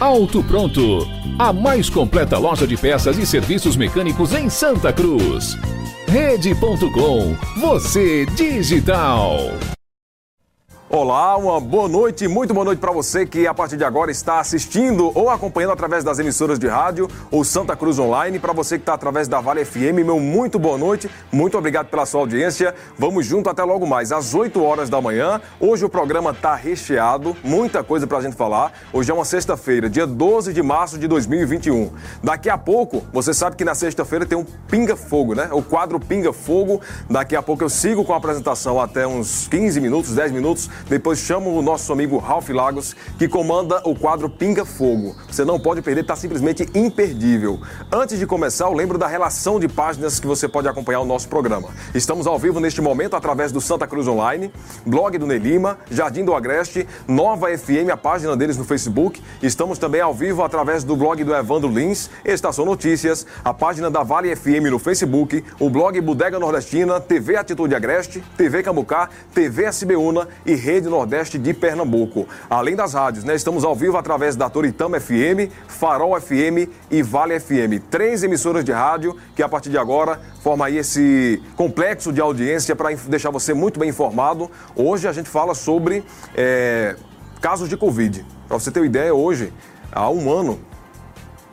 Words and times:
Auto 0.00 0.42
Pronto, 0.42 1.08
a 1.38 1.52
mais 1.52 1.88
completa 1.88 2.36
loja 2.36 2.66
de 2.66 2.76
peças 2.76 3.16
e 3.16 3.24
serviços 3.24 3.76
mecânicos 3.76 4.34
em 4.34 4.50
Santa 4.50 4.92
Cruz. 4.92 5.56
Rede.com, 6.08 7.36
você 7.60 8.26
digital. 8.26 9.38
Olá, 10.90 11.34
uma 11.38 11.58
boa 11.58 11.88
noite, 11.88 12.28
muito 12.28 12.52
boa 12.52 12.62
noite 12.62 12.78
para 12.78 12.92
você 12.92 13.24
que 13.24 13.46
a 13.46 13.54
partir 13.54 13.78
de 13.78 13.84
agora 13.84 14.10
está 14.10 14.38
assistindo 14.38 15.10
ou 15.14 15.30
acompanhando 15.30 15.72
através 15.72 16.04
das 16.04 16.18
emissoras 16.18 16.58
de 16.58 16.68
rádio 16.68 17.08
ou 17.30 17.42
Santa 17.42 17.74
Cruz 17.74 17.98
Online. 17.98 18.38
Para 18.38 18.52
você 18.52 18.76
que 18.76 18.82
está 18.82 18.92
através 18.92 19.26
da 19.26 19.40
Vale 19.40 19.64
FM, 19.64 20.04
meu 20.04 20.20
muito 20.20 20.58
boa 20.58 20.76
noite, 20.76 21.10
muito 21.32 21.56
obrigado 21.56 21.88
pela 21.88 22.04
sua 22.04 22.20
audiência. 22.20 22.74
Vamos 22.98 23.24
junto 23.24 23.48
até 23.48 23.64
logo 23.64 23.86
mais, 23.86 24.12
às 24.12 24.34
8 24.34 24.62
horas 24.62 24.90
da 24.90 25.00
manhã. 25.00 25.40
Hoje 25.58 25.86
o 25.86 25.88
programa 25.88 26.32
está 26.32 26.54
recheado, 26.54 27.34
muita 27.42 27.82
coisa 27.82 28.06
para 28.06 28.18
a 28.18 28.20
gente 28.22 28.36
falar. 28.36 28.70
Hoje 28.92 29.10
é 29.10 29.14
uma 29.14 29.24
sexta-feira, 29.24 29.88
dia 29.88 30.06
12 30.06 30.52
de 30.52 30.62
março 30.62 30.98
de 30.98 31.08
2021. 31.08 31.92
Daqui 32.22 32.50
a 32.50 32.58
pouco, 32.58 33.02
você 33.10 33.32
sabe 33.32 33.56
que 33.56 33.64
na 33.64 33.74
sexta-feira 33.74 34.26
tem 34.26 34.36
um 34.36 34.44
Pinga 34.68 34.96
Fogo, 34.96 35.34
né? 35.34 35.48
O 35.50 35.62
quadro 35.62 35.98
Pinga 35.98 36.32
Fogo. 36.32 36.82
Daqui 37.08 37.34
a 37.34 37.42
pouco 37.42 37.64
eu 37.64 37.70
sigo 37.70 38.04
com 38.04 38.12
a 38.12 38.18
apresentação 38.18 38.78
até 38.78 39.06
uns 39.06 39.48
15 39.48 39.80
minutos, 39.80 40.14
10 40.14 40.30
minutos 40.30 40.68
depois 40.88 41.18
chamo 41.18 41.56
o 41.56 41.62
nosso 41.62 41.92
amigo 41.92 42.18
Ralph 42.18 42.50
Lagos, 42.50 42.94
que 43.18 43.26
comanda 43.26 43.80
o 43.84 43.94
quadro 43.94 44.28
Pinga 44.28 44.64
Fogo. 44.64 45.16
Você 45.26 45.44
não 45.44 45.58
pode 45.58 45.80
perder, 45.80 46.02
está 46.02 46.14
simplesmente 46.14 46.68
imperdível. 46.74 47.60
Antes 47.90 48.18
de 48.18 48.26
começar, 48.26 48.66
eu 48.66 48.72
lembro 48.72 48.98
da 48.98 49.06
relação 49.06 49.58
de 49.58 49.66
páginas 49.66 50.20
que 50.20 50.26
você 50.26 50.46
pode 50.46 50.68
acompanhar 50.68 51.00
o 51.00 51.04
nosso 51.06 51.28
programa. 51.28 51.68
Estamos 51.94 52.26
ao 52.26 52.38
vivo 52.38 52.60
neste 52.60 52.82
momento 52.82 53.16
através 53.16 53.50
do 53.50 53.60
Santa 53.60 53.86
Cruz 53.86 54.06
Online, 54.06 54.52
blog 54.84 55.16
do 55.16 55.26
Nelima, 55.26 55.78
Jardim 55.90 56.24
do 56.24 56.34
Agreste, 56.34 56.86
Nova 57.08 57.56
FM, 57.56 57.90
a 57.90 57.96
página 57.96 58.36
deles 58.36 58.58
no 58.58 58.64
Facebook. 58.64 59.22
Estamos 59.42 59.78
também 59.78 60.00
ao 60.00 60.12
vivo 60.12 60.42
através 60.42 60.84
do 60.84 60.96
blog 60.96 61.24
do 61.24 61.34
Evandro 61.34 61.70
Lins, 61.70 62.10
Estação 62.24 62.64
Notícias, 62.64 63.26
a 63.42 63.54
página 63.54 63.90
da 63.90 64.02
Vale 64.02 64.34
FM 64.36 64.70
no 64.70 64.78
Facebook, 64.78 65.42
o 65.58 65.70
blog 65.70 65.98
Bodega 66.00 66.38
Nordestina, 66.38 67.00
TV 67.00 67.36
Atitude 67.36 67.74
Agreste, 67.74 68.22
TV 68.36 68.62
Cambucá, 68.62 69.08
TV 69.32 69.66
SBUNA 69.68 70.28
e 70.44 70.54
Rede 70.64 70.88
Nordeste 70.88 71.38
de 71.38 71.52
Pernambuco. 71.52 72.26
Além 72.48 72.74
das 72.74 72.94
rádios, 72.94 73.22
né, 73.22 73.34
estamos 73.34 73.64
ao 73.64 73.76
vivo 73.76 73.98
através 73.98 74.34
da 74.34 74.48
Toritama 74.48 74.98
FM, 74.98 75.52
Farol 75.68 76.18
FM 76.18 76.70
e 76.90 77.02
Vale 77.02 77.38
FM. 77.38 77.84
Três 77.90 78.22
emissoras 78.22 78.64
de 78.64 78.72
rádio 78.72 79.14
que 79.36 79.42
a 79.42 79.48
partir 79.48 79.68
de 79.68 79.76
agora 79.76 80.18
formam 80.42 80.64
aí 80.64 80.78
esse 80.78 81.42
complexo 81.54 82.10
de 82.10 82.20
audiência 82.22 82.74
para 82.74 82.94
deixar 82.94 83.28
você 83.28 83.52
muito 83.52 83.78
bem 83.78 83.90
informado. 83.90 84.50
Hoje 84.74 85.06
a 85.06 85.12
gente 85.12 85.28
fala 85.28 85.54
sobre 85.54 86.02
é, 86.34 86.96
casos 87.42 87.68
de 87.68 87.76
Covid. 87.76 88.24
Para 88.48 88.58
você 88.58 88.70
ter 88.70 88.80
uma 88.80 88.86
ideia, 88.86 89.14
hoje, 89.14 89.52
há 89.92 90.08
um 90.08 90.32
ano, 90.32 90.58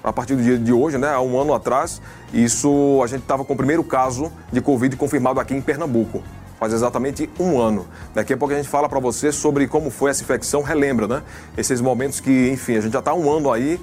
a 0.01 0.13
partir 0.13 0.37
do 0.37 0.41
dia 0.41 0.57
de 0.57 0.71
hoje, 0.71 0.97
né, 0.97 1.13
há 1.13 1.19
um 1.19 1.37
ano 1.37 1.53
atrás, 1.53 2.01
isso 2.33 3.01
a 3.03 3.07
gente 3.07 3.23
estava 3.23 3.43
com 3.43 3.53
o 3.53 3.57
primeiro 3.57 3.83
caso 3.83 4.31
de 4.53 4.61
Covid 4.61 4.95
confirmado 4.95 5.37
aqui 5.41 5.53
em 5.53 5.61
Pernambuco 5.61 6.23
faz 6.61 6.73
exatamente 6.73 7.27
um 7.39 7.59
ano. 7.59 7.87
Daqui 8.13 8.33
a 8.33 8.37
pouco 8.37 8.53
a 8.53 8.57
gente 8.57 8.69
fala 8.69 8.87
para 8.87 8.99
você 8.99 9.31
sobre 9.31 9.67
como 9.67 9.89
foi 9.89 10.11
essa 10.11 10.21
infecção, 10.21 10.61
relembra, 10.61 11.07
né? 11.07 11.23
Esses 11.57 11.81
momentos 11.81 12.19
que, 12.19 12.51
enfim, 12.51 12.77
a 12.77 12.81
gente 12.81 12.93
já 12.93 12.99
está 12.99 13.15
um 13.15 13.31
ano 13.35 13.51
aí 13.51 13.79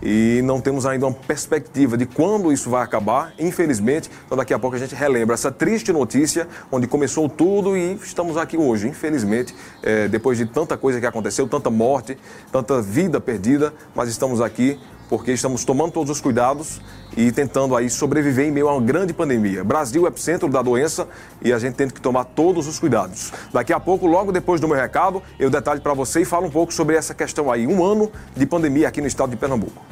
e 0.00 0.40
não 0.42 0.58
temos 0.58 0.86
ainda 0.86 1.06
uma 1.06 1.14
perspectiva 1.14 1.94
de 1.94 2.06
quando 2.06 2.50
isso 2.50 2.70
vai 2.70 2.82
acabar, 2.82 3.34
infelizmente. 3.38 4.10
Então 4.24 4.38
daqui 4.38 4.54
a 4.54 4.58
pouco 4.58 4.74
a 4.74 4.78
gente 4.78 4.94
relembra 4.94 5.34
essa 5.34 5.52
triste 5.52 5.92
notícia, 5.92 6.48
onde 6.70 6.86
começou 6.86 7.28
tudo 7.28 7.76
e 7.76 7.96
estamos 8.02 8.38
aqui 8.38 8.56
hoje, 8.56 8.88
infelizmente, 8.88 9.54
é, 9.82 10.08
depois 10.08 10.38
de 10.38 10.46
tanta 10.46 10.74
coisa 10.74 10.98
que 10.98 11.06
aconteceu, 11.06 11.46
tanta 11.46 11.68
morte, 11.68 12.16
tanta 12.50 12.80
vida 12.80 13.20
perdida, 13.20 13.74
mas 13.94 14.08
estamos 14.08 14.40
aqui 14.40 14.80
porque 15.12 15.30
estamos 15.30 15.62
tomando 15.62 15.92
todos 15.92 16.08
os 16.08 16.22
cuidados 16.22 16.80
e 17.14 17.30
tentando 17.30 17.76
aí 17.76 17.90
sobreviver 17.90 18.46
em 18.46 18.50
meio 18.50 18.66
a 18.66 18.72
uma 18.72 18.80
grande 18.80 19.12
pandemia. 19.12 19.62
Brasil 19.62 20.06
é 20.06 20.08
epicentro 20.08 20.48
da 20.48 20.62
doença 20.62 21.06
e 21.42 21.52
a 21.52 21.58
gente 21.58 21.74
tem 21.74 21.86
que 21.86 22.00
tomar 22.00 22.24
todos 22.24 22.66
os 22.66 22.78
cuidados. 22.78 23.30
Daqui 23.52 23.74
a 23.74 23.78
pouco, 23.78 24.06
logo 24.06 24.32
depois 24.32 24.58
do 24.58 24.66
meu 24.66 24.74
recado, 24.74 25.22
eu 25.38 25.50
detalhe 25.50 25.82
para 25.82 25.92
você 25.92 26.22
e 26.22 26.24
falo 26.24 26.46
um 26.46 26.50
pouco 26.50 26.72
sobre 26.72 26.96
essa 26.96 27.12
questão 27.12 27.52
aí, 27.52 27.66
um 27.66 27.84
ano 27.84 28.10
de 28.34 28.46
pandemia 28.46 28.88
aqui 28.88 29.02
no 29.02 29.06
estado 29.06 29.28
de 29.28 29.36
Pernambuco. 29.36 29.82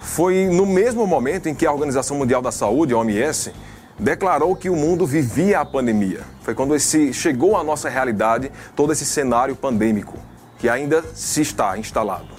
Foi 0.00 0.46
no 0.46 0.64
mesmo 0.64 1.06
momento 1.06 1.46
em 1.46 1.54
que 1.54 1.66
a 1.66 1.70
Organização 1.70 2.16
Mundial 2.16 2.40
da 2.40 2.50
Saúde, 2.50 2.94
a 2.94 2.96
OMS, 2.96 3.52
declarou 3.98 4.56
que 4.56 4.70
o 4.70 4.74
mundo 4.74 5.04
vivia 5.04 5.60
a 5.60 5.64
pandemia. 5.66 6.22
Foi 6.40 6.54
quando 6.54 6.74
esse 6.74 7.12
chegou 7.12 7.54
à 7.54 7.62
nossa 7.62 7.90
realidade 7.90 8.50
todo 8.74 8.94
esse 8.94 9.04
cenário 9.04 9.54
pandêmico 9.54 10.16
que 10.56 10.66
ainda 10.66 11.04
se 11.12 11.42
está 11.42 11.76
instalado. 11.76 12.37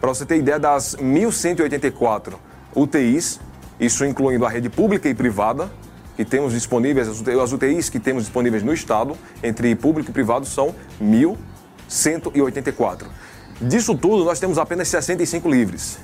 Para 0.00 0.08
você 0.08 0.24
ter 0.24 0.38
ideia, 0.38 0.58
das 0.58 0.96
1.184 0.96 2.36
UTIs, 2.74 3.38
isso 3.78 4.06
incluindo 4.06 4.46
a 4.46 4.48
rede 4.48 4.70
pública 4.70 5.06
e 5.06 5.14
privada, 5.14 5.70
que 6.16 6.24
temos 6.24 6.54
disponíveis, 6.54 7.08
as 7.08 7.52
UTIs 7.52 7.90
que 7.90 8.00
temos 8.00 8.22
disponíveis 8.22 8.62
no 8.62 8.72
Estado, 8.72 9.14
entre 9.42 9.76
público 9.76 10.08
e 10.08 10.14
privado, 10.14 10.46
são 10.46 10.74
1.000 10.98 11.36
184. 11.88 13.08
Disso 13.60 13.96
tudo, 13.96 14.24
nós 14.24 14.38
temos 14.38 14.58
apenas 14.58 14.88
65 14.88 15.48
livres. 15.48 15.98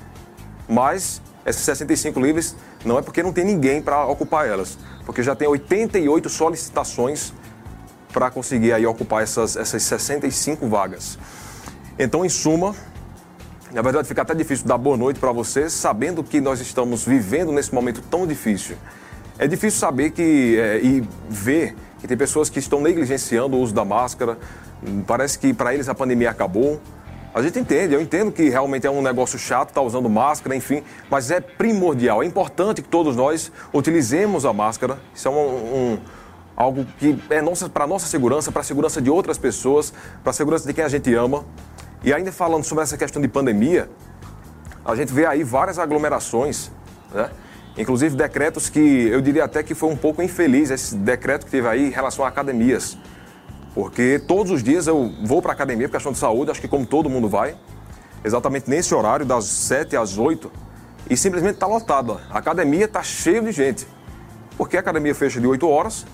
Mas 0.69 1.20
essas 1.44 1.62
65 1.62 2.20
livres 2.20 2.56
não 2.84 2.99
é 2.99 3.02
porque 3.02 3.23
não 3.23 3.32
tem 3.32 3.44
ninguém 3.44 3.82
para 3.82 4.06
ocupar 4.06 4.46
elas, 4.46 4.79
porque 5.05 5.23
já 5.23 5.34
tem 5.34 5.49
88 5.49 6.29
solicitações 6.29 7.32
para 8.12 8.31
conseguir 8.31 8.73
aí 8.73 8.87
ocupar 8.87 9.23
essas, 9.23 9.56
essas 9.56 9.82
65 9.82 10.69
vagas. 10.69 11.19
Então, 11.99 12.25
em 12.25 12.29
suma, 12.29 12.75
na 13.73 13.82
verdade 13.82 14.06
fica 14.06 14.23
até 14.23 14.34
difícil 14.34 14.67
dar 14.67 14.79
boa 14.79 14.96
noite 14.96 15.19
para 15.19 15.32
vocês, 15.32 15.73
sabendo 15.73 16.23
que 16.23 16.40
nós 16.40 16.61
estamos 16.61 17.05
vivendo 17.05 17.52
nesse 17.52 17.75
momento 17.75 18.02
tão 18.02 18.26
difícil. 18.26 18.76
É 19.38 19.46
difícil 19.46 19.81
saber 19.81 20.11
que 20.11 20.56
é, 20.58 20.79
e 20.79 21.02
ver 21.29 21.75
que 22.00 22.06
tem 22.06 22.17
pessoas 22.17 22.49
que 22.50 22.58
estão 22.58 22.81
negligenciando 22.81 23.56
o 23.56 23.61
uso 23.61 23.73
da 23.73 23.84
máscara, 23.84 24.38
Parece 25.06 25.38
que 25.38 25.55
para 25.55 25.73
eles 25.75 25.88
a 25.88 25.94
pandemia 25.94 26.31
acabou. 26.31 26.81
A 27.34 27.40
gente 27.40 27.58
entende, 27.58 27.94
eu 27.94 28.00
entendo 28.00 28.31
que 28.31 28.50
realmente 28.50 28.87
é 28.87 28.90
um 28.90 29.00
negócio 29.00 29.38
chato 29.38 29.70
estar 29.70 29.81
tá 29.81 29.87
usando 29.87 30.08
máscara, 30.08 30.55
enfim, 30.55 30.82
mas 31.11 31.31
é 31.31 31.40
primordial, 31.40 32.23
é 32.23 32.26
importante 32.26 32.82
que 32.82 32.88
todos 32.88 33.17
nós 33.17 33.50
utilizemos 33.73 34.44
a 34.44 34.52
máscara. 34.52 34.99
Isso 35.14 35.29
é 35.29 35.31
um, 35.31 35.34
um 35.34 35.99
algo 36.55 36.84
que 36.99 37.19
é 37.31 37.40
nossa, 37.40 37.70
para 37.70 37.84
a 37.84 37.87
nossa 37.87 38.06
segurança, 38.06 38.52
para 38.52 38.61
a 38.61 38.64
segurança 38.64 39.00
de 39.00 39.08
outras 39.08 39.38
pessoas, 39.38 39.94
para 40.23 40.31
a 40.31 40.32
segurança 40.34 40.67
de 40.67 40.75
quem 40.75 40.84
a 40.84 40.88
gente 40.88 41.12
ama. 41.14 41.44
E 42.05 42.12
ainda 42.12 42.31
falando 42.31 42.64
sobre 42.64 42.84
essa 42.84 42.99
questão 42.99 43.23
de 43.23 43.29
pandemia, 43.29 43.88
a 44.84 44.94
gente 44.94 45.12
vê 45.12 45.25
aí 45.25 45.43
várias 45.43 45.79
aglomerações, 45.79 46.70
né? 47.14 47.31
inclusive 47.79 48.14
decretos 48.14 48.69
que 48.69 48.79
eu 48.79 49.20
diria 49.20 49.44
até 49.44 49.62
que 49.62 49.75
foi 49.75 49.88
um 49.88 49.96
pouco 49.96 50.23
infeliz 50.23 50.70
esse 50.70 50.94
decreto 50.96 51.46
que 51.46 51.52
teve 51.52 51.67
aí 51.67 51.87
em 51.87 51.90
relação 51.90 52.25
a 52.25 52.29
academias. 52.29 52.99
Porque 53.74 54.20
todos 54.26 54.52
os 54.52 54.62
dias 54.62 54.86
eu 54.86 55.12
vou 55.24 55.40
para 55.40 55.52
a 55.52 55.54
academia 55.54 55.88
por 55.88 55.94
questão 55.94 56.12
de 56.12 56.19
saúde, 56.19 56.50
acho 56.50 56.60
que 56.60 56.69
como 56.69 56.84
todo 56.84 57.08
mundo 57.08 57.28
vai, 57.28 57.56
exatamente 58.24 58.69
nesse 58.69 58.94
horário, 58.94 59.24
das 59.24 59.44
7 59.44 59.96
às 59.96 60.19
8, 60.19 60.50
e 61.08 61.16
simplesmente 61.16 61.54
está 61.54 61.66
lotado. 61.66 62.20
A 62.30 62.38
academia 62.38 62.84
está 62.84 63.02
cheia 63.02 63.40
de 63.40 63.50
gente. 63.50 63.86
Porque 64.56 64.76
a 64.76 64.80
academia 64.80 65.14
fecha 65.14 65.40
de 65.40 65.46
8 65.46 65.66
horas, 65.69 66.06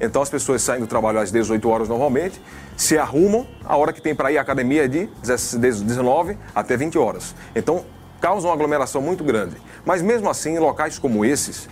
então 0.00 0.22
as 0.22 0.30
pessoas 0.30 0.62
saem 0.62 0.80
do 0.80 0.86
trabalho 0.86 1.18
às 1.18 1.32
18 1.32 1.68
horas 1.68 1.88
normalmente, 1.88 2.40
se 2.76 2.96
arrumam, 2.96 3.46
a 3.64 3.76
hora 3.76 3.92
que 3.92 4.00
tem 4.00 4.14
para 4.14 4.30
ir 4.30 4.38
à 4.38 4.42
academia 4.42 4.84
é 4.84 4.88
de 4.88 5.08
19 5.22 6.38
até 6.54 6.76
20 6.76 6.98
horas. 6.98 7.34
Então 7.56 7.84
causa 8.20 8.46
uma 8.46 8.54
aglomeração 8.54 9.00
muito 9.00 9.24
grande. 9.24 9.56
Mas 9.84 10.02
mesmo 10.02 10.28
assim, 10.28 10.50
em 10.50 10.58
locais 10.58 10.98
como 10.98 11.24
esses, 11.24 11.68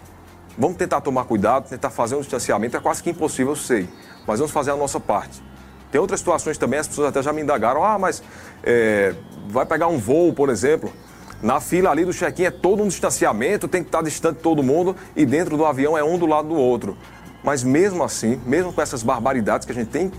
vamos 0.57 0.77
tentar 0.77 1.01
tomar 1.01 1.25
cuidado, 1.25 1.69
tentar 1.69 1.91
fazer 1.91 2.15
um 2.15 2.21
distanciamento, 2.21 2.77
é 2.77 2.81
quase 2.81 3.03
que 3.03 3.11
impossível, 3.11 3.53
eu 3.53 3.57
sei 3.57 3.89
mas 4.27 4.41
vamos 4.41 4.53
fazer 4.53 4.73
a 4.73 4.77
nossa 4.77 4.99
parte. 4.99 5.43
Tem 5.91 6.01
outras 6.01 6.21
situações 6.21 6.59
também, 6.59 6.81
as 6.81 6.89
pessoas 6.89 7.09
até 7.09 7.23
já 7.23 7.33
me 7.33 7.43
indagaram, 7.43 7.85
ah, 7.85 7.99
mas 7.99 8.23
é, 8.63 9.15
vai 9.49 9.65
pegar 9.65 9.87
um 9.87 9.99
voo, 9.99 10.33
por 10.33 10.51
exemplo, 10.51 10.93
na 11.41 11.61
fila 11.61 11.91
ali 11.91 12.05
do 12.05 12.13
check-in 12.13 12.45
é 12.45 12.51
todo 12.51 12.83
um 12.83 12.89
distanciamento, 12.89 13.69
tem 13.69 13.83
que 13.83 13.89
estar 13.89 14.03
distante 14.03 14.37
de 14.37 14.43
todo 14.43 14.63
mundo 14.63 14.97
e 15.15 15.25
dentro 15.25 15.57
do 15.57 15.65
avião 15.65 15.97
é 15.97 16.03
um 16.03 16.19
do 16.19 16.27
lado 16.27 16.49
do 16.49 16.57
outro. 16.57 16.97
Mas 17.45 17.63
mesmo 17.63 18.03
assim, 18.03 18.41
mesmo 18.45 18.73
com 18.73 18.83
essas 18.83 19.03
barbaridades 19.03 19.65
que 19.65 19.73
a 19.73 19.75
gente 19.75 19.89
tem 19.89 20.11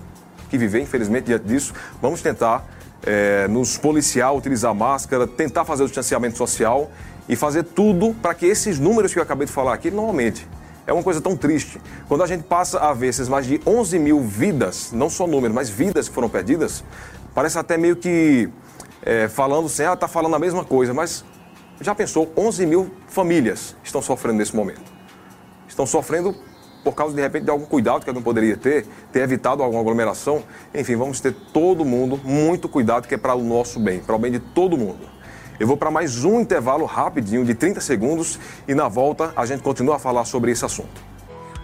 que 0.49 0.57
viver, 0.57 0.79
infelizmente, 0.79 1.25
diante 1.25 1.45
disso, 1.45 1.73
vamos 2.01 2.21
tentar 2.21 2.65
é, 3.05 3.47
nos 3.49 3.77
policiar, 3.77 4.33
utilizar 4.33 4.73
máscara, 4.73 5.27
tentar 5.27 5.65
fazer 5.65 5.83
o 5.83 5.87
distanciamento 5.87 6.37
social 6.37 6.89
e 7.27 7.35
fazer 7.35 7.63
tudo 7.63 8.15
para 8.21 8.33
que 8.33 8.45
esses 8.45 8.79
números 8.79 9.13
que 9.13 9.19
eu 9.19 9.23
acabei 9.23 9.45
de 9.45 9.53
falar 9.53 9.73
aqui 9.73 9.91
não 9.91 10.05
aumentem 10.05 10.45
é 10.87 10.93
uma 10.93 11.03
coisa 11.03 11.19
tão 11.19 11.35
triste. 11.35 11.79
Quando 12.07 12.23
a 12.23 12.27
gente 12.27 12.43
passa 12.45 12.79
a 12.79 12.93
ver 12.93 13.07
esses 13.07 13.27
mais 13.27 13.45
de 13.45 13.59
11 13.67 13.99
mil 13.99 14.21
vidas, 14.21 14.93
não 14.93 15.09
só 15.09 15.27
números, 15.27 15.53
mas 15.53 15.69
vidas 15.69 16.07
que 16.07 16.15
foram 16.15 16.29
perdidas, 16.29 16.81
parece 17.35 17.59
até 17.59 17.77
meio 17.77 17.97
que 17.97 18.49
é, 19.03 19.27
falando 19.27 19.65
assim, 19.65 19.83
ah, 19.83 19.93
está 19.93 20.07
falando 20.07 20.35
a 20.35 20.39
mesma 20.39 20.63
coisa, 20.63 20.93
mas 20.93 21.25
já 21.81 21.93
pensou, 21.93 22.31
11 22.37 22.65
mil 22.65 22.89
famílias 23.07 23.75
estão 23.83 24.01
sofrendo 24.01 24.37
nesse 24.37 24.55
momento. 24.55 24.89
Estão 25.67 25.85
sofrendo 25.85 26.33
por 26.85 26.95
causa, 26.95 27.13
de 27.13 27.21
repente, 27.21 27.43
de 27.43 27.51
algum 27.51 27.65
cuidado 27.65 28.03
que 28.03 28.09
alguém 28.09 28.23
poderia 28.23 28.55
ter, 28.55 28.87
ter 29.11 29.19
evitado 29.19 29.61
alguma 29.61 29.81
aglomeração. 29.81 30.41
Enfim, 30.73 30.95
vamos 30.95 31.19
ter 31.19 31.33
todo 31.51 31.83
mundo 31.83 32.17
muito 32.23 32.69
cuidado, 32.69 33.09
que 33.09 33.13
é 33.13 33.17
para 33.17 33.35
o 33.35 33.43
nosso 33.43 33.77
bem, 33.77 33.99
para 33.99 34.15
o 34.15 34.19
bem 34.19 34.31
de 34.31 34.39
todo 34.39 34.77
mundo. 34.77 35.16
Eu 35.59 35.65
vou 35.65 35.75
para 35.75 35.89
mais 35.89 36.23
um 36.23 36.39
intervalo 36.39 36.85
rapidinho 36.85 37.43
de 37.43 37.55
30 37.55 37.81
segundos 37.81 38.39
e 38.67 38.75
na 38.75 38.87
volta 38.87 39.33
a 39.35 39.43
gente 39.43 39.63
continua 39.63 39.95
a 39.95 39.99
falar 39.99 40.23
sobre 40.25 40.51
esse 40.51 40.63
assunto. 40.63 41.16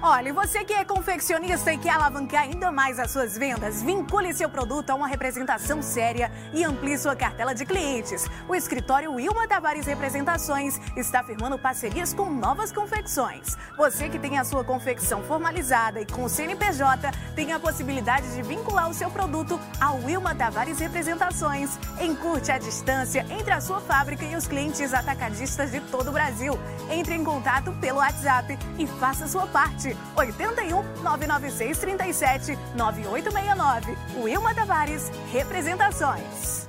Olha, 0.05 0.33
você 0.33 0.65
que 0.65 0.73
é 0.73 0.83
confeccionista 0.83 1.71
e 1.71 1.77
quer 1.77 1.91
alavancar 1.91 2.41
ainda 2.41 2.69
mais 2.69 2.99
as 2.99 3.09
suas 3.09 3.37
vendas, 3.37 3.81
vincule 3.81 4.33
seu 4.33 4.49
produto 4.49 4.89
a 4.89 4.95
uma 4.95 5.07
representação 5.07 5.81
séria 5.81 6.29
e 6.53 6.61
amplie 6.61 6.97
sua 6.97 7.15
cartela 7.15 7.55
de 7.55 7.65
clientes. 7.65 8.27
O 8.45 8.53
escritório 8.53 9.13
Wilma 9.13 9.47
Tavares 9.47 9.85
Representações 9.85 10.77
está 10.97 11.23
firmando 11.23 11.57
parcerias 11.57 12.13
com 12.13 12.29
novas 12.29 12.69
confecções. 12.69 13.55
Você 13.77 14.09
que 14.09 14.19
tem 14.19 14.37
a 14.37 14.43
sua 14.43 14.61
confecção 14.61 15.23
formalizada 15.23 16.01
e 16.01 16.05
com 16.05 16.25
o 16.25 16.29
CNPJ, 16.29 17.09
tem 17.33 17.53
a 17.53 17.59
possibilidade 17.59 18.29
de 18.35 18.41
vincular 18.41 18.89
o 18.89 18.93
seu 18.93 19.09
produto 19.09 19.57
ao 19.79 20.03
Wilma 20.03 20.35
Tavares 20.35 20.79
Representações. 20.79 21.79
Encurte 22.01 22.51
a 22.51 22.57
distância 22.57 23.25
entre 23.29 23.53
a 23.53 23.61
sua 23.61 23.79
fábrica 23.79 24.25
e 24.25 24.35
os 24.35 24.47
clientes 24.47 24.93
atacadistas 24.93 25.71
de 25.71 25.79
todo 25.79 26.09
o 26.09 26.11
Brasil. 26.11 26.59
Entre 26.91 27.15
em 27.15 27.23
contato 27.23 27.71
pelo 27.79 27.99
WhatsApp 27.99 28.59
e 28.77 28.85
faça 28.85 29.29
sua 29.29 29.47
parte. 29.47 29.92
81 30.15 30.83
996 31.03 31.77
37 31.77 32.59
9869. 32.75 33.97
Wilma 34.21 34.53
Tavares, 34.53 35.11
representações. 35.31 36.67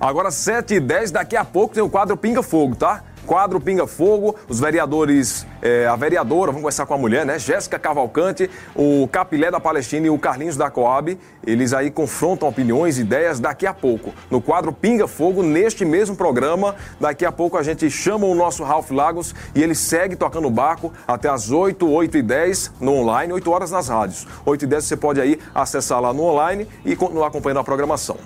Agora 0.00 0.30
7 0.30 0.74
e 0.74 0.80
10, 0.80 1.10
daqui 1.10 1.36
a 1.36 1.44
pouco 1.44 1.74
tem 1.74 1.82
o 1.82 1.90
quadro 1.90 2.16
Pinga 2.16 2.42
Fogo, 2.42 2.74
tá? 2.74 3.04
Quadro 3.26 3.60
Pinga 3.60 3.86
Fogo, 3.86 4.34
os 4.48 4.60
vereadores, 4.60 5.46
é, 5.62 5.86
a 5.86 5.96
vereadora, 5.96 6.50
vamos 6.50 6.62
começar 6.62 6.86
com 6.86 6.94
a 6.94 6.98
mulher, 6.98 7.24
né? 7.24 7.38
Jéssica 7.38 7.78
Cavalcante, 7.78 8.50
o 8.74 9.08
Capilé 9.08 9.50
da 9.50 9.60
Palestina 9.60 10.06
e 10.06 10.10
o 10.10 10.18
Carlinhos 10.18 10.56
da 10.56 10.70
Coab, 10.70 11.18
eles 11.46 11.72
aí 11.72 11.90
confrontam 11.90 12.48
opiniões, 12.48 12.98
ideias 12.98 13.40
daqui 13.40 13.66
a 13.66 13.74
pouco. 13.74 14.12
No 14.30 14.40
quadro 14.40 14.72
Pinga 14.72 15.06
Fogo, 15.06 15.42
neste 15.42 15.84
mesmo 15.84 16.16
programa, 16.16 16.74
daqui 16.98 17.24
a 17.24 17.32
pouco 17.32 17.56
a 17.56 17.62
gente 17.62 17.90
chama 17.90 18.26
o 18.26 18.34
nosso 18.34 18.62
Ralph 18.64 18.90
Lagos 18.90 19.34
e 19.54 19.62
ele 19.62 19.74
segue 19.74 20.16
tocando 20.16 20.50
barco 20.50 20.92
até 21.06 21.28
as 21.28 21.50
8, 21.50 21.88
8 21.88 22.18
e 22.18 22.22
10 22.22 22.72
no 22.80 22.94
online, 22.94 23.32
8 23.32 23.50
horas 23.50 23.70
nas 23.70 23.88
rádios. 23.88 24.26
8 24.44 24.64
e 24.64 24.66
10 24.66 24.84
você 24.84 24.96
pode 24.96 25.20
aí 25.20 25.38
acessar 25.54 26.00
lá 26.00 26.12
no 26.12 26.22
online 26.22 26.66
e 26.84 26.96
continuar 26.96 27.28
acompanhando 27.28 27.60
a 27.60 27.64
programação. 27.64 28.16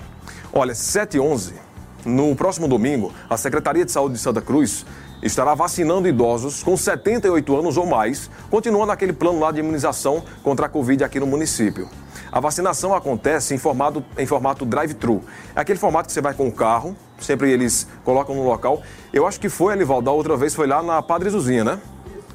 Olha, 0.53 0.75
7 0.75 1.17
e 1.17 1.21
11 1.21 1.64
no 2.05 2.35
próximo 2.37 2.69
domingo, 2.69 3.13
a 3.29 3.37
Secretaria 3.37 3.85
de 3.85 3.93
Saúde 3.93 4.15
de 4.15 4.21
Santa 4.21 4.41
Cruz 4.41 4.85
estará 5.23 5.55
vacinando 5.55 6.07
idosos 6.07 6.63
com 6.63 6.77
78 6.77 7.57
anos 7.57 7.77
ou 7.77 7.87
mais, 7.87 8.31
continuando 8.51 8.93
aquele 8.93 9.13
plano 9.13 9.41
lá 9.41 9.51
de 9.51 9.61
imunização 9.61 10.23
contra 10.43 10.67
a 10.67 10.69
Covid 10.69 11.03
aqui 11.03 11.19
no 11.19 11.27
município. 11.27 11.89
A 12.31 12.41
vacinação 12.41 12.95
acontece 12.95 13.55
em 13.55 13.59
formato, 13.59 14.05
em 14.19 14.27
formato 14.27 14.67
drive-thru. 14.67 15.23
É 15.55 15.61
aquele 15.61 15.79
formato 15.79 16.09
que 16.09 16.13
você 16.13 16.21
vai 16.21 16.35
com 16.35 16.49
o 16.49 16.53
carro, 16.53 16.97
sempre 17.19 17.51
eles 17.51 17.87
colocam 18.05 18.35
no 18.35 18.45
local. 18.45 18.83
Eu 19.13 19.27
acho 19.27 19.41
que 19.41 19.49
foi, 19.49 19.73
Alivaldo, 19.73 20.07
da 20.07 20.11
outra 20.11 20.37
vez 20.37 20.55
foi 20.55 20.67
lá 20.67 20.83
na 20.83 21.01
Padre 21.01 21.31
Zuzinha, 21.31 21.65
né? 21.65 21.81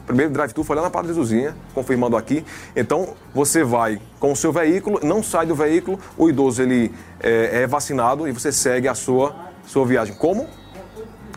Primeiro 0.07 0.31
drive-thru 0.31 0.63
foi 0.63 0.75
lá 0.75 0.81
na 0.81 0.89
Padre 0.89 1.13
Zuzinha, 1.13 1.55
confirmando 1.75 2.17
aqui. 2.17 2.43
Então, 2.75 3.09
você 3.35 3.63
vai 3.63 4.01
com 4.19 4.31
o 4.31 4.35
seu 4.35 4.51
veículo, 4.51 4.99
não 5.03 5.21
sai 5.21 5.45
do 5.45 5.53
veículo, 5.53 5.99
o 6.17 6.27
idoso 6.27 6.63
ele 6.63 6.91
é, 7.19 7.63
é 7.63 7.67
vacinado 7.67 8.27
e 8.27 8.31
você 8.31 8.51
segue 8.51 8.87
a 8.87 8.95
sua 8.95 9.48
sua 9.69 9.85
viagem. 9.85 10.15
Como? 10.15 10.47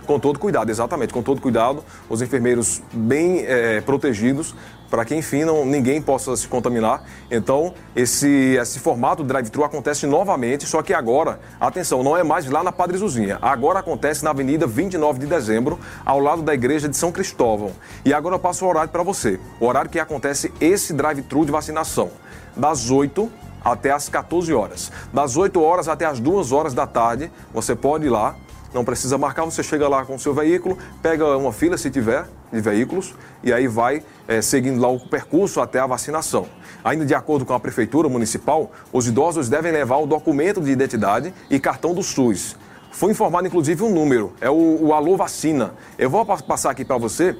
Com 0.06 0.18
todo 0.18 0.38
cuidado, 0.38 0.70
exatamente, 0.70 1.12
com 1.12 1.22
todo 1.22 1.40
cuidado, 1.40 1.84
os 2.08 2.20
enfermeiros 2.22 2.82
bem 2.92 3.44
é, 3.46 3.80
protegidos 3.82 4.54
para 4.90 5.04
que, 5.04 5.14
enfim, 5.14 5.44
não, 5.44 5.64
ninguém 5.64 6.02
possa 6.02 6.36
se 6.36 6.46
contaminar. 6.46 7.04
Então, 7.30 7.72
esse, 7.94 8.56
esse 8.60 8.78
formato 8.78 9.22
drive-thru 9.22 9.64
acontece 9.64 10.06
novamente, 10.06 10.66
só 10.66 10.82
que 10.82 10.92
agora, 10.92 11.40
atenção, 11.58 12.02
não 12.02 12.16
é 12.16 12.22
mais 12.22 12.44
lá 12.50 12.62
na 12.62 12.72
Padre 12.72 12.98
Zuzinha. 12.98 13.38
Agora 13.40 13.78
acontece 13.78 14.24
na 14.24 14.30
Avenida 14.30 14.66
29 14.66 15.20
de 15.20 15.26
Dezembro, 15.26 15.78
ao 16.04 16.18
lado 16.18 16.42
da 16.42 16.52
Igreja 16.52 16.88
de 16.88 16.96
São 16.96 17.12
Cristóvão. 17.12 17.70
E 18.04 18.12
agora 18.12 18.34
eu 18.34 18.38
passo 18.38 18.66
o 18.66 18.68
horário 18.68 18.90
para 18.90 19.02
você. 19.02 19.40
O 19.60 19.66
horário 19.66 19.90
que 19.90 19.98
acontece 19.98 20.52
esse 20.60 20.92
drive-thru 20.92 21.46
de 21.46 21.52
vacinação. 21.52 22.10
Das 22.54 22.90
8 22.90 23.30
até 23.64 23.90
as 23.90 24.08
14 24.08 24.52
horas. 24.52 24.90
Das 25.12 25.36
8 25.36 25.60
horas 25.60 25.88
até 25.88 26.04
as 26.04 26.20
2 26.20 26.52
horas 26.52 26.74
da 26.74 26.86
tarde, 26.86 27.30
você 27.52 27.74
pode 27.74 28.06
ir 28.06 28.10
lá 28.10 28.36
não 28.72 28.84
precisa 28.84 29.18
marcar, 29.18 29.44
você 29.44 29.62
chega 29.62 29.86
lá 29.86 30.04
com 30.04 30.14
o 30.14 30.18
seu 30.18 30.32
veículo, 30.32 30.78
pega 31.02 31.36
uma 31.36 31.52
fila 31.52 31.76
se 31.76 31.90
tiver 31.90 32.24
de 32.50 32.60
veículos 32.60 33.14
e 33.42 33.52
aí 33.52 33.66
vai 33.66 34.02
é, 34.26 34.40
seguindo 34.40 34.80
lá 34.80 34.88
o 34.88 34.98
percurso 34.98 35.60
até 35.60 35.78
a 35.78 35.86
vacinação. 35.86 36.46
Ainda 36.82 37.04
de 37.04 37.14
acordo 37.14 37.44
com 37.44 37.52
a 37.52 37.60
prefeitura 37.60 38.08
municipal, 38.08 38.70
os 38.92 39.06
idosos 39.06 39.48
devem 39.48 39.72
levar 39.72 39.98
o 39.98 40.06
documento 40.06 40.60
de 40.60 40.70
identidade 40.70 41.34
e 41.50 41.60
cartão 41.60 41.94
do 41.94 42.02
SUS. 42.02 42.56
Foi 42.90 43.10
informado 43.10 43.46
inclusive 43.46 43.82
um 43.82 43.90
número, 43.92 44.32
é 44.40 44.50
o, 44.50 44.86
o 44.86 44.94
Alô 44.94 45.16
Vacina. 45.16 45.74
Eu 45.98 46.08
vou 46.08 46.24
passar 46.24 46.70
aqui 46.70 46.84
para 46.84 46.96
você, 46.96 47.36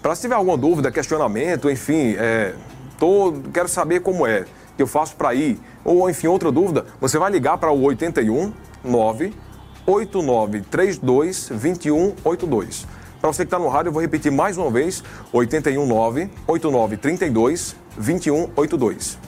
para 0.00 0.14
se 0.14 0.22
tiver 0.22 0.34
alguma 0.34 0.56
dúvida, 0.56 0.90
questionamento, 0.92 1.68
enfim, 1.68 2.14
é, 2.16 2.54
tô, 2.98 3.34
quero 3.52 3.68
saber 3.68 4.00
como 4.00 4.26
é 4.26 4.44
que 4.76 4.82
eu 4.82 4.86
faço 4.86 5.16
para 5.16 5.34
ir, 5.34 5.58
ou 5.84 6.08
enfim, 6.08 6.26
outra 6.26 6.52
dúvida, 6.52 6.86
você 7.00 7.18
vai 7.18 7.30
ligar 7.30 7.58
para 7.58 7.72
o 7.72 7.82
81 7.82 8.52
9 8.84 9.32
8932 9.86 11.48
2182. 11.48 12.86
Para 13.20 13.32
você 13.32 13.44
que 13.44 13.46
está 13.46 13.58
no 13.58 13.68
rádio, 13.68 13.88
eu 13.88 13.92
vou 13.92 14.02
repetir 14.02 14.30
mais 14.30 14.58
uma 14.58 14.70
vez: 14.70 15.02
819 15.32 16.30
8932 16.46 17.76
2182. 17.96 19.18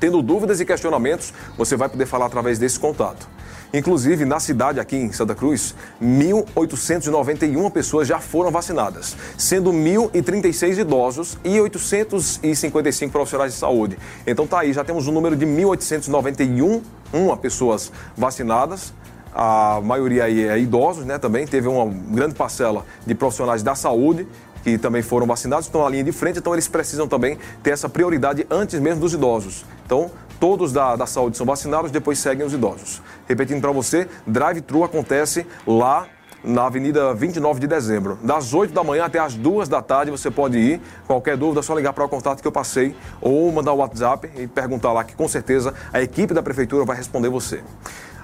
Tendo 0.00 0.22
dúvidas 0.22 0.60
e 0.60 0.64
questionamentos, 0.64 1.32
você 1.56 1.76
vai 1.76 1.88
poder 1.88 2.06
falar 2.06 2.26
através 2.26 2.58
desse 2.58 2.80
contato. 2.80 3.28
Inclusive, 3.72 4.24
na 4.24 4.38
cidade 4.38 4.78
aqui 4.78 4.96
em 4.96 5.12
Santa 5.12 5.34
Cruz, 5.34 5.74
1.891 6.02 7.70
pessoas 7.70 8.06
já 8.06 8.18
foram 8.18 8.50
vacinadas, 8.50 9.16
sendo 9.38 9.72
1.036 9.72 10.78
idosos 10.78 11.38
e 11.44 11.60
855 11.60 13.10
profissionais 13.12 13.52
de 13.52 13.58
saúde. 13.58 13.98
Então 14.26 14.46
tá 14.46 14.60
aí, 14.60 14.72
já 14.72 14.84
temos 14.84 15.08
um 15.08 15.12
número 15.12 15.34
de 15.36 15.46
1.891 15.46 16.82
pessoas 17.40 17.90
vacinadas 18.16 18.92
a 19.34 19.80
maioria 19.82 20.24
aí 20.24 20.46
é 20.46 20.58
idosos, 20.58 21.06
né, 21.06 21.16
também, 21.18 21.46
teve 21.46 21.66
uma 21.66 21.86
grande 21.86 22.34
parcela 22.34 22.84
de 23.06 23.14
profissionais 23.14 23.62
da 23.62 23.74
saúde 23.74 24.26
que 24.62 24.78
também 24.78 25.02
foram 25.02 25.26
vacinados, 25.26 25.66
estão 25.66 25.82
na 25.82 25.88
linha 25.88 26.04
de 26.04 26.12
frente, 26.12 26.38
então 26.38 26.52
eles 26.52 26.68
precisam 26.68 27.08
também 27.08 27.36
ter 27.62 27.70
essa 27.70 27.88
prioridade 27.88 28.46
antes 28.48 28.78
mesmo 28.78 29.00
dos 29.00 29.12
idosos. 29.12 29.64
Então, 29.84 30.10
todos 30.42 30.72
da, 30.72 30.96
da 30.96 31.06
saúde 31.06 31.36
são 31.36 31.46
vacinados, 31.46 31.92
depois 31.92 32.18
seguem 32.18 32.44
os 32.44 32.52
idosos. 32.52 33.00
Repetindo 33.28 33.60
para 33.60 33.70
você, 33.70 34.08
drive-thru 34.26 34.82
acontece 34.82 35.46
lá 35.64 36.08
na 36.42 36.66
Avenida 36.66 37.14
29 37.14 37.60
de 37.60 37.68
Dezembro. 37.68 38.18
Das 38.24 38.52
8 38.52 38.74
da 38.74 38.82
manhã 38.82 39.04
até 39.04 39.20
as 39.20 39.36
2 39.36 39.68
da 39.68 39.80
tarde 39.80 40.10
você 40.10 40.32
pode 40.32 40.58
ir. 40.58 40.80
Qualquer 41.06 41.36
dúvida 41.36 41.60
é 41.60 41.62
só 41.62 41.76
ligar 41.76 41.92
para 41.92 42.04
o 42.04 42.08
contato 42.08 42.42
que 42.42 42.48
eu 42.48 42.50
passei 42.50 42.92
ou 43.20 43.52
mandar 43.52 43.72
o 43.72 43.76
WhatsApp 43.76 44.28
e 44.36 44.48
perguntar 44.48 44.92
lá 44.92 45.04
que 45.04 45.14
com 45.14 45.28
certeza 45.28 45.74
a 45.92 46.02
equipe 46.02 46.34
da 46.34 46.42
prefeitura 46.42 46.84
vai 46.84 46.96
responder 46.96 47.28
você. 47.28 47.62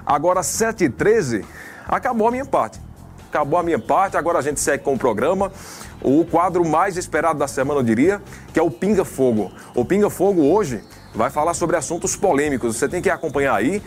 Agora, 0.05 0.41
7h13, 0.41 1.45
acabou 1.87 2.27
a 2.27 2.31
minha 2.31 2.45
parte. 2.45 2.81
Acabou 3.29 3.57
a 3.57 3.63
minha 3.63 3.79
parte, 3.79 4.17
agora 4.17 4.39
a 4.39 4.41
gente 4.41 4.59
segue 4.59 4.83
com 4.83 4.93
o 4.93 4.99
programa. 4.99 5.53
O 6.01 6.25
quadro 6.25 6.67
mais 6.67 6.97
esperado 6.97 7.39
da 7.39 7.47
semana, 7.47 7.79
eu 7.79 7.83
diria, 7.83 8.21
que 8.51 8.59
é 8.59 8.61
o 8.61 8.69
Pinga 8.69 9.05
Fogo. 9.05 9.53
O 9.73 9.85
Pinga 9.85 10.09
Fogo 10.09 10.41
hoje 10.41 10.83
vai 11.13 11.29
falar 11.29 11.53
sobre 11.53 11.75
assuntos 11.75 12.15
polêmicos. 12.15 12.77
Você 12.77 12.87
tem 12.87 13.01
que 13.01 13.09
acompanhar 13.09 13.55
aí. 13.55 13.81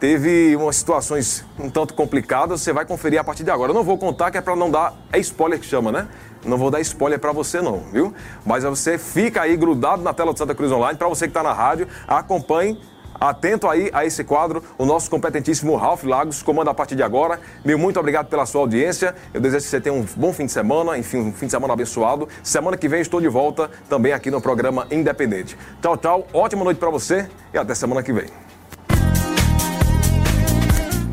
Teve 0.00 0.54
umas 0.54 0.76
situações 0.76 1.44
um 1.58 1.68
tanto 1.68 1.92
complicadas, 1.92 2.60
você 2.60 2.72
vai 2.72 2.84
conferir 2.84 3.18
a 3.18 3.24
partir 3.24 3.42
de 3.42 3.50
agora. 3.50 3.72
Eu 3.72 3.74
não 3.74 3.82
vou 3.82 3.98
contar 3.98 4.30
que 4.30 4.38
é 4.38 4.40
para 4.40 4.54
não 4.54 4.70
dar. 4.70 4.94
É 5.12 5.18
spoiler 5.18 5.58
que 5.58 5.66
chama, 5.66 5.90
né? 5.90 6.06
Não 6.44 6.56
vou 6.56 6.70
dar 6.70 6.80
spoiler 6.80 7.18
para 7.18 7.32
você 7.32 7.60
não, 7.60 7.80
viu? 7.92 8.14
Mas 8.46 8.62
você 8.62 8.96
fica 8.96 9.42
aí 9.42 9.56
grudado 9.56 10.02
na 10.02 10.14
tela 10.14 10.32
do 10.32 10.38
Santa 10.38 10.54
Cruz 10.54 10.70
Online, 10.70 10.96
para 10.96 11.08
você 11.08 11.26
que 11.26 11.30
está 11.30 11.42
na 11.42 11.52
rádio, 11.52 11.88
acompanhe 12.06 12.80
Atento 13.20 13.68
aí 13.68 13.90
a 13.92 14.04
esse 14.04 14.22
quadro, 14.22 14.62
o 14.76 14.86
nosso 14.86 15.10
competentíssimo 15.10 15.74
Ralph 15.74 16.04
Lagos 16.04 16.42
comanda 16.42 16.70
a 16.70 16.74
partir 16.74 16.94
de 16.94 17.02
agora. 17.02 17.40
Meu 17.64 17.78
muito 17.78 17.98
obrigado 17.98 18.28
pela 18.28 18.46
sua 18.46 18.60
audiência. 18.60 19.14
Eu 19.34 19.40
desejo 19.40 19.64
que 19.64 19.70
você 19.70 19.80
tenha 19.80 19.94
um 19.94 20.06
bom 20.16 20.32
fim 20.32 20.46
de 20.46 20.52
semana, 20.52 20.96
enfim, 20.96 21.18
um 21.18 21.32
fim 21.32 21.46
de 21.46 21.52
semana 21.52 21.72
abençoado. 21.72 22.28
Semana 22.42 22.76
que 22.76 22.88
vem 22.88 23.00
estou 23.00 23.20
de 23.20 23.28
volta 23.28 23.70
também 23.88 24.12
aqui 24.12 24.30
no 24.30 24.40
programa 24.40 24.86
Independente. 24.90 25.58
Tchau, 25.82 25.96
tchau. 25.96 26.26
Ótima 26.32 26.62
noite 26.62 26.78
para 26.78 26.90
você 26.90 27.28
e 27.52 27.58
até 27.58 27.74
semana 27.74 28.02
que 28.02 28.12
vem. 28.12 28.26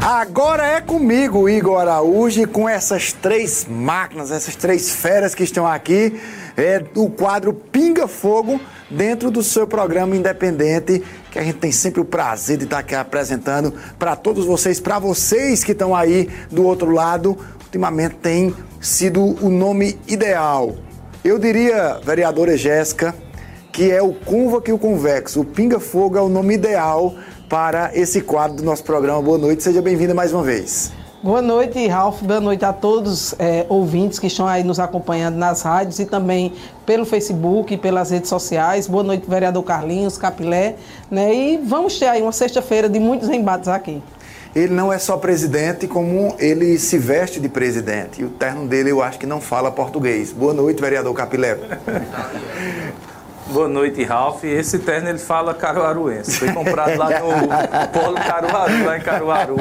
Agora 0.08 0.64
é 0.68 0.82
comigo, 0.82 1.50
Igor 1.50 1.82
Araújo, 1.82 2.48
com 2.50 2.70
essas 2.70 3.12
três 3.12 3.66
máquinas, 3.68 4.30
essas 4.30 4.56
três 4.56 4.92
feras 4.92 5.34
que 5.34 5.44
estão 5.44 5.66
aqui, 5.66 6.22
é 6.56 6.84
o 6.96 7.10
quadro 7.10 7.52
Pinga 7.52 8.08
Fogo 8.08 8.62
dentro 8.88 9.32
do 9.32 9.42
seu 9.42 9.66
programa 9.66 10.16
independente, 10.16 11.04
que 11.36 11.40
a 11.40 11.44
gente 11.44 11.58
tem 11.58 11.72
sempre 11.72 12.00
o 12.00 12.06
prazer 12.06 12.56
de 12.56 12.64
estar 12.64 12.80
aqui 12.80 12.96
apresentando 12.96 13.74
para 14.00 14.16
todos 14.16 14.46
vocês, 14.46 14.80
para 14.80 15.00
vocês 15.00 15.66
que 15.66 15.74
estão 15.74 15.94
aí 15.94 16.30
do 16.50 16.64
outro 16.64 16.90
lado. 16.92 17.38
Ultimamente 17.66 18.16
tem 18.16 18.56
sido 18.80 19.22
o 19.44 19.50
nome 19.50 20.00
ideal. 20.08 20.78
Eu 21.26 21.38
diria, 21.38 22.00
vereadora 22.02 22.56
Jéssica, 22.56 23.14
que 23.74 23.92
é 23.92 24.02
o 24.02 24.14
Convoque 24.14 24.72
e 24.72 24.74
o 24.74 24.80
Convexo. 24.80 25.42
O 25.42 25.44
Pinga 25.44 25.78
Fogo 25.78 26.18
é 26.18 26.22
o 26.22 26.30
nome 26.30 26.54
ideal 26.54 27.14
para 27.50 27.92
esse 27.94 28.22
quadro 28.22 28.56
do 28.56 28.64
nosso 28.64 28.86
programa. 28.86 29.22
Boa 29.22 29.38
noite, 29.38 29.62
seja 29.62 29.82
bem-vinda 29.82 30.14
mais 30.14 30.32
uma 30.32 30.42
vez. 30.42 30.94
Boa 31.26 31.42
noite, 31.42 31.88
Ralf. 31.88 32.22
Boa 32.22 32.40
noite 32.40 32.64
a 32.64 32.72
todos 32.72 33.34
é, 33.40 33.66
ouvintes 33.68 34.20
que 34.20 34.28
estão 34.28 34.46
aí 34.46 34.64
nos 34.64 34.80
acompanhando 34.80 35.38
nas 35.38 35.64
rádios 35.64 35.98
e 35.98 36.06
também 36.06 36.54
pelo 36.86 37.04
Facebook 37.04 37.74
e 37.74 37.78
pelas 37.78 38.12
redes 38.12 38.30
sociais. 38.30 38.88
Boa 38.88 39.04
noite, 39.04 39.28
vereador 39.28 39.64
Carlinhos, 39.64 40.20
Capilé. 40.20 40.76
Né? 41.10 41.34
E 41.34 41.58
vamos 41.58 41.98
ter 41.98 42.06
aí 42.06 42.22
uma 42.22 42.32
sexta-feira 42.32 42.88
de 42.88 43.00
muitos 43.00 43.28
embates 43.28 43.68
aqui. 43.68 44.04
Ele 44.56 44.72
não 44.72 44.94
é 44.94 45.00
só 45.00 45.18
presidente, 45.18 45.88
como 45.88 46.36
ele 46.38 46.78
se 46.78 47.00
veste 47.00 47.40
de 47.40 47.50
presidente. 47.50 48.22
E 48.22 48.24
o 48.24 48.30
terno 48.30 48.68
dele 48.68 48.92
eu 48.92 49.02
acho 49.02 49.18
que 49.18 49.26
não 49.26 49.42
fala 49.42 49.72
português. 49.72 50.32
Boa 50.32 50.54
noite, 50.54 50.80
vereador 50.80 51.16
Capilé. 51.16 51.58
Boa 53.48 53.68
noite, 53.68 54.04
Ralph. 54.04 54.44
Esse 54.44 54.80
terno 54.80 55.08
ele 55.08 55.20
fala 55.20 55.54
caruaruense. 55.54 56.40
Foi 56.40 56.52
comprado 56.52 56.98
lá 56.98 57.10
no 57.20 57.48
Polo 57.94 58.16
Caruaru, 58.16 58.86
lá 58.86 58.98
em 58.98 59.02
Caruaru. 59.02 59.56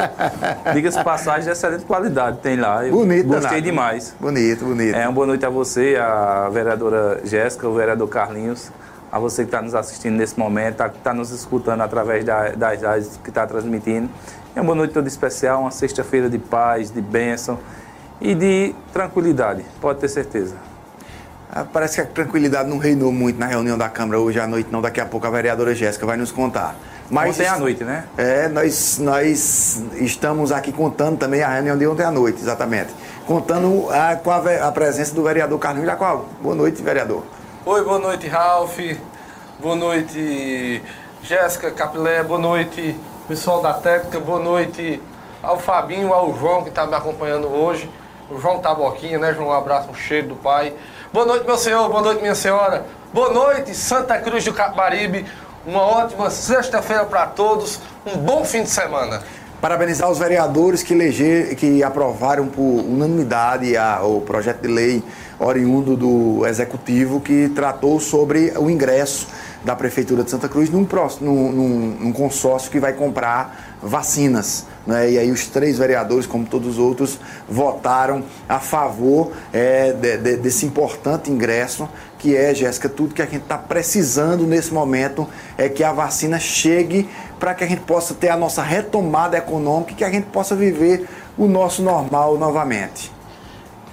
Diga-se 0.73 1.05
passagem 1.05 1.45
de 1.45 1.50
excelente 1.50 1.85
qualidade, 1.85 2.38
tem 2.38 2.57
lá. 2.57 2.85
Eu 2.87 2.93
bonito, 2.93 3.26
Gostei 3.26 3.43
danado. 3.43 3.62
demais. 3.62 4.17
Bonito, 4.19 4.64
bonito. 4.64 4.97
É, 4.97 5.07
uma 5.07 5.12
boa 5.12 5.26
noite 5.26 5.45
a 5.45 5.50
você, 5.50 5.97
a 6.00 6.49
vereadora 6.50 7.21
Jéssica, 7.25 7.69
o 7.69 7.75
vereador 7.75 8.09
Carlinhos, 8.09 8.71
a 9.12 9.19
você 9.19 9.43
que 9.43 9.49
está 9.49 9.61
nos 9.61 9.75
assistindo 9.75 10.14
nesse 10.14 10.38
momento, 10.38 10.83
que 10.83 10.97
está 10.97 11.12
nos 11.12 11.31
escutando 11.31 11.83
através 11.83 12.25
da, 12.25 12.49
das 12.50 12.81
rádios 12.83 13.21
que 13.23 13.29
está 13.29 13.47
transmitindo. 13.47 14.09
É 14.57 14.61
uma 14.61 14.64
boa 14.64 14.76
noite 14.76 14.95
toda 14.95 15.09
especial, 15.09 15.61
uma 15.61 15.71
sexta-feira 15.71 16.31
de 16.31 16.38
paz, 16.38 16.91
de 16.91 17.03
bênção 17.03 17.59
e 18.19 18.35
de 18.35 18.75
tranquilidade, 18.95 19.62
pode 19.81 19.99
ter 20.00 20.09
certeza. 20.09 20.55
Ah, 21.51 21.65
parece 21.65 21.97
que 21.97 22.01
a 22.01 22.07
tranquilidade 22.07 22.69
não 22.69 22.79
reinou 22.79 23.13
muito 23.13 23.39
na 23.39 23.47
reunião 23.47 23.79
da 23.79 23.89
Câmara 23.89 24.19
hoje 24.19 24.41
à 24.41 24.47
noite, 24.47 24.69
não. 24.71 24.83
Daqui 24.83 25.01
a 25.01 25.07
pouco 25.07 25.27
a 25.27 25.31
vereadora 25.31 25.75
Jéssica 25.75 26.05
vai 26.05 26.17
nos 26.17 26.33
contar. 26.33 26.75
Mas, 27.11 27.31
ontem 27.31 27.47
à 27.47 27.59
noite, 27.59 27.85
né? 27.85 28.05
É, 28.17 28.49
nós, 28.49 28.99
nós 28.99 29.83
estamos 29.95 30.51
aqui 30.51 30.73
contando 30.73 31.19
também 31.19 31.43
a 31.43 31.49
reunião 31.49 31.77
de 31.77 31.87
ontem 31.87 32.03
à 32.03 32.11
noite, 32.11 32.41
exatamente. 32.41 32.95
Contando 33.27 33.89
a, 33.91 34.17
com 34.17 34.31
a, 34.31 34.69
a 34.69 34.73
presença 34.73 35.15
do 35.15 35.23
vereador 35.23 35.59
Carlinhos 35.59 35.87
Jacob. 35.87 36.25
Boa 36.41 36.55
noite, 36.55 36.83
vereador. 36.83 37.25
Oi, 37.67 37.85
boa 37.85 37.99
noite, 37.99 38.27
Ralf. 38.27 38.79
Boa 39.61 39.77
noite, 39.77 40.83
Jéssica 41.23 41.71
Capilé. 41.71 42.23
Boa 42.23 42.39
noite, 42.41 42.97
pessoal 43.29 43.63
da 43.63 43.75
técnica. 43.75 44.19
Boa 44.19 44.41
noite 44.41 45.01
ao 45.43 45.59
Fabinho, 45.59 46.13
ao 46.13 46.37
João 46.39 46.63
que 46.63 46.71
está 46.71 46.87
me 46.87 46.95
acompanhando 46.95 47.49
hoje. 47.49 47.89
O 48.31 48.41
João 48.41 48.59
Taboquinha, 48.59 49.19
né, 49.19 49.35
João? 49.35 49.49
Um 49.49 49.53
abraço, 49.53 49.91
um 49.91 49.95
cheiro 49.95 50.29
do 50.29 50.37
pai. 50.37 50.75
Boa 51.14 51.26
noite, 51.26 51.47
meu 51.47 51.56
senhor. 51.56 51.88
Boa 51.88 52.02
noite, 52.02 52.23
minha 52.23 52.35
senhora. 52.35 52.85
Boa 53.12 53.33
noite, 53.33 53.73
Santa 53.73 54.18
Cruz 54.18 54.44
do 54.44 54.52
Capibaribe. 54.52 55.25
Uma 55.64 55.80
ótima 55.80 56.28
sexta-feira 56.28 57.04
para 57.04 57.25
todos. 57.26 57.78
Um 58.04 58.18
bom 58.18 58.44
fim 58.44 58.64
de 58.64 58.71
semana. 58.71 59.23
Parabenizar 59.61 60.11
os 60.11 60.18
vereadores 60.18 60.83
que, 60.83 60.92
eleger, 60.92 61.54
que 61.54 61.85
aprovaram 61.85 62.49
por 62.49 62.61
unanimidade 62.61 63.76
a, 63.76 64.02
o 64.02 64.23
projeto 64.23 64.62
de 64.62 64.66
lei 64.66 65.04
oriundo 65.38 65.97
do 65.97 66.44
Executivo 66.47 67.21
que 67.21 67.49
tratou 67.50 68.00
sobre 68.00 68.52
o 68.56 68.68
ingresso 68.68 69.28
da 69.62 69.76
Prefeitura 69.76 70.25
de 70.25 70.30
Santa 70.33 70.49
Cruz 70.49 70.68
num, 70.68 70.85
num, 71.21 71.97
num 72.00 72.12
consórcio 72.12 72.73
que 72.73 72.80
vai 72.80 72.92
comprar 72.92 73.74
vacinas. 73.85 74.67
Né? 74.87 75.12
E 75.12 75.19
aí 75.19 75.31
os 75.31 75.47
três 75.47 75.79
vereadores, 75.79 76.26
como 76.26 76.47
todos 76.47 76.73
os 76.73 76.79
outros, 76.79 77.19
votaram 77.49 78.25
a 78.49 78.59
favor 78.59 79.33
é, 79.53 79.93
de, 79.93 80.17
de, 80.17 80.37
desse 80.37 80.67
importante 80.67 81.31
ingresso 81.31 81.88
que 82.19 82.35
é, 82.35 82.55
Jéssica, 82.55 82.88
tudo 82.88 83.12
que 83.12 83.21
a 83.21 83.26
gente 83.26 83.43
está 83.43 83.59
precisando 83.59 84.47
nesse 84.47 84.73
momento 84.73 85.29
é 85.59 85.69
que 85.69 85.85
a 85.85 85.93
vacina 85.93 86.38
chegue 86.41 87.07
para 87.38 87.55
que 87.55 87.62
a 87.62 87.67
gente 87.67 87.83
possa 87.83 88.14
ter 88.14 88.31
a 88.31 88.37
nossa 88.37 88.62
retomada 88.62 89.37
econômica 89.37 89.93
e 89.93 89.95
que 89.95 90.05
a 90.05 90.11
gente 90.11 90.25
possa 90.29 90.57
viver 90.57 91.07
o 91.37 91.47
nosso 91.47 91.83
normal 91.83 92.38
novamente. 92.38 93.12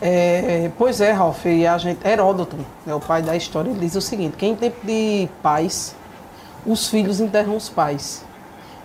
É, 0.01 0.71
pois 0.77 1.01
é, 1.01 1.11
Ralf, 1.11 1.45
e 1.45 1.67
a 1.67 1.77
gente, 1.77 2.07
Heródoto, 2.07 2.55
é 2.87 2.95
o 2.95 3.01
pai 3.01 3.21
da 3.21 3.35
história, 3.35 3.69
ele 3.69 3.81
diz 3.81 3.95
o 3.95 4.01
seguinte, 4.01 4.37
que 4.37 4.45
em 4.45 4.55
tempo 4.55 4.77
de 4.85 5.27
paz, 5.43 5.93
os 6.65 6.87
filhos 6.87 7.19
enterram 7.19 7.57
os 7.57 7.67
pais. 7.67 8.23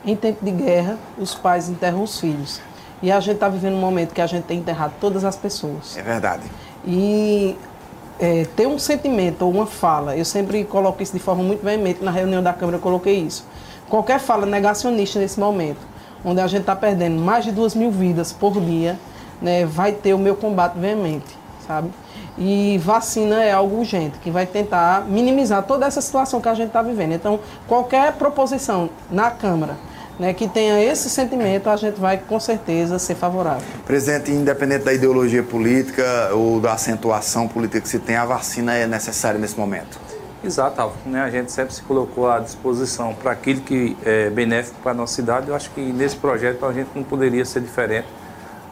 Em 0.06 0.14
tempo 0.14 0.44
de 0.44 0.52
guerra, 0.52 0.96
os 1.18 1.34
pais 1.34 1.68
enterram 1.68 2.02
os 2.04 2.20
filhos. 2.20 2.60
E 3.02 3.10
a 3.10 3.18
gente 3.18 3.34
está 3.34 3.48
vivendo 3.48 3.74
um 3.74 3.80
momento 3.80 4.14
que 4.14 4.20
a 4.20 4.26
gente 4.26 4.44
tem 4.44 4.58
enterrado 4.58 4.92
todas 5.00 5.24
as 5.24 5.34
pessoas. 5.34 5.96
É 5.96 6.02
verdade. 6.02 6.44
E 6.86 7.56
é, 8.20 8.46
ter 8.56 8.68
um 8.68 8.78
sentimento 8.78 9.42
ou 9.42 9.50
uma 9.50 9.66
fala, 9.66 10.16
eu 10.16 10.24
sempre 10.24 10.64
coloco 10.64 11.02
isso 11.02 11.12
de 11.12 11.18
forma 11.18 11.42
muito 11.42 11.64
veemente, 11.64 12.04
na 12.04 12.12
reunião 12.12 12.40
da 12.40 12.52
Câmara 12.52 12.78
eu 12.78 12.80
coloquei 12.80 13.16
isso. 13.16 13.44
Qualquer 13.88 14.20
fala 14.20 14.46
negacionista 14.46 15.18
nesse 15.18 15.40
momento, 15.40 15.80
onde 16.24 16.40
a 16.40 16.46
gente 16.46 16.60
está 16.60 16.76
perdendo 16.76 17.20
mais 17.20 17.44
de 17.44 17.50
duas 17.50 17.74
mil 17.74 17.90
vidas 17.90 18.32
por 18.32 18.60
dia, 18.60 18.96
né, 19.42 19.66
vai 19.66 19.92
ter 19.92 20.14
o 20.14 20.18
meu 20.18 20.36
combate 20.36 20.78
veemente, 20.78 21.36
sabe? 21.66 21.90
E 22.38 22.78
vacina 22.78 23.42
é 23.42 23.52
algo 23.52 23.78
urgente, 23.78 24.18
que 24.18 24.30
vai 24.30 24.46
tentar 24.46 25.04
minimizar 25.06 25.62
toda 25.64 25.84
essa 25.84 26.00
situação 26.00 26.40
que 26.40 26.48
a 26.48 26.54
gente 26.54 26.68
está 26.68 26.82
vivendo. 26.82 27.12
Então, 27.12 27.40
qualquer 27.66 28.12
proposição 28.12 28.88
na 29.10 29.30
Câmara 29.30 29.76
né, 30.18 30.32
que 30.32 30.48
tenha 30.48 30.82
esse 30.82 31.10
sentimento, 31.10 31.68
a 31.68 31.76
gente 31.76 32.00
vai 32.00 32.18
com 32.18 32.40
certeza 32.40 32.98
ser 32.98 33.14
favorável. 33.14 33.66
Presidente, 33.84 34.30
independente 34.30 34.84
da 34.84 34.92
ideologia 34.92 35.42
política 35.42 36.30
ou 36.32 36.60
da 36.60 36.72
acentuação 36.72 37.46
política 37.46 37.80
que 37.80 37.88
se 37.88 37.98
tem, 37.98 38.16
a 38.16 38.24
vacina 38.24 38.74
é 38.74 38.86
necessária 38.86 39.38
nesse 39.38 39.58
momento. 39.58 39.98
Exato, 40.42 40.80
Alvo. 40.80 40.96
Né? 41.06 41.20
A 41.20 41.30
gente 41.30 41.50
sempre 41.50 41.74
se 41.74 41.82
colocou 41.82 42.30
à 42.30 42.38
disposição 42.38 43.14
para 43.14 43.32
aquilo 43.32 43.60
que 43.60 43.96
é 44.04 44.30
benéfico 44.30 44.78
para 44.80 44.92
a 44.92 44.94
nossa 44.94 45.14
cidade. 45.14 45.48
Eu 45.48 45.54
acho 45.54 45.70
que 45.70 45.80
nesse 45.80 46.16
projeto 46.16 46.64
a 46.64 46.72
gente 46.72 46.90
não 46.94 47.02
poderia 47.02 47.44
ser 47.44 47.60
diferente, 47.60 48.06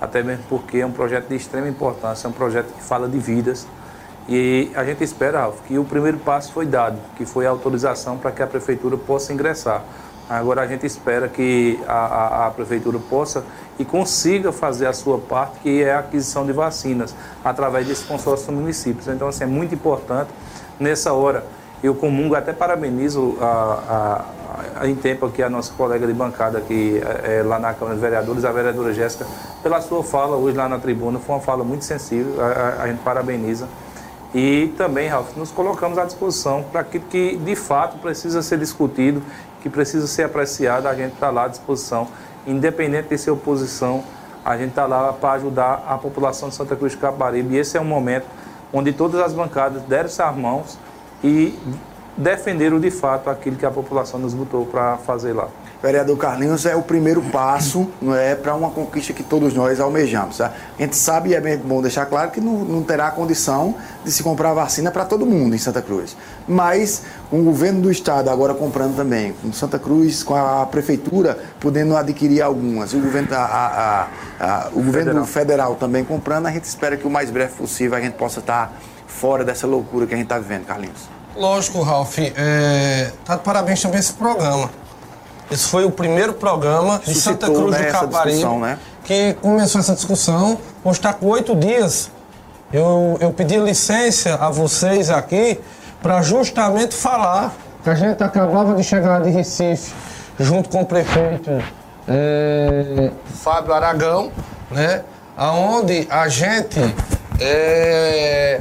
até 0.01 0.23
mesmo 0.23 0.45
porque 0.49 0.79
é 0.79 0.87
um 0.87 0.93
projeto 0.93 1.29
de 1.29 1.35
extrema 1.35 1.69
importância, 1.69 2.27
é 2.27 2.31
um 2.31 2.33
projeto 2.33 2.73
que 2.73 2.83
fala 2.83 3.09
de 3.09 3.19
vidas. 3.19 3.67
E 4.29 4.71
a 4.75 4.85
gente 4.85 5.05
espera, 5.05 5.41
Ralf, 5.41 5.61
que 5.67 5.79
o 5.79 5.85
primeiro 5.85 6.19
passo 6.19 6.53
foi 6.53 6.65
dado, 6.65 6.99
que 7.17 7.27
foi 7.27 7.47
a 7.47 7.51
autorização 7.51 8.17
para 8.17 8.31
que 8.31 8.43
a 8.43 8.47
prefeitura 8.47 8.97
possa 8.97 9.33
ingressar. 9.33 9.83
Agora 10.28 10.62
a 10.62 10.66
gente 10.66 10.87
espera 10.87 11.28
que 11.28 11.78
a, 11.87 11.93
a, 11.93 12.47
a, 12.47 12.50
prefeitura 12.50 12.99
possa 12.99 13.45
e 13.78 13.85
consiga 13.85 14.52
fazer 14.52 14.87
a 14.87 14.93
sua 14.93 15.19
parte, 15.19 15.59
que 15.61 15.83
é 15.83 15.93
a 15.93 15.99
aquisição 15.99 16.47
de 16.47 16.52
vacinas, 16.52 17.14
através 17.45 17.87
desse 17.87 18.04
consórcio 18.04 18.47
dos 18.47 18.57
municípios. 18.57 19.07
Então, 19.09 19.28
assim, 19.28 19.45
é 19.45 19.47
muito 19.47 19.75
importante. 19.75 20.31
Nessa 20.81 21.12
hora, 21.12 21.45
eu 21.83 21.95
comungo, 21.95 22.35
até 22.35 22.54
parabenizo 22.54 23.37
a, 23.38 24.25
a, 24.81 24.88
em 24.88 24.95
tempo 24.95 25.26
aqui 25.26 25.43
a 25.43 25.50
nossa 25.50 25.73
colega 25.75 26.07
de 26.07 26.14
bancada 26.14 26.57
aqui, 26.57 27.00
é, 27.23 27.43
lá 27.43 27.59
na 27.59 27.75
Câmara 27.75 27.97
de 27.97 28.00
Vereadores, 28.00 28.45
a 28.47 28.52
vereadora 28.52 28.95
Jéssica, 28.95 29.26
pela 29.62 29.81
sua 29.83 30.02
fala 30.02 30.37
hoje 30.37 30.57
lá 30.57 30.69
na 30.69 30.78
tribuna. 30.78 31.19
Foi 31.19 31.35
uma 31.35 31.43
fala 31.43 31.62
muito 31.62 31.85
sensível, 31.85 32.35
a 32.81 32.87
gente 32.87 33.00
parabeniza. 33.02 33.69
E 34.35 34.75
também, 34.76 35.07
Ralf, 35.07 35.37
nos 35.37 35.52
colocamos 35.52 35.97
à 35.97 36.04
disposição 36.04 36.64
para 36.64 36.81
aquilo 36.81 37.04
que 37.09 37.37
de 37.37 37.54
fato 37.54 37.99
precisa 37.99 38.43
ser 38.43 38.59
discutido 38.59 39.23
que 39.64 39.71
precisa 39.71 40.06
ser 40.06 40.25
apreciada, 40.25 40.90
a 40.90 40.94
gente 40.94 41.14
está 41.14 41.30
lá 41.30 41.47
à 41.47 41.49
disposição. 41.49 42.06
Independente 42.47 43.09
de 43.09 43.16
ser 43.16 43.30
oposição, 43.30 44.04
a 44.44 44.59
gente 44.59 44.68
está 44.68 44.85
lá 44.85 45.11
para 45.11 45.33
ajudar 45.33 45.87
a 45.88 45.97
população 45.97 46.50
de 46.50 46.54
Santa 46.54 46.76
Cruz 46.76 46.92
de 46.92 46.99
Caparibe. 46.99 47.54
E 47.54 47.59
esse 47.59 47.75
é 47.78 47.80
um 47.80 47.85
momento 47.87 48.26
onde 48.71 48.92
todas 48.92 49.23
as 49.23 49.33
bancadas 49.33 49.80
deram-se 49.85 50.21
as 50.21 50.37
mãos 50.37 50.78
e 51.23 51.59
defenderam 52.14 52.78
de 52.78 52.91
fato 52.91 53.30
aquilo 53.30 53.56
que 53.56 53.65
a 53.65 53.71
população 53.71 54.21
nos 54.21 54.34
botou 54.34 54.67
para 54.67 54.99
fazer 54.99 55.32
lá 55.32 55.49
vereador 55.84 56.16
Carlinhos, 56.16 56.64
é 56.64 56.75
o 56.75 56.80
primeiro 56.80 57.20
passo 57.20 57.86
não 58.00 58.14
é, 58.16 58.34
para 58.34 58.54
uma 58.54 58.70
conquista 58.70 59.12
que 59.12 59.23
todos 59.23 59.52
nós 59.52 59.78
almejamos. 59.78 60.38
Tá? 60.38 60.50
A 60.78 60.82
gente 60.82 60.97
sabe, 60.97 61.30
e 61.30 61.34
é 61.34 61.40
bem 61.40 61.58
bom 61.58 61.82
deixar 61.82 62.06
claro, 62.06 62.30
que 62.30 62.40
não, 62.40 62.64
não 62.64 62.82
terá 62.82 63.10
condição 63.10 63.75
de 64.02 64.10
se 64.10 64.23
comprar 64.23 64.54
vacina 64.54 64.90
para 64.90 65.04
todo 65.04 65.26
mundo 65.26 65.54
em 65.54 65.58
Santa 65.58 65.82
Cruz. 65.82 66.16
Mas 66.49 67.02
com 67.28 67.40
o 67.40 67.44
governo 67.44 67.82
do 67.82 67.90
estado 67.90 68.30
agora 68.30 68.54
comprando 68.54 68.97
também, 68.97 69.34
com 69.34 69.52
Santa 69.52 69.78
Cruz, 69.78 70.23
com 70.23 70.34
a 70.34 70.64
prefeitura 70.64 71.38
podendo 71.60 71.94
adquirir 71.97 72.40
algumas, 72.40 72.94
o 72.94 73.00
governo, 73.00 73.28
a, 73.32 73.36
a, 73.38 74.08
a, 74.40 74.68
o 74.68 74.82
governo 74.82 75.12
federal. 75.12 75.26
federal 75.26 75.75
também 75.75 76.02
comprando, 76.02 76.47
a 76.47 76.50
gente 76.50 76.64
espera 76.64 76.97
que 76.97 77.06
o 77.06 77.10
mais 77.10 77.30
breve 77.30 77.52
possível 77.56 77.99
a 77.99 78.00
gente 78.00 78.14
possa 78.14 78.40
estar 78.40 78.73
fora 79.06 79.44
dessa 79.44 79.66
loucura 79.66 80.06
que 80.06 80.14
a 80.14 80.16
gente 80.16 80.26
está 80.26 80.38
vivendo, 80.38 80.64
Carlinhos. 80.64 81.08
Lógico, 81.36 81.82
Ralf. 81.82 82.18
É... 82.18 83.10
Tá 83.25 83.36
de 83.36 83.42
parabéns 83.42 83.82
também 83.82 84.00
esse 84.00 84.12
programa. 84.12 84.70
Esse 85.50 85.69
foi 85.69 85.85
o 85.85 85.91
primeiro 85.91 86.35
programa 86.35 87.00
de 87.04 87.15
Santa 87.15 87.47
Cruz 87.47 87.73
né, 87.73 87.87
do 87.87 87.93
Caparibe 87.93 88.45
né? 88.45 88.78
que 89.04 89.35
começou 89.41 89.80
essa 89.80 89.95
discussão. 89.95 90.59
Hoje 90.83 90.99
está 90.99 91.13
com 91.13 91.26
oito 91.26 91.54
dias. 91.54 92.11
Eu, 92.73 93.19
eu 93.21 93.30
pedi 93.33 93.57
licença 93.59 94.35
a 94.35 94.50
vocês 94.50 95.11
aqui 95.11 95.61
para 96.02 96.23
justamente 96.23 96.95
falar 96.95 97.54
que 97.83 97.91
a 97.91 97.95
gente 97.95 98.23
acabava 98.23 98.75
de 98.75 98.83
chegar 98.83 99.23
de 99.23 99.30
Recife 99.30 99.93
junto 100.41 100.69
com 100.71 100.80
o 100.83 100.87
prefeito 100.87 101.50
é, 102.09 103.11
Fábio 103.35 103.73
Aragão, 103.75 104.33
né? 104.71 105.02
Aonde 105.37 106.07
a 106.11 106.28
gente 106.28 106.80
é, 107.41 108.61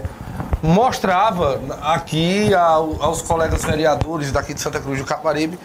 mostrava 0.62 1.62
aqui 1.82 2.54
ao, 2.54 3.02
aos 3.02 3.22
colegas 3.22 3.64
vereadores 3.64 4.32
daqui 4.32 4.54
de 4.54 4.62
Santa 4.62 4.80
Cruz 4.80 5.00
do 5.00 5.06
Caparibe 5.06 5.58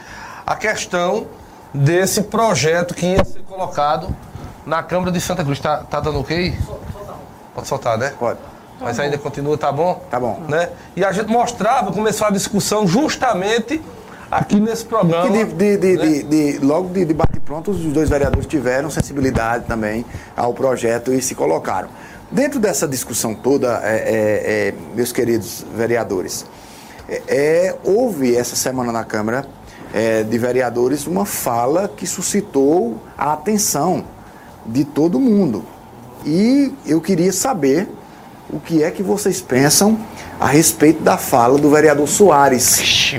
a 0.49 0.57
questão 0.57 1.27
desse 1.75 2.23
projeto 2.23 2.95
que 2.95 3.05
ia 3.05 3.23
ser 3.23 3.41
colocado 3.41 4.09
na 4.65 4.83
Câmara 4.83 5.13
de 5.13 5.21
Santa 5.21 5.45
Cruz. 5.45 5.61
Tá, 5.61 5.79
tá 5.79 6.01
dando 6.01 6.21
ok? 6.21 6.57
Pode 7.55 7.69
soltar, 7.69 7.99
né? 7.99 8.15
Pode. 8.19 8.39
Mas 8.81 8.99
ainda 8.99 9.19
continua, 9.19 9.59
tá 9.59 9.71
bom? 9.71 10.03
Tá 10.11 10.19
bom. 10.19 10.41
Né? 10.49 10.71
E 10.97 11.05
a 11.05 11.13
gente 11.13 11.31
mostrava, 11.31 11.93
começou 11.93 12.27
a 12.27 12.31
discussão 12.31 12.87
justamente 12.87 13.83
aqui 14.31 14.59
nesse 14.59 14.87
programa. 14.87 15.31
De, 15.31 15.45
de, 15.45 15.77
de, 15.77 15.97
né? 15.97 16.23
de, 16.23 16.59
logo 16.65 16.89
de 16.95 17.05
debate 17.05 17.41
pronto, 17.41 17.71
os 17.71 17.81
dois 17.93 18.09
vereadores 18.09 18.47
tiveram 18.47 18.89
sensibilidade 18.89 19.67
também 19.67 20.03
ao 20.35 20.55
projeto 20.55 21.13
e 21.13 21.21
se 21.21 21.35
colocaram. 21.35 21.91
Dentro 22.31 22.59
dessa 22.59 22.89
discussão 22.89 23.35
toda, 23.35 23.83
é, 23.85 23.97
é, 23.97 24.69
é, 24.69 24.75
meus 24.95 25.13
queridos 25.13 25.67
vereadores, 25.75 26.47
é, 27.07 27.23
é, 27.29 27.77
houve 27.85 28.35
essa 28.35 28.57
semana 28.57 28.91
na 28.91 29.05
Câmara 29.05 29.45
é, 29.93 30.23
de 30.23 30.39
vereadores 30.39 31.07
uma 31.07 31.25
fala 31.25 31.89
que 31.89 32.07
suscitou 32.07 33.01
a 33.17 33.33
atenção 33.33 34.05
de 34.67 34.85
todo 34.85 35.19
mundo. 35.19 35.65
E 36.25 36.73
eu 36.87 37.01
queria 37.01 37.33
saber 37.33 37.89
o 38.51 38.59
que 38.59 38.83
é 38.83 38.91
que 38.91 39.03
vocês 39.03 39.41
pensam 39.41 39.99
a 40.41 40.47
respeito 40.47 41.03
da 41.03 41.17
fala 41.17 41.59
do 41.59 41.71
vereador 41.71 42.09
Soares. 42.09 43.15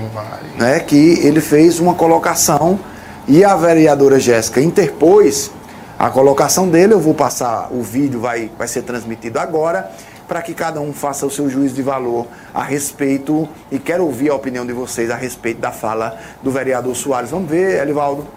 né, 0.57 0.79
que 0.79 1.19
ele 1.25 1.41
fez 1.41 1.79
uma 1.79 1.93
colocação 1.93 2.79
e 3.27 3.43
a 3.43 3.55
vereadora 3.55 4.19
Jéssica 4.19 4.61
interpôs 4.61 5.51
a 5.97 6.09
colocação 6.09 6.67
dele. 6.67 6.93
Eu 6.93 6.99
vou 6.99 7.13
passar 7.13 7.69
o 7.71 7.81
vídeo, 7.81 8.19
vai, 8.19 8.49
vai 8.57 8.67
ser 8.67 8.83
transmitido 8.83 9.39
agora 9.39 9.91
para 10.29 10.43
que 10.43 10.53
cada 10.53 10.79
um 10.79 10.93
faça 10.93 11.25
o 11.25 11.31
seu 11.31 11.49
juízo 11.49 11.73
de 11.73 11.81
valor 11.81 12.27
a 12.53 12.63
respeito 12.63 13.49
e 13.71 13.79
quero 13.79 14.05
ouvir 14.05 14.29
a 14.29 14.35
opinião 14.35 14.63
de 14.63 14.71
vocês 14.71 15.09
a 15.09 15.15
respeito 15.15 15.59
da 15.59 15.71
fala 15.71 16.19
do 16.43 16.51
vereador 16.51 16.95
Soares. 16.95 17.31
Vamos 17.31 17.49
ver, 17.49 17.81
Elivaldo. 17.81 18.27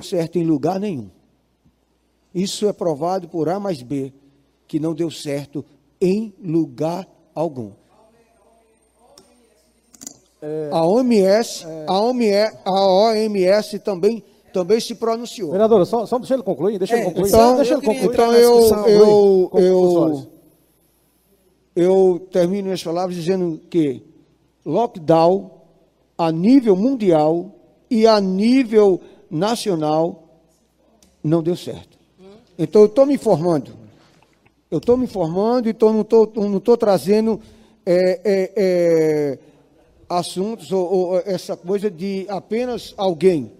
Certo 0.00 0.38
em 0.38 0.44
lugar 0.44 0.80
nenhum. 0.80 1.10
Isso 2.34 2.66
é 2.66 2.72
provado 2.72 3.28
por 3.28 3.50
A 3.50 3.60
mais 3.60 3.82
B, 3.82 4.14
que 4.66 4.80
não 4.80 4.94
deu 4.94 5.10
certo 5.10 5.62
em 6.00 6.34
lugar 6.42 7.06
algum. 7.34 7.72
É, 10.40 10.70
a 10.72 10.86
OMS, 10.86 11.66
é, 11.66 11.84
a 11.86 12.00
OMS, 12.00 12.58
a 12.64 12.86
OMS 12.86 13.78
também 13.80 14.24
também 14.54 14.80
se 14.80 14.94
pronunciou. 14.94 15.50
Vereadora, 15.50 15.84
só, 15.84 16.04
só 16.04 16.18
deixa 16.18 16.34
ele 16.34 16.42
concluir, 16.42 16.78
deixa 16.78 16.94
ele 16.94 17.04
concluir. 17.04 17.28
Então, 17.28 17.56
deixa 17.56 17.74
ele 17.74 17.82
concluir. 17.82 18.12
Então 18.12 18.32
eu, 18.34 18.68
eu, 18.86 19.50
eu, 19.54 20.31
eu 21.74 22.28
termino 22.30 22.64
minhas 22.64 22.82
palavras 22.82 23.16
dizendo 23.16 23.60
que 23.70 24.02
lockdown 24.64 25.50
a 26.16 26.30
nível 26.30 26.76
mundial 26.76 27.54
e 27.90 28.06
a 28.06 28.20
nível 28.20 29.00
nacional 29.30 30.40
não 31.22 31.42
deu 31.42 31.56
certo. 31.56 31.98
Então 32.58 32.82
eu 32.82 32.86
estou 32.86 33.06
me 33.06 33.14
informando. 33.14 33.72
Eu 34.70 34.78
estou 34.78 34.96
me 34.96 35.04
informando 35.04 35.68
e 35.68 35.74
tô, 35.74 35.92
não 35.92 36.02
estou 36.02 36.32
não 36.36 36.60
tô 36.60 36.76
trazendo 36.76 37.40
é, 37.84 38.20
é, 38.24 38.52
é, 38.56 39.38
assuntos 40.08 40.72
ou, 40.72 40.90
ou 40.90 41.18
essa 41.20 41.56
coisa 41.56 41.90
de 41.90 42.26
apenas 42.28 42.94
alguém. 42.96 43.52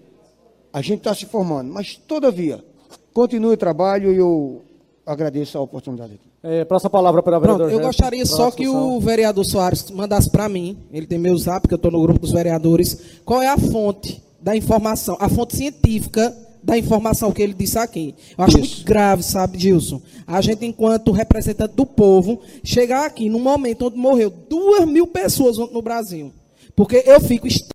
A 0.73 0.81
gente 0.81 0.99
está 0.99 1.15
se 1.15 1.27
formando, 1.27 1.73
mas 1.73 1.97
todavia, 1.97 2.65
continue 3.13 3.55
o 3.55 3.59
trabalho 3.59 4.13
e 4.13 4.17
eu 4.17 4.63
agradeço 5.05 5.59
a 5.59 5.61
oportunidade 5.61 6.15
aqui. 6.15 6.32
É, 6.43 6.65
próxima 6.65 6.91
palavra 6.91 7.23
para 7.23 7.37
a 7.37 7.41
Pronto, 7.41 7.63
eu 7.69 7.79
gostaria 7.79 8.27
só 8.27 8.51
que 8.51 8.69
o 8.69 8.99
vereador 8.99 9.45
Soares 9.45 9.89
mandasse 9.93 10.29
para 10.29 10.49
mim, 10.49 10.77
ele 10.93 11.07
tem 11.07 11.17
meu 11.17 11.37
zap, 11.39 11.69
que 11.69 11.75
eu 11.75 11.77
estou 11.77 11.91
no 11.91 12.03
grupo 12.03 12.19
dos 12.19 12.33
vereadores, 12.33 12.99
qual 13.25 13.41
é 13.41 13.47
a 13.47 13.57
fonte 13.57 14.21
da 14.41 14.57
informação, 14.57 15.17
a 15.21 15.29
fonte 15.29 15.57
científica 15.57 16.37
da 16.63 16.77
informação 16.77 17.33
que 17.33 17.43
ele 17.43 17.55
disse 17.55 17.79
aqui. 17.79 18.15
Eu 18.37 18.45
acho 18.45 18.59
Isso. 18.59 18.77
muito 18.77 18.85
grave, 18.85 19.23
sabe, 19.23 19.59
Gilson? 19.59 20.01
A 20.27 20.41
gente, 20.41 20.65
enquanto 20.65 21.13
representante 21.13 21.75
do 21.75 21.87
povo, 21.87 22.41
chegar 22.65 23.07
aqui 23.07 23.29
num 23.29 23.41
momento 23.41 23.87
onde 23.87 23.97
morreu 23.97 24.31
duas 24.31 24.85
mil 24.87 25.07
pessoas 25.07 25.59
no 25.59 25.83
Brasil. 25.83 26.33
Porque 26.75 27.03
eu 27.07 27.21
fico 27.21 27.47
extremamente 27.47 27.73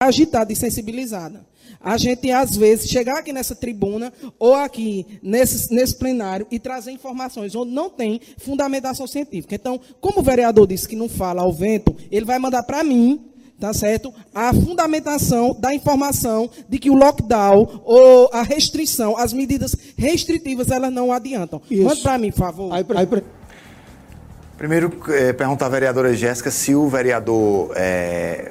agitada 0.00 0.52
e 0.52 0.56
sensibilizada. 0.56 1.44
A 1.84 1.96
gente, 1.96 2.30
às 2.30 2.56
vezes, 2.56 2.88
chegar 2.88 3.18
aqui 3.18 3.32
nessa 3.32 3.54
tribuna 3.54 4.12
ou 4.38 4.54
aqui 4.54 5.06
nesse, 5.22 5.72
nesse 5.74 5.96
plenário 5.96 6.46
e 6.50 6.58
trazer 6.58 6.92
informações 6.92 7.54
onde 7.54 7.72
não 7.72 7.90
tem 7.90 8.20
fundamentação 8.38 9.06
científica. 9.06 9.54
Então, 9.54 9.80
como 10.00 10.20
o 10.20 10.22
vereador 10.22 10.66
disse 10.66 10.88
que 10.88 10.96
não 10.96 11.08
fala 11.08 11.42
ao 11.42 11.52
vento, 11.52 11.96
ele 12.10 12.24
vai 12.24 12.38
mandar 12.38 12.62
para 12.62 12.84
mim 12.84 13.28
tá 13.62 13.72
certo? 13.72 14.12
A 14.34 14.52
fundamentação 14.52 15.56
da 15.56 15.72
informação 15.72 16.50
de 16.68 16.80
que 16.80 16.90
o 16.90 16.94
lockdown 16.94 17.82
ou 17.84 18.28
a 18.32 18.42
restrição, 18.42 19.16
as 19.16 19.32
medidas 19.32 19.76
restritivas, 19.96 20.68
elas 20.68 20.92
não 20.92 21.12
adiantam. 21.12 21.62
Isso. 21.70 21.84
Manda 21.84 22.00
para 22.00 22.18
mim, 22.18 22.32
por 22.32 22.38
favor. 22.38 22.72
Aí, 22.72 22.84
aí, 22.96 23.06
Primeiro, 24.58 24.92
é, 25.10 25.32
perguntar 25.32 25.66
à 25.66 25.68
vereadora 25.68 26.12
Jéssica 26.12 26.50
se 26.50 26.74
o 26.74 26.88
vereador 26.88 27.72
é, 27.76 28.50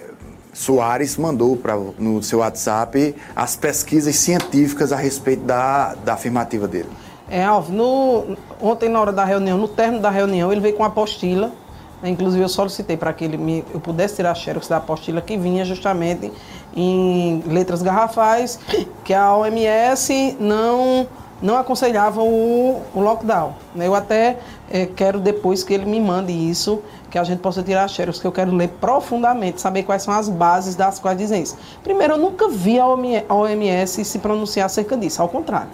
Soares 0.53 1.17
mandou 1.17 1.55
pra, 1.55 1.75
no 1.97 2.21
seu 2.21 2.39
WhatsApp 2.39 3.15
as 3.35 3.55
pesquisas 3.55 4.15
científicas 4.17 4.91
a 4.91 4.97
respeito 4.97 5.43
da, 5.43 5.95
da 5.95 6.13
afirmativa 6.13 6.67
dele. 6.67 6.89
É, 7.29 7.43
Alves, 7.43 7.71
no, 7.71 8.35
ontem 8.59 8.89
na 8.89 8.99
hora 8.99 9.13
da 9.13 9.23
reunião, 9.23 9.57
no 9.57 9.67
término 9.67 10.01
da 10.01 10.09
reunião, 10.09 10.51
ele 10.51 10.59
veio 10.59 10.75
com 10.75 10.83
uma 10.83 10.89
apostila 10.89 11.51
Inclusive, 12.03 12.41
eu 12.41 12.49
solicitei 12.49 12.97
para 12.97 13.13
que 13.13 13.23
ele 13.23 13.37
me, 13.37 13.63
eu 13.73 13.79
pudesse 13.79 14.15
tirar 14.15 14.31
a 14.31 14.35
xerox 14.35 14.67
da 14.67 14.77
apostila 14.77 15.21
que 15.21 15.37
vinha 15.37 15.63
justamente 15.63 16.31
em 16.75 17.43
letras 17.45 17.81
garrafais, 17.83 18.59
que 19.03 19.13
a 19.13 19.35
OMS 19.35 20.35
não, 20.39 21.07
não 21.41 21.57
aconselhava 21.57 22.21
o, 22.23 22.81
o 22.93 22.99
lockdown. 22.99 23.53
Eu 23.75 23.93
até 23.93 24.39
é, 24.71 24.87
quero 24.87 25.19
depois 25.19 25.63
que 25.63 25.73
ele 25.73 25.85
me 25.85 25.99
mande 25.99 26.31
isso, 26.31 26.81
que 27.11 27.19
a 27.19 27.23
gente 27.23 27.39
possa 27.39 27.61
tirar 27.61 27.87
xerox, 27.89 28.19
que 28.19 28.25
eu 28.25 28.31
quero 28.31 28.55
ler 28.55 28.69
profundamente, 28.69 29.59
saber 29.59 29.83
quais 29.83 30.01
são 30.01 30.13
as 30.13 30.29
bases 30.29 30.75
das 30.75 30.97
quais 30.97 31.17
dizem 31.17 31.43
isso. 31.43 31.57
Primeiro, 31.83 32.13
eu 32.13 32.17
nunca 32.17 32.47
vi 32.47 32.79
a 32.79 32.87
OMS 32.87 34.05
se 34.05 34.19
pronunciar 34.19 34.65
acerca 34.67 34.95
disso, 34.95 35.21
ao 35.21 35.27
contrário. 35.27 35.69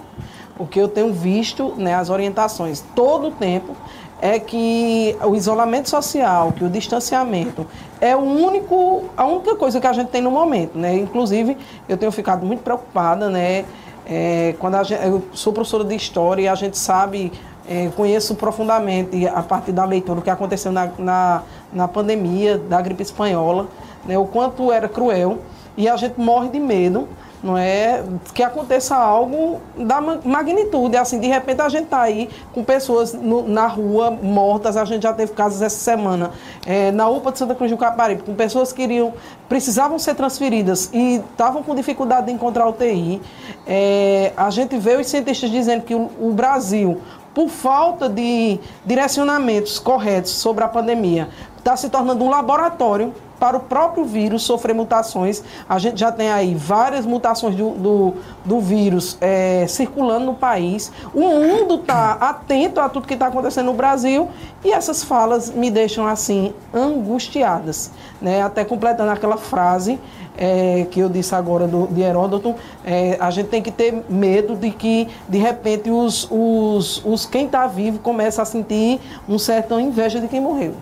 O 0.57 0.65
que 0.65 0.79
eu 0.79 0.87
tenho 0.87 1.13
visto, 1.13 1.75
né, 1.77 1.93
as 1.93 2.09
orientações 2.09 2.83
todo 2.95 3.27
o 3.27 3.31
tempo 3.31 3.75
é 4.19 4.39
que 4.39 5.15
o 5.23 5.35
isolamento 5.35 5.89
social, 5.89 6.51
que 6.51 6.63
o 6.63 6.69
distanciamento 6.69 7.67
é 8.01 8.15
o 8.15 8.19
único, 8.19 9.05
a 9.15 9.25
única 9.25 9.55
coisa 9.55 9.79
que 9.79 9.85
a 9.85 9.93
gente 9.93 10.07
tem 10.07 10.21
no 10.21 10.31
momento, 10.31 10.75
né? 10.75 10.95
Inclusive, 10.95 11.55
eu 11.87 11.97
tenho 11.97 12.11
ficado 12.11 12.43
muito 12.43 12.63
preocupada, 12.63 13.29
né? 13.29 13.63
É, 14.09 14.55
quando 14.57 14.81
gente, 14.85 15.05
eu 15.05 15.21
sou 15.33 15.53
professora 15.53 15.83
de 15.83 15.93
história 15.93 16.43
e 16.43 16.47
a 16.47 16.55
gente 16.55 16.77
sabe, 16.77 17.31
é, 17.67 17.89
conheço 17.95 18.35
profundamente 18.35 19.27
a 19.27 19.43
partir 19.43 19.71
da 19.71 19.85
leitura 19.85 20.19
o 20.19 20.21
que 20.21 20.29
aconteceu 20.29 20.71
na, 20.71 20.89
na, 20.97 21.43
na 21.73 21.87
pandemia 21.87 22.57
da 22.57 22.81
gripe 22.81 23.03
espanhola, 23.03 23.67
né? 24.05 24.17
O 24.17 24.25
quanto 24.25 24.71
era 24.71 24.87
cruel 24.87 25.39
e 25.75 25.87
a 25.87 25.95
gente 25.97 26.19
morre 26.19 26.49
de 26.49 26.59
medo 26.59 27.07
não 27.41 27.57
é 27.57 28.03
que 28.33 28.41
aconteça 28.41 28.95
algo 28.95 29.61
da 29.77 30.01
magnitude, 30.01 30.97
assim, 30.97 31.19
de 31.19 31.27
repente 31.27 31.61
a 31.61 31.69
gente 31.69 31.83
está 31.83 32.01
aí 32.01 32.29
com 32.51 32.63
pessoas 32.63 33.13
no, 33.13 33.47
na 33.47 33.67
rua 33.67 34.09
mortas, 34.09 34.75
a 34.75 34.83
gente 34.85 35.03
já 35.03 35.13
teve 35.13 35.33
casos 35.33 35.61
essa 35.61 35.77
semana, 35.77 36.31
é, 36.65 36.91
na 36.91 37.07
UPA 37.07 37.31
de 37.31 37.37
Santa 37.37 37.53
Cruz 37.53 37.69
do 37.69 37.77
Caparibe, 37.77 38.23
com 38.23 38.33
pessoas 38.33 38.73
que 38.73 38.81
iriam, 38.81 39.13
precisavam 39.47 39.99
ser 39.99 40.15
transferidas 40.15 40.89
e 40.91 41.17
estavam 41.17 41.61
com 41.61 41.75
dificuldade 41.75 42.25
de 42.27 42.33
encontrar 42.33 42.67
UTI. 42.67 43.21
É, 43.67 44.33
a 44.35 44.49
gente 44.49 44.77
vê 44.77 44.95
os 44.95 45.07
cientistas 45.07 45.49
dizendo 45.49 45.83
que 45.83 45.93
o, 45.93 46.09
o 46.19 46.33
Brasil, 46.33 46.99
por 47.37 47.49
falta 47.49 48.09
de 48.09 48.59
direcionamentos 48.83 49.77
corretos 49.77 50.31
sobre 50.31 50.63
a 50.63 50.67
pandemia, 50.67 51.29
está 51.55 51.77
se 51.77 51.87
tornando 51.87 52.25
um 52.25 52.31
laboratório 52.31 53.13
para 53.39 53.57
o 53.57 53.59
próprio 53.59 54.05
vírus 54.05 54.43
sofrer 54.43 54.73
mutações. 54.73 55.43
A 55.67 55.79
gente 55.79 55.99
já 55.99 56.11
tem 56.11 56.29
aí 56.29 56.55
várias 56.55 57.05
mutações 57.05 57.55
do, 57.55 57.71
do, 57.71 58.13
do 58.43 58.59
vírus 58.59 59.17
é, 59.21 59.65
circulando 59.67 60.25
no 60.25 60.33
país. 60.33 60.91
O 61.13 61.21
mundo 61.21 61.75
está 61.75 62.13
atento 62.13 62.79
a 62.79 62.89
tudo 62.89 63.07
que 63.07 63.13
está 63.13 63.27
acontecendo 63.27 63.67
no 63.67 63.73
Brasil 63.73 64.29
e 64.63 64.71
essas 64.71 65.03
falas 65.03 65.49
me 65.49 65.69
deixam 65.69 66.07
assim 66.07 66.53
angustiadas. 66.73 67.91
Né? 68.21 68.41
Até 68.41 68.65
completando 68.65 69.11
aquela 69.11 69.37
frase 69.37 69.99
é, 70.37 70.85
que 70.91 70.99
eu 70.99 71.09
disse 71.09 71.33
agora 71.33 71.67
do, 71.67 71.87
de 71.87 72.01
Heródoto, 72.01 72.55
é, 72.85 73.17
a 73.19 73.31
gente 73.31 73.47
tem 73.49 73.61
que 73.61 73.71
ter 73.71 74.03
medo 74.07 74.55
de 74.55 74.69
que, 74.69 75.07
de 75.27 75.37
repente, 75.37 75.89
os, 75.89 76.27
os, 76.29 77.03
os 77.03 77.25
quem 77.25 77.45
está 77.45 77.65
vivo 77.65 77.99
começa 77.99 78.41
a 78.41 78.45
sentir 78.45 78.99
um 79.27 79.39
certo 79.39 79.79
inveja 79.79 80.19
de 80.19 80.27
quem 80.27 80.39
morreu 80.39 80.75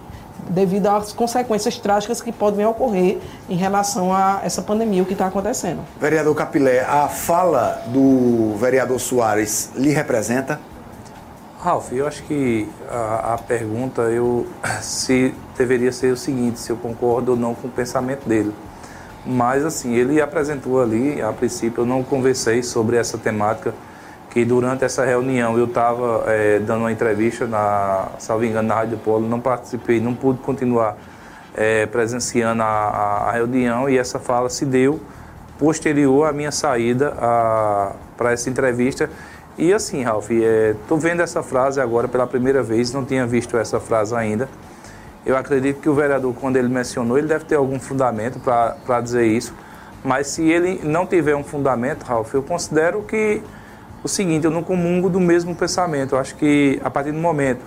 devido 0.50 0.88
às 0.88 1.12
consequências 1.12 1.78
trágicas 1.78 2.22
que 2.22 2.32
podem 2.32 2.66
ocorrer 2.66 3.20
em 3.50 3.56
relação 3.56 4.14
a 4.14 4.42
essa 4.44 4.62
pandemia, 4.62 5.02
o 5.04 5.06
que 5.06 5.14
está 5.14 5.28
acontecendo. 5.28 5.82
Vereador 6.00 6.36
Capilé, 6.36 6.82
a 6.82 7.08
fala 7.08 7.82
do 7.88 8.56
vereador 8.58 9.00
Soares 9.00 9.72
lhe 9.76 9.92
representa? 9.92 10.60
Ralf, 11.60 11.92
eu 11.92 12.06
acho 12.06 12.22
que 12.24 12.70
a, 12.88 13.34
a, 13.34 13.38
pergunta 13.40 14.04
eu 14.04 14.46
se 14.82 15.34
deveria 15.58 15.92
ser 15.92 16.14
o 16.14 16.18
seguinte, 16.18 16.60
se 16.60 16.70
eu 16.70 16.78
concordo 16.78 17.32
ou 17.32 17.38
não 17.38 17.56
com 17.56 17.68
o 17.68 17.72
pensamento 17.72 18.28
dele. 18.28 18.54
Mas 19.26 19.66
assim, 19.66 19.96
ele 19.96 20.22
apresentou 20.22 20.80
ali, 20.80 21.20
a 21.20 21.34
princípio 21.34 21.82
eu 21.82 21.86
não 21.86 22.04
conversei 22.04 22.62
sobre 22.62 22.98
essa 22.98 23.18
temática 23.18 23.74
que 24.36 24.44
durante 24.44 24.84
essa 24.84 25.06
reunião 25.06 25.58
eu 25.58 25.64
estava 25.64 26.26
é, 26.28 26.60
dando 26.60 26.82
uma 26.82 26.92
entrevista, 26.92 27.48
na, 27.48 28.10
salvo 28.20 28.44
engano, 28.44 28.68
na 28.68 28.76
Rádio 28.76 28.98
Polo, 28.98 29.26
não 29.30 29.40
participei, 29.40 30.02
não 30.02 30.14
pude 30.14 30.40
continuar 30.40 30.98
é, 31.56 31.86
presenciando 31.86 32.62
a, 32.62 32.66
a, 32.66 33.30
a, 33.30 33.32
reunião 33.32 33.90
e 33.90 33.98
essa 33.98 34.20
fala 34.20 34.50
se 34.50 34.66
deu 34.66 35.00
posterior 35.58 36.28
à 36.28 36.34
minha 36.34 36.52
saída 36.52 37.14
para 38.18 38.34
essa 38.34 38.50
entrevista. 38.50 39.10
E 39.58 39.74
assim, 39.74 40.04
Ralf, 40.04 40.30
estou 40.30 40.98
é, 40.98 41.00
vendo 41.00 41.22
essa 41.22 41.42
frase 41.42 41.80
agora 41.80 42.10
pela 42.10 42.28
primeira 42.28 42.62
vez, 42.62 42.92
não 42.92 43.06
tinha 43.06 43.26
visto 43.26 43.56
essa 43.56 43.80
frase 43.80 44.14
ainda. 44.14 44.50
Eu 45.26 45.38
acredito 45.38 45.80
que 45.80 45.88
o 45.88 45.94
vereador, 45.94 46.34
quando 46.34 46.58
ele 46.58 46.68
mencionou, 46.68 47.18
ele 47.18 47.28
deve 47.28 47.46
ter 47.46 47.56
algum 47.56 47.80
fundamento 47.80 48.38
para 48.42 49.00
dizer 49.00 49.28
isso. 49.28 49.54
Mas 50.04 50.28
se 50.28 50.44
ele 50.44 50.82
não 50.84 51.08
tiver 51.08 51.38
um 51.38 51.44
fundamento, 51.44 52.04
Ralf, 52.04 52.34
eu 52.34 52.44
considero 52.44 53.02
que 53.04 53.42
o 54.06 54.08
seguinte, 54.08 54.46
eu 54.46 54.52
não 54.52 54.62
comungo 54.62 55.10
do 55.10 55.20
mesmo 55.20 55.56
pensamento. 55.56 56.14
Eu 56.14 56.20
acho 56.20 56.36
que 56.36 56.80
a 56.84 56.92
partir 56.92 57.12
do 57.12 57.18
momento 57.18 57.62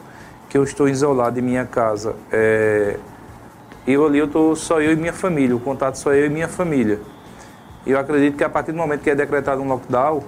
que 0.48 0.56
eu 0.56 0.62
estou 0.62 0.88
isolado 0.88 1.36
em 1.36 1.42
minha 1.42 1.66
casa, 1.66 2.14
é, 2.30 2.96
eu 3.84 4.06
ali 4.06 4.18
eu 4.18 4.26
estou 4.26 4.54
só 4.54 4.80
eu 4.80 4.92
e 4.92 4.96
minha 4.96 5.12
família, 5.12 5.56
o 5.56 5.58
contato 5.58 5.96
só 5.96 6.14
eu 6.14 6.26
e 6.26 6.28
minha 6.28 6.46
família. 6.46 7.00
Eu 7.84 7.98
acredito 7.98 8.36
que 8.36 8.44
a 8.44 8.48
partir 8.48 8.70
do 8.70 8.78
momento 8.78 9.00
que 9.00 9.10
é 9.10 9.16
decretado 9.16 9.60
um 9.60 9.66
lockdown, 9.66 10.22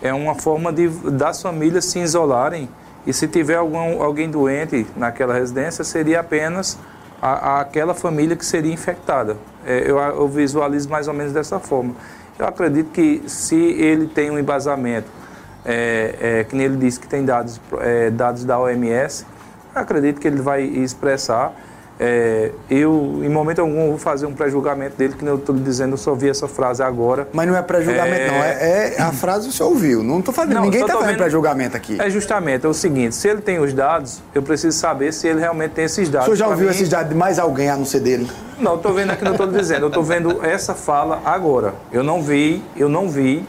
é 0.00 0.14
uma 0.14 0.36
forma 0.36 0.72
de 0.72 0.88
das 1.10 1.42
famílias 1.42 1.86
se 1.86 1.98
isolarem 1.98 2.68
e 3.04 3.12
se 3.12 3.26
tiver 3.26 3.56
algum, 3.56 4.00
alguém 4.00 4.30
doente 4.30 4.86
naquela 4.96 5.34
residência, 5.34 5.82
seria 5.82 6.20
apenas 6.20 6.78
a, 7.20 7.30
a 7.56 7.60
aquela 7.62 7.94
família 7.94 8.36
que 8.36 8.46
seria 8.46 8.72
infectada. 8.72 9.36
É, 9.66 9.90
eu, 9.90 9.98
eu 9.98 10.28
visualizo 10.28 10.88
mais 10.88 11.08
ou 11.08 11.14
menos 11.14 11.32
dessa 11.32 11.58
forma. 11.58 11.96
Eu 12.38 12.46
acredito 12.46 12.92
que 12.92 13.24
se 13.26 13.56
ele 13.56 14.06
tem 14.06 14.30
um 14.30 14.38
embasamento 14.38 15.17
é, 15.64 16.14
é, 16.20 16.44
que 16.44 16.56
ele 16.56 16.76
disse 16.76 16.98
que 16.98 17.06
tem 17.06 17.24
dados, 17.24 17.60
é, 17.80 18.10
dados 18.10 18.44
da 18.44 18.58
OMS, 18.58 19.26
acredito 19.74 20.20
que 20.20 20.26
ele 20.26 20.40
vai 20.40 20.62
expressar. 20.62 21.52
É, 22.00 22.52
eu, 22.70 23.20
em 23.24 23.28
momento 23.28 23.60
algum, 23.60 23.88
vou 23.88 23.98
fazer 23.98 24.24
um 24.24 24.32
pré-julgamento 24.32 24.96
dele, 24.96 25.14
que 25.18 25.26
eu 25.26 25.34
estou 25.34 25.54
dizendo, 25.54 25.94
eu 25.94 25.96
só 25.96 26.10
ouvi 26.10 26.28
essa 26.28 26.46
frase 26.46 26.80
agora. 26.80 27.26
Mas 27.32 27.48
não 27.48 27.56
é 27.56 27.62
pré-julgamento, 27.62 28.22
é... 28.22 28.28
não. 28.28 28.34
É, 28.36 28.94
é, 28.94 29.02
a 29.02 29.12
frase 29.12 29.50
você 29.50 29.62
ouviu. 29.62 30.02
Não 30.04 30.20
estou 30.20 30.32
fazendo. 30.32 30.54
Não, 30.54 30.62
ninguém 30.62 30.82
está 30.82 30.96
fazendo 30.96 31.16
pré-julgamento 31.16 31.76
aqui. 31.76 32.00
É 32.00 32.08
justamente 32.08 32.64
é 32.64 32.68
o 32.68 32.74
seguinte: 32.74 33.16
se 33.16 33.26
ele 33.26 33.40
tem 33.40 33.58
os 33.58 33.72
dados, 33.72 34.22
eu 34.32 34.42
preciso 34.42 34.78
saber 34.78 35.12
se 35.12 35.26
ele 35.26 35.40
realmente 35.40 35.72
tem 35.72 35.86
esses 35.86 36.08
dados. 36.08 36.28
O 36.28 36.36
senhor 36.36 36.36
já 36.36 36.48
ouviu 36.48 36.66
mim... 36.66 36.72
esses 36.72 36.88
dados 36.88 37.08
de 37.08 37.16
mais 37.16 37.38
alguém 37.38 37.68
a 37.68 37.76
não 37.76 37.84
ser 37.84 38.00
dele? 38.00 38.30
Não, 38.60 38.76
estou 38.76 38.92
vendo 38.92 39.10
aqui, 39.10 39.24
não 39.24 39.32
estou 39.32 39.48
dizendo. 39.48 39.82
Eu 39.82 39.88
estou 39.88 40.04
vendo 40.04 40.44
essa 40.44 40.74
fala 40.74 41.20
agora. 41.24 41.74
Eu 41.90 42.04
não 42.04 42.22
vi, 42.22 42.62
eu 42.76 42.88
não 42.88 43.08
vi 43.08 43.44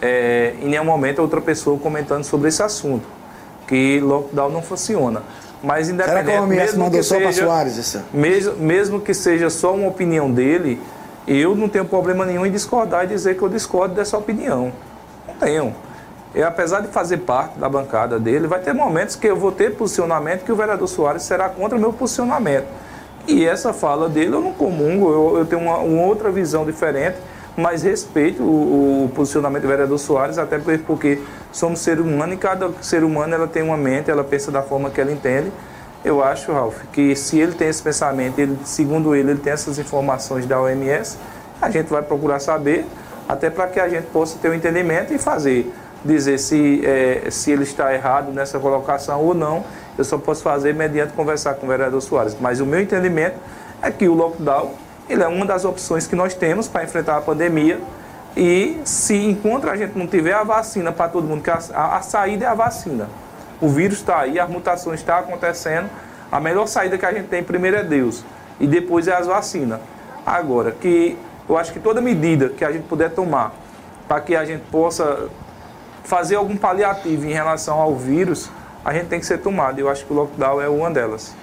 é, 0.00 0.54
em 0.60 0.68
nenhum 0.68 0.84
momento 0.84 1.20
outra 1.20 1.40
pessoa 1.40 1.78
comentando 1.78 2.24
sobre 2.24 2.48
esse 2.48 2.62
assunto, 2.62 3.06
que 3.66 4.00
lockdown 4.00 4.50
não 4.50 4.62
funciona. 4.62 5.22
Mas 5.62 5.86
Será 5.86 6.22
que 6.22 6.30
o 6.30 6.32
independente, 6.32 6.40
OMS 6.40 6.78
mandou 6.78 7.02
só 7.02 7.18
para 7.18 7.32
Soares 7.32 7.76
isso? 7.76 8.02
mesmo, 8.12 8.56
mesmo 8.56 9.00
que 9.00 9.14
seja 9.14 9.48
só 9.48 9.74
uma 9.74 9.88
opinião 9.88 10.30
dele, 10.30 10.80
eu 11.26 11.56
não 11.56 11.68
tenho 11.68 11.84
problema 11.84 12.24
nenhum 12.24 12.46
em 12.46 12.50
discordar 12.50 13.04
e 13.04 13.08
dizer 13.08 13.36
que 13.36 13.42
eu 13.42 13.48
discordo 13.48 13.94
dessa 13.94 14.16
opinião. 14.16 14.72
Não 15.26 15.34
tenho. 15.34 15.74
Eu, 16.34 16.46
apesar 16.46 16.80
de 16.80 16.88
fazer 16.88 17.18
parte 17.18 17.58
da 17.58 17.68
bancada 17.68 18.20
dele, 18.20 18.46
vai 18.46 18.60
ter 18.60 18.74
momentos 18.74 19.16
que 19.16 19.26
eu 19.26 19.36
vou 19.36 19.50
ter 19.50 19.74
posicionamento 19.74 20.44
que 20.44 20.52
o 20.52 20.56
vereador 20.56 20.86
Soares 20.86 21.22
será 21.22 21.48
contra 21.48 21.76
o 21.76 21.80
meu 21.80 21.92
posicionamento. 21.92 22.66
E 23.26 23.44
essa 23.44 23.72
fala 23.72 24.08
dele 24.08 24.34
eu 24.34 24.40
não 24.40 24.52
comungo, 24.52 25.10
eu, 25.10 25.38
eu 25.38 25.46
tenho 25.46 25.62
uma, 25.62 25.78
uma 25.78 26.02
outra 26.02 26.30
visão 26.30 26.64
diferente, 26.64 27.16
mas 27.56 27.82
respeito 27.82 28.42
o, 28.42 29.04
o 29.04 29.08
posicionamento 29.14 29.62
do 29.62 29.68
vereador 29.68 29.98
Soares, 29.98 30.38
até 30.38 30.58
porque- 30.58 31.20
somos 31.52 31.80
ser 31.80 32.00
humano 32.00 32.34
e 32.34 32.36
cada 32.36 32.70
ser 32.82 33.02
humano 33.02 33.34
ela 33.34 33.46
tem 33.46 33.62
uma 33.62 33.76
mente, 33.78 34.10
ela 34.10 34.22
pensa 34.22 34.50
da 34.50 34.62
forma 34.62 34.90
que 34.90 35.00
ela 35.00 35.10
entende. 35.10 35.50
Eu 36.04 36.22
acho, 36.22 36.52
Ralf, 36.52 36.82
que 36.92 37.16
se 37.16 37.38
ele 37.38 37.52
tem 37.52 37.68
esse 37.68 37.82
pensamento, 37.82 38.38
ele, 38.38 38.58
segundo 38.64 39.14
ele, 39.14 39.30
ele 39.30 39.40
tem 39.40 39.52
essas 39.54 39.78
informações 39.78 40.44
da 40.44 40.60
OMS, 40.60 41.16
a 41.60 41.70
gente 41.70 41.88
vai 41.88 42.02
procurar 42.02 42.38
saber, 42.40 42.84
até 43.28 43.48
para 43.48 43.66
que 43.68 43.80
a 43.80 43.88
gente 43.88 44.06
possa 44.08 44.38
ter 44.38 44.48
o 44.48 44.52
um 44.52 44.54
entendimento 44.54 45.12
e 45.14 45.18
fazer, 45.18 45.72
dizer 46.04 46.38
se, 46.38 46.82
eh, 46.84 47.28
se 47.30 47.50
ele 47.50 47.64
está 47.64 47.92
errado 47.92 48.30
nessa 48.32 48.58
colocação 48.58 49.20
ou 49.20 49.34
não. 49.34 49.64
Eu 49.98 50.04
só 50.04 50.18
posso 50.18 50.42
fazer 50.42 50.74
mediante 50.74 51.14
conversar 51.14 51.54
com 51.54 51.66
o 51.66 51.68
vereador 51.68 52.00
Soares. 52.02 52.36
Mas 52.38 52.60
o 52.60 52.66
meu 52.66 52.80
entendimento 52.80 53.36
é 53.82 53.90
que 53.90 54.06
o 54.06 54.14
lockdown 54.14 54.74
ele 55.08 55.22
é 55.22 55.28
uma 55.28 55.44
das 55.46 55.64
opções 55.64 56.06
que 56.06 56.16
nós 56.16 56.34
temos 56.34 56.66
para 56.68 56.84
enfrentar 56.84 57.16
a 57.16 57.20
pandemia. 57.20 57.80
E 58.36 58.80
se 58.84 59.14
enquanto 59.16 59.68
a 59.68 59.76
gente 59.76 59.96
não 59.96 60.06
tiver 60.06 60.34
a 60.34 60.44
vacina 60.44 60.92
para 60.92 61.08
todo 61.08 61.24
mundo, 61.26 61.42
que 61.42 61.50
a, 61.50 61.58
a- 61.74 61.96
a 61.96 62.02
saída 62.02 62.44
é 62.44 62.48
a 62.48 62.54
vacina. 62.54 63.08
O 63.60 63.68
vírus 63.68 63.98
está 63.98 64.18
aí, 64.20 64.38
as 64.38 64.48
mutações 64.50 65.00
estão 65.00 65.16
acontecendo. 65.16 65.88
A 66.30 66.38
melhor 66.40 66.66
saída 66.66 66.98
que 66.98 67.06
a 67.06 67.12
gente 67.12 67.28
tem 67.28 67.42
primeiro 67.42 67.76
é 67.78 67.82
Deus 67.82 68.22
e 68.60 68.66
depois 68.66 69.08
é 69.08 69.14
as 69.14 69.26
vacinas. 69.26 69.80
Agora, 70.26 70.70
que 70.72 71.16
eu 71.48 71.56
acho 71.56 71.72
que 71.72 71.78
toda 71.80 72.00
medida 72.00 72.48
que 72.50 72.64
a 72.64 72.72
gente 72.72 72.84
puder 72.88 73.10
tomar 73.10 73.54
para 74.08 74.20
que 74.20 74.34
a 74.36 74.44
gente 74.44 74.64
possa 74.70 75.28
fazer 76.04 76.34
algum 76.36 76.56
paliativo 76.56 77.24
em 77.26 77.32
relação 77.32 77.80
ao 77.80 77.94
vírus, 77.96 78.50
a 78.84 78.92
gente 78.92 79.06
tem 79.06 79.18
que 79.18 79.26
ser 79.26 79.38
tomado. 79.38 79.78
Eu 79.78 79.88
acho 79.88 80.04
que 80.04 80.12
o 80.12 80.16
lockdown 80.16 80.60
é 80.60 80.68
uma 80.68 80.90
delas. 80.90 81.34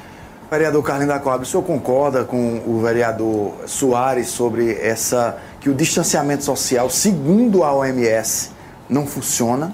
Vereador 0.54 0.84
Carlinhos 0.84 1.12
da 1.12 1.20
Coab, 1.20 1.42
o 1.42 1.46
senhor 1.48 1.64
concorda 1.64 2.26
com 2.26 2.62
o 2.68 2.80
vereador 2.80 3.56
Soares 3.66 4.28
sobre 4.28 4.80
essa 4.80 5.36
que 5.60 5.68
o 5.68 5.74
distanciamento 5.74 6.44
social, 6.44 6.92
segundo 6.92 7.64
a 7.64 7.74
OMS, 7.74 8.52
não 8.88 9.08
funciona? 9.08 9.74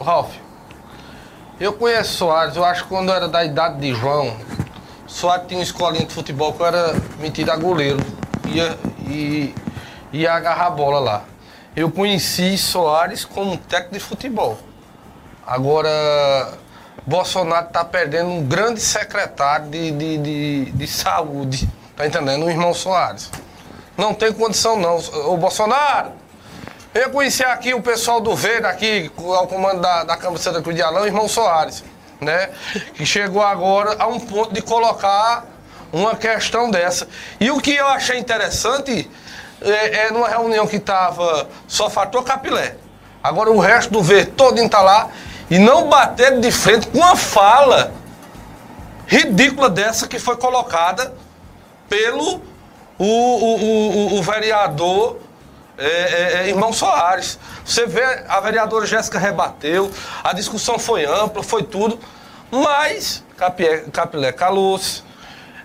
Ralf, 0.00 0.36
eu 1.58 1.72
conheço 1.72 2.12
Soares, 2.12 2.54
eu 2.54 2.64
acho 2.64 2.84
que 2.84 2.88
quando 2.90 3.08
eu 3.08 3.14
era 3.16 3.26
da 3.26 3.44
idade 3.44 3.80
de 3.80 3.92
João, 3.92 4.36
Soares 5.04 5.48
tinha 5.48 5.58
uma 5.58 5.64
escolinha 5.64 6.06
de 6.06 6.14
futebol 6.14 6.52
que 6.52 6.62
eu 6.62 6.66
era 6.66 6.94
metido 7.18 7.50
a 7.50 7.56
goleiro. 7.56 7.98
Ia, 8.46 8.78
e, 9.00 9.52
ia 10.12 10.32
agarrar 10.32 10.66
a 10.66 10.70
bola 10.70 11.00
lá. 11.00 11.24
Eu 11.74 11.90
conheci 11.90 12.56
Soares 12.56 13.24
como 13.24 13.56
técnico 13.56 13.94
de 13.94 14.00
futebol. 14.00 14.60
Agora, 15.44 16.56
Bolsonaro 17.08 17.68
está 17.68 17.82
perdendo 17.82 18.28
um 18.28 18.44
grande 18.44 18.82
secretário 18.82 19.70
de, 19.70 19.90
de, 19.92 20.18
de, 20.18 20.64
de 20.72 20.86
saúde, 20.86 21.66
tá 21.96 22.06
entendendo? 22.06 22.44
O 22.44 22.50
irmão 22.50 22.74
Soares. 22.74 23.30
Não 23.96 24.12
tem 24.12 24.30
condição 24.30 24.78
não. 24.78 24.98
Ô 25.24 25.38
Bolsonaro, 25.38 26.12
eu 26.94 27.08
conheci 27.08 27.42
aqui 27.42 27.72
o 27.72 27.80
pessoal 27.80 28.20
do 28.20 28.36
Verde, 28.36 28.66
aqui, 28.66 29.10
ao 29.16 29.46
comando 29.46 29.80
da, 29.80 30.04
da 30.04 30.18
Câmara 30.18 30.38
Santa 30.38 30.60
Cruz 30.60 30.76
de 30.76 30.82
Alão, 30.82 31.00
o 31.00 31.06
irmão 31.06 31.26
Soares, 31.26 31.82
né? 32.20 32.50
Que 32.92 33.06
chegou 33.06 33.42
agora 33.42 33.96
a 33.98 34.06
um 34.06 34.20
ponto 34.20 34.52
de 34.52 34.60
colocar 34.60 35.46
uma 35.90 36.14
questão 36.14 36.70
dessa. 36.70 37.08
E 37.40 37.50
o 37.50 37.58
que 37.58 37.74
eu 37.74 37.86
achei 37.86 38.18
interessante 38.18 39.10
é, 39.62 40.08
é 40.08 40.10
numa 40.10 40.28
reunião 40.28 40.66
que 40.66 40.76
estava 40.76 41.48
só 41.66 41.88
fator 41.88 42.22
Capilé. 42.22 42.76
Agora 43.22 43.50
o 43.50 43.58
resto 43.58 43.90
do 43.94 44.02
Verde 44.02 44.32
todo 44.32 44.60
está 44.60 44.82
lá 44.82 45.08
e 45.50 45.58
não 45.58 45.88
bater 45.88 46.38
de 46.40 46.50
frente 46.50 46.86
com 46.88 46.98
uma 46.98 47.16
fala 47.16 47.92
ridícula 49.06 49.70
dessa 49.70 50.06
que 50.06 50.18
foi 50.18 50.36
colocada 50.36 51.14
pelo 51.88 52.42
o, 52.98 53.04
o, 53.04 54.14
o, 54.16 54.18
o 54.18 54.22
vereador 54.22 55.18
é, 55.78 55.86
é, 55.86 56.32
é, 56.42 56.48
irmão 56.48 56.72
Soares. 56.72 57.38
Você 57.64 57.86
vê, 57.86 58.02
a 58.28 58.40
vereadora 58.40 58.84
Jéssica 58.84 59.18
rebateu, 59.18 59.90
a 60.24 60.32
discussão 60.32 60.78
foi 60.78 61.06
ampla, 61.06 61.42
foi 61.42 61.62
tudo, 61.62 61.98
mas 62.50 63.24
Capilé, 63.36 63.84
Capilé 63.92 64.32
calou-se, 64.32 65.02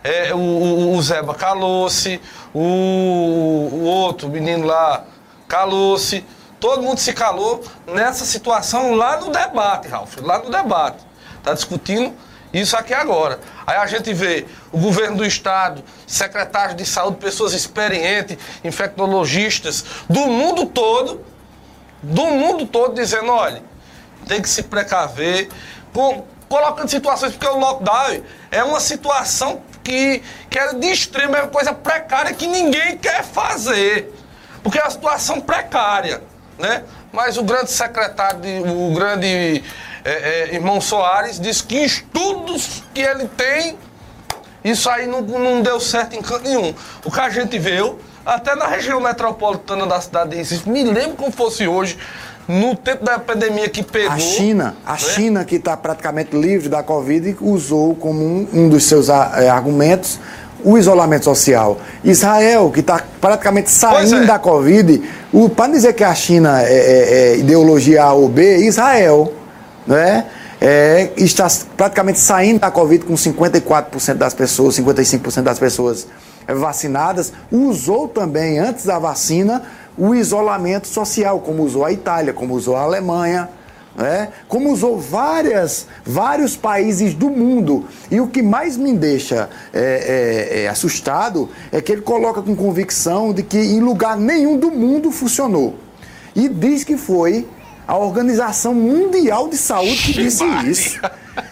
é, 0.04 0.34
o, 0.34 0.38
o, 0.38 0.96
o 0.96 1.02
Zeba 1.02 1.34
calou-se, 1.34 2.22
o, 2.54 2.60
o 2.60 3.84
outro 3.86 4.30
menino 4.30 4.68
lá 4.68 5.04
calou-se, 5.48 6.24
todo 6.64 6.82
mundo 6.82 6.98
se 6.98 7.12
calou 7.12 7.62
nessa 7.86 8.24
situação 8.24 8.96
lá 8.96 9.18
no 9.18 9.30
debate, 9.30 9.90
Ralf, 9.90 10.16
lá 10.22 10.40
no 10.40 10.50
debate. 10.50 11.04
Está 11.38 11.54
discutindo 11.54 12.16
isso 12.54 12.78
aqui 12.78 12.94
agora. 12.94 13.38
Aí 13.68 13.76
a 13.76 13.86
gente 13.86 14.14
vê 14.14 14.46
o 14.72 14.78
governo 14.78 15.18
do 15.18 15.26
estado, 15.26 15.84
secretários 16.08 16.78
de 16.78 16.86
saúde, 16.86 17.18
pessoas 17.18 17.52
experientes, 17.52 18.38
infectologistas, 18.64 19.84
do 20.10 20.22
mundo 20.22 20.66
todo, 20.66 21.26
do 22.02 22.28
mundo 22.28 22.66
todo 22.66 22.96
dizendo, 22.96 23.30
olha, 23.30 23.62
tem 24.26 24.42
que 24.42 24.48
se 24.48 24.64
precaver, 24.64 25.50
com, 25.94 26.24
colocando 26.48 26.88
situações, 26.88 27.34
porque 27.34 27.46
o 27.46 27.60
lockdown 27.60 28.24
é 28.50 28.64
uma 28.64 28.80
situação 28.80 29.62
que, 29.84 30.24
que 30.50 30.58
é 30.58 30.74
de 30.74 30.88
extrema, 30.88 31.40
é 31.40 31.42
uma 31.42 31.50
coisa 31.50 31.74
precária 31.74 32.34
que 32.34 32.48
ninguém 32.48 32.98
quer 32.98 33.22
fazer. 33.22 34.14
Porque 34.64 34.80
é 34.80 34.82
uma 34.82 34.92
situação 34.92 35.42
precária, 35.42 36.24
né? 36.58 36.84
Mas 37.12 37.38
o 37.38 37.44
grande 37.44 37.72
secretário, 37.72 38.40
de, 38.40 38.60
o 38.66 38.94
grande 38.94 39.64
é, 40.06 40.12
é, 40.52 40.56
irmão 40.56 40.80
Soares, 40.82 41.40
disse 41.40 41.64
que 41.64 41.78
estudos 41.78 42.84
que 42.94 43.02
ele 43.02 43.28
tem, 43.38 43.78
isso 44.64 44.90
aí 44.90 45.06
não, 45.08 45.22
não 45.22 45.62
deu 45.62 45.80
certo 45.80 46.16
em 46.16 46.22
canto 46.22 46.48
nenhum. 46.48 46.74
O 47.04 47.12
que 47.12 47.20
a 47.20 47.30
gente 47.30 47.58
viu, 47.60 48.00
até 48.26 48.56
na 48.56 48.68
região 48.68 49.00
metropolitana 49.00 49.86
da 49.86 50.00
cidade 50.00 50.32
de 50.32 50.38
Recife, 50.38 50.70
me 50.70 50.84
lembro 50.84 51.18
como 51.18 51.32
fosse 51.32 51.68
hoje, 51.68 51.98
no 52.48 52.76
tempo 52.76 53.06
da 53.06 53.18
pandemia 53.20 53.70
que 53.70 53.82
pegou. 53.84 54.12
A 54.12 54.20
China, 54.20 54.66
né? 54.66 54.74
a 54.86 54.98
China 54.98 55.46
que 55.46 55.56
está 55.56 55.78
praticamente 55.78 56.36
livre 56.36 56.68
da 56.68 56.84
Covid, 56.84 57.38
usou 57.40 57.96
como 57.96 58.20
um, 58.22 58.48
um 58.54 58.70
dos 58.70 58.84
seus 58.86 59.10
a- 59.10 59.32
eh, 59.38 59.48
argumentos 59.50 60.20
o 60.64 60.78
isolamento 60.78 61.26
social. 61.26 61.78
Israel, 62.04 62.72
que 62.72 62.80
está 62.80 63.02
praticamente 63.20 63.70
saindo 63.70 64.24
é. 64.24 64.26
da 64.26 64.40
Covid, 64.40 65.02
para 65.56 65.72
dizer 65.72 65.94
que 65.94 66.04
a 66.04 66.14
China 66.16 66.62
é, 66.62 66.74
é- 66.74 67.34
é 67.34 67.38
ideologia 67.38 68.04
A 68.04 68.14
ou 68.14 68.30
B, 68.30 68.58
Israel 68.60 69.34
né, 69.86 70.26
é, 70.62 71.12
está 71.18 71.48
praticamente 71.76 72.20
saindo 72.20 72.60
da 72.60 72.72
Covid 72.72 73.06
com 73.06 73.14
54% 73.14 74.14
das 74.16 74.34
pessoas, 74.34 74.78
55% 74.78 75.42
das 75.42 75.60
pessoas 75.60 76.08
vacinadas, 76.48 77.34
usou 77.52 78.08
também, 78.08 78.60
antes 78.60 78.86
da 78.86 79.00
vacina, 79.00 79.64
o 79.98 80.16
isolamento 80.16 80.88
social, 80.88 81.40
como 81.40 81.64
usou 81.64 81.86
a 81.86 81.92
Itália, 81.92 82.34
como 82.34 82.54
usou 82.54 82.76
a 82.76 82.82
Alemanha, 82.82 83.50
né? 83.96 84.30
como 84.48 84.72
usou 84.72 85.00
várias, 85.00 85.88
vários 86.06 86.56
países 86.56 87.14
do 87.14 87.30
mundo. 87.30 87.86
E 88.10 88.20
o 88.20 88.28
que 88.28 88.42
mais 88.42 88.78
me 88.78 88.94
deixa 88.94 89.50
é, 89.74 90.56
é, 90.56 90.64
é, 90.64 90.68
assustado 90.68 91.50
é 91.72 91.82
que 91.82 91.92
ele 91.92 92.02
coloca 92.02 92.42
com 92.42 92.56
convicção 92.56 93.34
de 93.34 93.44
que 93.44 93.58
em 93.58 93.80
lugar 93.80 94.18
nenhum 94.18 94.58
do 94.58 94.72
mundo 94.72 95.12
funcionou. 95.12 95.76
E 96.36 96.50
diz 96.50 96.84
que 96.84 96.98
foi 96.98 97.48
a 97.88 97.98
Organização 97.98 98.74
Mundial 98.74 99.48
de 99.48 99.58
Saúde 99.58 99.98
que 99.98 100.14
disse 100.14 100.44
isso. 100.66 101.00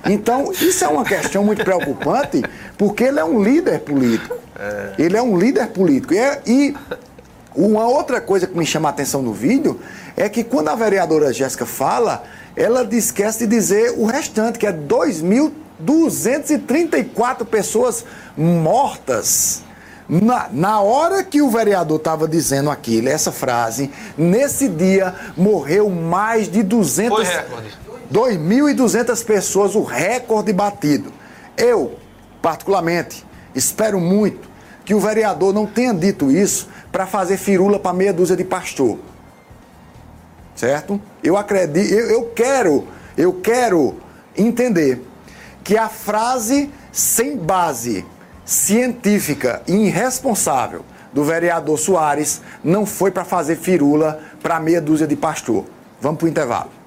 Então, 0.05 0.51
isso 0.51 0.83
é 0.83 0.87
uma 0.87 1.03
questão 1.03 1.43
muito 1.43 1.63
preocupante, 1.63 2.41
porque 2.77 3.03
ele 3.03 3.19
é 3.19 3.23
um 3.23 3.43
líder 3.43 3.79
político. 3.79 4.35
Ele 4.97 5.17
é 5.17 5.21
um 5.21 5.37
líder 5.37 5.67
político. 5.67 6.13
E, 6.13 6.17
é- 6.19 6.41
e 6.45 6.75
uma 7.55 7.87
outra 7.87 8.19
coisa 8.21 8.45
que 8.47 8.57
me 8.57 8.65
chama 8.65 8.89
a 8.89 8.91
atenção 8.91 9.21
no 9.21 9.33
vídeo 9.33 9.79
é 10.15 10.29
que 10.29 10.41
quando 10.43 10.69
a 10.69 10.75
vereadora 10.75 11.33
Jéssica 11.33 11.65
fala, 11.65 12.23
ela 12.55 12.87
esquece 12.91 13.45
de 13.45 13.47
dizer 13.47 13.95
o 13.97 14.05
restante, 14.05 14.57
que 14.57 14.65
é 14.65 14.71
2.234 14.71 17.45
pessoas 17.45 18.05
mortas. 18.37 19.63
Na, 20.07 20.47
na 20.51 20.79
hora 20.81 21.23
que 21.23 21.41
o 21.41 21.49
vereador 21.49 21.97
estava 21.97 22.27
dizendo 22.27 22.69
aquilo, 22.69 23.09
essa 23.09 23.31
frase, 23.31 23.89
nesse 24.17 24.67
dia 24.67 25.15
morreu 25.37 25.89
mais 25.89 26.49
de 26.49 26.63
200... 26.63 27.17
Foi 27.17 27.25
recorde. 27.25 27.81
2.200 28.11 29.25
pessoas, 29.25 29.73
o 29.73 29.83
recorde 29.83 30.51
batido. 30.51 31.13
Eu, 31.55 31.95
particularmente, 32.41 33.25
espero 33.55 34.01
muito 34.01 34.51
que 34.83 34.93
o 34.93 34.99
vereador 34.99 35.53
não 35.53 35.65
tenha 35.65 35.93
dito 35.93 36.29
isso 36.29 36.67
para 36.91 37.07
fazer 37.07 37.37
firula 37.37 37.79
para 37.79 37.93
meia 37.93 38.13
dúzia 38.13 38.35
de 38.35 38.43
pastor. 38.43 38.97
Certo? 40.55 40.99
Eu 41.23 41.37
acredito, 41.37 41.93
eu, 41.93 42.09
eu 42.09 42.25
quero, 42.35 42.87
eu 43.17 43.33
quero 43.33 43.95
entender 44.37 45.01
que 45.63 45.77
a 45.77 45.87
frase 45.89 46.69
sem 46.91 47.37
base 47.37 48.05
científica 48.45 49.61
e 49.67 49.73
irresponsável 49.73 50.83
do 51.13 51.23
vereador 51.23 51.77
Soares 51.77 52.41
não 52.63 52.85
foi 52.85 53.11
para 53.11 53.23
fazer 53.23 53.55
firula 53.55 54.19
para 54.41 54.59
meia 54.59 54.81
dúzia 54.81 55.07
de 55.07 55.15
pastor. 55.15 55.65
Vamos 55.99 56.19
para 56.19 56.25
o 56.25 56.29
intervalo. 56.29 56.80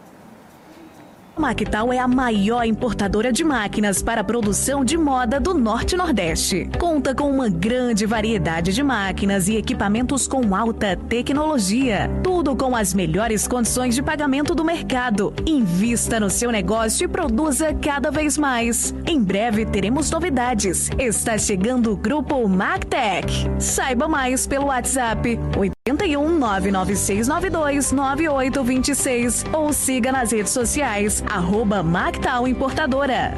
Mactal 1.37 1.93
é 1.93 1.99
a 1.99 2.07
maior 2.07 2.65
importadora 2.65 3.33
de 3.33 3.43
máquinas 3.43 4.03
para 4.03 4.21
a 4.21 4.25
produção 4.25 4.85
de 4.85 4.97
moda 4.97 5.41
do 5.41 5.53
Norte 5.53 5.97
Nordeste. 5.97 6.71
Conta 6.79 7.15
com 7.15 7.31
uma 7.31 7.49
grande 7.49 8.07
variedade 8.07 8.73
de 8.73 8.83
máquinas 8.83 9.49
e 9.49 9.57
equipamentos 9.57 10.29
com 10.29 10.55
alta 10.55 10.97
tecnologia. 10.97 12.09
Tudo 12.23 12.55
com 12.55 12.77
as 12.77 12.95
melhores 12.95 13.49
condições 13.49 13.95
de 13.95 14.03
pagamento 14.03 14.55
do 14.55 14.65
mercado. 14.65 15.35
Invista 15.45 16.21
no 16.21 16.31
seu 16.31 16.51
negócio 16.53 17.05
e 17.05 17.09
produza 17.09 17.75
cada 17.75 18.11
vez 18.11 18.39
mais. 18.39 18.95
Em 19.07 19.21
breve 19.21 19.67
teremos 19.67 20.11
novidades. 20.11 20.89
Está 20.99 21.37
chegando 21.37 21.93
o 21.93 21.97
grupo 21.97 22.49
Mactec. 22.49 23.27
Saiba 23.59 24.07
mais 24.09 24.47
pelo 24.47 24.67
WhatsApp 24.67 25.39
81 25.87 26.39
99692 26.39 27.93
9826 27.93 29.45
ou 29.53 29.71
siga 29.71 30.11
nas 30.11 30.33
redes 30.33 30.51
sociais 30.51 31.23
arroba 31.29 31.83
Mactal 31.83 32.49
Importadora. 32.49 33.35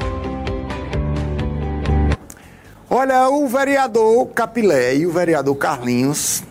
Olha, 2.89 3.27
o 3.27 3.49
vereador 3.49 4.27
Capilé 4.27 4.95
e 4.95 5.05
o 5.05 5.11
vereador 5.11 5.55
Carlinhos, 5.55 6.41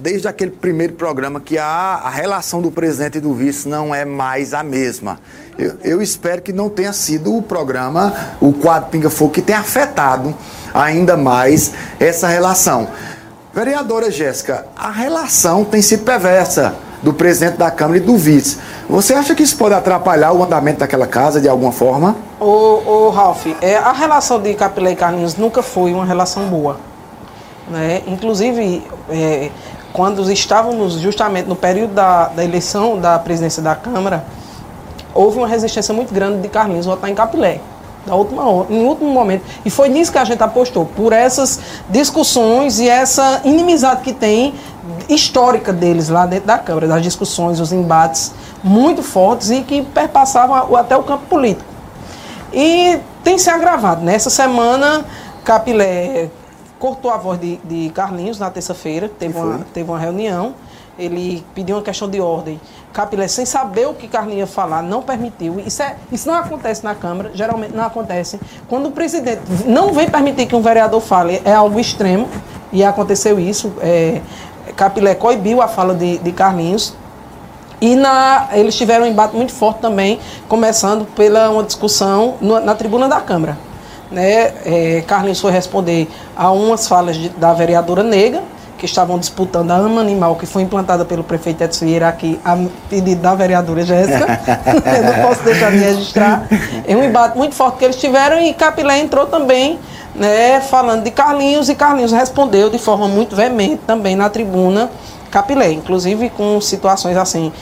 desde 0.00 0.26
aquele 0.26 0.52
primeiro 0.52 0.94
programa 0.94 1.38
que 1.38 1.58
a, 1.58 1.66
a 1.66 2.08
relação 2.08 2.62
do 2.62 2.70
presidente 2.70 3.18
e 3.18 3.20
do 3.20 3.34
vice 3.34 3.68
não 3.68 3.94
é 3.94 4.06
mais 4.06 4.54
a 4.54 4.62
mesma. 4.62 5.20
Eu, 5.58 5.76
eu 5.84 6.00
espero 6.00 6.40
que 6.40 6.50
não 6.50 6.70
tenha 6.70 6.94
sido 6.94 7.36
o 7.36 7.42
programa, 7.42 8.38
o 8.40 8.54
quadro 8.54 8.88
Pinga 8.88 9.10
Fogo, 9.10 9.32
que 9.32 9.42
tenha 9.42 9.58
afetado 9.58 10.34
ainda 10.72 11.14
mais 11.14 11.74
essa 12.00 12.26
relação. 12.26 12.88
Vereadora 13.56 14.10
Jéssica, 14.10 14.66
a 14.76 14.90
relação 14.90 15.64
tem 15.64 15.80
sido 15.80 16.04
perversa 16.04 16.74
do 17.02 17.14
presidente 17.14 17.56
da 17.56 17.70
Câmara 17.70 17.96
e 17.96 18.00
do 18.00 18.14
vice. 18.14 18.58
Você 18.86 19.14
acha 19.14 19.34
que 19.34 19.42
isso 19.42 19.56
pode 19.56 19.72
atrapalhar 19.72 20.30
o 20.34 20.44
andamento 20.44 20.80
daquela 20.80 21.06
casa 21.06 21.40
de 21.40 21.48
alguma 21.48 21.72
forma? 21.72 22.14
Ô, 22.38 22.44
ô 22.44 23.08
Ralf, 23.08 23.46
é, 23.62 23.78
a 23.78 23.92
relação 23.92 24.38
de 24.38 24.52
Capilé 24.52 24.92
e 24.92 24.94
Carlinhos 24.94 25.36
nunca 25.36 25.62
foi 25.62 25.94
uma 25.94 26.04
relação 26.04 26.46
boa. 26.48 26.76
Né? 27.66 28.02
Inclusive, 28.06 28.86
é, 29.08 29.50
quando 29.90 30.30
estávamos 30.30 31.00
justamente 31.00 31.48
no 31.48 31.56
período 31.56 31.94
da, 31.94 32.28
da 32.28 32.44
eleição 32.44 33.00
da 33.00 33.18
presidência 33.18 33.62
da 33.62 33.74
Câmara, 33.74 34.22
houve 35.14 35.38
uma 35.38 35.48
resistência 35.48 35.94
muito 35.94 36.12
grande 36.12 36.42
de 36.42 36.48
Carlinhos 36.50 36.84
votar 36.84 37.08
em 37.08 37.14
Capilé 37.14 37.62
da 38.06 38.14
última 38.14 38.66
em 38.70 38.84
último 38.84 39.10
momento. 39.10 39.42
E 39.64 39.70
foi 39.70 39.88
nisso 39.88 40.12
que 40.12 40.18
a 40.18 40.24
gente 40.24 40.42
apostou, 40.42 40.86
por 40.86 41.12
essas 41.12 41.60
discussões 41.90 42.78
e 42.78 42.88
essa 42.88 43.40
inimizade 43.44 44.02
que 44.02 44.12
tem 44.12 44.54
histórica 45.08 45.72
deles 45.72 46.08
lá 46.08 46.26
dentro 46.26 46.46
da 46.46 46.58
Câmara, 46.58 46.86
das 46.86 47.02
discussões, 47.02 47.60
os 47.60 47.72
embates 47.72 48.32
muito 48.62 49.02
fortes 49.02 49.50
e 49.50 49.62
que 49.62 49.82
perpassavam 49.82 50.74
até 50.76 50.96
o 50.96 51.02
campo 51.02 51.26
político. 51.26 51.68
E 52.52 52.98
tem 53.22 53.38
se 53.38 53.50
agravado. 53.50 54.02
Nessa 54.02 54.30
semana, 54.30 55.04
Capilé 55.44 56.30
cortou 56.78 57.10
a 57.10 57.16
voz 57.16 57.40
de, 57.40 57.56
de 57.64 57.90
Carlinhos 57.90 58.38
na 58.38 58.50
terça-feira, 58.50 59.08
teve 59.08 59.38
uma, 59.38 59.60
teve 59.72 59.90
uma 59.90 59.98
reunião 59.98 60.54
ele 60.98 61.44
pediu 61.54 61.76
uma 61.76 61.82
questão 61.82 62.08
de 62.08 62.20
ordem. 62.20 62.60
Capilé, 62.92 63.28
sem 63.28 63.44
saber 63.44 63.86
o 63.86 63.94
que 63.94 64.08
Carlinhos 64.08 64.38
ia 64.40 64.46
falar, 64.46 64.82
não 64.82 65.02
permitiu. 65.02 65.60
Isso, 65.60 65.82
é, 65.82 65.96
isso 66.10 66.26
não 66.26 66.34
acontece 66.34 66.82
na 66.82 66.94
Câmara, 66.94 67.30
geralmente 67.34 67.74
não 67.74 67.84
acontece. 67.84 68.40
Quando 68.68 68.86
o 68.86 68.90
presidente 68.90 69.42
não 69.66 69.92
vem 69.92 70.08
permitir 70.08 70.46
que 70.46 70.56
um 70.56 70.62
vereador 70.62 71.00
fale, 71.00 71.42
é 71.44 71.52
algo 71.52 71.78
extremo, 71.78 72.26
e 72.72 72.82
aconteceu 72.82 73.38
isso. 73.38 73.72
É, 73.80 74.20
Capilé 74.76 75.14
coibiu 75.14 75.60
a 75.62 75.68
fala 75.68 75.94
de, 75.94 76.18
de 76.18 76.32
Carlinhos. 76.32 76.94
E 77.80 77.94
na, 77.94 78.48
eles 78.52 78.74
tiveram 78.74 79.04
um 79.04 79.08
embate 79.08 79.36
muito 79.36 79.52
forte 79.52 79.80
também, 79.80 80.18
começando 80.48 81.04
pela 81.14 81.50
uma 81.50 81.62
discussão 81.62 82.36
no, 82.40 82.58
na 82.60 82.74
tribuna 82.74 83.08
da 83.08 83.20
Câmara. 83.20 83.58
Né? 84.10 84.54
É, 84.64 85.04
Carlinhos 85.06 85.40
foi 85.40 85.52
responder 85.52 86.08
a 86.34 86.50
umas 86.50 86.88
falas 86.88 87.16
de, 87.16 87.28
da 87.30 87.52
vereadora 87.52 88.02
Nega, 88.02 88.42
que 88.76 88.84
estavam 88.84 89.18
disputando 89.18 89.70
a 89.70 89.76
ama 89.76 90.00
animal 90.00 90.36
que 90.36 90.46
foi 90.46 90.62
implantada 90.62 91.04
pelo 91.04 91.24
prefeito 91.24 91.62
Edson 91.62 91.86
Vieira 91.86 92.08
aqui 92.08 92.38
a 92.44 92.56
pedido 92.88 93.20
da 93.20 93.34
vereadora 93.34 93.84
Jéssica. 93.84 94.26
não 95.04 95.28
posso 95.28 95.42
deixar 95.42 95.70
de 95.70 95.78
registrar. 95.78 96.46
É 96.86 96.96
um 96.96 97.04
embate 97.04 97.36
muito 97.36 97.54
forte 97.54 97.78
que 97.78 97.84
eles 97.84 97.96
tiveram 97.96 98.40
e 98.40 98.52
Capilé 98.52 98.98
entrou 98.98 99.26
também 99.26 99.78
né, 100.14 100.60
falando 100.60 101.04
de 101.04 101.10
Carlinhos 101.10 101.68
e 101.68 101.74
Carlinhos 101.74 102.12
respondeu 102.12 102.70
de 102.70 102.78
forma 102.78 103.06
muito 103.06 103.36
veemente 103.36 103.82
também 103.86 104.16
na 104.16 104.30
tribuna 104.30 104.90
Capilé, 105.30 105.72
inclusive 105.72 106.30
com 106.30 106.60
situações 106.60 107.16
assim 107.16 107.52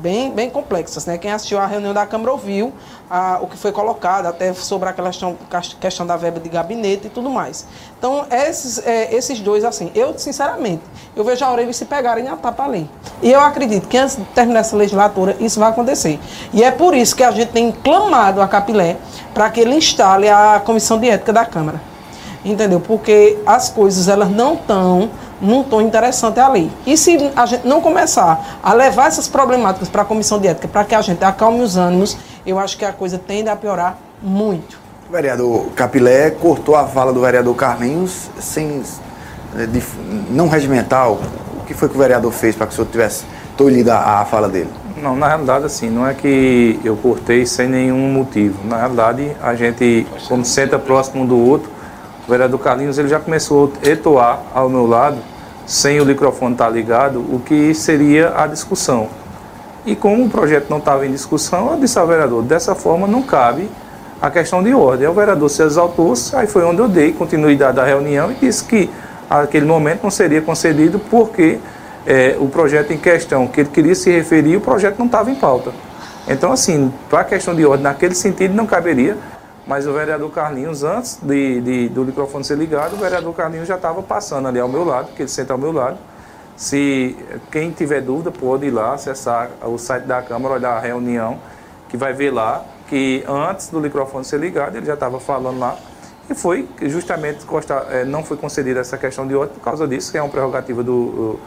bem, 0.00 0.30
bem 0.30 0.50
complexas. 0.50 1.06
Né? 1.06 1.18
Quem 1.18 1.30
assistiu 1.30 1.58
à 1.58 1.66
reunião 1.66 1.92
da 1.92 2.06
Câmara 2.06 2.32
ouviu 2.32 2.72
a, 3.10 3.38
o 3.40 3.46
que 3.46 3.56
foi 3.56 3.72
colocado, 3.72 4.26
até 4.26 4.52
sobre 4.52 4.88
a 4.88 4.92
questão, 4.92 5.36
questão 5.80 6.06
da 6.06 6.16
verba 6.16 6.40
de 6.40 6.48
gabinete 6.48 7.06
e 7.06 7.10
tudo 7.10 7.30
mais. 7.30 7.66
Então, 7.98 8.26
esses, 8.30 8.84
é, 8.84 9.14
esses 9.14 9.40
dois, 9.40 9.64
assim, 9.64 9.90
eu, 9.94 10.18
sinceramente, 10.18 10.82
eu 11.14 11.22
vejo 11.24 11.44
a 11.44 11.50
hora 11.50 11.62
eles 11.62 11.76
se 11.76 11.84
pegarem 11.84 12.28
a 12.28 12.36
tapa 12.36 12.64
ali. 12.64 12.90
E 13.22 13.30
eu 13.30 13.40
acredito 13.40 13.86
que 13.88 13.96
antes 13.96 14.16
de 14.16 14.24
terminar 14.24 14.60
essa 14.60 14.76
legislatura, 14.76 15.36
isso 15.40 15.60
vai 15.60 15.70
acontecer. 15.70 16.18
E 16.52 16.62
é 16.62 16.70
por 16.70 16.94
isso 16.94 17.14
que 17.14 17.22
a 17.22 17.30
gente 17.30 17.52
tem 17.52 17.70
clamado 17.70 18.40
a 18.40 18.48
Capilé 18.48 18.96
para 19.32 19.50
que 19.50 19.60
ele 19.60 19.76
instale 19.76 20.28
a 20.28 20.60
comissão 20.64 20.98
de 20.98 21.08
ética 21.08 21.32
da 21.32 21.44
Câmara. 21.44 21.93
Entendeu? 22.44 22.78
Porque 22.78 23.38
as 23.46 23.70
coisas, 23.70 24.06
elas 24.06 24.30
não 24.30 24.54
estão 24.54 25.10
num 25.40 25.62
tom 25.62 25.80
interessante 25.80 26.38
ali. 26.40 26.70
E 26.86 26.96
se 26.96 27.30
a 27.34 27.46
gente 27.46 27.66
não 27.66 27.80
começar 27.80 28.58
a 28.62 28.72
levar 28.72 29.06
essas 29.06 29.28
problemáticas 29.28 29.88
para 29.88 30.02
a 30.02 30.04
comissão 30.04 30.38
de 30.38 30.48
ética, 30.48 30.68
para 30.68 30.84
que 30.84 30.94
a 30.94 31.00
gente 31.00 31.24
acalme 31.24 31.62
os 31.62 31.76
ânimos, 31.76 32.16
eu 32.46 32.58
acho 32.58 32.76
que 32.76 32.84
a 32.84 32.92
coisa 32.92 33.18
tende 33.18 33.48
a 33.48 33.56
piorar 33.56 33.96
muito. 34.22 34.78
O 35.08 35.12
vereador 35.12 35.66
Capilé 35.74 36.30
cortou 36.30 36.76
a 36.76 36.86
fala 36.86 37.12
do 37.12 37.20
vereador 37.20 37.54
Carlinhos 37.54 38.30
sem 38.40 38.82
eh, 39.56 39.66
de, 39.66 39.82
não 40.30 40.48
regimental. 40.48 41.20
O 41.60 41.64
que 41.66 41.74
foi 41.74 41.88
que 41.88 41.94
o 41.94 41.98
vereador 41.98 42.32
fez 42.32 42.54
para 42.54 42.66
que 42.66 42.72
o 42.72 42.76
senhor 42.76 42.88
tivesse 42.90 43.24
tolhido 43.56 43.90
a, 43.90 44.20
a 44.20 44.24
fala 44.24 44.48
dele? 44.48 44.70
Não, 45.02 45.16
na 45.16 45.28
realidade, 45.28 45.66
assim, 45.66 45.90
não 45.90 46.06
é 46.06 46.14
que 46.14 46.80
eu 46.84 46.96
cortei 46.96 47.44
sem 47.44 47.68
nenhum 47.68 48.12
motivo. 48.12 48.66
Na 48.66 48.78
realidade, 48.78 49.36
a 49.42 49.54
gente, 49.54 50.06
como 50.28 50.44
senta 50.44 50.78
próximo 50.78 51.24
um 51.24 51.26
do 51.26 51.38
outro, 51.38 51.70
o 52.26 52.30
vereador 52.30 52.58
Carlinhos 52.60 52.98
ele 52.98 53.08
já 53.08 53.20
começou 53.20 53.72
a 53.84 53.88
etoar 53.88 54.40
ao 54.54 54.68
meu 54.68 54.86
lado, 54.86 55.18
sem 55.66 56.00
o 56.00 56.06
microfone 56.06 56.52
estar 56.52 56.68
ligado, 56.70 57.20
o 57.20 57.40
que 57.44 57.74
seria 57.74 58.32
a 58.36 58.46
discussão. 58.46 59.08
E 59.84 59.94
como 59.94 60.24
o 60.24 60.30
projeto 60.30 60.70
não 60.70 60.78
estava 60.78 61.06
em 61.06 61.10
discussão, 61.10 61.72
eu 61.72 61.78
disse 61.78 61.98
ao 61.98 62.06
vereador, 62.06 62.42
dessa 62.42 62.74
forma 62.74 63.06
não 63.06 63.22
cabe 63.22 63.68
a 64.20 64.30
questão 64.30 64.62
de 64.62 64.72
ordem. 64.72 65.06
O 65.06 65.12
vereador 65.12 65.50
se 65.50 65.62
exaltou, 65.62 66.14
aí 66.32 66.46
foi 66.46 66.64
onde 66.64 66.80
eu 66.80 66.88
dei 66.88 67.12
continuidade 67.12 67.78
à 67.78 67.84
reunião 67.84 68.32
e 68.32 68.34
disse 68.34 68.64
que 68.64 68.90
aquele 69.28 69.66
momento 69.66 70.02
não 70.02 70.10
seria 70.10 70.40
concedido 70.40 70.98
porque 71.10 71.58
é, 72.06 72.36
o 72.38 72.48
projeto 72.48 72.92
em 72.92 72.98
questão 72.98 73.46
que 73.46 73.60
ele 73.60 73.68
queria 73.68 73.94
se 73.94 74.10
referir, 74.10 74.56
o 74.56 74.60
projeto 74.60 74.98
não 74.98 75.06
estava 75.06 75.30
em 75.30 75.34
pauta. 75.34 75.72
Então, 76.26 76.52
assim, 76.52 76.90
para 77.10 77.20
a 77.20 77.24
questão 77.24 77.54
de 77.54 77.66
ordem, 77.66 77.82
naquele 77.82 78.14
sentido, 78.14 78.54
não 78.54 78.64
caberia, 78.64 79.16
mas 79.66 79.86
o 79.86 79.92
vereador 79.92 80.30
Carlinhos, 80.30 80.82
antes 80.82 81.18
de, 81.22 81.60
de 81.60 81.88
do 81.88 82.04
microfone 82.04 82.44
ser 82.44 82.58
ligado, 82.58 82.94
o 82.94 82.96
vereador 82.96 83.34
Carlinhos 83.34 83.66
já 83.66 83.76
estava 83.76 84.02
passando 84.02 84.48
ali 84.48 84.60
ao 84.60 84.68
meu 84.68 84.84
lado, 84.84 85.12
que 85.14 85.22
ele 85.22 85.28
senta 85.28 85.52
ao 85.52 85.58
meu 85.58 85.72
lado, 85.72 85.98
se 86.56 87.16
quem 87.50 87.70
tiver 87.70 88.00
dúvida 88.00 88.30
pode 88.30 88.66
ir 88.66 88.70
lá, 88.70 88.94
acessar 88.94 89.50
o 89.62 89.76
site 89.76 90.04
da 90.04 90.22
Câmara, 90.22 90.54
olhar 90.54 90.76
a 90.76 90.80
reunião, 90.80 91.38
que 91.88 91.96
vai 91.96 92.12
ver 92.12 92.30
lá 92.30 92.64
que 92.88 93.24
antes 93.26 93.68
do 93.68 93.80
microfone 93.80 94.24
ser 94.24 94.38
ligado, 94.38 94.76
ele 94.76 94.86
já 94.86 94.94
estava 94.94 95.18
falando 95.18 95.58
lá. 95.58 95.76
E 96.28 96.34
foi 96.34 96.68
justamente 96.82 97.44
é, 97.90 98.04
não 98.04 98.22
foi 98.22 98.36
concedida 98.36 98.80
essa 98.80 98.96
questão 98.96 99.26
de 99.26 99.34
ordem 99.34 99.54
por 99.54 99.62
causa 99.62 99.86
disso, 99.86 100.10
que 100.12 100.18
é 100.18 100.22
uma 100.22 100.30
prerrogativa 100.30 100.82
do, 100.82 101.38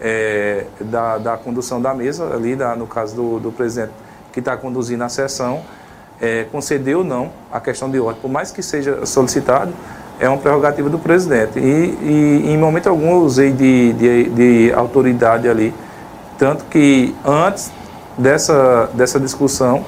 é, 0.00 0.66
da, 0.80 1.18
da 1.18 1.36
condução 1.36 1.80
da 1.80 1.94
mesa, 1.94 2.32
ali 2.34 2.56
da, 2.56 2.74
no 2.76 2.86
caso 2.86 3.14
do, 3.14 3.40
do 3.40 3.52
presidente 3.52 3.92
que 4.32 4.38
está 4.38 4.56
conduzindo 4.56 5.02
a 5.04 5.08
sessão, 5.08 5.62
é, 6.22 6.46
conceder 6.52 6.96
ou 6.96 7.02
não 7.02 7.30
a 7.52 7.58
questão 7.58 7.90
de 7.90 7.98
ordem. 7.98 8.22
Por 8.22 8.30
mais 8.30 8.52
que 8.52 8.62
seja 8.62 9.04
solicitado, 9.04 9.72
é 10.20 10.28
uma 10.28 10.38
prerrogativa 10.38 10.88
do 10.88 10.98
presidente. 10.98 11.58
E, 11.58 11.98
e 12.00 12.52
em 12.52 12.56
momento 12.56 12.88
algum 12.88 13.10
eu 13.10 13.22
usei 13.22 13.50
de, 13.50 13.92
de, 13.94 14.30
de, 14.30 14.72
autoridade 14.72 15.48
ali. 15.48 15.74
Tanto 16.38 16.64
que 16.66 17.12
antes 17.24 17.72
dessa, 18.16 18.88
dessa 18.94 19.18
discussão, 19.18 19.84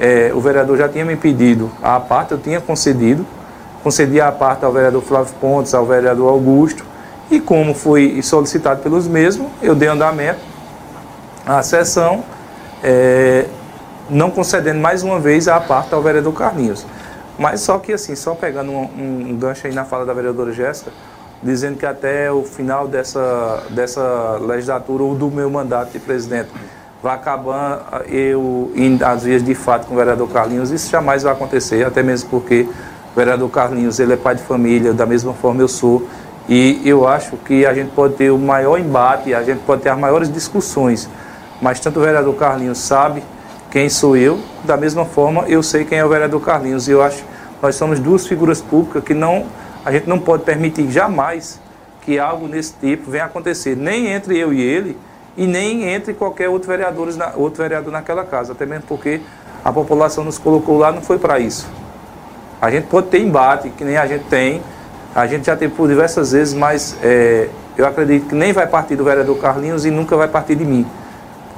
é, 0.00 0.32
o 0.34 0.40
vereador 0.40 0.76
já 0.76 0.88
tinha 0.88 1.04
me 1.04 1.14
pedido 1.14 1.70
a 1.80 2.00
parte, 2.00 2.32
eu 2.32 2.38
tinha 2.38 2.60
concedido. 2.60 3.24
Concedi 3.84 4.20
a 4.20 4.32
parte 4.32 4.64
ao 4.64 4.72
vereador 4.72 5.00
Flávio 5.02 5.32
Pontes, 5.40 5.72
ao 5.72 5.86
vereador 5.86 6.28
Augusto. 6.30 6.84
E 7.30 7.38
como 7.38 7.72
foi 7.74 8.20
solicitado 8.22 8.82
pelos 8.82 9.06
mesmos, 9.06 9.48
eu 9.62 9.74
dei 9.76 9.88
andamento 9.88 10.40
à 11.46 11.62
sessão, 11.62 12.24
é, 12.82 13.46
não 14.08 14.30
concedendo 14.30 14.80
mais 14.80 15.02
uma 15.02 15.18
vez 15.18 15.48
a 15.48 15.60
parte 15.60 15.94
ao 15.94 16.02
vereador 16.02 16.32
Carlinhos. 16.32 16.86
Mas 17.38 17.60
só 17.60 17.78
que 17.78 17.92
assim, 17.92 18.14
só 18.14 18.34
pegando 18.34 18.72
um, 18.72 19.30
um 19.30 19.36
gancho 19.36 19.66
aí 19.66 19.74
na 19.74 19.84
fala 19.84 20.06
da 20.06 20.14
vereadora 20.14 20.52
Jéssica, 20.52 20.90
dizendo 21.42 21.76
que 21.76 21.84
até 21.84 22.32
o 22.32 22.42
final 22.42 22.88
dessa, 22.88 23.64
dessa 23.70 24.38
legislatura 24.40 25.02
ou 25.02 25.14
do 25.14 25.30
meu 25.30 25.50
mandato 25.50 25.92
de 25.92 25.98
presidente 25.98 26.48
vai 27.02 27.14
acabar 27.14 28.02
eu 28.08 28.72
indo 28.74 29.04
às 29.04 29.22
vezes 29.22 29.46
de 29.46 29.54
fato 29.54 29.86
com 29.86 29.94
o 29.94 29.96
vereador 29.96 30.28
Carlinhos, 30.28 30.70
isso 30.70 30.90
jamais 30.90 31.22
vai 31.22 31.32
acontecer, 31.32 31.84
até 31.84 32.02
mesmo 32.02 32.30
porque 32.30 32.66
o 33.12 33.16
vereador 33.16 33.50
Carlinhos 33.50 34.00
ele 34.00 34.14
é 34.14 34.16
pai 34.16 34.34
de 34.34 34.42
família, 34.42 34.92
da 34.92 35.04
mesma 35.04 35.34
forma 35.34 35.60
eu 35.60 35.68
sou, 35.68 36.08
e 36.48 36.80
eu 36.84 37.06
acho 37.06 37.36
que 37.38 37.66
a 37.66 37.74
gente 37.74 37.90
pode 37.90 38.14
ter 38.14 38.30
o 38.30 38.38
maior 38.38 38.78
embate, 38.78 39.34
a 39.34 39.42
gente 39.42 39.60
pode 39.60 39.82
ter 39.82 39.90
as 39.90 39.98
maiores 39.98 40.32
discussões, 40.32 41.08
mas 41.60 41.78
tanto 41.80 42.00
o 42.00 42.02
vereador 42.02 42.34
Carlinhos 42.34 42.78
sabe 42.78 43.22
quem 43.76 43.90
sou 43.90 44.16
eu, 44.16 44.40
da 44.64 44.74
mesma 44.74 45.04
forma 45.04 45.44
eu 45.48 45.62
sei 45.62 45.84
quem 45.84 45.98
é 45.98 46.04
o 46.04 46.08
vereador 46.08 46.40
Carlinhos, 46.40 46.88
e 46.88 46.92
eu 46.92 47.02
acho 47.02 47.18
que 47.18 47.28
nós 47.60 47.74
somos 47.74 48.00
duas 48.00 48.26
figuras 48.26 48.58
públicas 48.58 49.04
que 49.04 49.12
não, 49.12 49.44
a 49.84 49.92
gente 49.92 50.08
não 50.08 50.18
pode 50.18 50.44
permitir 50.44 50.90
jamais 50.90 51.60
que 52.00 52.18
algo 52.18 52.48
nesse 52.48 52.72
tipo 52.80 53.10
venha 53.10 53.26
acontecer, 53.26 53.76
nem 53.76 54.06
entre 54.06 54.38
eu 54.38 54.50
e 54.50 54.62
ele, 54.62 54.96
e 55.36 55.46
nem 55.46 55.84
entre 55.90 56.14
qualquer 56.14 56.48
outro 56.48 56.68
vereador, 56.68 57.08
outro 57.36 57.62
vereador 57.62 57.92
naquela 57.92 58.24
casa, 58.24 58.54
até 58.54 58.64
mesmo 58.64 58.84
porque 58.88 59.20
a 59.62 59.70
população 59.70 60.24
nos 60.24 60.38
colocou 60.38 60.78
lá 60.78 60.90
não 60.90 61.02
foi 61.02 61.18
para 61.18 61.38
isso. 61.38 61.68
A 62.62 62.70
gente 62.70 62.86
pode 62.86 63.08
ter 63.08 63.20
embate, 63.20 63.68
que 63.68 63.84
nem 63.84 63.98
a 63.98 64.06
gente 64.06 64.24
tem, 64.24 64.62
a 65.14 65.26
gente 65.26 65.44
já 65.44 65.54
teve 65.54 65.74
por 65.74 65.86
diversas 65.86 66.32
vezes, 66.32 66.54
mas 66.54 66.96
é, 67.02 67.50
eu 67.76 67.86
acredito 67.86 68.28
que 68.28 68.34
nem 68.34 68.54
vai 68.54 68.66
partir 68.66 68.96
do 68.96 69.04
vereador 69.04 69.36
Carlinhos 69.36 69.84
e 69.84 69.90
nunca 69.90 70.16
vai 70.16 70.28
partir 70.28 70.54
de 70.54 70.64
mim. 70.64 70.86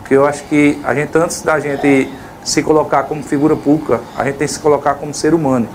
Porque 0.08 0.14
eu 0.14 0.24
acho 0.24 0.44
que 0.44 0.80
a 0.84 0.94
gente, 0.94 1.16
antes 1.18 1.42
da 1.42 1.60
gente 1.60 2.10
se 2.42 2.62
colocar 2.62 3.02
como 3.02 3.22
figura 3.22 3.54
pública, 3.54 4.00
a 4.16 4.24
gente 4.24 4.36
tem 4.36 4.46
que 4.46 4.54
se 4.54 4.58
colocar 4.58 4.94
como 4.94 5.12
ser 5.12 5.34
humano. 5.34 5.68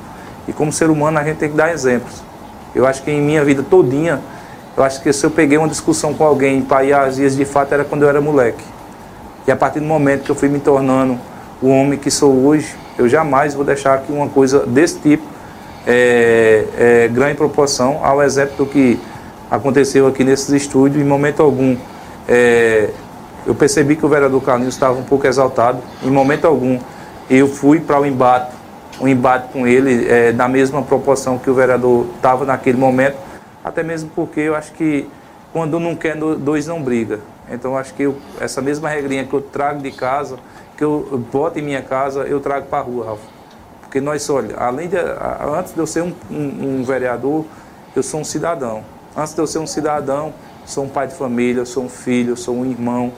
E 0.48 0.52
como 0.52 0.74
ser 0.74 0.90
humano 0.90 1.20
a 1.20 1.24
gente 1.24 1.38
tem 1.38 1.52
que 1.52 1.56
dar 1.56 1.72
exemplos. 1.72 2.24
Eu 2.74 2.88
acho 2.88 3.04
que 3.04 3.12
em 3.12 3.22
minha 3.22 3.46
vida 3.46 3.62
todinha 3.62 4.20
eu 4.76 4.84
acho 4.84 5.04
que 5.04 5.14
se 5.14 5.24
eu 5.24 5.30
peguei 5.30 5.56
uma 5.56 5.68
discussão 5.68 6.16
com 6.16 6.24
alguém 6.24 6.64
para 6.64 6.84
ir 6.84 6.94
às 6.94 7.18
vias 7.18 7.36
de 7.36 7.46
fato 7.46 7.74
era 7.76 7.84
quando 7.86 8.02
eu 8.02 8.10
era 8.10 8.20
moleque. 8.20 8.64
E 9.46 9.52
a 9.52 9.56
partir 9.56 9.80
do 9.80 9.86
momento 9.86 10.24
que 10.24 10.32
eu 10.32 10.36
fui 10.36 10.50
me 10.50 10.60
tornando 10.60 11.20
o 11.62 11.70
homem 11.70 12.00
que 12.00 12.10
sou 12.10 12.34
hoje, 12.44 12.76
eu 12.98 13.08
jamais 13.08 13.54
vou 13.54 13.64
deixar 13.64 14.00
que 14.00 14.12
uma 14.12 14.28
coisa 14.28 14.66
desse 14.66 14.98
tipo 14.98 15.28
é, 15.86 16.66
é, 16.76 17.08
ganhe 17.08 17.36
proporção 17.36 18.00
ao 18.04 18.20
exemplo 18.24 18.56
do 18.58 18.66
que 18.66 19.00
aconteceu 19.52 20.08
aqui 20.08 20.24
nesses 20.24 20.50
estúdios. 20.50 21.04
Em 21.04 21.08
momento 21.08 21.44
algum, 21.44 21.78
é, 22.28 22.90
eu 23.46 23.56
percebi 23.56 23.96
que 23.96 24.06
o 24.06 24.10
vereador 24.10 24.42
Carlinhos 24.42 24.74
estava 24.74 24.98
um 24.98 25.04
pouco 25.04 25.28
exaltado. 25.28 25.80
Em 26.04 26.10
momento 26.10 26.46
algum, 26.46 26.80
eu 27.30 27.48
fui 27.48 27.80
para 27.80 28.00
o 28.00 28.06
embate, 28.06 28.52
um 29.00 29.08
embate 29.08 29.52
com 29.52 29.68
ele, 29.68 30.08
é, 30.10 30.32
na 30.32 30.48
mesma 30.48 30.82
proporção 30.82 31.38
que 31.38 31.50
o 31.50 31.54
vereador 31.54 32.06
estava 32.16 32.46
naquele 32.46 32.78
momento 32.78 33.18
até 33.64 33.82
mesmo 33.82 34.12
porque 34.14 34.42
eu 34.42 34.56
acho 34.56 34.74
que 34.74 35.08
quando 35.54 35.80
não 35.80 35.96
quer, 35.96 36.18
dois 36.18 36.68
não 36.68 36.82
briga. 36.82 37.20
Então 37.50 37.72
eu 37.72 37.78
acho 37.78 37.94
que 37.94 38.04
eu, 38.04 38.18
essa 38.40 38.62
mesma 38.62 38.90
regrinha 38.90 39.24
que 39.24 39.34
eu 39.34 39.42
trago 39.42 39.82
de 39.82 39.92
casa, 39.92 40.38
que 40.76 40.84
eu 40.84 41.24
boto 41.32 41.60
em 41.60 41.62
minha 41.62 41.82
casa, 41.82 42.22
eu 42.24 42.40
trago 42.40 42.66
para 42.66 42.80
a 42.80 42.82
rua, 42.82 43.06
Ralf. 43.06 43.22
Porque 43.82 44.02
nós, 44.02 44.28
olha, 44.30 44.58
além 44.58 44.90
de, 44.90 44.98
antes 45.58 45.74
de 45.74 45.80
eu 45.80 45.86
ser 45.86 46.02
um, 46.02 46.14
um, 46.30 46.80
um 46.80 46.84
vereador, 46.84 47.46
eu 47.96 48.02
sou 48.02 48.20
um 48.20 48.24
cidadão. 48.24 48.84
Antes 49.16 49.36
de 49.36 49.40
eu 49.40 49.48
ser 49.48 49.60
um 49.60 49.68
cidadão, 49.68 50.34
sou 50.66 50.86
um 50.86 50.90
pai 50.90 51.08
de 51.08 51.14
família, 51.14 51.64
sou 51.64 51.84
um 51.84 51.90
filho, 51.90 52.36
sou 52.36 52.56
um 52.56 52.66
irmão. 52.66 53.14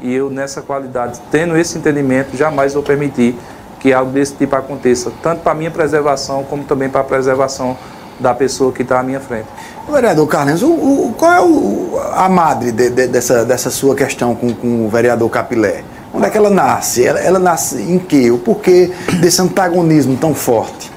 E 0.00 0.14
eu, 0.14 0.30
nessa 0.30 0.60
qualidade, 0.60 1.20
tendo 1.30 1.56
esse 1.56 1.78
entendimento, 1.78 2.36
jamais 2.36 2.74
vou 2.74 2.82
permitir 2.82 3.36
que 3.80 3.92
algo 3.92 4.10
desse 4.10 4.34
tipo 4.34 4.54
aconteça, 4.56 5.12
tanto 5.22 5.42
para 5.42 5.52
a 5.52 5.54
minha 5.54 5.70
preservação, 5.70 6.44
como 6.44 6.64
também 6.64 6.88
para 6.88 7.00
a 7.00 7.04
preservação 7.04 7.76
da 8.18 8.34
pessoa 8.34 8.72
que 8.72 8.82
está 8.82 9.00
à 9.00 9.02
minha 9.02 9.20
frente. 9.20 9.46
Vereador 9.88 10.26
Carlinhos, 10.26 10.62
o, 10.62 10.70
o, 10.70 11.14
qual 11.16 11.32
é 11.32 11.40
o, 11.40 12.00
a 12.14 12.28
madre 12.28 12.72
de, 12.72 12.90
de, 12.90 13.06
dessa, 13.06 13.44
dessa 13.44 13.70
sua 13.70 13.94
questão 13.94 14.34
com, 14.34 14.52
com 14.52 14.86
o 14.86 14.88
vereador 14.88 15.30
Capilé? 15.30 15.84
Onde 16.12 16.26
é 16.26 16.30
que 16.30 16.38
ela 16.38 16.50
nasce? 16.50 17.04
Ela, 17.04 17.20
ela 17.20 17.38
nasce 17.38 17.80
em 17.80 17.98
quê? 17.98 18.30
O 18.30 18.38
porquê 18.38 18.90
desse 19.20 19.40
antagonismo 19.40 20.16
tão 20.16 20.34
forte? 20.34 20.90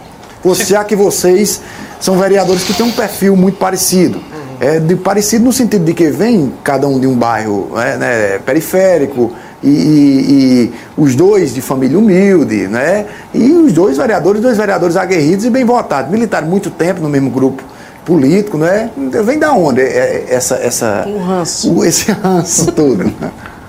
Você, 0.44 0.64
já 0.64 0.84
que 0.84 0.96
vocês 0.96 1.62
são 2.00 2.18
vereadores 2.18 2.64
que 2.64 2.74
têm 2.74 2.86
um 2.86 2.92
perfil 2.92 3.36
muito 3.36 3.58
parecido. 3.58 4.24
É, 4.60 4.80
de, 4.80 4.96
parecido 4.96 5.46
no 5.46 5.54
sentido 5.54 5.86
de 5.86 5.94
que 5.94 6.10
vem 6.10 6.54
cada 6.64 6.86
um 6.86 7.00
de 7.00 7.08
um 7.08 7.16
bairro 7.16 7.72
é, 7.80 7.98
né, 7.98 8.40
periférico, 8.40 9.34
e, 9.62 9.68
e, 9.68 10.32
e, 10.32 10.74
os 10.98 11.16
dois 11.16 11.54
de 11.54 11.62
família 11.62 11.98
humilde, 11.98 12.68
né? 12.68 13.06
E 13.34 13.52
os 13.52 13.74
dois 13.74 13.98
vereadores, 13.98 14.42
dois 14.42 14.58
vereadores 14.58 14.96
aguerridos 14.96 15.46
e 15.46 15.50
bem 15.50 15.66
votados, 15.66 16.10
militaram 16.10 16.48
muito 16.48 16.70
tempo 16.70 17.02
no 17.02 17.10
mesmo 17.10 17.30
grupo 17.30 17.62
político, 18.06 18.58
né? 18.58 18.90
Vem 19.24 19.38
da 19.38 19.52
onde 19.54 19.82
é, 19.82 19.86
é, 19.86 20.26
essa 20.30 20.56
essa 20.56 21.06
o 21.06 21.20
ranço. 21.20 21.74
O, 21.74 21.84
esse 21.84 22.12
ranço 22.12 22.72
todo? 22.72 23.14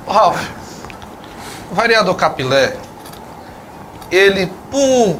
Ralf, 0.07 0.41
o 1.70 1.74
vereador 1.74 2.14
Capilé, 2.14 2.74
ele 4.11 4.51
por 4.70 5.16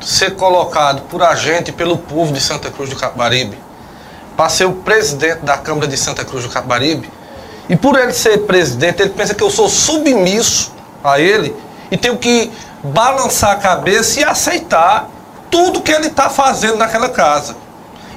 ser 0.00 0.36
colocado 0.36 1.02
por 1.02 1.22
a 1.22 1.34
gente, 1.34 1.72
pelo 1.72 1.98
povo 1.98 2.32
de 2.32 2.40
Santa 2.40 2.70
Cruz 2.70 2.88
do 2.88 2.96
Capibaribe, 2.96 3.58
para 4.36 4.48
ser 4.48 4.66
o 4.66 4.72
presidente 4.72 5.40
da 5.40 5.56
Câmara 5.56 5.88
de 5.88 5.96
Santa 5.96 6.24
Cruz 6.24 6.44
do 6.44 6.50
Capibaribe, 6.50 7.10
e 7.68 7.76
por 7.76 7.98
ele 7.98 8.12
ser 8.12 8.38
presidente, 8.46 9.02
ele 9.02 9.10
pensa 9.10 9.34
que 9.34 9.42
eu 9.42 9.50
sou 9.50 9.68
submisso 9.68 10.72
a 11.02 11.18
ele 11.18 11.54
e 11.90 11.96
tenho 11.96 12.16
que 12.16 12.50
balançar 12.82 13.52
a 13.52 13.56
cabeça 13.56 14.20
e 14.20 14.24
aceitar 14.24 15.08
tudo 15.50 15.80
que 15.80 15.90
ele 15.90 16.06
está 16.08 16.28
fazendo 16.28 16.76
naquela 16.76 17.08
casa. 17.08 17.56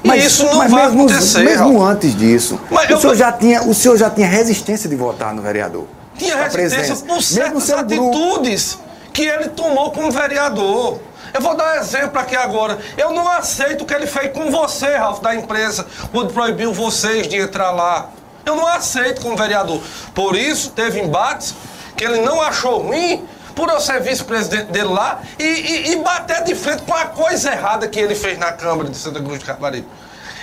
Mas, 0.02 0.22
e 0.22 0.26
isso 0.26 0.44
não 0.44 0.58
vai 0.58 0.68
mesmo, 0.68 1.02
acontecer. 1.02 1.44
Mesmo 1.44 1.82
antes 1.82 2.16
disso, 2.16 2.60
o, 2.70 2.78
eu, 2.78 2.98
senhor 2.98 3.14
já 3.14 3.32
tinha, 3.32 3.62
o 3.62 3.74
senhor 3.74 3.96
já 3.96 4.08
tinha 4.08 4.26
resistência 4.26 4.88
de 4.88 4.96
votar 4.96 5.34
no 5.34 5.42
vereador. 5.42 5.86
Tinha 6.16 6.36
resistência 6.36 6.96
por 6.96 7.22
certas 7.22 7.70
atitudes 7.70 8.74
grupo. 8.74 8.90
que 9.12 9.22
ele 9.22 9.48
tomou 9.48 9.90
como 9.90 10.10
vereador. 10.10 10.98
Eu 11.32 11.40
vou 11.40 11.56
dar 11.56 11.76
um 11.76 11.80
exemplo 11.80 12.18
aqui 12.18 12.36
agora. 12.36 12.78
Eu 12.96 13.12
não 13.12 13.28
aceito 13.28 13.82
o 13.82 13.86
que 13.86 13.94
ele 13.94 14.06
fez 14.06 14.32
com 14.32 14.50
você, 14.50 14.96
Ralf, 14.96 15.20
da 15.20 15.34
empresa, 15.34 15.86
quando 16.12 16.32
proibiu 16.32 16.72
vocês 16.72 17.28
de 17.28 17.36
entrar 17.36 17.70
lá. 17.70 18.10
Eu 18.44 18.56
não 18.56 18.66
aceito 18.66 19.20
como 19.20 19.36
vereador. 19.36 19.80
Por 20.14 20.34
isso, 20.36 20.70
teve 20.70 21.00
embates 21.00 21.54
que 21.96 22.04
ele 22.04 22.20
não 22.20 22.40
achou 22.40 22.78
ruim 22.78 23.26
por 23.54 23.68
eu 23.68 23.80
ser 23.80 24.00
vice-presidente 24.00 24.72
dele 24.72 24.88
lá 24.88 25.20
e, 25.38 25.44
e, 25.44 25.92
e, 25.92 25.96
bater 25.96 26.44
de 26.44 26.54
frente 26.54 26.82
com 26.82 26.94
a 26.94 27.06
coisa 27.06 27.52
errada 27.52 27.86
que 27.88 27.98
ele 27.98 28.14
fez 28.14 28.38
na 28.38 28.52
Câmara 28.52 28.88
de 28.88 28.96
Santa 28.96 29.20
Cruz 29.20 29.38
de 29.38 29.44
Caparibe. 29.44 29.86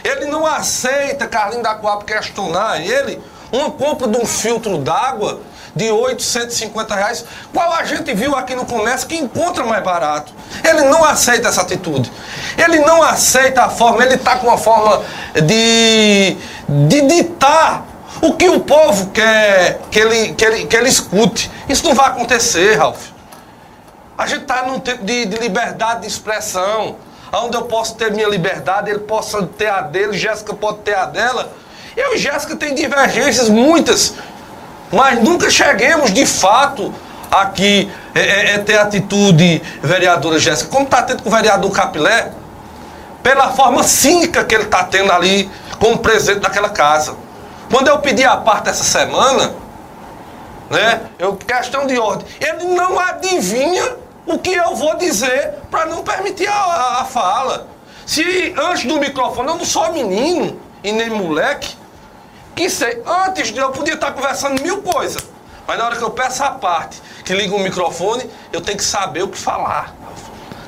Ele 0.03 0.25
não 0.25 0.45
aceita 0.45 1.25
Carlinhos 1.25 1.63
da 1.63 1.75
Coab 1.75 2.05
questionar 2.05 2.79
ele 2.79 3.19
uma 3.51 3.71
compra 3.71 4.07
de 4.07 4.17
um 4.17 4.25
filtro 4.25 4.77
d'água 4.77 5.41
de 5.77 5.89
850 5.89 6.95
reais, 6.95 7.25
qual 7.53 7.71
a 7.71 7.83
gente 7.83 8.13
viu 8.13 8.35
aqui 8.35 8.55
no 8.55 8.65
comércio 8.65 9.07
que 9.07 9.15
encontra 9.15 9.63
mais 9.63 9.83
barato. 9.83 10.33
Ele 10.63 10.81
não 10.81 11.03
aceita 11.05 11.47
essa 11.47 11.61
atitude. 11.61 12.11
Ele 12.57 12.79
não 12.79 13.01
aceita 13.01 13.63
a 13.63 13.69
forma, 13.69 14.03
ele 14.03 14.15
está 14.15 14.37
com 14.37 14.47
uma 14.47 14.57
forma 14.57 15.03
de, 15.35 16.35
de 16.67 17.01
ditar 17.01 17.85
o 18.21 18.33
que 18.33 18.49
o 18.49 18.59
povo 18.59 19.11
quer 19.11 19.79
que 19.91 19.99
ele, 19.99 20.33
que, 20.33 20.43
ele, 20.43 20.65
que 20.65 20.75
ele 20.75 20.89
escute. 20.89 21.51
Isso 21.69 21.85
não 21.85 21.93
vai 21.93 22.07
acontecer, 22.07 22.75
Ralf. 22.75 23.09
A 24.17 24.25
gente 24.25 24.41
está 24.41 24.63
num 24.63 24.79
tempo 24.79 25.03
de, 25.05 25.25
de 25.27 25.37
liberdade 25.37 26.01
de 26.01 26.07
expressão, 26.07 26.95
onde 27.31 27.55
eu 27.55 27.65
posso 27.65 27.95
ter 27.95 28.11
minha 28.11 28.27
liberdade, 28.27 28.89
ele 28.89 28.99
possa 28.99 29.43
ter 29.43 29.67
a 29.67 29.81
dele, 29.81 30.17
Jéssica 30.17 30.53
pode 30.53 30.79
ter 30.79 30.95
a 30.95 31.05
dela. 31.05 31.51
Eu 31.95 32.15
e 32.15 32.17
Jéssica 32.17 32.55
tem 32.55 32.73
divergências, 32.73 33.49
muitas, 33.49 34.15
mas 34.91 35.21
nunca 35.21 35.49
cheguemos 35.49 36.13
de 36.13 36.25
fato 36.25 36.93
aqui 37.31 37.91
é, 38.15 38.21
é, 38.21 38.51
é 38.53 38.57
ter 38.59 38.77
atitude, 38.77 39.61
vereadora 39.81 40.39
Jéssica, 40.39 40.69
como 40.69 40.85
está 40.85 41.01
tendo 41.01 41.23
com 41.23 41.29
o 41.29 41.31
vereador 41.31 41.71
Capilé, 41.71 42.31
pela 43.21 43.49
forma 43.51 43.83
cínica 43.83 44.43
que 44.43 44.55
ele 44.55 44.63
está 44.63 44.83
tendo 44.83 45.11
ali 45.11 45.49
como 45.79 45.97
presidente 45.97 46.39
daquela 46.39 46.69
casa. 46.69 47.15
Quando 47.69 47.89
eu 47.89 47.99
pedi 47.99 48.23
a 48.23 48.37
parte 48.37 48.69
essa 48.69 48.83
semana, 48.83 49.53
né, 50.69 51.01
eu, 51.19 51.35
questão 51.35 51.85
de 51.85 51.97
ordem, 51.97 52.25
ele 52.39 52.73
não 52.73 52.97
adivinha 52.97 53.97
o 54.25 54.37
que 54.37 54.51
eu 54.51 54.75
vou 54.75 54.95
dizer 54.95 55.55
para 55.69 55.85
não 55.85 56.03
permitir 56.03 56.47
a, 56.47 56.53
a, 56.53 57.01
a 57.01 57.05
fala. 57.05 57.67
Se 58.05 58.53
antes 58.57 58.85
do 58.85 58.97
microfone 58.99 59.49
eu 59.49 59.55
não 59.55 59.65
sou 59.65 59.91
menino 59.91 60.57
e 60.83 60.91
nem 60.91 61.09
moleque, 61.09 61.75
que 62.57 62.69
sei, 62.71 63.03
antes 63.05 63.49
de 63.49 63.59
eu 63.59 63.69
podia 63.69 63.93
estar 63.93 64.11
conversando 64.11 64.59
mil 64.63 64.81
coisas. 64.81 65.23
Mas 65.67 65.77
na 65.77 65.85
hora 65.85 65.95
que 65.95 66.01
eu 66.01 66.09
peço 66.09 66.43
a 66.43 66.49
parte, 66.51 66.99
que 67.23 67.31
liga 67.33 67.55
o 67.55 67.59
microfone, 67.59 68.27
eu 68.51 68.59
tenho 68.61 68.77
que 68.77 68.83
saber 68.83 69.21
o 69.21 69.27
que 69.27 69.37
falar. 69.37 69.93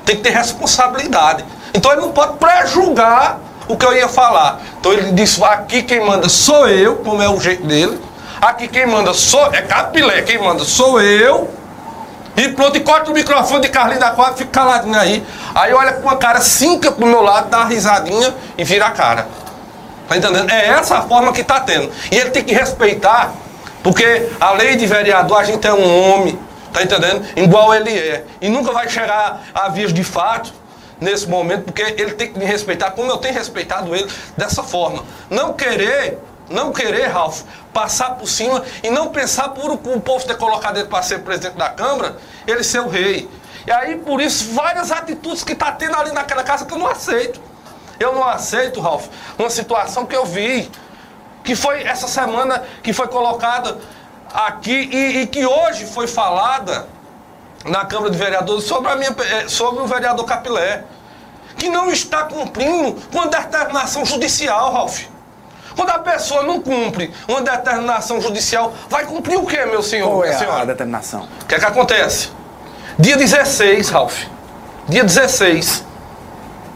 Tem 0.06 0.16
que 0.16 0.22
ter 0.22 0.30
responsabilidade. 0.30 1.44
Então 1.74 1.90
ele 1.90 2.02
não 2.02 2.12
pode 2.12 2.38
pré-julgar 2.38 3.40
o 3.66 3.76
que 3.76 3.84
eu 3.84 3.92
ia 3.92 4.08
falar. 4.08 4.60
Então 4.78 4.92
ele 4.92 5.10
disse: 5.12 5.42
aqui 5.42 5.82
quem 5.82 6.04
manda 6.04 6.28
sou 6.28 6.68
eu, 6.68 6.96
como 6.96 7.20
é 7.20 7.28
o 7.28 7.40
jeito 7.40 7.66
dele. 7.66 8.00
Aqui 8.40 8.68
quem 8.68 8.86
manda 8.86 9.12
sou. 9.12 9.52
É 9.52 9.62
Capilé, 9.62 10.22
quem 10.22 10.38
manda 10.38 10.64
sou 10.64 11.00
eu. 11.00 11.50
E 12.36 12.48
pronto, 12.50 12.76
e 12.76 12.80
corta 12.80 13.10
o 13.10 13.14
microfone 13.14 13.62
de 13.62 13.68
Carlinhos 13.68 14.00
da 14.00 14.12
Quadra, 14.12 14.34
fica 14.36 14.50
caladinho 14.50 14.98
aí. 14.98 15.26
Aí 15.54 15.72
olha 15.72 15.94
com 15.94 16.02
uma 16.02 16.16
cara 16.16 16.40
cinca 16.40 16.92
pro 16.92 17.04
meu 17.04 17.20
lado, 17.20 17.50
dá 17.50 17.58
uma 17.58 17.66
risadinha 17.66 18.32
e 18.56 18.62
vira 18.64 18.86
a 18.86 18.90
cara. 18.92 19.26
Tá 20.10 20.16
entendendo? 20.16 20.50
É 20.50 20.70
essa 20.70 20.98
a 20.98 21.02
forma 21.02 21.32
que 21.32 21.44
tá 21.44 21.60
tendo. 21.60 21.88
E 22.10 22.16
ele 22.16 22.30
tem 22.30 22.42
que 22.42 22.52
respeitar, 22.52 23.32
porque 23.80 24.28
a 24.40 24.50
lei 24.54 24.74
de 24.74 24.84
vereador, 24.84 25.38
a 25.38 25.44
gente 25.44 25.64
é 25.64 25.72
um 25.72 26.10
homem, 26.10 26.36
tá 26.72 26.82
entendendo? 26.82 27.24
Igual 27.36 27.72
ele 27.72 27.96
é. 27.96 28.24
E 28.40 28.48
nunca 28.48 28.72
vai 28.72 28.88
chegar 28.88 29.40
a 29.54 29.68
vias 29.68 29.94
de 29.94 30.02
fato 30.02 30.52
nesse 31.00 31.28
momento, 31.28 31.66
porque 31.66 31.82
ele 31.82 32.14
tem 32.14 32.32
que 32.32 32.40
me 32.40 32.44
respeitar 32.44 32.90
como 32.90 33.08
eu 33.08 33.18
tenho 33.18 33.34
respeitado 33.34 33.94
ele 33.94 34.10
dessa 34.36 34.64
forma. 34.64 35.04
Não 35.30 35.52
querer, 35.52 36.18
não 36.48 36.72
querer, 36.72 37.06
Ralph, 37.06 37.42
passar 37.72 38.16
por 38.16 38.26
cima 38.26 38.64
e 38.82 38.90
não 38.90 39.10
pensar 39.10 39.50
por 39.50 39.70
o 39.70 39.78
povo 39.78 40.26
ter 40.26 40.36
colocado 40.36 40.78
ele 40.78 40.88
para 40.88 41.04
ser 41.04 41.20
presidente 41.20 41.56
da 41.56 41.68
Câmara, 41.68 42.16
ele 42.48 42.64
ser 42.64 42.80
o 42.80 42.88
rei. 42.88 43.30
E 43.64 43.70
aí, 43.70 43.94
por 43.98 44.20
isso, 44.20 44.52
várias 44.54 44.90
atitudes 44.90 45.44
que 45.44 45.52
está 45.52 45.70
tendo 45.70 45.94
ali 45.94 46.10
naquela 46.10 46.42
casa 46.42 46.66
que 46.66 46.74
eu 46.74 46.78
não 46.78 46.88
aceito. 46.88 47.49
Eu 48.00 48.14
não 48.14 48.26
aceito, 48.26 48.80
Ralph, 48.80 49.08
uma 49.38 49.50
situação 49.50 50.06
que 50.06 50.16
eu 50.16 50.24
vi, 50.24 50.70
que 51.44 51.54
foi 51.54 51.82
essa 51.82 52.08
semana 52.08 52.62
que 52.82 52.94
foi 52.94 53.06
colocada 53.08 53.76
aqui 54.32 54.88
e, 54.90 55.20
e 55.20 55.26
que 55.26 55.44
hoje 55.44 55.84
foi 55.84 56.06
falada 56.06 56.88
na 57.62 57.84
Câmara 57.84 58.10
de 58.10 58.16
Vereadores 58.16 58.64
sobre, 58.64 58.90
a 58.90 58.96
minha, 58.96 59.14
eh, 59.18 59.48
sobre 59.48 59.82
o 59.82 59.86
vereador 59.86 60.24
Capilé, 60.24 60.84
que 61.58 61.68
não 61.68 61.90
está 61.90 62.24
cumprindo 62.24 62.96
com 63.12 63.20
a 63.20 63.26
determinação 63.26 64.06
judicial, 64.06 64.72
Ralph. 64.72 65.02
Quando 65.76 65.90
a 65.90 65.98
pessoa 65.98 66.42
não 66.42 66.58
cumpre 66.62 67.12
uma 67.28 67.42
determinação 67.42 68.18
judicial, 68.18 68.72
vai 68.88 69.04
cumprir 69.04 69.36
o 69.36 69.44
que, 69.44 69.62
meu 69.66 69.82
senhor? 69.82 70.08
Qual 70.08 70.24
é 70.24 70.32
senhora? 70.32 70.62
a 70.62 70.64
determinação? 70.64 71.28
O 71.42 71.44
que 71.44 71.54
é 71.54 71.58
que 71.58 71.66
acontece? 71.66 72.30
Dia 72.98 73.18
16, 73.18 73.90
Ralph. 73.90 74.24
Dia 74.88 75.04
16. 75.04 75.89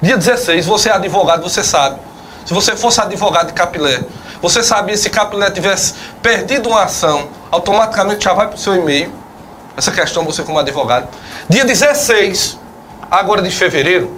Dia 0.04 0.18
16, 0.18 0.66
você 0.66 0.90
é 0.90 0.92
advogado, 0.92 1.42
você 1.42 1.64
sabe. 1.64 1.98
Se 2.44 2.52
você 2.52 2.76
fosse 2.76 3.00
advogado 3.00 3.46
de 3.46 3.52
Capilé, 3.54 4.02
você 4.42 4.62
sabia 4.62 4.94
se 4.98 5.08
Capilé 5.08 5.50
tivesse 5.50 5.94
perdido 6.20 6.68
uma 6.68 6.82
ação, 6.82 7.28
automaticamente 7.50 8.22
já 8.22 8.34
vai 8.34 8.46
para 8.46 8.54
o 8.56 8.58
seu 8.58 8.74
e-mail. 8.74 9.10
Essa 9.74 9.90
questão 9.90 10.22
você 10.22 10.42
como 10.42 10.58
advogado. 10.58 11.08
Dia 11.48 11.64
16, 11.64 12.58
agora 13.10 13.40
de 13.40 13.50
fevereiro, 13.50 14.12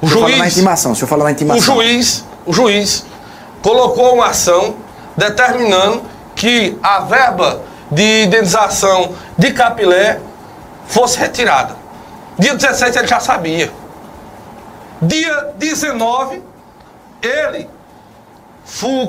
o, 0.00 0.06
O 0.06 0.08
juiz. 0.08 0.38
na 0.38 0.48
intimação, 0.48 0.92
o 0.92 0.96
senhor 0.96 1.08
fala 1.08 1.24
na 1.24 1.32
intimação. 1.32 1.76
O 1.76 1.82
juiz, 1.82 2.24
o 2.46 2.52
juiz 2.54 3.04
colocou 3.60 4.14
uma 4.14 4.28
ação 4.28 4.76
determinando 5.14 6.04
que 6.34 6.78
a 6.82 7.00
verba 7.00 7.60
de 7.90 8.24
indenização 8.24 9.12
de 9.36 9.52
Capilé 9.52 10.20
fosse 10.86 11.18
retirada. 11.18 11.76
Dia 12.38 12.54
17 12.54 12.96
ele 12.96 13.06
já 13.06 13.20
sabia. 13.20 13.70
Dia 15.02 15.54
19, 15.56 16.42
ele 17.22 17.68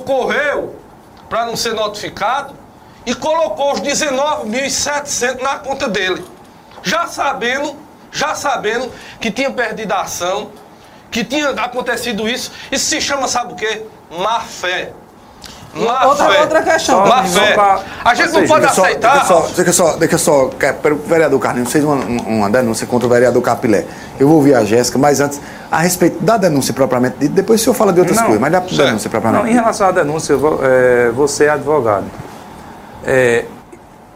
correu 0.06 0.76
para 1.30 1.46
não 1.46 1.56
ser 1.56 1.74
notificado 1.74 2.54
e 3.06 3.16
colocou 3.16 3.74
os 3.74 3.82
19.700 3.82 5.42
na 5.42 5.60
conta 5.60 5.88
dele. 5.88 6.26
Já 6.84 7.08
sabendo, 7.08 7.76
já 8.12 8.36
sabendo 8.36 8.92
que 9.20 9.32
tinha 9.32 9.50
perdido 9.52 9.94
a 9.94 10.02
ação, 10.02 10.52
que 11.10 11.24
tinha 11.24 11.50
acontecido 11.52 12.28
isso. 12.28 12.52
Isso 12.72 12.86
se 12.86 13.00
chama, 13.02 13.28
sabe 13.28 13.54
o 13.54 13.56
quê? 13.56 13.86
Má 14.12 14.42
fé. 14.42 14.94
Má 15.86 16.06
Outra- 16.08 16.30
fé. 16.30 16.42
outra 16.42 16.64
questão 16.64 17.00
Má 17.06 17.18
também, 17.18 17.32
fé. 17.32 17.54
pra- 17.54 17.80
A 18.06 18.14
gente 18.16 18.28
não 18.28 18.34
seja, 18.42 18.48
pode 18.48 18.60
deixa 18.62 18.76
só- 18.76 18.84
aceitar. 18.84 19.12
Deixa 19.14 19.26
só, 19.28 19.42
deixa 19.56 19.74
só, 19.74 19.98
deixa 19.98 20.18
só, 20.18 20.50
é 20.60 20.76
vereador 21.06 21.40
Carlinhos 21.40 21.72
fez 21.72 21.84
uma, 21.84 21.96
uma 21.96 22.50
denúncia 22.50 22.86
contra 22.88 23.08
o 23.08 23.10
vereador 23.10 23.42
Capilé. 23.42 23.86
Eu 24.20 24.28
vou 24.28 24.38
ouvir 24.38 24.54
a 24.56 24.64
Jéssica, 24.64 24.98
mas 24.98 25.20
antes, 25.20 25.40
a 25.72 25.80
respeito 25.80 26.20
da 26.24 26.38
denúncia 26.38 26.74
propriamente 26.74 27.18
dita, 27.20 27.34
depois 27.34 27.62
o 27.62 27.64
senhor 27.64 27.74
fala 27.76 27.92
de 27.94 28.00
outras 28.00 28.18
Não, 28.18 28.24
coisas, 28.26 28.42
mas 28.42 28.52
da 28.52 28.62
certo. 28.62 28.76
denúncia 28.78 29.10
propriamente 29.10 29.44
Não, 29.44 29.50
em 29.52 29.54
relação 29.54 29.88
à 29.88 29.92
denúncia, 29.92 30.34
eu 30.34 30.40
vou- 30.40 30.60
é, 30.64 31.10
você 31.12 31.46
é 31.46 31.50
advogado. 31.50 32.06
É, 33.06 33.46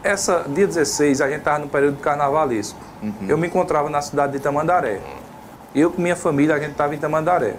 essa, 0.02 0.44
dia 0.48 0.66
16, 0.66 1.20
a 1.20 1.28
gente 1.28 1.38
estava 1.38 1.58
no 1.58 1.68
período 1.68 1.96
carnavalesco. 1.98 2.78
Eu 3.28 3.36
me 3.36 3.46
encontrava 3.48 3.90
na 3.90 4.00
cidade 4.00 4.32
de 4.32 4.38
Itamandaré. 4.38 5.00
Eu 5.74 5.90
com 5.90 6.00
minha 6.02 6.14
família, 6.16 6.54
a 6.54 6.58
gente 6.58 6.72
estava 6.72 6.92
em 6.94 6.96
Itamandaré. 6.98 7.54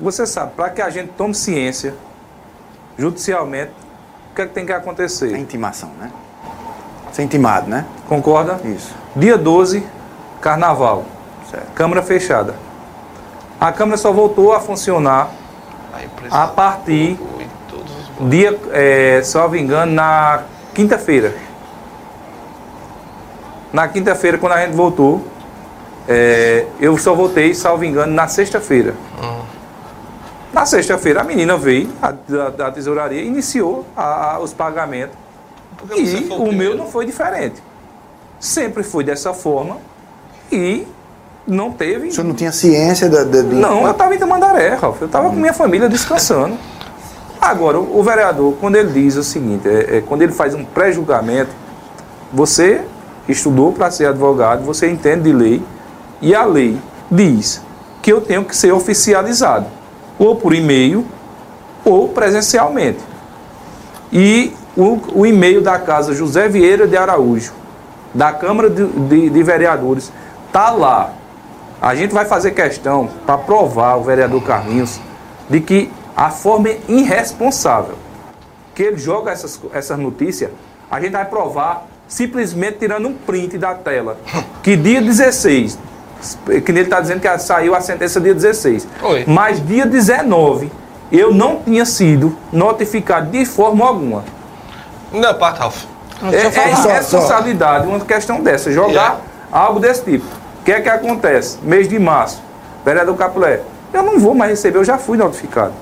Você 0.00 0.26
sabe, 0.26 0.52
para 0.56 0.68
que 0.70 0.82
a 0.82 0.90
gente 0.90 1.08
tome 1.16 1.34
ciência, 1.34 1.94
judicialmente, 2.98 3.72
o 4.32 4.34
que, 4.34 4.42
é 4.42 4.46
que 4.46 4.52
tem 4.52 4.66
que 4.66 4.72
acontecer? 4.72 5.34
A 5.34 5.38
intimação, 5.38 5.90
né? 5.98 6.10
Ser 7.12 7.22
intimado, 7.22 7.68
né? 7.68 7.86
Concorda? 8.08 8.60
Isso. 8.64 8.94
Dia 9.14 9.38
12, 9.38 9.86
carnaval. 10.40 11.04
Certo. 11.50 11.72
Câmara 11.74 12.02
fechada. 12.02 12.54
A 13.58 13.72
Câmara 13.72 13.96
só 13.96 14.12
voltou 14.12 14.52
a 14.52 14.60
funcionar 14.60 15.30
a 16.30 16.46
partir 16.46 17.18
dia, 18.20 18.58
é, 18.72 19.20
salvo 19.22 19.56
engano, 19.56 19.92
na 19.92 20.42
quinta-feira. 20.74 21.34
Na 23.72 23.88
quinta-feira, 23.88 24.38
quando 24.38 24.52
a 24.52 24.64
gente 24.64 24.74
voltou, 24.74 25.26
é, 26.08 26.66
eu 26.80 26.96
só 26.96 27.14
voltei, 27.14 27.54
salvo 27.54 27.84
engano, 27.84 28.12
na 28.12 28.28
sexta-feira. 28.28 28.94
Na 30.52 30.64
sexta-feira, 30.64 31.20
a 31.20 31.24
menina 31.24 31.56
veio 31.56 31.90
a, 32.00 32.12
da, 32.12 32.48
da 32.50 32.70
tesouraria 32.70 33.20
e 33.22 33.26
iniciou 33.26 33.84
a- 33.96 34.34
a- 34.34 34.40
os 34.40 34.52
pagamentos. 34.52 35.16
que 35.78 35.86
você 35.86 36.16
E 36.18 36.28
o 36.30 36.44
o 36.44 36.52
meu 36.52 36.76
não 36.76 36.86
foi 36.86 37.04
diferente. 37.04 37.62
Sempre 38.40 38.82
foi 38.82 39.04
dessa 39.04 39.34
forma 39.34 39.76
e 40.50 40.86
não 41.46 41.70
teve. 41.70 42.08
O 42.08 42.12
senhor 42.12 42.26
não 42.26 42.34
tinha 42.34 42.52
ciência 42.52 43.08
da. 43.08 43.24
da- 43.24 43.42
Não, 43.42 43.82
eu 43.84 43.90
estava 43.90 44.14
em 44.14 44.18
Tamandaré, 44.18 44.74
Ralf. 44.74 45.00
Eu 45.00 45.06
estava 45.06 45.28
com 45.28 45.36
minha 45.36 45.52
família 45.52 45.88
descansando. 45.88 46.56
Agora, 47.40 47.78
o, 47.78 47.98
o 47.98 48.02
vereador, 48.02 48.54
quando 48.60 48.76
ele 48.76 48.92
diz 48.92 49.16
o 49.16 49.22
seguinte, 49.22 49.68
é, 49.68 49.98
é, 49.98 50.00
quando 50.00 50.22
ele 50.22 50.32
faz 50.32 50.54
um 50.54 50.64
pré-julgamento, 50.64 51.50
você 52.32 52.82
estudou 53.28 53.72
para 53.72 53.90
ser 53.90 54.06
advogado, 54.06 54.62
você 54.64 54.90
entende 54.90 55.24
de 55.24 55.32
lei, 55.32 55.62
e 56.20 56.34
a 56.34 56.44
lei 56.44 56.78
diz 57.10 57.60
que 58.02 58.10
eu 58.12 58.20
tenho 58.20 58.44
que 58.44 58.56
ser 58.56 58.72
oficializado, 58.72 59.66
ou 60.18 60.36
por 60.36 60.54
e-mail, 60.54 61.04
ou 61.84 62.08
presencialmente. 62.08 62.98
E 64.12 64.52
o, 64.76 64.98
o 65.20 65.26
e-mail 65.26 65.60
da 65.62 65.78
casa 65.78 66.14
José 66.14 66.48
Vieira 66.48 66.86
de 66.86 66.96
Araújo, 66.96 67.52
da 68.14 68.32
Câmara 68.32 68.70
de, 68.70 68.86
de- 68.86 69.30
de 69.30 69.42
Vereadores, 69.42 70.12
está 70.46 70.70
lá. 70.70 71.12
A 71.80 71.94
gente 71.94 72.14
vai 72.14 72.24
fazer 72.24 72.52
questão 72.52 73.08
para 73.26 73.36
provar 73.38 73.96
o 73.96 74.02
vereador 74.02 74.42
Carlinhos 74.42 74.98
de 75.50 75.60
que 75.60 75.90
a 76.16 76.30
forma 76.30 76.68
é 76.70 76.80
irresponsável 76.88 77.94
que 78.74 78.82
ele 78.82 78.98
joga 78.98 79.30
essas, 79.30 79.60
essas 79.72 79.98
notícias, 79.98 80.50
a 80.90 81.00
gente 81.00 81.12
vai 81.12 81.24
provar 81.24 81.86
simplesmente 82.08 82.78
tirando 82.78 83.08
um 83.08 83.14
print 83.14 83.56
da 83.58 83.74
tela. 83.74 84.18
Que 84.62 84.76
dia 84.76 85.00
16, 85.02 85.78
que 86.46 86.70
ele 86.70 86.80
está 86.80 87.00
dizendo 87.00 87.20
que 87.20 87.38
saiu 87.38 87.74
a 87.74 87.80
sentença 87.80 88.20
dia 88.20 88.34
16. 88.34 88.88
Oi. 89.02 89.24
Mas 89.26 89.64
dia 89.64 89.86
19, 89.86 90.70
eu 91.12 91.32
não 91.32 91.60
tinha 91.62 91.84
sido 91.84 92.36
notificado 92.52 93.30
de 93.30 93.44
forma 93.44 93.86
alguma. 93.86 94.24
Não, 95.12 95.34
parte, 95.34 95.58
Ralph. 95.60 95.84
É, 96.32 96.36
é 96.36 96.92
responsabilidade 96.98 97.86
uma 97.86 98.00
questão 98.00 98.40
dessa, 98.40 98.72
jogar 98.72 98.90
Yeah. 98.90 99.20
algo 99.52 99.78
desse 99.78 100.02
tipo. 100.02 100.24
O 100.60 100.64
que 100.64 100.72
é 100.72 100.80
que 100.80 100.88
acontece? 100.88 101.58
Mês 101.62 101.88
de 101.88 101.98
março, 101.98 102.42
vereador 102.84 103.16
Capulé, 103.16 103.60
eu 103.92 104.02
não 104.02 104.18
vou 104.18 104.34
mais 104.34 104.50
receber, 104.50 104.78
eu 104.78 104.84
já 104.84 104.98
fui 104.98 105.18
notificado. 105.18 105.72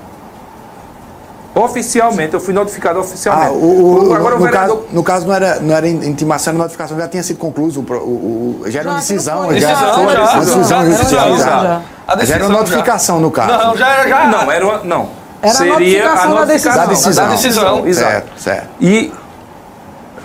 Oficialmente, 1.55 2.33
eu 2.33 2.39
fui 2.41 2.53
notificado 2.53 2.99
oficialmente. 2.99 3.47
Ah, 3.47 3.51
o, 3.53 4.09
o- 4.09 4.13
Agora 4.13 4.35
o 4.35 4.39
no, 4.39 4.45
vereador. 4.45 4.75
caso, 4.77 4.87
no 4.91 5.03
caso 5.03 5.25
não 5.25 5.33
era, 5.33 5.59
não 5.61 5.73
era 5.73 5.87
intimação, 5.87 6.51
era 6.51 6.57
notificação, 6.57 6.97
já 6.97 7.07
tinha 7.07 7.23
sido 7.23 7.37
concluído. 7.37 7.79
O, 7.79 7.83
pro- 7.83 7.99
o, 8.03 8.61
o- 8.61 8.63
já 8.69 8.81
era 8.81 8.89
uma 8.89 8.95
Não, 8.95 9.01
não 9.01 9.07
decisão. 9.07 9.53
já, 9.53 9.59
já, 9.59 10.39
decisão, 10.39 10.63
já, 10.65 10.83
decisão 10.83 11.37
já. 11.37 11.81
A 12.07 12.23
era 12.33 12.49
notificação 12.49 13.19
no 13.21 13.31
caso. 13.31 13.47
Não, 13.57 13.77
já 13.77 13.89
era. 13.89 14.09
Já, 14.09 14.27
Não, 14.27 14.51
era 14.51 14.65
uma, 14.65 14.77
não. 14.83 15.09
Era 15.41 15.51
a 15.51 15.55
Seria 15.55 15.73
notificação 15.73 16.35
da 16.35 16.45
decisão. 16.45 16.75
Da 16.75 16.85
decisão. 16.85 17.25
Da 17.25 17.31
decisão. 17.31 17.87
Exato. 17.87 18.11
Certo, 18.11 18.27
certo. 18.41 18.67
E 18.81 19.13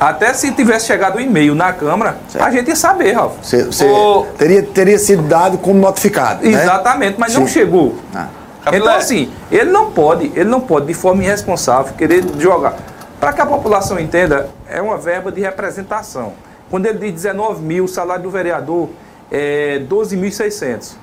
até 0.00 0.32
se 0.32 0.50
tivesse 0.52 0.86
chegado 0.86 1.16
o 1.16 1.20
e-mail 1.20 1.54
na 1.54 1.72
Câmara, 1.72 2.16
a 2.40 2.50
gente 2.50 2.68
ia 2.68 2.76
saber, 2.76 3.12
Ralf. 3.12 3.34
Você, 3.42 3.64
você 3.64 3.84
O- 3.84 4.26
teria, 4.36 4.62
teria 4.62 4.98
sido 4.98 5.22
dado 5.22 5.58
como 5.58 5.78
notificado. 5.78 6.42
né? 6.44 6.50
Exatamente, 6.62 7.16
mas 7.20 7.34
não 7.34 7.46
Sim. 7.46 7.52
chegou. 7.52 7.94
Ah. 8.14 8.26
Então, 8.60 8.72
Capilé. 8.72 8.96
assim, 8.96 9.32
ele 9.50 9.70
não 9.70 9.90
pode, 9.90 10.26
ele 10.34 10.44
não 10.44 10.60
pode, 10.60 10.86
de 10.86 10.94
forma 10.94 11.22
irresponsável, 11.22 11.94
querer 11.94 12.24
jogar. 12.38 12.76
Para 13.18 13.32
que 13.32 13.40
a 13.40 13.46
população 13.46 13.98
entenda, 13.98 14.48
é 14.68 14.80
uma 14.80 14.96
verba 14.96 15.30
de 15.30 15.40
representação. 15.40 16.34
Quando 16.70 16.86
ele 16.86 16.98
diz 16.98 17.12
19 17.22 17.62
mil, 17.62 17.84
o 17.84 17.88
salário 17.88 18.22
do 18.22 18.30
vereador 18.30 18.88
é 19.30 19.82
12.600. 19.88 20.94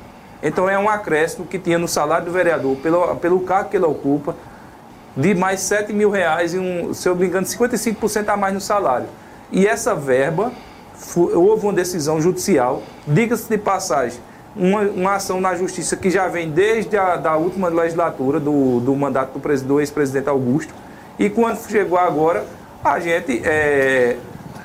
Então 0.41 0.70
é 0.70 0.78
um 0.78 0.88
acréscimo 0.88 1.45
que 1.45 1.58
tinha 1.58 1.78
no 1.78 1.88
salário 1.88 2.26
do 2.26 2.32
vereador, 2.32 2.76
pelo, 2.78 3.16
pelo 3.16 3.39
cargo 3.41 3.70
que 3.70 3.78
ele 3.78 3.86
ocupa, 3.86 4.36
de 5.16 5.34
mais 5.34 5.62
7 5.62 5.91
mil 5.93 6.12
reais 6.12 6.53
e, 6.53 6.60
um, 6.60 6.93
se 6.93 7.10
eu 7.10 7.14
não 7.14 7.22
me 7.22 7.28
engano, 7.28 7.45
55% 7.45 8.30
a 8.30 8.38
mais 8.38 8.53
no 8.53 8.62
salário. 8.62 9.08
E 9.51 9.66
essa 9.66 9.95
verba 9.95 10.51
houve 11.16 11.66
uma 11.66 11.74
decisão 11.74 12.22
judicial, 12.22 12.84
diga-se 13.08 13.49
de 13.49 13.58
passagem, 13.58 14.20
uma, 14.58 14.82
uma, 14.82 15.16
ação 15.16 15.39
na 15.39 15.55
justiça 15.55 15.95
que 15.95 16.10
já 16.10 16.28
vem 16.28 16.49
desde 16.49 16.97
a 16.97 17.16
da 17.16 17.36
última 17.36 17.70
legislatura 17.70 18.39
do, 18.39 18.80
do 18.80 18.95
mandato 18.95 19.38
do, 19.38 19.64
do 19.64 19.80
ex-presidente 19.80 20.30
Augusto. 20.30 20.74
E 21.20 21.30
quando 21.30 21.60
chegou 21.70 21.97
agora, 21.97 22.45
a 22.84 22.99
gente, 22.99 23.41
é, 23.45 24.18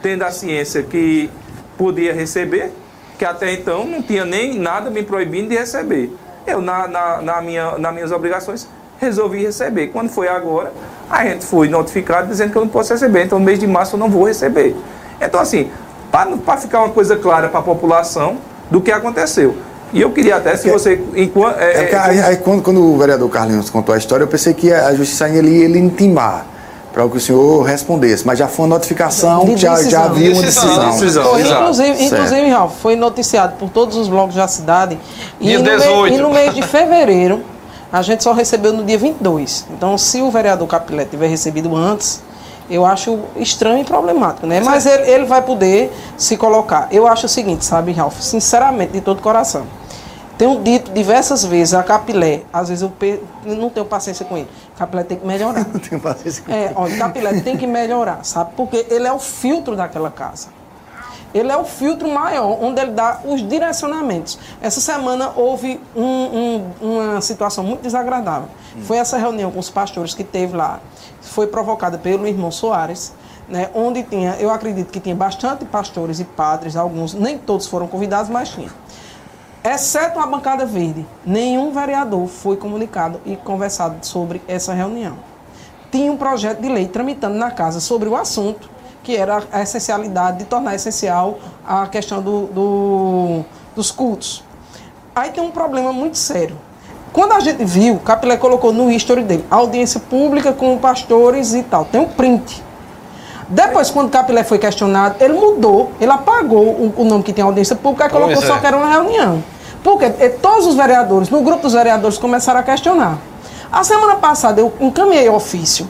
tendo 0.03 0.23
a 0.23 0.31
ciência 0.31 0.83
que 0.83 1.31
podia 1.77 2.13
receber, 2.13 2.73
que 3.19 3.25
até 3.25 3.53
então 3.53 3.87
não 3.87 4.03
tinha 4.03 4.25
nem 4.25 4.59
nada 4.59 4.91
me 4.91 5.03
proibindo 5.03 5.49
de 5.49 5.57
receber. 5.57 6.11
Eu, 6.47 6.61
na, 6.61 6.89
na, 6.89 7.23
na 7.23 7.43
minha, 7.43 7.79
nas 7.79 7.95
minhas 7.95 8.13
obrigações, 8.13 8.69
resolvi 8.99 9.43
receber. 9.43 9.89
Quando 9.89 10.09
foi 10.09 10.29
agora, 10.29 10.73
a 11.11 11.25
gente 11.25 11.45
foi 11.45 11.69
notificado 11.69 12.29
dizendo 12.29 12.51
que 12.53 12.57
eu 12.57 12.63
não 12.63 12.69
posso 12.69 12.93
receber. 12.93 13.25
Então, 13.25 13.39
no 13.39 13.45
mês 13.45 13.59
de 13.59 13.67
março, 13.67 13.97
eu 13.97 14.01
não 14.01 14.09
vou 14.09 14.25
receber. 14.25 14.77
Então, 15.21 15.41
assim, 15.41 15.71
para 16.11 16.57
ficar 16.57 16.81
uma 16.81 16.91
coisa 16.91 17.17
clara 17.17 17.49
para 17.49 17.61
a 17.61 17.63
população 17.63 18.39
do 18.71 18.81
que 18.81 18.91
aconteceu. 18.91 19.57
E 19.93 20.01
eu 20.01 20.11
queria 20.11 20.37
até, 20.37 20.57
se 20.57 20.71
você. 20.71 21.03
Enquanto, 21.15 21.59
é, 21.59 21.91
é, 21.91 21.99
aí, 21.99 22.21
aí, 22.21 22.37
quando, 22.39 22.63
quando 22.63 22.83
o 22.83 22.97
vereador 22.97 23.29
Carlinhos 23.29 23.69
contou 23.69 23.95
a 23.95 23.99
história, 23.99 24.25
eu 24.25 24.29
pensei 24.29 24.55
que 24.55 24.73
a 24.73 24.95
justiça 24.95 25.29
ia 25.29 25.39
ele, 25.39 25.63
ele 25.63 25.79
intimar 25.79 26.47
para 26.93 27.09
que 27.09 27.17
o 27.17 27.21
senhor 27.21 27.63
respondesse, 27.63 28.27
mas 28.27 28.39
já 28.39 28.47
foi 28.47 28.67
uma 28.67 28.75
notificação, 28.75 29.47
de 29.47 29.57
já, 29.57 29.83
já 29.83 30.05
havia 30.05 30.33
uma 30.33 30.43
decisão. 30.43 30.91
decisão. 30.91 31.25
Foi, 31.25 31.41
inclusive, 31.41 32.05
inclusive 32.05 32.49
Ralf, 32.51 32.75
foi 32.81 32.97
noticiado 32.97 33.55
por 33.59 33.71
todos 33.71 33.97
os 33.97 34.09
blocos 34.09 34.37
da 34.37 34.47
cidade. 34.47 34.99
E, 35.41 35.57
no, 35.57 35.65
mês, 35.65 35.85
e 35.85 36.19
no 36.19 36.31
mês 36.31 36.55
de 36.55 36.63
fevereiro, 36.63 37.43
a 37.91 38.03
gente 38.03 38.23
só 38.23 38.33
recebeu 38.33 38.73
no 38.73 38.85
dia 38.85 38.99
22. 38.99 39.67
Então, 39.71 39.97
se 39.97 40.21
o 40.21 40.31
vereador 40.31 40.69
Capilé 40.69 41.05
tiver 41.07 41.29
recebido 41.29 41.75
antes, 41.75 42.23
eu 42.71 42.85
acho 42.85 43.21
estranho 43.37 43.81
e 43.81 43.85
problemático, 43.85 44.47
né? 44.47 44.61
Mas 44.61 44.87
ele, 44.87 45.11
ele 45.11 45.25
vai 45.25 45.43
poder 45.43 45.93
se 46.17 46.37
colocar. 46.37 46.89
Eu 46.91 47.07
acho 47.07 47.27
o 47.27 47.29
seguinte, 47.29 47.65
sabe, 47.65 47.93
Ralf, 47.93 48.21
sinceramente, 48.21 48.93
de 48.93 49.01
todo 49.01 49.21
coração. 49.21 49.67
Tenho 50.43 50.61
dito 50.61 50.91
diversas 50.91 51.45
vezes 51.45 51.73
a 51.73 51.85
Capilé, 51.85 52.43
às 52.53 52.69
vezes 52.69 52.83
eu 52.83 53.55
não 53.55 53.71
tenho 53.71 53.87
paciência 53.87 54.27
com 54.27 54.37
ele. 54.37 54.49
Capilé 54.77 55.05
tem 55.05 55.17
que 55.17 55.25
melhorar. 55.25 55.65
não 55.73 55.79
tenho 55.79 56.01
paciência 56.01 56.43
com 56.43 56.51
é, 56.51 56.65
ele. 56.65 56.75
Olha, 56.75 56.99
Capilé 56.99 57.41
tem 57.43 57.57
que 57.57 57.65
melhorar, 57.65 58.25
sabe? 58.25 58.51
Porque 58.57 58.85
ele 58.91 59.07
é 59.07 59.13
o 59.13 59.21
filtro 59.21 59.77
daquela 59.77 60.11
casa. 60.11 60.49
Ele 61.33 61.53
é 61.53 61.57
o 61.57 61.65
filtro 61.65 62.09
maior, 62.09 62.59
onde 62.61 62.81
ele 62.81 62.91
dá 62.91 63.21
os 63.25 63.49
direcionamentos. 63.49 64.37
Essa 64.61 64.81
semana 64.81 65.31
houve 65.37 65.81
um, 65.95 66.03
um, 66.03 66.71
uma 66.81 67.21
situação 67.21 67.63
muito 67.63 67.83
desagradável. 67.83 68.49
Hum. 68.77 68.83
Foi 68.83 68.97
essa 68.97 69.17
reunião 69.19 69.53
com 69.53 69.61
os 69.61 69.71
pastores 69.71 70.13
que 70.13 70.25
teve 70.25 70.57
lá. 70.57 70.81
Foi 71.21 71.47
provocada 71.47 71.99
pelo 71.99 72.27
irmão 72.27 72.51
Soares. 72.51 73.13
Né, 73.49 73.69
onde 73.75 74.03
tinha, 74.05 74.37
eu 74.37 74.51
acredito 74.51 74.91
que 74.91 75.01
tinha 75.01 75.15
bastante 75.15 75.65
pastores 75.65 76.21
e 76.21 76.25
padres, 76.25 76.75
alguns, 76.75 77.13
nem 77.13 77.37
todos 77.37 77.67
foram 77.67 77.87
convidados, 77.87 78.31
mas 78.31 78.49
tinha 78.49 78.71
exceto 79.65 80.19
a 80.19 80.27
bancada 80.27 80.67
verde, 80.67 81.07
nenhum 81.25 81.73
vereador 81.73 82.27
foi 82.27 82.57
comunicado 82.57 83.21
e 83.25 83.37
conversado 83.37 84.05
sobre 84.05 84.43
essa 84.49 84.73
reunião. 84.73 85.17
Tinha 85.91 86.11
um 86.11 86.17
projeto 86.17 86.61
de 86.61 86.69
lei 86.69 86.89
tramitando 86.89 87.37
na 87.37 87.51
casa 87.51 87.79
sobre 87.79 88.09
o 88.09 88.17
assunto, 88.17 88.71
que 89.03 89.17
era 89.17 89.43
a 89.53 89.63
essencialidade 89.63 90.39
de 90.39 90.45
tornar 90.45 90.75
essencial 90.75 91.39
a 91.67 91.87
questão 91.87 92.23
do, 92.23 92.47
do, 92.47 93.45
dos 93.75 93.91
cultos. 93.91 94.45
Aí 95.15 95.31
tem 95.31 95.43
um 95.43 95.51
problema 95.51 95.93
muito 95.93 96.17
sério. 96.17 96.57
Quando 97.13 97.33
a 97.33 97.41
gente 97.41 97.63
viu, 97.65 97.99
Capilé 97.99 98.39
colocou 98.39 98.73
no 98.73 98.91
history 98.91 99.23
dele, 99.23 99.45
audiência 99.51 100.01
pública 100.01 100.53
com 100.53 100.79
pastores 100.79 101.53
e 101.53 101.63
tal. 101.63 101.85
Tem 101.85 102.01
um 102.01 102.09
print. 102.09 102.63
Depois, 103.53 103.91
quando 103.91 104.11
Capilé 104.11 104.43
foi 104.45 104.59
questionado, 104.59 105.17
ele 105.21 105.35
mudou, 105.35 105.93
ele 106.01 106.11
apagou 106.11 106.65
o, 106.65 106.95
o 106.97 107.05
nome 107.05 107.23
que 107.23 107.35
tem 107.35 107.45
audiência 107.45 107.77
pública 107.77 108.07
e 108.07 108.09
colocou 108.09 108.41
só 108.41 108.59
que 108.59 108.67
era 108.67 108.77
uma 108.77 108.89
reunião. 108.89 109.45
Porque 109.85 110.09
todos 110.41 110.67
os 110.67 110.75
vereadores, 110.75 111.29
no 111.29 111.43
grupo 111.43 111.63
dos 111.63 111.75
vereadores, 111.75 112.17
começaram 112.17 112.61
a 112.61 112.63
questionar. 112.63 113.19
A 113.71 113.85
semana 113.85 114.15
passada 114.15 114.61
eu 114.61 114.73
encaminhei 114.81 115.29
ofício. 115.29 115.87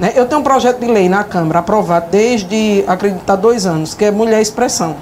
Né? 0.00 0.12
Eu 0.14 0.26
tenho 0.26 0.40
um 0.40 0.44
projeto 0.44 0.78
de 0.78 0.86
lei 0.86 1.06
na 1.06 1.22
Câmara 1.22 1.58
aprovado 1.58 2.06
desde, 2.10 2.82
acredito, 2.86 3.28
há 3.30 3.36
dois 3.36 3.66
anos, 3.66 3.92
que 3.92 4.06
é 4.06 4.10
Mulher 4.10 4.40
Expressão. 4.40 4.96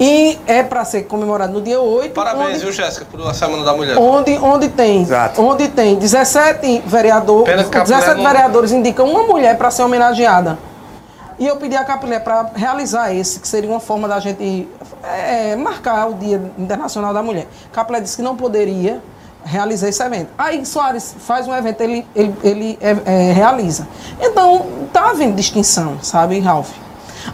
E 0.00 0.38
é 0.46 0.62
para 0.62 0.84
ser 0.84 1.02
comemorado 1.02 1.52
no 1.52 1.60
dia 1.60 1.80
8. 1.80 2.12
Parabéns, 2.12 2.50
onde, 2.50 2.58
viu, 2.58 2.72
Jéssica, 2.72 3.04
por 3.04 3.34
Semana 3.34 3.64
da 3.64 3.72
Mulher. 3.74 3.98
Onde, 3.98 4.38
onde, 4.38 4.68
tem, 4.68 5.06
onde 5.36 5.68
tem 5.68 5.96
17 5.96 6.84
vereadores, 6.86 7.68
17 7.68 8.22
vereadores 8.22 8.70
indicam 8.70 9.08
uma 9.08 9.24
mulher 9.24 9.58
para 9.58 9.70
ser 9.70 9.82
homenageada. 9.82 10.58
E 11.38 11.46
eu 11.46 11.56
pedi 11.56 11.76
a 11.76 11.84
Capilé 11.84 12.18
para 12.18 12.50
realizar 12.54 13.14
esse, 13.14 13.38
que 13.38 13.46
seria 13.46 13.70
uma 13.70 13.80
forma 13.80 14.08
da 14.08 14.18
gente 14.18 14.68
é, 15.04 15.54
marcar 15.54 16.08
o 16.08 16.14
Dia 16.14 16.42
Internacional 16.58 17.14
da 17.14 17.22
Mulher. 17.22 17.46
Capilé 17.72 18.00
disse 18.00 18.16
que 18.16 18.22
não 18.22 18.36
poderia 18.36 19.00
realizar 19.44 19.88
esse 19.88 20.02
evento. 20.02 20.30
Aí 20.36 20.64
Soares 20.66 21.14
faz 21.20 21.46
um 21.46 21.54
evento, 21.54 21.80
ele, 21.80 22.06
ele, 22.14 22.34
ele 22.42 22.78
é, 22.80 22.96
é, 23.04 23.32
realiza. 23.32 23.86
Então, 24.20 24.66
tá 24.92 25.10
havendo 25.10 25.36
distinção, 25.36 25.98
sabe, 26.02 26.38
Ralph? 26.40 26.70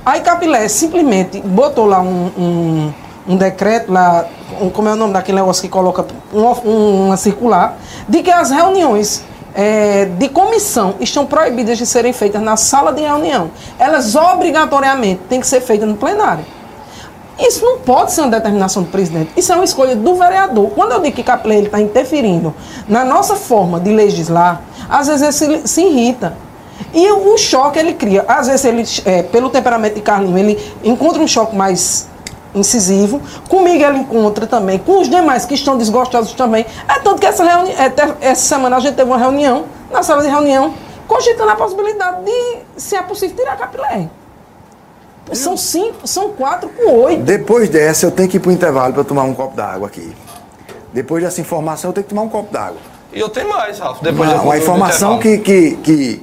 Aí 0.04 0.20
Capilé 0.20 0.68
simplesmente 0.68 1.40
botou 1.40 1.86
lá 1.86 2.00
um, 2.00 2.30
um, 2.36 2.92
um 3.28 3.36
decreto, 3.36 3.92
lá, 3.92 4.26
um, 4.60 4.70
como 4.70 4.88
é 4.88 4.92
o 4.92 4.96
nome 4.96 5.12
daquele 5.12 5.38
negócio 5.38 5.62
que 5.62 5.68
coloca 5.68 6.06
uma, 6.32 6.52
uma 6.52 7.16
circular, 7.16 7.76
de 8.08 8.22
que 8.22 8.30
as 8.30 8.50
reuniões 8.50 9.24
é, 9.54 10.06
de 10.06 10.28
comissão 10.28 10.94
estão 11.00 11.24
proibidas 11.24 11.78
de 11.78 11.86
serem 11.86 12.12
feitas 12.12 12.42
na 12.42 12.56
sala 12.56 12.92
de 12.92 13.00
reunião. 13.00 13.50
Elas 13.78 14.14
obrigatoriamente 14.14 15.22
têm 15.28 15.40
que 15.40 15.46
ser 15.46 15.60
feitas 15.60 15.88
no 15.88 15.96
plenário. 15.96 16.44
Isso 17.38 17.64
não 17.64 17.78
pode 17.78 18.12
ser 18.12 18.20
uma 18.20 18.30
determinação 18.30 18.82
do 18.82 18.90
presidente. 18.90 19.30
Isso 19.36 19.52
é 19.52 19.56
uma 19.56 19.64
escolha 19.64 19.96
do 19.96 20.14
vereador. 20.14 20.70
Quando 20.70 20.92
eu 20.92 21.00
digo 21.00 21.16
que 21.16 21.22
Capelé 21.22 21.60
está 21.60 21.80
interferindo 21.80 22.54
na 22.88 23.04
nossa 23.04 23.34
forma 23.34 23.80
de 23.80 23.92
legislar, 23.92 24.62
às 24.88 25.08
vezes 25.08 25.42
ele 25.42 25.62
se, 25.62 25.68
se 25.68 25.82
irrita. 25.82 26.36
E 26.92 27.10
o, 27.10 27.36
choque 27.36 27.78
ele 27.78 27.94
cria. 27.94 28.24
Às 28.26 28.46
vezes 28.46 28.64
ele, 28.64 28.84
é, 29.04 29.22
pelo 29.22 29.50
temperamento 29.50 29.94
de 29.94 30.00
Carlinhos, 30.00 30.38
ele 30.38 30.72
encontra 30.82 31.20
um 31.22 31.26
choque 31.26 31.54
mais 31.54 32.08
incisivo. 32.54 33.20
Comigo 33.48 33.82
ele 33.82 33.98
encontra 33.98 34.46
também, 34.46 34.78
com 34.78 35.00
os 35.00 35.08
demais 35.08 35.44
que 35.44 35.54
estão 35.54 35.76
desgostosos 35.76 36.32
também. 36.32 36.64
É 36.88 37.00
tanto 37.00 37.20
que 37.20 37.26
essa, 37.26 37.44
reuni 37.44 37.70
é, 37.72 37.92
essa 38.20 38.42
semana 38.42 38.76
a 38.76 38.80
gente 38.80 38.94
teve 38.94 39.10
uma 39.10 39.18
reunião, 39.18 39.64
na 39.90 40.02
sala 40.02 40.22
de 40.22 40.28
reunião, 40.28 40.74
cogitando 41.06 41.50
a 41.50 41.56
possibilidade 41.56 42.24
de, 42.24 42.58
se 42.76 42.96
é 42.96 43.02
possível, 43.02 43.36
tirar 43.36 43.52
a 43.52 43.56
capilé. 43.56 44.08
São 45.32 45.56
cinco, 45.56 46.06
são 46.06 46.30
quatro 46.30 46.68
com 46.68 46.90
oito. 47.04 47.22
Depois 47.22 47.68
dessa, 47.68 48.06
eu 48.06 48.10
tenho 48.10 48.28
que 48.28 48.36
ir 48.36 48.40
para 48.40 48.50
o 48.50 48.52
intervalo 48.52 48.92
para 48.92 49.04
tomar 49.04 49.22
um 49.22 49.34
copo 49.34 49.56
d'água 49.56 49.88
aqui. 49.88 50.14
Depois 50.92 51.24
dessa 51.24 51.40
informação, 51.40 51.90
eu 51.90 51.94
tenho 51.94 52.04
que 52.04 52.10
tomar 52.10 52.22
um 52.22 52.28
copo 52.28 52.52
d'água. 52.52 52.78
E 53.12 53.20
eu 53.20 53.28
tenho 53.28 53.48
mais, 53.48 53.78
Ralf. 53.78 54.02
Depois 54.02 54.30
uma, 54.30 54.42
uma 54.42 54.58
informação 54.58 55.18
que, 55.18 55.38
que, 55.38 55.76
que 55.76 56.22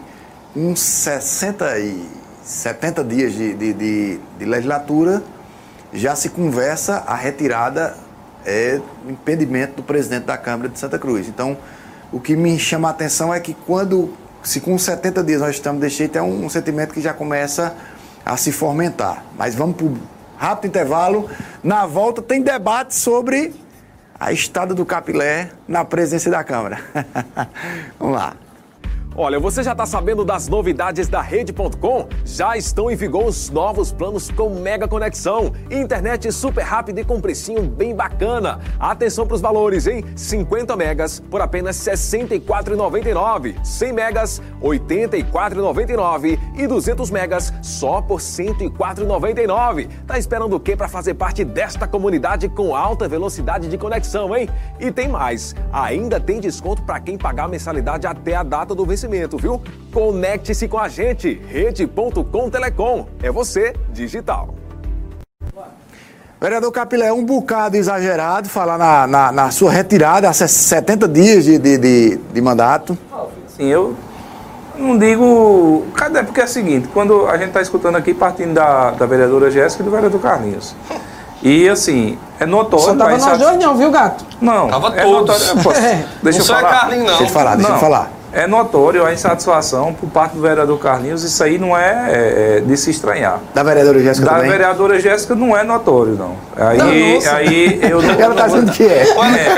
uns 0.56 0.80
60 0.80 1.80
e 1.80 2.10
70 2.44 3.04
dias 3.04 3.34
de, 3.34 3.54
de, 3.54 3.74
de, 3.74 4.20
de 4.38 4.46
legislatura 4.46 5.24
já 5.94 6.16
se 6.16 6.30
conversa 6.30 7.04
a 7.06 7.16
retirada, 7.16 7.96
é, 8.46 8.80
impedimento 9.08 9.76
do 9.76 9.84
presidente 9.84 10.26
da 10.26 10.38
Câmara 10.38 10.70
de 10.70 10.80
Santa 10.80 10.98
Cruz. 10.98 11.28
Então, 11.28 11.58
o 12.12 12.20
que 12.20 12.36
me 12.36 12.58
chama 12.58 12.88
a 12.88 12.92
atenção 12.92 13.34
é 13.34 13.40
que 13.40 13.54
quando, 13.54 14.14
se 14.44 14.60
com 14.60 14.78
70 14.78 15.24
dias 15.24 15.42
nós 15.42 15.56
estamos 15.56 15.82
desse 15.82 15.98
jeito, 15.98 16.18
é 16.18 16.22
um, 16.22 16.50
sentimento 16.50 16.94
que 16.94 17.02
já 17.02 17.14
começa 17.14 17.76
a 18.26 18.38
se 18.38 18.52
fomentar. 18.52 19.24
Mas 19.38 19.56
vamos 19.56 19.76
para 19.76 19.86
o 19.86 19.98
rápido 20.38 20.70
intervalo. 20.70 21.30
Na 21.64 21.86
volta 21.86 22.22
tem 22.22 22.42
debate 22.42 22.96
sobre 22.96 23.54
a 24.20 24.32
estada 24.32 24.74
do 24.74 24.86
Capilé 24.86 25.52
na 25.68 25.84
presidência 25.84 26.32
da 26.32 26.44
Câmara. 26.44 26.80
vamos 28.00 28.16
lá. 28.16 28.36
Olha, 29.24 29.40
você 29.40 29.62
já 29.62 29.74
está 29.74 29.86
sabendo 29.86 30.26
das 30.26 30.48
novidades 30.48 31.08
da 31.08 31.22
Rede.com? 31.22 32.08
Já 32.26 32.58
estão 32.58 32.90
em 32.90 32.96
vigor 32.96 33.28
os 33.28 33.52
novos 33.52 33.92
planos 33.92 34.32
com 34.32 34.50
mega 34.50 34.88
conexão, 34.88 35.54
internet 35.70 36.32
super 36.32 36.64
rápida 36.64 37.02
e 37.02 37.06
com 37.06 37.22
precinho 37.22 37.62
bem 37.62 37.94
bacana. 37.94 38.60
Atenção 38.80 39.28
para 39.28 39.36
os 39.36 39.42
valores, 39.42 39.86
hein? 39.86 40.04
50 40.16 40.76
megas 40.76 41.20
por 41.20 41.40
apenas 41.40 41.86
R$ 41.86 41.94
64,99, 41.94 43.64
100 43.64 43.94
megas 43.94 44.40
R$ 44.60 44.70
84,99 44.70 46.40
e 46.58 46.66
200 46.66 47.12
megas 47.12 47.54
só 47.62 48.02
por 48.02 48.20
R$ 48.20 48.26
104,99. 48.26 49.88
Tá 50.08 50.18
esperando 50.18 50.56
o 50.56 50.60
quê 50.60 50.76
para 50.76 50.88
fazer 50.88 51.14
parte 51.14 51.46
desta 51.46 51.88
comunidade 51.88 52.50
com 52.50 52.76
alta 52.76 53.08
velocidade 53.08 53.68
de 53.68 53.78
conexão, 53.78 54.36
hein? 54.36 54.50
E 54.80 54.92
tem 54.92 55.08
mais, 55.08 55.56
ainda 55.72 56.20
tem 56.20 56.40
desconto 56.40 56.82
para 56.82 57.00
quem 57.00 57.20
pagar 57.20 57.44
a 57.44 57.48
mensalidade 57.48 58.08
até 58.08 58.34
a 58.34 58.42
data 58.42 58.74
do 58.74 58.84
vencimento 58.84 59.11
viu? 59.38 59.62
Conecte-se 59.94 60.68
com 60.68 60.78
a 60.78 60.88
gente, 60.88 61.42
rede.com 61.48 62.50
Telecom. 62.50 63.06
É 63.22 63.30
você, 63.32 63.74
digital. 63.94 64.56
Vereador 66.40 66.72
Capilé, 66.72 67.08
é 67.08 67.14
um 67.14 67.24
bocado 67.24 67.78
exagerado 67.78 68.50
falar 68.50 68.78
na, 68.78 69.06
na, 69.06 69.32
na 69.32 69.52
sua 69.52 69.72
retirada 69.72 70.28
há 70.28 70.34
70 70.34 71.08
dias 71.08 71.44
de, 71.46 71.60
de, 71.60 71.78
de, 71.78 72.18
de 72.18 72.42
mandato. 72.42 72.98
Sim, 73.56 73.66
eu 73.68 73.96
não 74.76 74.98
digo. 74.98 75.86
Cadê? 75.94 76.24
Porque 76.24 76.42
é 76.42 76.46
o 76.46 76.48
seguinte, 76.48 76.88
quando 76.92 77.28
a 77.28 77.38
gente 77.38 77.50
está 77.50 77.62
escutando 77.62 77.96
aqui, 77.98 78.14
partindo 78.14 78.56
da, 78.56 78.92
da 78.92 79.06
vereadora 79.06 79.52
Jéssica 79.52 79.84
e 79.84 79.86
do 79.86 79.92
vereador 79.92 80.20
Carlinhos. 80.20 80.76
E 81.44 81.68
assim, 81.70 82.18
é 82.40 82.46
notório. 82.46 82.86
Só 82.86 82.96
tava 82.96 83.18
nós 83.18 83.38
dois 83.38 83.58
não, 83.58 83.76
viu, 83.76 83.92
gato? 83.92 84.26
Não. 84.40 84.68
Tava 84.68 84.96
é 84.96 85.04
todos. 85.04 85.54
notório- 85.54 85.78
É. 85.86 86.06
deixa 86.24 86.40
não 86.40 86.46
eu 86.46 86.46
só 86.46 86.58
é 86.58 86.62
falar. 86.62 86.80
Carlinhos, 86.80 87.06
não. 87.06 87.18
Deixa 87.18 87.24
ele 87.24 87.32
falar, 87.32 87.56
deixa 87.56 87.72
ele 87.72 87.80
falar. 87.80 88.12
É 88.34 88.48
notório 88.48 89.06
a 89.06 89.12
insatisfação 89.12 89.94
por 89.94 90.10
parte 90.10 90.36
do 90.36 90.42
vereador 90.42 90.80
Carlinhos, 90.80 91.22
isso 91.22 91.44
aí 91.44 91.58
não 91.58 91.78
é, 91.78 92.08
é, 92.10 92.58
é 92.58 92.62
de 92.62 92.78
se 92.78 92.90
estranhar. 92.90 93.40
Da 93.54 93.62
vereadora 93.62 94.00
Jéssica 94.00 94.26
Da 94.26 94.36
também? 94.36 94.50
vereadora 94.52 95.00
Jéssica 95.02 95.36
não 95.36 95.56
é 95.58 95.64
notório, 95.64 96.14
não. 96.14 96.36
Aí, 96.56 96.78
Danou-se. 96.78 97.28
aí 97.28 97.80
eu 97.84 98.02
não. 98.02 98.10
Ela 98.20 98.34
tá 98.36 98.48
não 98.48 98.50
vou- 98.56 98.60
dizendo 98.62 98.72
que 98.72 98.84
é. 98.86 99.06
Quando 99.14 99.36
É. 99.36 99.56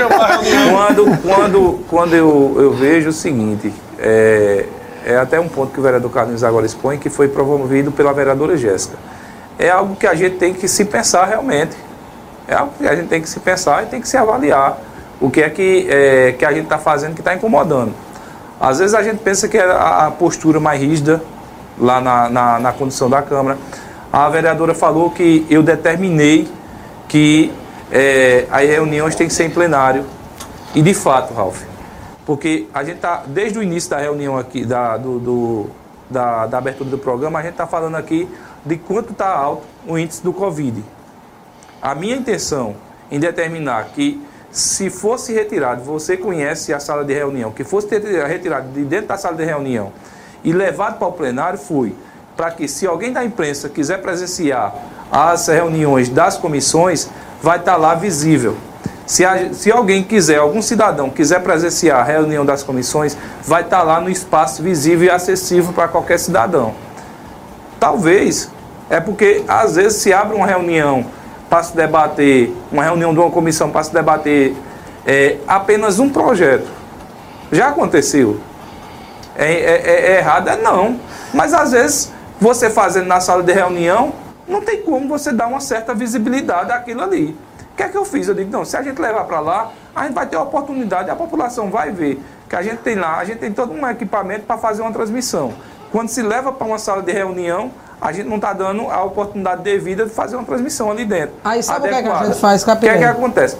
Quando, 0.70 1.22
quando, 1.22 1.78
quando 1.88 2.14
eu, 2.14 2.56
eu 2.58 2.72
vejo 2.72 3.10
o 3.10 3.12
seguinte, 3.12 3.72
é, 3.98 4.66
é 5.06 5.16
até 5.18 5.38
um 5.38 5.48
ponto 5.48 5.72
que 5.72 5.78
o 5.78 5.82
vereador 5.82 6.10
Carlinhos 6.10 6.42
agora 6.42 6.66
expõe, 6.66 6.98
que 6.98 7.08
foi 7.08 7.28
promovido 7.28 7.92
pela 7.92 8.12
vereadora 8.12 8.56
Jéssica. 8.56 8.96
É 9.56 9.70
algo 9.70 9.94
que 9.94 10.06
a 10.06 10.14
gente 10.16 10.34
tem 10.36 10.52
que 10.52 10.66
se 10.66 10.84
pensar 10.84 11.26
realmente. 11.26 11.76
É 12.48 12.54
algo 12.56 12.72
que 12.76 12.88
a 12.88 12.94
gente 12.96 13.06
tem 13.06 13.20
que 13.22 13.28
se 13.28 13.38
pensar 13.38 13.84
e 13.84 13.86
tem 13.86 14.00
que 14.00 14.08
se 14.08 14.16
avaliar 14.16 14.78
o 15.20 15.30
que 15.30 15.40
é 15.42 15.48
que, 15.48 15.86
é, 15.88 16.32
que 16.36 16.44
a 16.44 16.52
gente 16.52 16.64
está 16.64 16.76
fazendo 16.76 17.14
que 17.14 17.20
está 17.20 17.32
incomodando. 17.34 17.94
Às 18.60 18.78
vezes 18.78 18.94
a 18.94 19.02
gente 19.02 19.18
pensa 19.18 19.48
que 19.48 19.58
é 19.58 19.64
a, 19.64 20.10
postura 20.10 20.60
mais 20.60 20.80
rígida 20.80 21.22
lá 21.78 22.00
na, 22.00 22.28
na, 22.28 22.58
na 22.60 22.72
condução 22.72 23.10
da 23.10 23.20
Câmara. 23.20 23.58
A 24.12 24.28
vereadora 24.28 24.74
falou 24.74 25.10
que 25.10 25.44
eu 25.50 25.62
determinei 25.62 26.48
que 27.08 27.52
é, 27.90 28.46
as 28.50 28.66
reuniões 28.68 29.14
têm 29.14 29.26
que 29.26 29.34
ser 29.34 29.44
em 29.44 29.50
plenário. 29.50 30.04
E 30.74 30.82
de 30.82 30.94
fato, 30.94 31.34
Ralf, 31.34 31.62
porque 32.24 32.66
a 32.72 32.82
gente 32.82 32.96
está, 32.96 33.22
desde 33.26 33.58
o 33.58 33.62
início 33.62 33.90
da 33.90 33.98
reunião 33.98 34.36
aqui, 34.38 34.64
da, 34.64 34.96
do, 34.96 35.18
do- 35.18 35.66
da, 36.08 36.46
da 36.46 36.58
abertura 36.58 36.90
do 36.90 36.98
programa, 36.98 37.38
a 37.38 37.42
gente 37.42 37.52
está 37.52 37.66
falando 37.66 37.96
aqui 37.96 38.28
de 38.64 38.76
quanto 38.76 39.12
está 39.12 39.28
alto 39.34 39.62
o 39.86 39.98
índice 39.98 40.22
do 40.22 40.32
Covid. 40.32 40.82
A 41.82 41.94
minha 41.94 42.16
intenção 42.16 42.76
em 43.10 43.18
determinar 43.18 43.84
que 43.94 44.20
se 44.54 44.88
fosse 44.88 45.32
retirado, 45.32 45.82
você 45.82 46.16
conhece 46.16 46.72
a 46.72 46.78
sala 46.78 47.04
de 47.04 47.12
reunião, 47.12 47.50
que 47.50 47.64
fosse 47.64 47.88
ter- 47.88 48.00
retirado 48.26 48.68
de 48.68 48.84
dentro 48.84 49.08
da 49.08 49.18
sala 49.18 49.34
de 49.36 49.44
reunião 49.44 49.92
e 50.44 50.52
levado 50.52 50.96
para 50.98 51.08
o 51.08 51.12
plenário, 51.12 51.58
foi 51.58 51.92
para 52.36 52.50
que 52.52 52.68
se 52.68 52.86
alguém 52.86 53.12
da 53.12 53.24
imprensa 53.24 53.68
quiser 53.68 54.00
presenciar 54.00 54.72
as 55.10 55.48
reuniões 55.48 56.08
das 56.08 56.36
comissões, 56.36 57.08
vai 57.42 57.58
estar 57.58 57.76
lá 57.76 57.94
visível. 57.96 58.56
Se, 59.06 59.24
a- 59.24 59.52
se 59.52 59.70
alguém 59.72 60.02
quiser, 60.04 60.38
algum 60.38 60.62
cidadão 60.62 61.10
quiser 61.10 61.42
presenciar 61.42 62.00
a 62.00 62.04
reunião 62.04 62.46
das 62.46 62.62
comissões, 62.62 63.16
vai 63.44 63.62
estar 63.62 63.82
lá 63.82 64.00
no 64.00 64.08
espaço 64.08 64.62
visível 64.62 65.06
e 65.06 65.10
acessível 65.10 65.72
para 65.72 65.88
qualquer 65.88 66.18
cidadão. 66.18 66.74
Talvez 67.80 68.48
é 68.88 69.00
porque 69.00 69.44
às 69.48 69.74
vezes 69.76 69.98
se 70.00 70.12
abre 70.12 70.36
uma 70.36 70.46
reunião 70.46 71.04
para 71.54 71.62
se 71.62 71.76
debater, 71.76 72.52
uma 72.72 72.82
reunião 72.82 73.14
de 73.14 73.20
uma 73.20 73.30
comissão 73.30 73.70
para 73.70 73.84
se 73.84 73.94
debater 73.94 74.56
é, 75.06 75.36
apenas 75.46 76.00
um 76.00 76.08
projeto. 76.10 76.66
Já 77.52 77.68
aconteceu. 77.68 78.40
É, 79.36 79.52
é- 79.52 79.82
é- 79.86 80.12
é 80.14 80.18
errado? 80.18 80.48
É 80.48 80.56
não. 80.56 80.98
Mas 81.32 81.54
às 81.54 81.70
vezes 81.70 82.12
você 82.40 82.68
fazendo 82.68 83.06
na 83.06 83.20
sala 83.20 83.40
de 83.40 83.52
reunião, 83.52 84.14
não 84.48 84.62
tem 84.62 84.82
como 84.82 85.06
você 85.08 85.30
dar 85.30 85.46
uma 85.46 85.60
certa 85.60 85.94
visibilidade 85.94 86.72
àquilo 86.72 87.04
ali. 87.04 87.36
O 87.72 87.76
que 87.76 87.84
é 87.84 87.88
que 87.88 87.96
eu 87.96 88.04
fiz? 88.04 88.26
Eu 88.26 88.34
digo, 88.34 88.50
não, 88.50 88.64
se 88.64 88.76
a 88.76 88.82
gente 88.82 89.00
levar 89.00 89.22
para 89.22 89.38
lá, 89.38 89.70
a 89.94 90.02
gente 90.02 90.14
vai 90.14 90.26
ter 90.26 90.34
a 90.34 90.42
oportunidade, 90.42 91.08
a 91.08 91.14
população 91.14 91.70
vai 91.70 91.92
ver 91.92 92.20
que 92.48 92.56
a 92.56 92.62
gente 92.62 92.78
tem 92.78 92.96
lá, 92.96 93.18
a 93.18 93.24
gente 93.24 93.38
tem 93.38 93.52
todo 93.52 93.72
um 93.72 93.88
equipamento 93.88 94.44
para 94.44 94.58
fazer 94.58 94.82
uma 94.82 94.90
transmissão. 94.90 95.54
Quando 95.94 96.08
se 96.08 96.20
leva 96.22 96.50
para 96.50 96.66
uma 96.66 96.76
sala 96.76 97.00
de 97.02 97.12
reunião, 97.12 97.70
a 98.00 98.10
gente 98.10 98.28
não 98.28 98.34
está 98.34 98.52
dando 98.52 98.90
a 98.90 99.04
oportunidade 99.04 99.62
devida 99.62 100.04
de 100.04 100.10
fazer 100.10 100.34
uma 100.34 100.44
transmissão 100.44 100.90
ali 100.90 101.04
dentro. 101.04 101.36
Aí 101.44 101.62
sabe 101.62 101.78
o 101.78 101.82
que 101.82 101.86
é 101.86 101.90
que 101.90 101.94
a 101.94 101.98
adequada. 102.00 102.26
gente 102.32 102.40
faz, 102.40 102.62
O 102.64 102.76
que 102.80 102.88
é 102.88 102.98
que 102.98 103.04
acontece? 103.04 103.56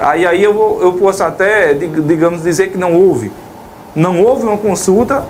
Aí, 0.00 0.26
aí 0.26 0.42
eu, 0.42 0.54
vou- 0.54 0.80
eu 0.80 0.94
posso 0.94 1.22
até, 1.22 1.74
dig- 1.74 2.00
digamos, 2.00 2.42
dizer 2.42 2.68
que 2.72 2.78
não 2.78 2.94
houve. 2.94 3.30
Não 3.94 4.22
houve 4.22 4.44
uma 4.44 4.56
consulta 4.56 5.22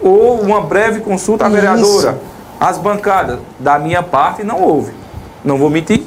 ou 0.00 0.40
uma 0.40 0.60
breve 0.60 1.00
consulta 1.00 1.46
à 1.46 1.48
Isso. 1.48 1.56
vereadora. 1.56 2.18
As 2.60 2.78
bancadas, 2.78 3.40
da 3.58 3.76
minha 3.76 4.04
parte, 4.04 4.44
não 4.44 4.62
houve. 4.62 4.92
Não 5.44 5.58
vou 5.58 5.68
mentir. 5.68 6.06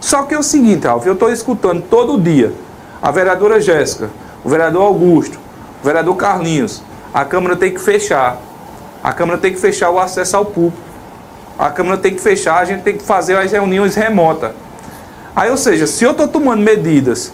Só 0.00 0.24
que 0.24 0.34
é 0.34 0.38
o 0.38 0.42
seguinte, 0.42 0.84
Ralf, 0.84 1.06
eu 1.06 1.12
estou 1.12 1.30
escutando 1.30 1.80
todo 1.88 2.20
dia 2.20 2.52
a 3.00 3.12
vereadora 3.12 3.60
Jéssica, 3.60 4.10
o 4.44 4.48
vereador 4.48 4.82
Augusto, 4.82 5.38
o 5.80 5.86
vereador 5.86 6.16
Carlinhos. 6.16 6.82
A 7.14 7.24
Câmara 7.24 7.54
tem 7.54 7.72
que 7.72 7.80
fechar. 7.80 8.36
A 9.04 9.12
Câmara 9.12 9.38
tem 9.38 9.52
que 9.52 9.60
fechar 9.60 9.90
o 9.90 9.98
acesso 10.00 10.34
ao 10.36 10.46
público. 10.46 10.78
A 11.58 11.68
Câmara 11.70 11.98
tem 11.98 12.14
que 12.14 12.20
fechar, 12.22 12.56
a 12.58 12.64
gente 12.64 12.82
tem 12.82 12.96
que 12.96 13.04
fazer 13.04 13.36
as 13.36 13.52
reuniões 13.52 13.94
remotas. 13.94 14.50
Aí, 15.36 15.50
ou 15.50 15.56
seja, 15.58 15.86
se 15.86 16.02
eu 16.02 16.12
estou 16.12 16.26
tomando 16.26 16.62
medidas 16.62 17.32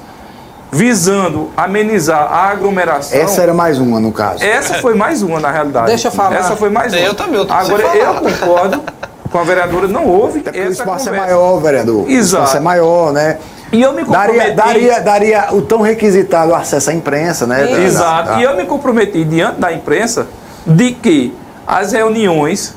visando 0.73 1.51
amenizar 1.57 2.33
a 2.33 2.49
aglomeração. 2.51 3.19
Essa 3.19 3.43
era 3.43 3.53
mais 3.55 3.79
uma, 3.79 3.99
no 3.99 4.13
caso. 4.13 4.45
Essa 4.45 4.75
foi 4.75 4.95
mais 4.95 5.23
uma, 5.23 5.41
na 5.41 5.51
realidade. 5.51 5.87
Deixa 5.87 6.09
eu 6.09 6.13
falar. 6.13 6.37
Essa 6.37 6.55
foi 6.57 6.71
mais 6.71 6.93
uma. 6.93 7.01
Eu 7.01 7.15
também, 7.15 7.35
eu 7.37 7.47
tô 7.47 7.53
Agora, 7.53 7.83
eu 7.97 8.15
concordo 8.15 8.83
com 9.31 9.39
a 9.39 9.43
vereadora, 9.45 9.89
não 9.89 10.07
houve 10.07 10.41
Até 10.41 10.51
porque 10.53 10.61
o 10.61 10.63
essa 10.71 10.73
espaço 10.83 11.09
é 11.09 11.13
conversa. 11.13 11.27
maior, 11.35 11.61
vereador. 11.61 12.05
O 12.07 12.09
Exato. 12.11 12.45
espaço 12.45 12.57
é 12.57 12.61
maior, 12.61 13.13
né? 13.13 13.39
E 13.73 13.83
eu 13.83 13.93
me 13.93 14.05
comprometi... 14.05 14.51
Daria, 14.51 14.55
daria, 14.55 15.01
daria 15.01 15.49
o 15.55 15.63
tão 15.63 15.81
requisitado 15.81 16.55
acesso 16.55 16.91
à 16.91 16.95
imprensa, 16.95 17.47
né? 17.47 17.65
Da- 17.65 17.81
Exato. 17.81 18.29
da- 18.31 18.41
E 18.41 18.43
eu 18.45 18.57
me 18.57 18.65
comprometi 18.65 19.25
diante 19.25 19.61
da 19.61 19.73
imprensa 19.73 20.27
de 20.67 20.93
que 20.93 21.35
as 21.71 21.93
reuniões 21.93 22.75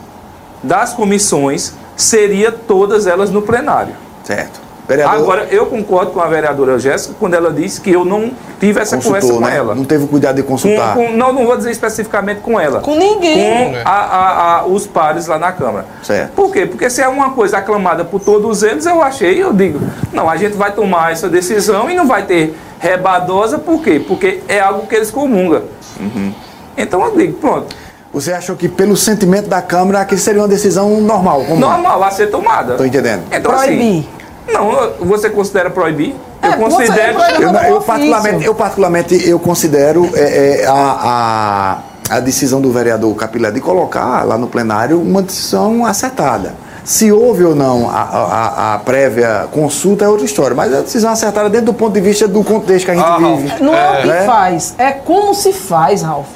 das 0.61 0.93
comissões 0.93 1.73
seria 1.95 2.51
todas 2.51 3.07
elas 3.07 3.29
no 3.31 3.41
plenário. 3.41 3.95
Certo. 4.23 4.61
Vereador, 4.87 5.15
Agora, 5.17 5.47
eu 5.49 5.65
concordo 5.67 6.11
com 6.11 6.19
a 6.19 6.27
vereadora 6.27 6.77
Jéssica 6.77 7.15
quando 7.17 7.33
ela 7.35 7.51
disse 7.53 7.79
que 7.79 7.89
eu 7.89 8.03
não 8.03 8.31
tive 8.59 8.81
essa 8.81 8.97
consultou, 8.97 9.21
conversa 9.21 9.33
com 9.33 9.39
né? 9.49 9.55
ela. 9.57 9.73
Não 9.75 9.85
teve 9.85 10.03
o 10.03 10.07
cuidado 10.07 10.35
de 10.35 10.43
Com- 10.43 10.49
consultar. 10.49 10.93
com- 10.93 11.09
não, 11.11 11.31
não 11.31 11.45
vou 11.45 11.55
dizer 11.55 11.71
especificamente 11.71 12.41
com 12.41 12.59
ela. 12.59 12.81
Com 12.81 12.95
ninguém. 12.95 13.71
Com 13.71 13.77
a- 13.85 13.91
a- 13.91 14.57
a- 14.59 14.65
os 14.65 14.85
pares 14.85 15.25
lá 15.25 15.39
na 15.39 15.53
Câmara. 15.53 15.85
Certo. 16.03 16.31
Por 16.33 16.51
quê? 16.51 16.65
Porque 16.65 16.89
se 16.89 17.01
é 17.01 17.07
uma 17.07 17.31
coisa 17.31 17.57
aclamada 17.59 18.03
por 18.03 18.19
todos 18.19 18.61
eles, 18.61 18.85
eu 18.85 19.01
achei, 19.01 19.41
eu 19.41 19.53
digo, 19.53 19.79
não, 20.11 20.29
a 20.29 20.35
gente 20.35 20.55
vai 20.57 20.71
tomar 20.73 21.13
essa 21.13 21.29
decisão 21.29 21.89
e 21.89 21.95
não 21.95 22.05
vai 22.05 22.23
ter 22.23 22.55
rebadosa, 22.79 23.57
por 23.57 23.81
quê? 23.81 24.03
Porque 24.05 24.41
é 24.49 24.59
algo 24.59 24.85
que 24.85 24.95
eles 24.95 25.09
comungam. 25.09 25.61
Uhum. 25.97 26.33
Então 26.75 27.01
eu 27.05 27.15
digo, 27.15 27.33
pronto, 27.39 27.73
Você 28.13 28.31
achou 28.31 28.55
que 28.55 28.69
pelo 28.69 28.95
sentimento 28.95 29.47
da 29.49 29.61
Câmara 29.61 30.01
aquilo 30.01 30.19
seria 30.21 30.41
uma 30.41 30.47
decisão 30.47 31.01
normal? 31.01 31.41
Comum? 31.45 31.59
normal 31.59 32.03
a 32.03 32.11
ser 32.11 32.27
tomada. 32.27 32.75
Tô 32.75 32.85
entendendo. 32.85 33.23
Então, 33.31 33.51
Proibir. 33.51 33.79
assim, 33.79 34.07
não, 34.51 35.07
você 35.07 35.29
considera 35.29 35.69
proibir? 35.69 36.15
É, 36.41 36.49
eu 36.49 36.53
considero. 36.57 37.17
Eu, 37.41 37.49
eu, 37.75 37.81
particularmente, 37.81 38.45
eu 38.45 38.53
particularmente 38.55 39.29
eu 39.29 39.39
considero 39.39 40.09
é, 40.13 40.61
é, 40.61 40.65
a, 40.67 41.79
a, 42.09 42.17
a 42.17 42.19
decisão 42.19 42.61
do 42.61 42.71
vereador 42.71 43.15
Capilé 43.15 43.49
de 43.49 43.61
colocar 43.61 44.23
lá 44.25 44.37
no 44.37 44.47
plenário 44.47 45.01
uma 45.01 45.21
decisão 45.21 45.85
acertada. 45.85 46.53
Se 46.83 47.09
houve 47.13 47.45
ou 47.45 47.55
não 47.55 47.89
a, 47.89 47.93
a- 48.01 48.73
a 48.75 48.79
prévia 48.79 49.47
consulta 49.51 50.03
é 50.03 50.07
outra 50.09 50.25
história, 50.25 50.53
mas 50.53 50.73
a 50.73 50.81
decisão 50.81 51.11
acertada 51.11 51.49
dentro 51.49 51.67
do 51.67 51.73
ponto 51.73 51.93
de 51.93 52.01
vista 52.01 52.27
do 52.27 52.43
contexto 52.43 52.85
que 52.85 52.91
a 52.91 52.95
gente 52.95 53.05
Ah, 53.07 53.17
vive. 53.17 53.63
Não 53.63 53.73
é, 53.73 53.99
o 53.99 54.01
que 54.01 54.07
né? 54.09 54.25
faz, 54.25 54.75
é 54.77 54.91
como 54.91 55.33
se 55.33 55.53
faz, 55.53 56.01
Ralf. 56.01 56.27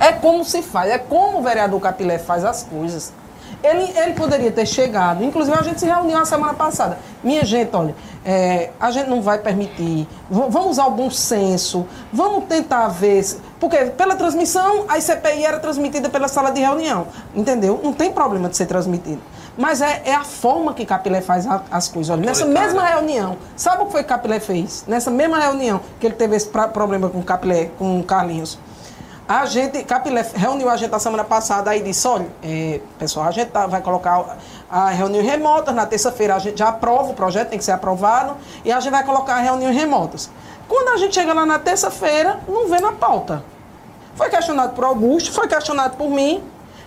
É 0.00 0.12
como 0.12 0.44
se 0.44 0.62
faz, 0.62 0.90
é 0.90 0.98
como 0.98 1.38
o 1.38 1.42
vereador 1.42 1.80
Capilé 1.80 2.18
faz 2.18 2.44
as 2.44 2.62
coisas. 2.62 3.12
Ele, 3.62 3.90
ele 3.98 4.12
poderia 4.12 4.52
ter 4.52 4.66
chegado, 4.66 5.24
inclusive 5.24 5.56
a 5.58 5.62
gente 5.62 5.80
se 5.80 5.86
reuniu 5.86 6.16
na 6.18 6.24
semana 6.26 6.54
passada. 6.54 6.98
Minha 7.24 7.44
gente, 7.44 7.74
olha, 7.74 7.94
é, 8.24 8.70
a 8.78 8.90
gente 8.90 9.08
não 9.08 9.22
vai 9.22 9.38
permitir, 9.38 10.06
vamos 10.30 10.72
usar 10.72 10.86
o 10.86 10.90
bom 10.90 11.10
senso, 11.10 11.86
vamos 12.12 12.44
tentar 12.44 12.88
ver. 12.88 13.22
se- 13.24 13.38
Porque 13.58 13.76
pela 13.86 14.14
transmissão, 14.14 14.84
a 14.88 15.00
CPI 15.00 15.44
era 15.44 15.58
transmitida 15.58 16.08
pela 16.10 16.28
sala 16.28 16.50
de 16.50 16.60
reunião, 16.60 17.06
entendeu? 17.34 17.80
Não 17.82 17.92
tem 17.92 18.12
problema 18.12 18.48
de 18.48 18.56
ser 18.56 18.66
transmitido. 18.66 19.20
Mas 19.56 19.80
é, 19.80 20.02
é 20.04 20.14
a 20.14 20.22
forma 20.22 20.74
que 20.74 20.84
Capilé 20.84 21.22
faz 21.22 21.46
a- 21.46 21.62
as 21.70 21.88
coisas. 21.88 22.10
Olha, 22.10 22.26
nessa 22.26 22.44
mesma 22.44 22.84
reunião, 22.84 23.38
sabe 23.56 23.82
o 23.82 23.86
que 23.86 23.92
foi 23.92 24.02
que 24.02 24.08
Capilé 24.10 24.38
fez? 24.38 24.84
Nessa 24.86 25.10
mesma 25.10 25.40
reunião 25.40 25.80
que 25.98 26.06
ele 26.06 26.14
teve 26.14 26.36
esse 26.36 26.46
pra- 26.46 26.68
problema 26.68 27.08
com 27.08 27.22
Capilé, 27.22 27.70
com 27.78 27.98
o 27.98 28.04
Carlinhos. 28.04 28.58
A 29.28 29.44
gente, 29.44 29.82
Capilé 29.82 30.24
reuniu 30.34 30.70
a 30.70 30.76
gente 30.76 30.94
a 30.94 31.00
semana 31.00 31.24
passada 31.24 31.70
aí 31.72 31.82
disse, 31.82 32.06
olha, 32.06 32.28
é, 32.44 32.80
pessoal, 32.96 33.26
a 33.26 33.32
gente 33.32 33.50
tá- 33.50 33.66
vai 33.66 33.80
colocar 33.82 34.36
a 34.70 34.90
reunião 34.90 35.22
remota, 35.24 35.72
na 35.72 35.84
terça-feira 35.84 36.36
a 36.36 36.38
gente 36.38 36.58
já 36.58 36.68
aprova, 36.68 37.10
o 37.10 37.14
projeto 37.14 37.48
tem 37.48 37.58
que 37.58 37.64
ser 37.64 37.72
aprovado, 37.72 38.36
e 38.64 38.70
a 38.70 38.78
gente 38.78 38.92
vai 38.92 39.04
colocar 39.04 39.38
reuniões 39.38 39.74
remotas. 39.74 40.30
Quando 40.68 40.88
a 40.90 40.96
gente 40.96 41.14
chega 41.14 41.32
lá 41.34 41.44
na 41.44 41.58
terça-feira, 41.58 42.38
não 42.46 42.68
vê 42.68 42.78
na 42.80 42.92
pauta. 42.92 43.42
Foi 44.14 44.30
questionado 44.30 44.74
por 44.74 44.84
Augusto, 44.84 45.32
foi 45.32 45.48
questionado 45.48 45.96
por 45.96 46.08
mim, 46.08 46.42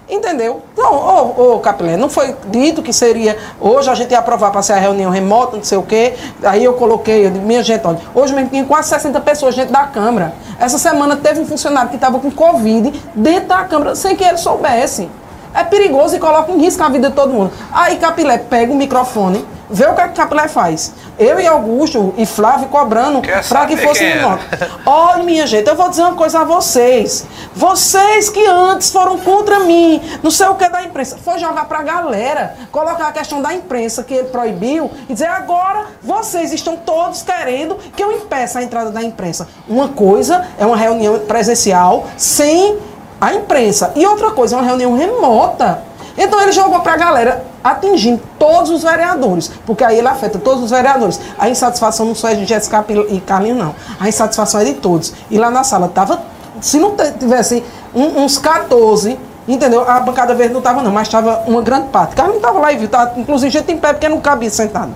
Entendeu? 0.10 0.62
Então, 0.74 1.36
ô, 1.38 1.60
Capilé, 1.60 1.96
não 1.96 2.10
foi 2.10 2.36
dito 2.48 2.82
que 2.82 2.92
seria. 2.92 3.38
Hoje 3.62 3.92
a 3.92 3.94
gente 3.94 4.12
ia 4.12 4.18
aprovar 4.18 4.52
para 4.52 4.64
ser 4.64 4.74
a 4.74 4.78
reunião 4.78 5.12
remota, 5.12 5.56
não 5.56 5.64
sei 5.64 5.78
o 5.78 5.84
quê. 5.84 6.16
Aí 6.44 6.64
eu 6.64 6.74
coloquei, 6.74 7.28
eu 7.28 7.32
minha 7.32 7.62
gente, 7.62 7.86
olha, 7.86 8.00
hoje 8.16 8.34
mesmo 8.34 8.50
tinha 8.50 8.66
quase 8.66 8.90
60 8.90 9.22
pessoas 9.22 9.56
dentro 9.56 9.72
da 9.72 9.84
Câmara. 9.84 10.34
Essa 10.60 10.80
semana 10.80 11.16
teve 11.16 11.40
um 11.42 11.46
funcionário 11.46 11.90
que 11.90 11.96
estava 11.96 12.18
com 12.18 12.32
Covid 12.32 12.92
dentro 13.14 13.50
da 13.50 13.64
Câmara, 13.66 13.96
sem 13.96 14.16
que 14.16 14.24
ele 14.24 14.38
soubesse. 14.38 15.08
É 15.54 15.64
perigoso 15.64 16.16
e 16.16 16.20
coloca 16.20 16.52
em 16.52 16.58
risco 16.58 16.82
a 16.82 16.90
vida 16.90 17.10
de 17.10 17.16
todo 17.16 17.32
mundo. 17.32 17.52
Aí 17.72 17.98
Capilé 17.98 18.40
pega 18.40 18.72
o 18.72 18.76
microfone 18.76 19.46
Vê 19.70 19.86
o 19.86 19.94
que 19.94 20.02
a 20.02 20.08
Capilé 20.10 20.48
faz. 20.48 20.94
Eu 21.18 21.40
e 21.40 21.46
Augusto 21.46 22.14
e 22.18 22.26
Flávio 22.26 22.70
cobrando 22.70 23.22
para 23.22 23.66
que 23.68 23.78
fosse 23.78 24.04
é? 24.04 24.22
nota. 24.22 24.72
Olha, 24.86 25.24
minha 25.24 25.46
gente, 25.46 25.68
eu 25.68 25.76
vou 25.76 25.90
dizer 25.90 26.02
uma 26.02 26.16
coisa 26.16 26.40
a 26.40 26.44
vocês. 26.44 27.26
Vocês 27.56 28.30
que 28.30 28.46
antes 28.48 28.92
foram 28.92 29.18
contra 29.20 29.60
mim, 29.60 30.02
não 30.24 30.32
sei 30.32 30.48
o 30.48 30.56
que 30.56 30.68
da 30.68 30.82
imprensa, 30.84 31.18
foi 31.24 31.38
jogar 31.38 31.66
para 31.66 31.80
a 31.80 31.84
galera, 31.84 32.56
colocar 32.72 33.08
a 33.08 33.12
questão 33.12 33.42
da 33.42 33.54
imprensa 33.54 34.04
que 34.04 34.14
ele 34.14 34.30
proibiu 34.30 34.90
e 35.08 35.14
dizer 35.14 35.28
agora 35.28 35.86
vocês 36.02 36.52
estão 36.52 36.76
todos 36.76 37.22
querendo 37.22 37.76
que 37.96 38.04
eu 38.04 38.12
impeça 38.12 38.60
a 38.60 38.64
entrada 38.64 38.90
da 38.90 39.04
imprensa. 39.04 39.48
Uma 39.68 39.90
coisa 39.90 40.48
é 40.58 40.66
uma 40.66 40.78
reunião 40.78 41.20
presencial 41.20 42.08
sem 42.18 42.80
a 43.22 43.34
imprensa 43.34 43.92
e 43.96 44.06
outra 44.06 44.32
coisa 44.32 44.56
é 44.56 44.60
uma 44.60 44.66
reunião 44.66 44.96
remota. 44.96 45.89
Então 46.20 46.40
ele 46.42 46.52
jogou 46.52 46.82
para 46.82 46.94
a 46.94 46.98
galera 46.98 47.44
atingindo 47.64 48.22
todos 48.38 48.70
os 48.70 48.84
vereadores, 48.84 49.50
porque 49.66 49.84
aí 49.84 49.98
ele 49.98 50.08
afeta 50.08 50.38
todos 50.38 50.64
os 50.64 50.70
vereadores. 50.70 51.20
A 51.38 51.50
insatisfação 51.50 52.06
não 52.06 52.14
só 52.14 52.30
é 52.30 52.36
de 52.36 52.46
Jéssica 52.46 52.86
e 53.10 53.22
Carlinho, 53.22 53.56
não. 53.56 53.74
A 54.00 54.10
insatisfação 54.10 54.60
é 54.60 54.66
de 54.66 54.74
todos. 54.76 55.14
E 55.32 55.38
lá 55.38 55.50
na 55.50 55.64
sala 55.64 55.88
tava, 55.88 56.22
se 56.60 56.78
não 56.78 56.94
tivesse 57.18 57.64
um, 57.96 58.24
uns 58.24 58.38
14, 58.38 59.18
entendeu? 59.48 59.90
A 59.90 60.00
bancada 60.02 60.36
verde 60.36 60.54
não 60.54 60.62
tava 60.62 60.84
não, 60.84 60.92
mas 60.92 61.08
estava 61.08 61.44
uma 61.48 61.62
grande 61.62 61.88
parte. 61.88 62.16
Carlinho 62.16 62.38
estava 62.38 62.60
lá 62.60 62.74
e 62.74 62.78
viu, 62.78 62.90
tava, 62.90 63.18
inclusive 63.18 63.50
gente 63.50 63.72
em 63.72 63.78
pé, 63.78 63.94
porque 63.94 64.10
não 64.10 64.20
cabia 64.20 64.50
sentado. 64.50 64.92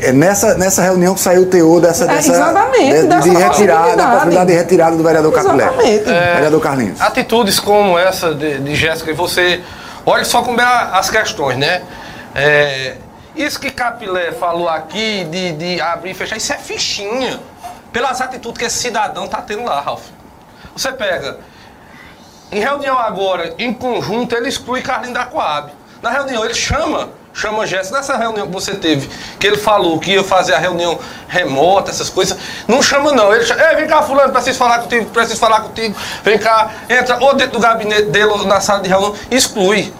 É 0.00 0.12
nessa, 0.12 0.54
nessa 0.54 0.80
reunião 0.80 1.12
que 1.14 1.20
saiu 1.20 1.42
o 1.42 1.46
teor 1.46 1.80
dessa, 1.80 2.04
É, 2.04 2.08
dessa 2.08 2.32
exatamente, 2.32 3.00
de, 3.00 3.06
dessa 3.08 3.28
de 3.28 3.36
retirada, 3.36 4.02
a 4.02 4.10
possibilidade 4.12 4.50
de 4.52 4.56
retirada 4.56 4.96
do 4.96 5.02
vereador 5.02 5.32
Capilé. 5.32 5.64
Exatamente. 5.64 6.08
É, 6.08 6.34
Vereador 6.34 6.60
Carlinhos. 6.60 7.00
Atitudes 7.00 7.58
como 7.58 7.98
essa 7.98 8.32
de, 8.32 8.58
de 8.60 8.74
Jéssica, 8.74 9.10
e 9.10 9.14
você. 9.14 9.60
Olha 10.08 10.24
só 10.24 10.40
como 10.40 10.60
é 10.60 10.64
as 10.64 11.10
questões, 11.10 11.58
né? 11.58 11.84
É, 12.32 12.96
isso 13.34 13.58
que 13.58 13.72
Capilé 13.72 14.30
falou 14.30 14.68
aqui 14.68 15.24
de, 15.24 15.52
de 15.52 15.80
abrir 15.80 16.12
e 16.12 16.14
fechar, 16.14 16.36
isso 16.36 16.52
é 16.52 16.58
fichinha. 16.58 17.40
Pelas 17.92 18.20
atitudes 18.20 18.58
que 18.58 18.64
esse 18.64 18.78
cidadão 18.78 19.26
tá 19.26 19.42
tendo 19.42 19.64
lá, 19.64 19.80
Ralf. 19.80 20.04
Você 20.76 20.92
pega. 20.92 21.40
Em 22.52 22.60
reunião 22.60 22.96
agora, 22.96 23.54
em 23.58 23.74
conjunto, 23.74 24.36
ele 24.36 24.48
exclui 24.48 24.80
Carlinhos 24.80 25.14
da 25.14 25.26
Coab. 25.26 25.72
Na 26.00 26.10
reunião, 26.10 26.44
ele 26.44 26.54
chama, 26.54 27.10
chama 27.36 27.66
Jéssica. 27.66 27.98
Nessa 27.98 28.16
reunião 28.16 28.46
que 28.46 28.52
você 28.52 28.74
teve, 28.74 29.08
que 29.38 29.46
ele 29.46 29.56
falou 29.58 29.98
que 30.00 30.12
ia 30.12 30.24
fazer 30.24 30.54
a 30.54 30.58
reunião 30.58 30.98
remota, 31.28 31.90
essas 31.90 32.08
coisas, 32.10 32.36
não 32.66 32.82
chama 32.82 33.12
não. 33.12 33.32
Ele 33.34 33.44
chama, 33.44 33.62
vem 33.74 33.86
cá, 33.86 34.02
fulano, 34.02 34.32
preciso 34.32 34.58
falar 34.58 34.78
contigo, 34.80 35.06
preciso 35.10 35.38
falar 35.38 35.60
contigo. 35.60 35.94
Vem 36.24 36.38
cá, 36.38 36.70
entra 36.88 37.18
ou 37.20 37.34
dentro 37.34 37.52
do 37.52 37.60
gabinete 37.60 38.06
dele 38.06 38.26
ou 38.26 38.44
na 38.46 38.60
sala 38.60 38.80
de 38.80 38.88
reunião, 38.88 39.14
exclui 39.30 39.92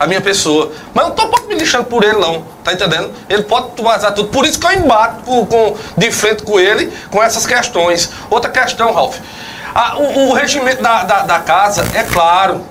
a 0.00 0.06
minha 0.06 0.20
pessoa. 0.20 0.72
Mas 0.94 1.04
eu 1.04 1.14
não 1.14 1.16
tô 1.30 1.46
me 1.46 1.54
lixando 1.54 1.84
por 1.84 2.02
ele, 2.02 2.18
não. 2.18 2.42
Tá 2.64 2.72
entendendo? 2.72 3.12
Ele 3.28 3.42
pode 3.42 3.80
vazar 3.82 4.12
tudo. 4.14 4.28
Por 4.30 4.44
isso 4.46 4.58
que 4.58 4.66
eu 4.66 4.72
embato 4.72 5.22
com, 5.24 5.46
com- 5.46 5.76
de 5.96 6.10
frente 6.10 6.42
com 6.42 6.58
ele 6.58 6.92
com 7.10 7.22
essas 7.22 7.46
questões. 7.46 8.10
Outra 8.30 8.50
questão, 8.50 8.92
Ralf. 8.92 9.16
Ah, 9.74 9.96
o, 9.98 10.30
o 10.30 10.32
regimento 10.32 10.82
da, 10.82 11.04
da, 11.04 11.22
da 11.22 11.38
casa 11.40 11.84
é 11.94 12.02
claro. 12.02 12.64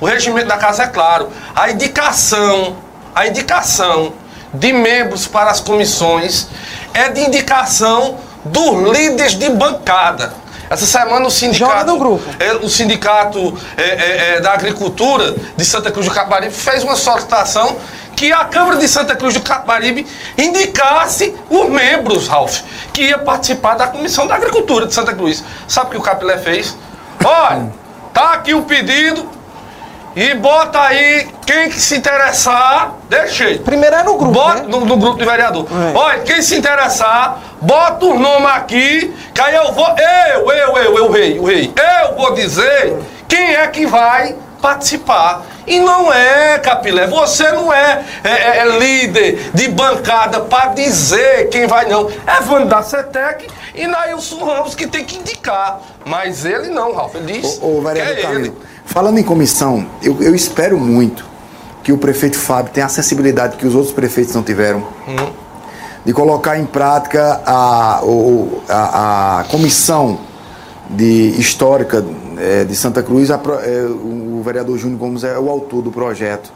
O 0.00 0.06
regimento 0.06 0.46
da 0.46 0.56
casa 0.56 0.84
é 0.84 0.86
claro. 0.86 1.28
A 1.56 1.70
indicação, 1.70 2.76
a 3.18 3.26
indicação 3.26 4.12
de 4.54 4.72
membros 4.72 5.26
para 5.26 5.50
as 5.50 5.58
comissões 5.58 6.46
é 6.94 7.08
de 7.08 7.20
indicação 7.20 8.16
dos 8.44 8.96
líderes 8.96 9.34
de 9.34 9.50
bancada. 9.50 10.32
Essa 10.70 10.86
semana 10.86 11.26
o 11.26 11.30
sindicato, 11.30 12.20
é, 12.38 12.52
o 12.52 12.68
sindicato 12.68 13.58
é, 13.76 13.82
é, 13.82 14.34
é, 14.36 14.40
da 14.40 14.52
agricultura 14.52 15.34
de 15.56 15.64
Santa 15.64 15.90
Cruz 15.90 16.06
do 16.06 16.14
Capibaribe 16.14 16.54
fez 16.54 16.84
uma 16.84 16.94
solicitação 16.94 17.78
que 18.14 18.30
a 18.30 18.44
Câmara 18.44 18.76
de 18.76 18.86
Santa 18.86 19.16
Cruz 19.16 19.34
do 19.34 19.40
Capibaribe 19.40 20.06
indicasse 20.36 21.34
os 21.50 21.68
membros, 21.68 22.28
Ralf, 22.28 22.60
que 22.92 23.02
ia 23.02 23.18
participar 23.18 23.74
da 23.74 23.88
Comissão 23.88 24.28
da 24.28 24.36
Agricultura 24.36 24.86
de 24.86 24.94
Santa 24.94 25.12
Cruz. 25.12 25.42
Sabe 25.66 25.88
o 25.88 25.90
que 25.90 25.96
o 25.96 26.02
Capilé 26.02 26.38
fez? 26.38 26.76
Olha, 27.24 27.72
tá 28.14 28.34
aqui 28.34 28.54
o 28.54 28.62
pedido 28.62 29.37
e 30.16 30.34
bota 30.34 30.80
aí 30.80 31.28
quem 31.46 31.68
que 31.70 31.80
se 31.80 31.96
interessar, 31.96 32.94
deixa 33.08 33.44
aí. 33.44 33.58
Primeiro 33.58 33.94
é 33.96 34.02
no 34.02 34.16
grupo, 34.16 34.32
Bota 34.32 34.62
né? 34.62 34.68
no, 34.68 34.80
no 34.84 34.96
grupo 34.96 35.18
de 35.18 35.24
vereador. 35.24 35.66
É. 35.70 35.96
Olha, 35.96 36.18
quem 36.20 36.42
se 36.42 36.56
interessar, 36.56 37.38
bota 37.60 38.04
o 38.06 38.18
nome 38.18 38.46
aqui, 38.46 39.14
que 39.34 39.40
aí 39.40 39.54
eu 39.54 39.72
vou. 39.72 39.86
Eu, 39.96 40.50
eu, 40.50 40.76
eu, 40.76 40.98
eu, 40.98 41.10
rei, 41.10 41.38
o 41.38 41.44
rei. 41.44 41.72
Eu 42.02 42.16
vou 42.16 42.34
dizer 42.34 42.96
quem 43.28 43.54
é 43.56 43.66
que 43.68 43.86
vai 43.86 44.34
participar. 44.60 45.42
E 45.66 45.78
não 45.80 46.12
é, 46.12 46.58
Capilé, 46.58 47.06
você 47.06 47.52
não 47.52 47.72
é, 47.72 48.02
é- 48.24 48.28
é- 48.30 48.58
é 48.58 48.78
líder 48.78 49.50
de 49.52 49.68
bancada 49.68 50.40
para 50.40 50.68
dizer 50.70 51.48
quem 51.50 51.66
vai, 51.66 51.84
não. 51.86 52.10
É 52.26 52.40
Vando 52.40 52.66
da 52.66 52.82
CETEC 52.82 53.48
e 53.74 53.86
Nailson 53.86 54.42
Ramos 54.44 54.74
que 54.74 54.86
tem 54.86 55.04
que 55.04 55.16
indicar. 55.18 55.78
Mas 56.06 56.44
ele 56.46 56.68
não, 56.68 56.94
Ralf. 56.94 57.14
Ele 57.14 57.40
diz 57.40 57.58
Ô, 57.62 57.80
vereador 57.82 58.16
é 58.16 58.34
ele. 58.34 58.54
Falando 58.88 59.18
em 59.18 59.22
comissão, 59.22 59.86
eu, 60.02 60.20
eu 60.22 60.34
espero 60.34 60.78
muito 60.78 61.24
que 61.84 61.92
o 61.92 61.98
prefeito 61.98 62.36
Fábio 62.36 62.72
tenha 62.72 62.86
a 62.86 62.88
sensibilidade 62.88 63.56
que 63.56 63.66
os 63.66 63.74
outros 63.74 63.92
prefeitos 63.92 64.34
não 64.34 64.42
tiveram. 64.42 64.86
De 66.04 66.12
colocar 66.12 66.58
em 66.58 66.64
prática 66.64 67.40
a, 67.44 68.00
a, 68.68 69.40
a 69.40 69.44
comissão 69.44 70.18
de 70.88 71.34
histórica 71.38 72.04
eh, 72.38 72.64
de 72.64 72.74
Santa 72.74 73.02
Cruz, 73.02 73.30
a 73.30 73.34
eh, 73.62 73.86
o 73.86 74.40
vereador 74.42 74.78
Júnior 74.78 74.98
Gomes 74.98 75.22
é 75.22 75.38
o 75.38 75.50
autor 75.50 75.82
do 75.82 75.90
projeto 75.90 76.50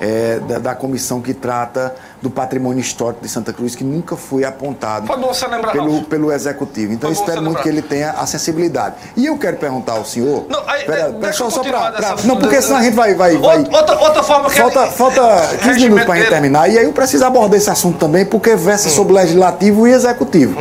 eh, 0.00 0.40
da, 0.48 0.58
da 0.58 0.74
comissão 0.74 1.20
que 1.20 1.34
trata 1.34 1.94
do 2.22 2.30
patrimônio 2.30 2.80
histórico 2.80 3.22
de 3.22 3.28
Santa 3.28 3.52
Cruz, 3.52 3.74
que 3.74 3.84
nunca 3.84 4.16
foi 4.16 4.44
apontado 4.44 5.06
lembrar, 5.50 5.72
pelo, 5.72 6.02
pelo 6.04 6.32
executivo. 6.32 6.92
Então 6.92 7.10
espero 7.12 7.36
muito 7.42 7.48
lembrar. 7.58 7.62
que 7.62 7.68
ele 7.68 7.82
tenha 7.82 8.10
a 8.12 8.26
sensibilidade. 8.26 8.94
E 9.16 9.26
eu 9.26 9.36
quero 9.38 9.56
perguntar 9.58 9.92
ao 9.92 10.04
senhor. 10.04 10.46
Não, 10.48 10.62
aí, 10.66 10.84
Pera- 10.84 11.12
de- 11.12 11.18
deixa 11.18 11.38
só, 11.38 11.50
só 11.50 11.62
pra, 11.62 11.92
pra- 11.92 12.16
Não, 12.24 12.36
porque 12.36 12.60
senão 12.62 12.78
a 12.78 12.82
gente 12.82 12.94
vai. 12.94 13.14
vai, 13.14 13.36
vai 13.36 13.58
Outra, 13.58 13.98
outra, 13.98 14.22
forma 14.22 14.48
que 14.50 14.56
falta 14.60 14.80
ele- 14.84 14.90
falta 14.92 15.20
15 15.20 15.56
regimento 15.68 15.80
minutos 15.82 16.04
para 16.06 16.14
a 16.14 16.18
gente 16.18 16.28
terminar. 16.28 16.70
E 16.70 16.78
aí 16.78 16.84
eu 16.84 16.92
preciso 16.92 17.24
abordar 17.24 17.58
esse 17.58 17.70
assunto 17.70 17.98
também, 17.98 18.24
porque 18.24 18.56
versa 18.56 18.88
Hum. 18.88 18.92
sobre 18.92 19.12
legislativo 19.14 19.86
e 19.86 19.92
executivo. 19.92 20.58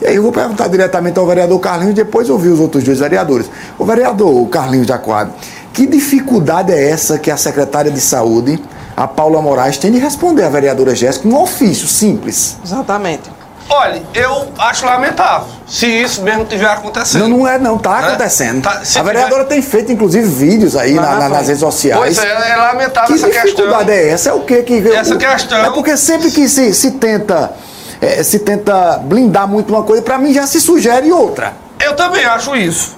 E 0.00 0.06
aí 0.06 0.16
eu 0.16 0.22
vou 0.22 0.32
perguntar 0.32 0.68
diretamente 0.68 1.18
ao 1.18 1.26
vereador 1.26 1.58
Carlinhos 1.60 1.92
e 1.92 1.94
depois 1.94 2.28
ouvir 2.28 2.48
os 2.48 2.60
outros 2.60 2.82
dois 2.84 2.98
vereadores. 2.98 3.48
O 3.78 3.84
vereador 3.84 4.46
Carlinhos 4.48 4.86
de 4.86 4.92
Aquário, 4.92 5.32
que 5.72 5.86
dificuldade 5.86 6.72
é 6.72 6.90
essa 6.90 7.18
que 7.18 7.30
a 7.30 7.36
secretária 7.36 7.90
de 7.90 8.00
saúde, 8.00 8.62
a 8.96 9.06
Paula 9.08 9.40
Moraes, 9.42 9.78
tem 9.78 9.90
de 9.92 9.98
responder 9.98 10.44
à 10.44 10.48
vereadora 10.48 10.94
Jéssica 10.94 11.26
um 11.28 11.40
ofício 11.40 11.86
simples? 11.88 12.56
Exatamente. 12.64 13.30
Olha, 13.68 14.02
eu 14.12 14.48
acho 14.58 14.84
lamentável 14.84 15.46
se 15.66 15.86
isso 15.86 16.20
mesmo 16.22 16.42
estiver 16.42 16.66
acontecendo. 16.68 17.22
Não, 17.28 17.38
não 17.38 17.48
é, 17.48 17.58
não, 17.58 17.78
tá 17.78 18.00
Né? 18.00 18.08
acontecendo. 18.08 18.60
Tá, 18.62 18.82
a 18.96 19.02
vereadora 19.02 19.44
tem 19.44 19.62
feito, 19.62 19.90
inclusive, 19.92 20.26
vídeos 20.28 20.76
aí 20.76 20.94
na- 20.94 21.02
na 21.02 21.18
na- 21.20 21.28
nas 21.30 21.46
redes 21.46 21.60
sociais. 21.60 21.98
Pois 21.98 22.18
é, 22.18 22.50
é 22.52 22.56
lamentável 22.56 23.08
Que 23.08 23.14
essa 23.14 23.26
questão. 23.30 23.44
dificuldade 23.44 23.90
é 23.90 24.08
essa? 24.10 24.30
É 24.30 24.32
o 24.34 24.40
que 24.40 24.62
que 24.64 24.88
Essa 24.92 25.14
o- 25.14 25.18
questão- 25.18 25.58
É 25.64 25.70
porque 25.70 25.96
sempre 25.96 26.30
que 26.30 26.48
se, 26.48 26.74
se 26.74 26.90
tenta 26.92 27.52
eh, 28.00 28.22
se 28.24 28.40
tenta 28.40 28.98
blindar 28.98 29.46
muito 29.46 29.72
uma 29.72 29.84
coisa, 29.84 30.02
para 30.02 30.18
mim 30.18 30.34
já 30.34 30.44
se 30.46 30.60
sugere 30.60 31.10
outra. 31.12 31.52
Eu 31.80 31.94
também 31.94 32.24
acho 32.24 32.54
isso. 32.56 32.96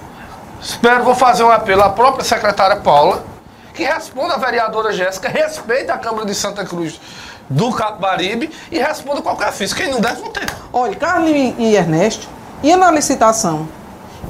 Espero, 0.61 1.03
vou 1.03 1.13
fazer 1.13 1.43
um 1.43 1.51
apelo 1.51 1.83
à 1.83 1.89
própria 1.89 2.25
secretária 2.25 2.77
Paula, 2.77 3.23
que 3.75 3.83
responda 3.83 4.35
à 4.35 4.37
vereadora 4.37 4.91
Jéssica, 4.91 5.29
respeite 5.29 5.91
a 5.91 5.97
Câmara 5.97 6.25
de 6.25 6.33
Santa 6.33 6.63
Cruz 6.65 6.99
do 7.49 7.71
Capibaribe 7.73 8.49
e 8.71 8.79
responda 8.79 9.21
qualquer 9.21 9.49
ofício. 9.49 9.75
Quem 9.75 9.89
não 9.91 9.99
deve, 9.99 10.21
não 10.21 10.31
tem. 10.31 10.43
Olha, 10.73 10.95
Carlinhos 10.95 11.55
e 11.59 11.75
Ernesto 11.75 12.27
ia 12.63 12.77
na 12.77 12.89
licitação 12.89 13.67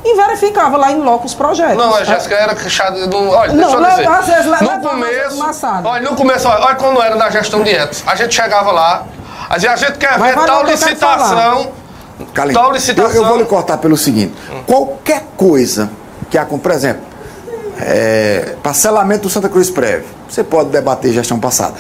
e 0.03 0.15
verificava 0.15 0.77
lá 0.77 0.91
em 0.91 1.01
loco 1.01 1.25
os 1.25 1.33
projetos. 1.33 1.77
Não, 1.77 1.95
a 1.95 2.03
Jéssica 2.03 2.35
era 2.35 2.55
queixada. 2.55 3.07
Não, 3.07 3.29
olha, 3.29 3.53
Não, 3.53 3.69
deixa 3.69 3.77
eu 3.77 3.89
dizer. 3.89 4.07
às 4.07 4.25
vezes 4.27 4.45
no 4.61 4.79
começo. 4.89 5.43
Olha, 5.83 6.09
no 6.09 6.15
começo, 6.15 6.47
olha, 6.47 6.65
olha 6.65 6.75
quando 6.75 7.01
era 7.01 7.15
na 7.15 7.29
gestão 7.29 7.63
de 7.63 7.69
etos. 7.69 8.03
A 8.05 8.15
gente 8.15 8.35
chegava 8.35 8.71
lá, 8.71 9.05
a 9.49 9.57
gente, 9.57 9.71
a 9.71 9.75
gente 9.75 9.97
quer 9.97 10.17
Mas 10.19 10.35
ver 10.35 10.45
tal 10.45 10.63
que 10.63 10.71
eu 10.71 10.71
licitação. 10.71 11.71
Carlinhos, 12.33 12.61
Tal 12.61 12.69
eu, 12.69 12.75
licitação. 12.75 13.15
eu 13.15 13.25
vou 13.25 13.37
lhe 13.37 13.45
cortar 13.45 13.77
pelo 13.77 13.97
seguinte: 13.97 14.33
qualquer 14.65 15.23
coisa 15.37 15.89
que 16.29 16.37
a 16.37 16.45
por 16.45 16.71
exemplo, 16.71 17.14
é, 17.79 18.55
parcelamento 18.63 19.23
do 19.23 19.29
Santa 19.29 19.49
Cruz 19.49 19.69
Prévio, 19.69 20.05
você 20.29 20.43
pode 20.43 20.69
debater 20.69 21.11
gestão 21.13 21.39
passada. 21.39 21.75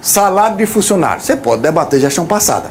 Salário 0.00 0.56
de 0.56 0.66
funcionário, 0.66 1.22
você 1.22 1.34
pode 1.36 1.62
debater 1.62 1.98
gestão 2.00 2.26
passada. 2.26 2.70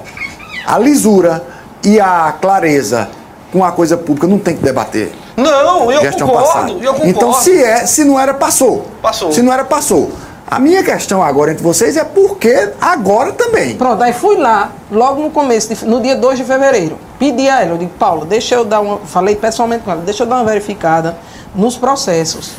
A 0.65 0.77
lisura 0.77 1.43
e 1.83 1.99
a 1.99 2.33
clareza 2.39 3.09
com 3.51 3.63
a 3.63 3.71
coisa 3.71 3.97
pública 3.97 4.27
não 4.27 4.37
tem 4.37 4.55
que 4.55 4.63
debater. 4.63 5.11
Não, 5.35 5.91
eu 5.91 6.01
gestão 6.01 6.27
concordo, 6.27 6.47
passada. 6.47 6.71
eu 6.71 6.93
concordo. 6.93 7.07
Então, 7.07 7.33
se, 7.33 7.63
é, 7.63 7.85
se 7.87 8.03
não 8.05 8.19
era, 8.19 8.33
passou. 8.35 8.87
Passou. 9.01 9.31
Se 9.31 9.41
não 9.41 9.51
era, 9.51 9.63
passou. 9.63 10.11
A 10.45 10.59
minha 10.59 10.83
questão 10.83 11.23
agora 11.23 11.51
entre 11.51 11.63
vocês 11.63 11.97
é 11.97 12.03
por 12.03 12.37
que 12.37 12.69
agora 12.79 13.31
também? 13.31 13.75
Pronto, 13.75 14.03
aí 14.03 14.13
fui 14.13 14.35
lá, 14.37 14.71
logo 14.91 15.21
no 15.23 15.31
começo, 15.31 15.73
de- 15.73 15.85
no 15.85 15.99
dia 16.01 16.15
2 16.15 16.37
de 16.37 16.43
fevereiro, 16.43 16.99
pedi 17.17 17.49
a 17.49 17.61
ela, 17.61 17.71
eu 17.71 17.77
digo, 17.77 17.91
Paulo, 17.97 18.25
deixa 18.25 18.53
eu 18.53 18.63
dar 18.63 18.81
uma. 18.81 18.99
Falei 18.99 19.35
pessoalmente 19.35 19.83
com 19.83 19.91
ela, 19.91 20.01
deixa 20.01 20.21
eu 20.23 20.27
dar 20.27 20.35
uma 20.35 20.45
verificada 20.45 21.17
nos 21.55 21.77
processos. 21.77 22.51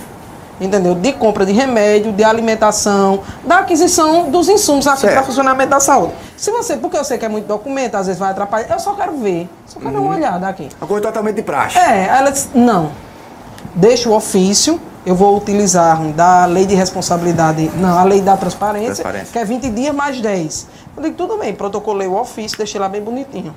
Entendeu? 0.60 0.94
De 0.94 1.12
compra 1.12 1.44
de 1.44 1.52
remédio, 1.52 2.12
de 2.12 2.22
alimentação, 2.22 3.20
da 3.44 3.58
aquisição 3.58 4.30
dos 4.30 4.48
insumos 4.48 4.86
aqui 4.86 5.06
para 5.08 5.22
funcionamento 5.24 5.70
da 5.70 5.80
saúde. 5.80 6.12
Se 6.36 6.50
você, 6.52 6.76
porque 6.76 6.96
eu 6.96 7.02
sei 7.04 7.18
que 7.18 7.24
é 7.24 7.28
muito 7.28 7.46
documento, 7.46 7.96
às 7.96 8.06
vezes 8.06 8.20
vai 8.20 8.30
atrapalhar, 8.30 8.72
eu 8.72 8.78
só 8.78 8.92
quero 8.94 9.16
ver, 9.16 9.48
só 9.66 9.80
quero 9.80 9.92
dar 9.92 10.00
uma 10.00 10.14
olhada 10.14 10.46
aqui. 10.46 10.68
Uma 10.80 10.86
coisa 10.86 11.02
totalmente 11.08 11.34
de 11.36 11.42
praxe. 11.42 11.76
É, 11.76 12.06
ela 12.06 12.30
disse, 12.30 12.50
não, 12.54 12.92
deixa 13.74 14.08
o 14.08 14.14
ofício, 14.14 14.80
eu 15.04 15.16
vou 15.16 15.36
utilizar 15.36 16.00
da 16.12 16.46
lei 16.46 16.64
de 16.66 16.74
responsabilidade, 16.76 17.68
não, 17.74 17.98
a 17.98 18.04
lei 18.04 18.20
da 18.20 18.36
transparência, 18.36 18.94
Transparência. 19.02 19.32
que 19.32 19.38
é 19.40 19.44
20 19.44 19.68
dias 19.70 19.94
mais 19.94 20.20
10. 20.20 20.66
Eu 20.96 21.02
digo, 21.02 21.16
tudo 21.16 21.36
bem, 21.36 21.52
protocolei 21.52 22.06
o 22.06 22.14
ofício, 22.16 22.56
deixei 22.56 22.80
lá 22.80 22.88
bem 22.88 23.02
bonitinho. 23.02 23.54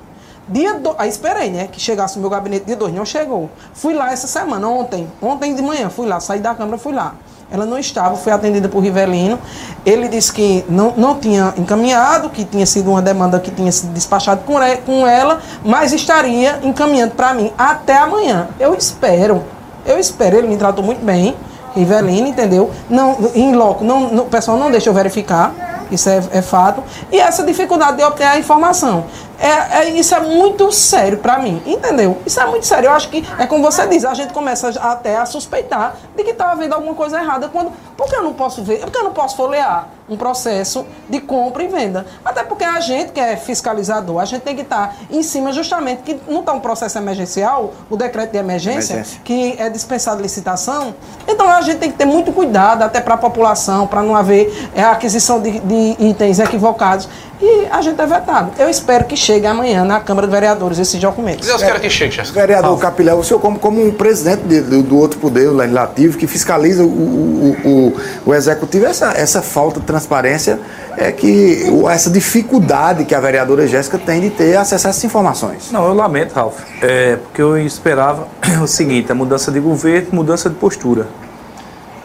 Dia 0.48 0.74
do... 0.74 0.94
Aí 0.98 1.08
esperei, 1.08 1.50
né, 1.50 1.68
que 1.70 1.78
chegasse 1.80 2.16
o 2.16 2.20
meu 2.20 2.30
gabinete 2.30 2.64
dia 2.66 2.76
2, 2.76 2.94
não 2.94 3.04
chegou. 3.04 3.50
Fui 3.74 3.92
lá 3.94 4.12
essa 4.12 4.26
semana, 4.26 4.66
ontem, 4.68 5.06
ontem 5.20 5.54
de 5.54 5.62
manhã, 5.62 5.90
fui 5.90 6.06
lá, 6.06 6.18
saí 6.20 6.40
da 6.40 6.54
Câmara, 6.54 6.78
fui 6.78 6.92
lá. 6.94 7.14
Ela 7.50 7.64
não 7.64 7.78
estava, 7.78 8.14
foi 8.16 8.30
atendida 8.32 8.68
por 8.68 8.80
Rivelino. 8.80 9.38
Ele 9.84 10.06
disse 10.08 10.30
que 10.32 10.64
não, 10.68 10.92
não 10.96 11.14
tinha 11.18 11.54
encaminhado, 11.56 12.28
que 12.28 12.44
tinha 12.44 12.66
sido 12.66 12.90
uma 12.90 13.00
demanda 13.00 13.40
que 13.40 13.50
tinha 13.50 13.72
sido 13.72 13.92
despachada 13.92 14.42
com, 14.44 14.54
com 14.84 15.06
ela, 15.06 15.40
mas 15.64 15.92
estaria 15.94 16.58
encaminhando 16.62 17.12
para 17.14 17.32
mim 17.32 17.50
até 17.56 17.96
amanhã. 17.96 18.48
Eu 18.60 18.74
espero, 18.74 19.42
eu 19.86 19.98
espero. 19.98 20.36
Ele 20.36 20.46
me 20.48 20.56
tratou 20.58 20.84
muito 20.84 21.02
bem, 21.02 21.34
Rivelino, 21.74 22.28
entendeu? 22.28 22.70
Não, 22.88 23.16
em 23.34 23.54
loco, 23.54 23.82
não, 23.82 24.10
não- 24.10 24.22
o 24.24 24.28
pessoal 24.28 24.58
não 24.58 24.70
deixa 24.70 24.90
eu 24.90 24.94
verificar, 24.94 25.86
isso 25.90 26.06
é, 26.10 26.22
é 26.32 26.42
fato. 26.42 26.82
E 27.10 27.18
essa 27.18 27.42
dificuldade 27.44 27.96
de 27.96 28.04
obter 28.04 28.24
a 28.26 28.38
informação. 28.38 29.04
É, 29.40 29.78
é- 29.78 29.90
isso 29.90 30.14
é 30.14 30.20
muito 30.20 30.70
sério 30.72 31.18
para 31.18 31.38
mim, 31.38 31.62
entendeu? 31.64 32.18
Isso 32.26 32.40
é 32.40 32.46
muito 32.46 32.66
sério. 32.66 32.88
Eu 32.88 32.92
acho 32.92 33.08
que 33.08 33.24
é 33.38 33.46
como 33.46 33.62
você 33.62 33.86
diz, 33.86 34.04
a 34.04 34.12
gente 34.14 34.32
começa 34.32 34.68
até 34.80 35.16
a 35.16 35.24
suspeitar 35.26 35.94
de 36.16 36.24
que 36.24 36.30
está 36.30 36.50
havendo 36.50 36.74
alguma 36.74 36.94
coisa 36.94 37.20
errada. 37.20 37.48
Quando, 37.48 37.70
por 37.96 38.08
que 38.08 38.16
eu 38.16 38.22
não 38.22 38.32
posso 38.34 38.62
ver? 38.64 38.80
Por 38.80 38.90
que 38.90 38.98
eu 38.98 39.04
não 39.04 39.12
posso 39.12 39.36
folhear 39.36 39.88
um 40.08 40.16
processo 40.16 40.84
de 41.08 41.20
compra 41.20 41.62
e 41.62 41.68
venda? 41.68 42.04
Até 42.24 42.42
porque 42.42 42.64
a 42.64 42.80
gente 42.80 43.12
que 43.12 43.20
é 43.20 43.36
fiscalizador, 43.36 44.20
a 44.20 44.24
gente 44.24 44.42
tem 44.42 44.56
que 44.56 44.62
estar 44.62 44.96
em 45.10 45.22
cima 45.22 45.52
justamente 45.52 46.02
que 46.02 46.18
não 46.26 46.40
está 46.40 46.52
um 46.52 46.60
processo 46.60 46.98
emergencial, 46.98 47.72
o 47.88 47.96
decreto 47.96 48.32
de 48.32 48.38
emergência, 48.38 48.94
Emergência. 48.94 49.20
que 49.24 49.54
é 49.58 49.70
dispensado 49.70 50.20
licitação. 50.20 50.94
Então 51.28 51.48
a 51.48 51.60
gente 51.60 51.78
tem 51.78 51.90
que 51.92 51.96
ter 51.98 52.06
muito 52.06 52.32
cuidado 52.32 52.82
até 52.82 53.00
para 53.00 53.14
a 53.14 53.18
população, 53.18 53.86
para 53.86 54.02
não 54.02 54.16
haver 54.16 54.70
é, 54.74 54.82
aquisição 54.82 55.40
de, 55.40 55.60
de 55.60 55.96
itens 56.00 56.38
equivocados. 56.40 57.08
E 57.40 57.68
a 57.70 57.80
gente 57.80 58.00
é 58.00 58.06
vetado. 58.06 58.50
Eu 58.58 58.68
espero 58.68 59.04
que 59.04 59.16
chegue 59.28 59.46
amanhã 59.46 59.84
na 59.84 60.00
Câmara 60.00 60.26
de 60.26 60.32
Vereadores 60.32 60.78
esses 60.78 60.98
documentos. 60.98 61.46
Deus 61.46 61.62
queira 61.62 61.78
que 61.78 61.90
chegue, 61.90 62.14
Jéssica. 62.14 62.40
Vereador 62.40 62.78
Capilé, 62.78 63.12
o 63.12 63.22
senhor 63.22 63.38
como, 63.40 63.58
como 63.58 63.86
um 63.86 63.92
presidente 63.92 64.42
de- 64.44 64.62
do, 64.62 64.82
do 64.82 64.96
outro 64.96 65.20
poder, 65.20 65.50
legislativo, 65.50 66.16
que 66.16 66.26
fiscaliza 66.26 66.82
o, 66.82 66.86
o, 66.86 67.56
o, 67.64 67.96
o 68.30 68.34
executivo, 68.34 68.86
essa, 68.86 69.12
essa 69.12 69.42
falta 69.42 69.80
de 69.80 69.86
transparência 69.86 70.58
é 70.96 71.12
que 71.12 71.62
essa 71.90 72.08
dificuldade 72.08 73.04
que 73.04 73.14
a 73.14 73.20
vereadora 73.20 73.66
Jéssica 73.66 73.98
tem 73.98 74.18
de 74.22 74.30
ter 74.30 74.56
acesso 74.56 74.86
a 74.86 74.90
essas 74.90 75.04
informações. 75.04 75.70
Não, 75.70 75.86
eu 75.86 75.92
lamento, 75.92 76.32
Ralf. 76.34 76.58
É, 76.80 77.16
porque 77.16 77.42
eu 77.42 77.58
esperava 77.58 78.26
o 78.62 78.66
seguinte, 78.66 79.12
a 79.12 79.14
mudança 79.14 79.52
de 79.52 79.60
governo, 79.60 80.08
mudança 80.12 80.48
de 80.48 80.54
postura. 80.56 81.06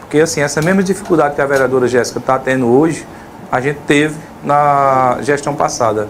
Porque 0.00 0.20
assim, 0.20 0.42
essa 0.42 0.60
mesma 0.60 0.82
dificuldade 0.82 1.34
que 1.34 1.40
a 1.40 1.46
vereadora 1.46 1.88
Jéssica 1.88 2.18
está 2.18 2.38
tendo 2.38 2.66
hoje, 2.66 3.06
a 3.50 3.62
gente 3.62 3.78
teve 3.86 4.14
na 4.44 5.16
gestão 5.22 5.54
passada. 5.54 6.06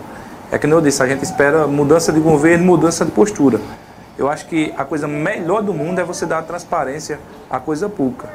É 0.55 0.59
que 0.59 0.69
nem 0.69 0.77
eu 0.77 0.81
disse, 0.81 1.03
a 1.03 1.07
gente 1.09 1.25
espera 1.25 1.67
mudança 1.67 2.13
de 2.13 2.21
governo, 2.21 2.65
mudança 2.65 3.05
de 3.05 3.11
postura. 3.11 3.61
Eu 4.17 4.31
acho 4.31 4.47
que 4.47 4.73
a 4.79 4.85
coisa 4.85 5.09
melhor 5.09 5.63
do 5.63 5.75
mundo 5.75 5.99
é 5.99 6.05
você 6.05 6.25
dar 6.25 6.45
transparência 6.45 7.19
à 7.51 7.59
coisa 7.59 7.89
pública. 7.89 8.29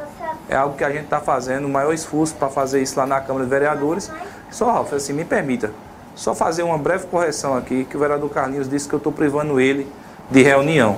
É 0.49 0.57
algo 0.57 0.75
que 0.75 0.83
a 0.83 0.89
gente 0.89 1.05
está 1.05 1.21
fazendo, 1.21 1.63
o 1.63 1.69
maior 1.69 1.93
esforço 1.93 2.35
para 2.35 2.49
fazer 2.49 2.81
isso 2.81 2.99
lá 2.99 3.05
na 3.05 3.21
Câmara 3.21 3.45
de 3.45 3.49
Vereadores. 3.49 4.11
Só, 4.51 4.69
Ralf, 4.69 4.91
assim, 4.91 5.13
me 5.13 5.23
permita, 5.23 5.71
só 6.13 6.35
fazer 6.35 6.61
uma 6.63 6.77
breve 6.77 7.07
correção 7.07 7.55
aqui, 7.55 7.87
que 7.89 7.95
o 7.95 7.99
vereador 8.01 8.29
Carlinhos 8.29 8.67
disse 8.69 8.89
que 8.89 8.95
eu 8.95 8.97
estou 8.97 9.13
privando 9.13 9.57
ele 9.57 9.87
de 10.29 10.43
reunião. 10.43 10.97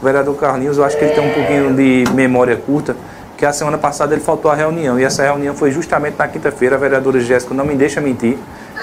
O 0.00 0.02
vereador 0.02 0.34
Carlinhos, 0.36 0.78
eu 0.78 0.84
acho 0.86 0.96
que 0.96 1.04
ele 1.04 1.12
tem 1.12 1.22
um 1.22 1.34
pouquinho 1.34 1.76
de 1.76 2.04
memória 2.14 2.56
curta, 2.56 2.96
que 3.36 3.44
a 3.44 3.52
semana 3.52 3.76
passada 3.76 4.14
ele 4.14 4.22
faltou 4.22 4.50
à 4.50 4.54
reunião, 4.54 4.98
e 4.98 5.04
essa 5.04 5.22
reunião 5.22 5.54
foi 5.54 5.70
justamente 5.70 6.16
na 6.16 6.26
quinta-feira, 6.28 6.76
a 6.76 6.78
vereadora 6.78 7.20
Jéssica 7.20 7.52
não 7.52 7.66
me 7.66 7.74
deixa 7.74 8.00
mentir, 8.00 8.38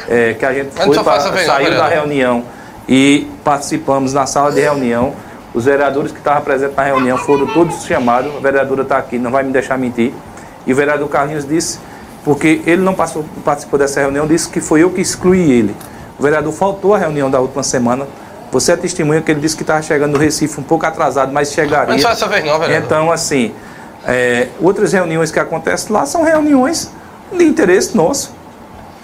é, 0.08 0.34
que 0.34 0.46
a 0.46 0.54
gente 0.54 0.72
foi 0.72 0.98
pra, 1.04 1.18
não, 1.18 1.38
saiu 1.38 1.72
da 1.72 1.88
reunião 1.88 2.44
e 2.88 3.28
participamos 3.44 4.14
na 4.14 4.26
sala 4.26 4.52
de 4.52 4.62
reunião. 4.62 5.14
Os 5.54 5.66
vereadores 5.66 6.12
que 6.12 6.20
estavam 6.20 6.44
presentes 6.44 6.76
na 6.76 6.84
reunião 6.84 7.18
foram 7.18 7.48
todos 7.48 7.84
chamados. 7.84 8.36
A 8.36 8.40
vereadora 8.40 8.84
está 8.84 8.98
aqui, 8.98 9.18
não 9.18 9.32
vai 9.32 9.44
me 9.44 9.52
deixar 9.52 9.78
mentir. 9.78 10.14
E 10.66 10.74
o 10.74 10.76
vereador 10.76 11.10
Carlinhos 11.10 11.48
disse, 11.48 11.80
porque 12.24 12.62
ele 12.66 12.82
não 12.82 12.94
passou, 12.94 13.26
participou 13.44 13.80
dessa 13.80 14.00
reunião, 14.00 14.28
disse 14.28 14.50
que 14.50 14.62
foi 14.62 14.84
eu 14.84 14.92
que 14.92 15.02
excluí 15.02 15.52
ele. 15.52 15.76
O 16.18 16.24
vereador 16.24 16.54
faltou 16.54 16.94
à 16.94 16.98
reunião 16.98 17.30
da 17.32 17.40
última 17.40 17.64
semana. 17.64 18.06
Você 18.52 18.72
é 18.72 18.76
testemunha 18.76 19.22
que 19.22 19.32
ele 19.32 19.40
disse 19.40 19.56
que 19.56 19.64
estava 19.64 19.82
chegando 19.82 20.14
no 20.14 20.18
Recife 20.18 20.60
um 20.60 20.64
pouco 20.64 20.86
atrasado, 20.86 21.32
mas 21.32 21.52
chegaria. 21.52 21.94
Mas 21.94 22.02
só 22.02 22.10
essa 22.10 22.28
vez 22.28 22.44
não, 22.44 22.60
vereador. 22.60 22.86
Então, 22.86 23.12
assim, 23.12 23.54
é, 24.06 24.48
outras 24.60 24.92
reuniões 24.92 25.32
que 25.32 25.40
acontecem 25.40 25.94
lá 25.94 26.06
são 26.06 26.24
reuniões 26.24 26.92
de 27.32 27.44
interesse 27.44 27.96
nosso. 27.96 28.34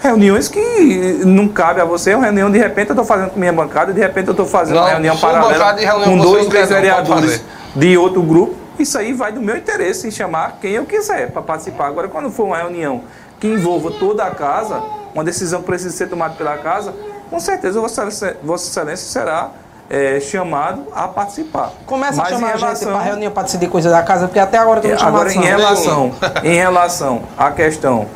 Reuniões 0.06 0.46
que 0.46 1.20
não 1.24 1.48
cabe 1.48 1.80
a 1.80 1.84
você, 1.84 2.12
é 2.12 2.16
uma 2.16 2.24
reunião 2.26 2.48
de 2.48 2.58
repente 2.58 2.90
eu 2.90 2.92
estou 2.92 3.04
fazendo 3.04 3.30
com 3.30 3.40
minha 3.40 3.52
bancada, 3.52 3.92
de 3.92 4.00
repente 4.00 4.28
eu 4.28 4.30
estou 4.30 4.46
fazendo 4.46 4.76
Não, 4.76 4.82
uma 4.84 4.90
reunião 4.90 5.16
paralela 5.16 5.72
reunião 5.72 6.04
com 6.04 6.18
dois, 6.18 6.46
três 6.46 6.68
vereadores 6.68 7.42
de 7.74 7.98
outro 7.98 8.22
grupo. 8.22 8.54
Isso 8.78 8.96
aí 8.96 9.12
vai 9.12 9.32
do 9.32 9.40
meu 9.40 9.56
interesse 9.56 10.06
em 10.06 10.10
chamar 10.12 10.58
quem 10.60 10.72
eu 10.72 10.84
quiser 10.84 11.32
para 11.32 11.42
participar. 11.42 11.88
Agora, 11.88 12.06
quando 12.06 12.30
for 12.30 12.44
uma 12.44 12.56
reunião 12.56 13.02
que 13.40 13.48
envolva 13.48 13.90
toda 13.90 14.22
a 14.24 14.30
casa, 14.30 14.80
uma 15.12 15.24
decisão 15.24 15.60
que 15.60 15.66
precisa 15.66 15.96
ser 15.96 16.08
tomada 16.08 16.34
pela 16.34 16.56
casa, 16.58 16.94
com 17.28 17.40
certeza 17.40 17.80
Vossa 17.80 18.02
Excelência, 18.06 18.36
Vossa 18.44 18.68
Excelência 18.70 19.08
será 19.08 19.50
é, 19.90 20.20
chamado 20.20 20.84
a 20.94 21.08
participar. 21.08 21.72
Começa 21.84 22.18
Mas 22.22 22.28
a 22.32 22.36
chamar 22.36 22.48
em 22.48 22.50
a 22.50 22.52
gente 22.52 22.62
relação- 22.64 22.92
para 22.92 23.00
reunião 23.02 23.32
para 23.32 23.42
decidir 23.42 23.68
coisa 23.68 23.90
da 23.90 24.02
casa, 24.04 24.28
porque 24.28 24.38
até 24.38 24.56
agora 24.58 24.80
tu 24.80 24.86
não 24.86 24.98
chamou 24.98 25.20
Agora, 25.20 25.34
em 25.34 25.40
relação, 25.40 26.12
em 26.44 26.54
relação 26.54 27.22
à 27.36 27.50
questão 27.50 28.06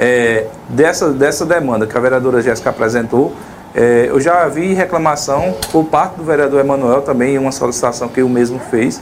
é, 0.00 0.46
dessa, 0.70 1.10
dessa 1.12 1.44
demanda 1.44 1.86
que 1.86 1.96
a 1.96 2.00
vereadora 2.00 2.40
Jéssica 2.40 2.70
apresentou, 2.70 3.34
é, 3.74 4.06
eu 4.08 4.18
já 4.18 4.48
vi 4.48 4.72
reclamação 4.72 5.54
por 5.70 5.84
parte 5.84 6.16
do 6.16 6.24
vereador 6.24 6.58
Emanuel 6.58 7.02
também, 7.02 7.36
uma 7.38 7.52
solicitação 7.52 8.08
que 8.08 8.22
o 8.22 8.28
mesmo 8.28 8.58
fez. 8.70 9.00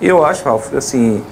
E 0.00 0.06
eu 0.06 0.24
acho, 0.24 0.44
Ralf, 0.44 0.72
assim, 0.74 1.22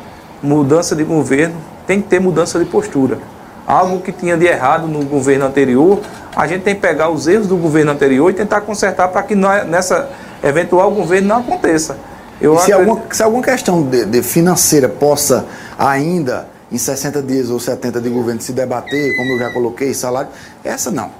mudança 0.42 0.96
de 0.96 1.04
governo 1.04 1.54
tem 1.86 2.02
que 2.02 2.08
ter 2.08 2.20
mudança 2.20 2.58
de 2.58 2.64
postura. 2.64 3.18
Algo 3.66 4.00
que 4.00 4.10
tinha 4.12 4.36
de 4.36 4.44
errado 4.46 4.86
no 4.88 5.04
governo 5.04 5.46
anterior, 5.46 6.00
a 6.36 6.46
gente 6.46 6.62
tem 6.62 6.74
que 6.74 6.80
pegar 6.80 7.08
os 7.08 7.26
erros 7.26 7.46
do 7.46 7.56
governo 7.56 7.92
anterior 7.92 8.28
e 8.30 8.34
tentar 8.34 8.60
consertar 8.62 9.08
para 9.08 9.22
que 9.22 9.34
nessa 9.34 10.10
eventual 10.42 10.90
governo 10.90 11.28
não 11.28 11.36
aconteça. 11.38 11.96
Eu 12.40 12.54
E 12.56 12.58
se, 12.58 12.72
acredito- 12.72 12.90
alguma, 12.90 13.14
se 13.14 13.22
alguma 13.22 13.42
questão 13.44 13.82
de, 13.82 14.04
de 14.04 14.22
financeira 14.22 14.88
possa 14.88 15.46
ainda, 15.78 16.46
em 16.72 16.78
60 16.78 17.22
dias 17.22 17.50
ou 17.50 17.60
70 17.60 18.00
de 18.00 18.08
governo, 18.08 18.40
se 18.40 18.52
debater, 18.52 19.16
como 19.16 19.32
eu 19.32 19.38
já 19.38 19.50
coloquei, 19.50 19.92
salário, 19.94 20.30
essa 20.64 20.90
não. 20.90 21.10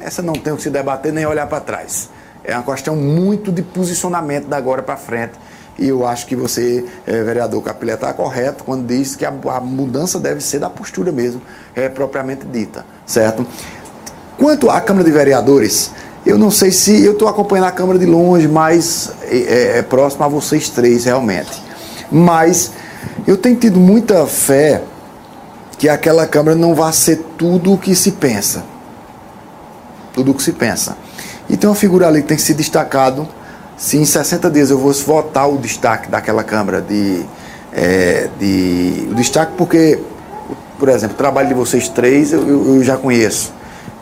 Essa 0.00 0.22
não 0.22 0.32
tem 0.34 0.52
o 0.52 0.56
que 0.56 0.62
se 0.62 0.70
debater 0.70 1.12
nem 1.12 1.26
olhar 1.26 1.46
para 1.46 1.60
trás. 1.60 2.08
É 2.44 2.54
uma 2.54 2.62
questão 2.62 2.94
muito 2.96 3.50
de 3.50 3.62
posicionamento 3.62 4.46
da 4.46 4.56
agora 4.56 4.82
para 4.82 4.96
frente. 4.96 5.32
E 5.78 5.88
eu 5.88 6.06
acho 6.06 6.26
que 6.26 6.34
você, 6.34 6.84
eh, 7.06 7.22
vereador 7.22 7.62
Capilé, 7.62 7.94
está 7.94 8.12
correto 8.12 8.64
quando 8.64 8.86
diz 8.86 9.14
que 9.14 9.24
a, 9.24 9.28
a 9.28 9.60
mudança 9.60 10.18
deve 10.18 10.40
ser 10.40 10.58
da 10.58 10.68
postura 10.68 11.12
mesmo, 11.12 11.40
é 11.74 11.88
propriamente 11.88 12.44
dita, 12.46 12.84
certo? 13.06 13.46
Quanto 14.36 14.70
à 14.70 14.80
Câmara 14.80 15.04
de 15.04 15.10
Vereadores, 15.12 15.90
eu 16.26 16.36
não 16.36 16.50
sei 16.50 16.72
se 16.72 17.04
eu 17.04 17.12
estou 17.12 17.28
acompanhando 17.28 17.66
a 17.68 17.72
Câmara 17.72 17.98
de 17.98 18.06
longe, 18.06 18.48
mas 18.48 19.10
é, 19.22 19.36
é- 19.36 19.78
é 19.78 19.82
próximo 19.82 20.24
a 20.24 20.28
vocês 20.28 20.68
três 20.68 21.04
realmente. 21.04 21.62
Mas 22.10 22.72
eu 23.26 23.36
tenho 23.36 23.56
tido 23.56 23.78
muita 23.78 24.26
fé 24.26 24.82
que 25.78 25.88
aquela 25.88 26.26
Câmara 26.26 26.56
não 26.56 26.74
vai 26.74 26.92
ser 26.92 27.16
tudo 27.36 27.72
o 27.74 27.78
que 27.78 27.94
se 27.94 28.12
pensa. 28.12 28.64
Tudo 30.12 30.32
o 30.32 30.34
que 30.34 30.42
se 30.42 30.52
pensa. 30.52 30.96
E 31.48 31.56
tem 31.56 31.68
uma 31.68 31.76
figura 31.76 32.08
ali 32.08 32.22
que 32.22 32.28
tem 32.28 32.36
que 32.36 32.42
ser 32.42 32.54
destacado. 32.54 33.28
Se 33.76 33.96
em 33.96 34.04
60 34.04 34.50
dias 34.50 34.70
eu 34.70 34.80
fosse 34.80 35.04
votar 35.04 35.48
o 35.48 35.56
destaque 35.58 36.08
daquela 36.10 36.42
Câmara 36.42 36.80
de. 36.82 37.22
é, 37.72 38.28
de 38.38 39.08
o 39.10 39.14
destaque 39.14 39.52
porque, 39.56 40.00
por 40.78 40.88
exemplo, 40.88 41.14
o 41.14 41.18
trabalho 41.18 41.48
de 41.48 41.54
vocês 41.54 41.88
três 41.88 42.32
eu, 42.32 42.46
eu- 42.76 42.82
já 42.82 42.96
conheço. 42.96 43.52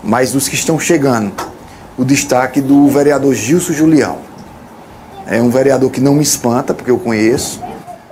Mas 0.02 0.32
dos 0.32 0.48
que 0.48 0.54
estão 0.54 0.78
chegando, 0.78 1.32
o 1.98 2.04
destaque 2.04 2.60
do 2.60 2.88
vereador 2.88 3.34
Gilson 3.34 3.72
Julião. 3.72 4.18
É 5.26 5.42
um 5.42 5.50
vereador 5.50 5.90
que 5.90 6.00
não 6.00 6.14
me 6.14 6.22
espanta, 6.22 6.72
porque 6.72 6.90
eu 6.90 6.98
conheço. 6.98 7.60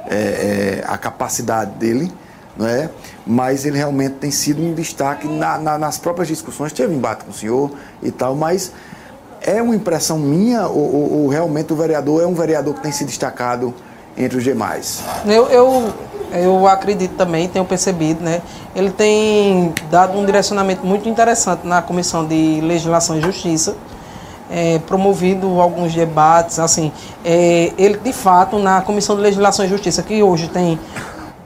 É, 0.07 0.17
é, 0.17 0.85
a 0.87 0.97
capacidade 0.99 1.73
dele, 1.73 2.13
não 2.57 2.67
é? 2.67 2.91
mas 3.27 3.65
ele 3.65 3.77
realmente 3.77 4.15
tem 4.17 4.31
sido 4.31 4.63
um 4.63 4.75
destaque 4.75 5.27
na, 5.27 5.59
na, 5.59 5.79
nas 5.79 5.99
próprias 5.99 6.29
discussões. 6.29 6.73
Teve 6.73 6.95
embate 6.95 7.25
com 7.25 7.31
o 7.31 7.35
senhor 7.35 7.71
e 8.03 8.11
tal, 8.11 8.35
mas 8.35 8.73
é 9.41 9.61
uma 9.61 9.75
impressão 9.75 10.19
minha 10.19 10.67
ou, 10.67 10.95
ou, 10.95 11.13
ou 11.23 11.29
realmente 11.29 11.73
o 11.73 11.77
vereador 11.77 12.23
é 12.23 12.27
um 12.27 12.35
vereador 12.35 12.75
que 12.75 12.81
tem 12.81 12.93
se 12.93 13.05
destacado 13.05 13.75
entre 14.17 14.39
os 14.39 14.45
demais? 14.45 15.03
Eu, 15.27 15.47
eu, 15.49 15.93
eu 16.33 16.67
acredito 16.67 17.15
também, 17.17 17.49
tenho 17.49 17.65
percebido, 17.65 18.23
né? 18.23 18.41
Ele 18.75 18.91
tem 18.91 19.75
dado 19.91 20.19
um 20.19 20.25
direcionamento 20.25 20.87
muito 20.87 21.09
interessante 21.09 21.67
na 21.67 21.83
Comissão 21.83 22.27
de 22.27 22.61
Legislação 22.61 23.19
e 23.19 23.21
Justiça, 23.21 23.77
é, 24.51 24.79
promovido 24.81 25.61
alguns 25.61 25.95
debates, 25.95 26.59
assim, 26.59 26.93
é, 27.25 27.73
ele 27.79 27.99
de 27.99 28.13
fato 28.13 28.59
na 28.59 28.81
Comissão 28.83 29.17
de 29.17 29.23
Legislação 29.23 29.65
e 29.65 29.69
Justiça, 29.69 30.03
que 30.03 30.23
hoje 30.23 30.49
tem 30.49 30.79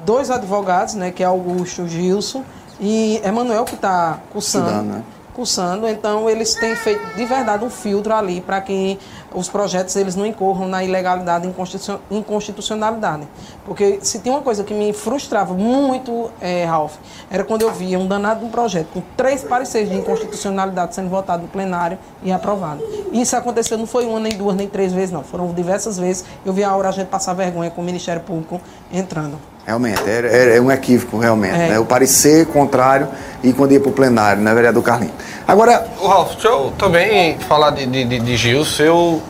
dois 0.05 0.31
advogados, 0.31 0.95
né, 0.95 1.11
que 1.11 1.23
é 1.23 1.27
Augusto 1.27 1.87
Gilson 1.87 2.43
e 2.81 3.21
Emanuel, 3.25 3.65
que 3.65 3.75
está 3.75 4.19
cursando. 4.33 4.67
Estudando, 4.67 4.87
né? 4.89 5.03
cursando, 5.39 5.87
então 5.87 6.29
eles 6.29 6.57
têm 6.57 6.75
feito 6.75 7.15
de 7.17 7.25
verdade 7.25 7.65
um 7.65 7.71
filtro 7.71 8.13
ali 8.13 8.41
para 8.41 8.61
que 8.61 8.99
os 9.35 9.49
projetos 9.49 9.95
eles 9.97 10.17
não 10.17 10.25
incorram 10.27 10.67
na 10.67 10.83
ilegalidade 10.83 11.47
e 11.47 12.17
inconstitucionalidade. 12.17 13.29
Porque 13.65 13.99
se 14.03 14.21
tem 14.21 14.33
uma 14.33 14.43
coisa 14.43 14.65
que 14.65 14.73
me 14.73 14.93
frustrava 14.93 15.55
muito, 15.55 16.31
é, 16.41 16.65
Ralph, 16.65 16.95
era 17.31 17.45
quando 17.45 17.63
eu 17.63 17.73
via 17.73 17.99
um 17.99 18.07
danado 18.07 18.41
de 18.41 18.47
um 18.47 18.51
projeto 18.51 18.89
com 18.95 19.03
três 19.17 19.43
pareceres 19.43 19.91
de 19.91 19.97
inconstitucionalidade 19.97 20.95
sendo 20.95 21.09
votado 21.09 21.43
no 21.43 21.49
plenário 21.49 21.99
e 22.23 22.33
aprovado. 22.33 22.83
Isso 23.13 23.37
aconteceu, 23.37 23.77
não 23.77 23.87
foi 23.87 24.07
uma, 24.07 24.21
nem 24.21 24.33
duas, 24.33 24.57
nem 24.57 24.69
três 24.69 24.93
vezes, 24.93 25.11
não. 25.11 25.23
Foram 25.23 25.53
diversas 25.53 25.99
vezes. 25.99 26.25
Eu 26.45 26.53
vi 26.53 26.65
a 26.65 26.75
hora 26.75 26.89
a 26.89 26.93
gente 26.93 27.09
passar 27.09 27.35
vergonha 27.35 27.71
com 27.71 27.81
o 27.81 27.85
Ministério 27.85 28.23
Público 28.23 28.61
entrando. 28.93 29.39
Realmente, 29.69 30.01
é, 30.09 30.57
é, 30.57 30.61
um 30.63 30.73
equívoco, 30.73 31.19
realmente. 31.19 31.55
É. 31.55 31.69
Né? 31.69 31.79
O 31.79 31.85
parecer 31.85 32.47
contrário 32.47 33.07
e 33.43 33.53
quando 33.53 33.73
ia 33.73 33.81
para 33.81 33.91
o 33.91 33.93
plenário, 33.93 34.43
né, 34.43 34.55
vereador 34.55 34.83
Carlinhos? 34.83 35.15
Agora. 35.47 35.87
Ralf, 36.03 36.33
deixa 36.33 36.49
eu 36.49 36.73
também 36.79 37.39
falar 37.41 37.73
de, 37.73 37.85
de, 37.85 38.05
de, 38.05 38.19
de 38.19 38.37
Gilson. 38.37 38.83
Eu, 38.83 39.23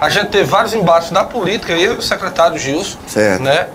a 0.00 0.08
gente 0.08 0.28
teve 0.28 0.44
vários 0.44 0.74
embates 0.74 1.10
na 1.10 1.24
política, 1.24 1.72
eu 1.72 1.94
e 1.94 1.98
o 1.98 2.02
secretário 2.02 2.58
Gilson. 2.58 2.98
Certo. 3.06 3.42
Né? 3.42 3.68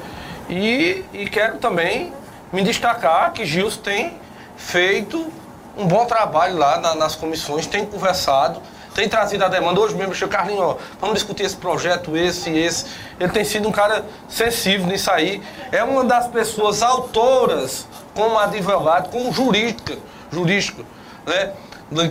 E, 0.49 1.05
e 1.13 1.29
quero 1.29 1.57
também 1.57 2.13
me 2.51 2.63
destacar 2.63 3.31
que 3.31 3.45
Gilson 3.45 3.81
tem 3.81 4.19
feito 4.55 5.31
um 5.77 5.87
bom 5.87 6.05
trabalho 6.05 6.57
lá 6.57 6.79
na, 6.79 6.95
nas 6.95 7.15
comissões, 7.15 7.65
tem 7.65 7.85
conversado 7.85 8.61
tem 8.93 9.07
trazido 9.07 9.45
a 9.45 9.47
demanda. 9.47 9.79
Hoje 9.79 9.95
mesmo, 9.95 10.13
Chico 10.13 10.31
Carlinhos, 10.31 10.61
ó, 10.61 10.77
vamos 10.99 11.15
discutir 11.15 11.43
esse 11.43 11.55
projeto, 11.55 12.15
esse 12.15 12.49
e 12.49 12.57
esse. 12.59 12.85
Ele 13.19 13.31
tem 13.31 13.43
sido 13.43 13.67
um 13.67 13.71
cara 13.71 14.05
sensível 14.27 14.87
nisso 14.87 15.09
aí. 15.09 15.41
É 15.71 15.83
uma 15.83 16.03
das 16.03 16.27
pessoas 16.27 16.81
autoras, 16.81 17.87
como 18.13 18.37
advogado, 18.37 19.09
como 19.09 19.31
jurídica, 19.31 19.97
jurídica, 20.31 20.83
né? 21.25 21.53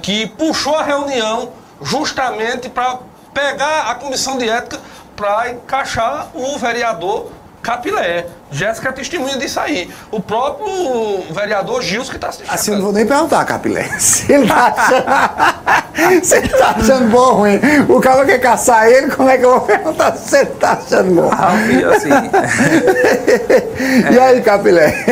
Que 0.02 0.26
puxou 0.26 0.74
a 0.76 0.82
reunião 0.82 1.52
justamente 1.82 2.68
para 2.68 2.98
pegar 3.32 3.90
a 3.90 3.94
comissão 3.94 4.38
de 4.38 4.48
ética 4.48 4.80
para 5.16 5.50
encaixar 5.50 6.28
o 6.34 6.58
vereador 6.58 7.30
Capilé. 7.62 8.26
Jéssica 8.50 8.88
é 8.88 8.92
testemunha 8.92 9.36
disso 9.36 9.60
aí. 9.60 9.90
O 10.10 10.20
próprio 10.20 11.22
vereador 11.30 11.82
Gilson 11.82 12.10
que 12.10 12.16
está 12.16 12.28
assistindo. 12.28 12.54
Assim, 12.54 12.70
eu 12.70 12.78
não 12.78 12.84
vou 12.84 12.92
nem 12.92 13.06
perguntar, 13.06 13.44
Capilé. 13.44 13.82
Se 13.98 14.32
ele 14.32 14.48
tá 14.48 14.66
achando, 14.66 16.24
se 16.24 16.36
ele 16.36 16.48
tá 16.48 16.70
achando 16.70 17.10
bom 17.10 17.18
ou 17.18 17.34
ruim. 17.34 17.60
O 17.88 18.00
cara 18.00 18.24
quer 18.24 18.38
caçar 18.38 18.88
ele, 18.88 19.10
como 19.10 19.28
é 19.28 19.36
que 19.36 19.44
eu 19.44 19.50
vou 19.50 19.60
perguntar 19.60 20.16
se 20.16 20.38
ele 20.38 20.50
tá 20.52 20.72
achando 20.72 21.14
bom? 21.14 21.30
Ah, 21.30 21.52
assim. 21.94 22.08
e 24.10 24.18
aí, 24.18 24.40
Capilé? 24.40 25.04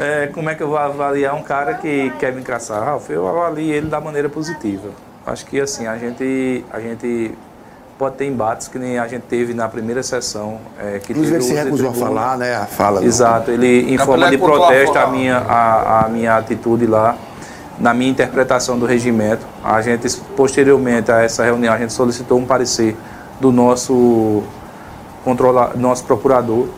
é, 0.00 0.26
como 0.32 0.50
é 0.50 0.56
que 0.56 0.62
eu 0.62 0.68
vou 0.68 0.78
avaliar 0.78 1.34
um 1.34 1.42
cara 1.42 1.74
que 1.74 2.12
quer 2.18 2.32
me 2.32 2.42
caçar? 2.42 2.82
Ralf, 2.82 3.08
eu 3.08 3.28
avalio 3.28 3.72
ele 3.72 3.86
da 3.86 4.00
maneira 4.00 4.28
positiva. 4.28 4.88
Acho 5.26 5.46
que 5.46 5.60
assim, 5.60 5.86
a 5.86 5.96
gente, 5.96 6.64
a 6.70 6.80
gente 6.80 7.32
pode 7.98 8.16
ter 8.16 8.26
embates 8.26 8.68
que 8.68 8.78
nem 8.78 8.98
a 8.98 9.06
gente 9.06 9.22
teve 9.22 9.54
na 9.54 9.68
primeira 9.68 10.02
sessão. 10.02 10.58
É, 10.78 10.98
que 10.98 11.12
Inclusive 11.12 11.36
ele 11.36 11.44
se 11.44 11.54
recusou 11.54 11.90
a 11.90 11.94
falar, 11.94 12.38
né? 12.38 12.54
A 12.56 12.66
fala 12.66 13.04
Exato, 13.04 13.50
ele 13.50 13.92
em 13.92 13.98
forma 13.98 14.28
de 14.30 14.38
protesto 14.38 14.98
a, 14.98 15.06
minha, 15.06 15.38
a, 15.38 16.04
a 16.04 16.08
minha 16.08 16.36
atitude 16.36 16.86
lá, 16.86 17.16
na 17.78 17.94
minha 17.94 18.10
interpretação 18.10 18.78
do 18.78 18.86
regimento. 18.86 19.46
A 19.62 19.80
gente, 19.80 20.10
posteriormente 20.36 21.10
a 21.10 21.22
essa 21.22 21.44
reunião, 21.44 21.72
a 21.72 21.78
gente 21.78 21.92
solicitou 21.92 22.38
um 22.38 22.44
parecer 22.44 22.96
do 23.40 23.50
nosso, 23.50 24.42
controla, 25.24 25.72
nosso 25.74 26.04
procurador 26.04 26.68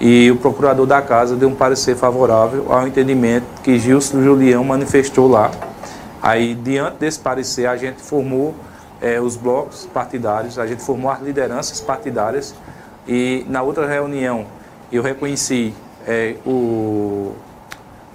e 0.00 0.30
o 0.30 0.36
procurador 0.36 0.86
da 0.86 1.02
casa 1.02 1.34
deu 1.34 1.48
um 1.48 1.54
parecer 1.54 1.96
favorável 1.96 2.66
ao 2.72 2.86
entendimento 2.86 3.44
que 3.62 3.78
Gilson 3.78 4.22
Julião 4.22 4.62
manifestou 4.62 5.28
lá. 5.28 5.50
Aí, 6.22 6.54
diante 6.54 6.98
desse 6.98 7.18
parecer, 7.18 7.66
a 7.66 7.76
gente 7.76 8.00
formou 8.02 8.54
é, 9.00 9.20
os 9.20 9.36
blocos 9.36 9.86
partidários, 9.86 10.58
a 10.58 10.66
gente 10.66 10.82
formou 10.82 11.10
as 11.10 11.20
lideranças 11.20 11.80
partidárias 11.80 12.54
e 13.06 13.46
na 13.48 13.62
outra 13.62 13.86
reunião 13.86 14.46
eu 14.90 15.02
reconheci 15.02 15.72
é, 16.06 16.34
o, 16.44 17.34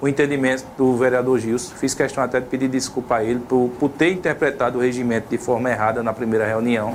o 0.02 0.08
entendimento 0.08 0.66
do 0.78 0.96
vereador 0.98 1.40
Gilson, 1.40 1.74
fiz 1.76 1.94
questão 1.94 2.24
até 2.24 2.40
de 2.40 2.48
pedir 2.48 2.68
desculpa 2.68 3.18
a 3.18 3.24
ele 3.24 3.40
por, 3.40 3.70
por 3.80 3.90
ter 3.90 4.12
interpretado 4.12 4.78
o 4.78 4.82
regimento 4.82 5.30
de 5.30 5.38
forma 5.38 5.70
errada 5.70 6.04
na 6.04 6.14
primeira 6.14 6.46
reunião. 6.46 6.94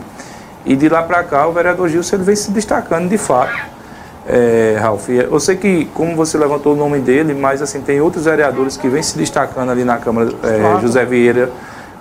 E 0.67 0.77
de 0.77 0.89
lá 0.89 1.03
para 1.03 1.25
cá 1.25 1.47
o 1.47 1.53
vereador 1.53 1.89
Gilson 1.89 2.17
ele 2.17 2.25
vem 2.25 2.37
se 2.37 2.51
destacando 2.51 3.09
de 3.09 3.17
fato. 3.17 3.78
É, 4.31 4.77
Ralf, 4.79 5.09
eu 5.09 5.41
sei 5.41 5.57
que, 5.57 5.87
como 5.95 6.15
você 6.15 6.37
levantou 6.37 6.75
o 6.75 6.77
nome 6.77 6.99
dele, 6.99 7.33
mas 7.33 7.63
assim, 7.63 7.81
tem 7.81 7.99
outros 7.99 8.27
vereadores 8.27 8.77
que 8.77 8.87
vêm 8.87 9.03
se 9.03 9.17
destacando 9.17 9.71
ali 9.71 9.85
na 9.85 9.97
Câmara, 9.97 10.29
é, 10.43 10.81
José 10.83 11.03
Vieira, 11.07 11.51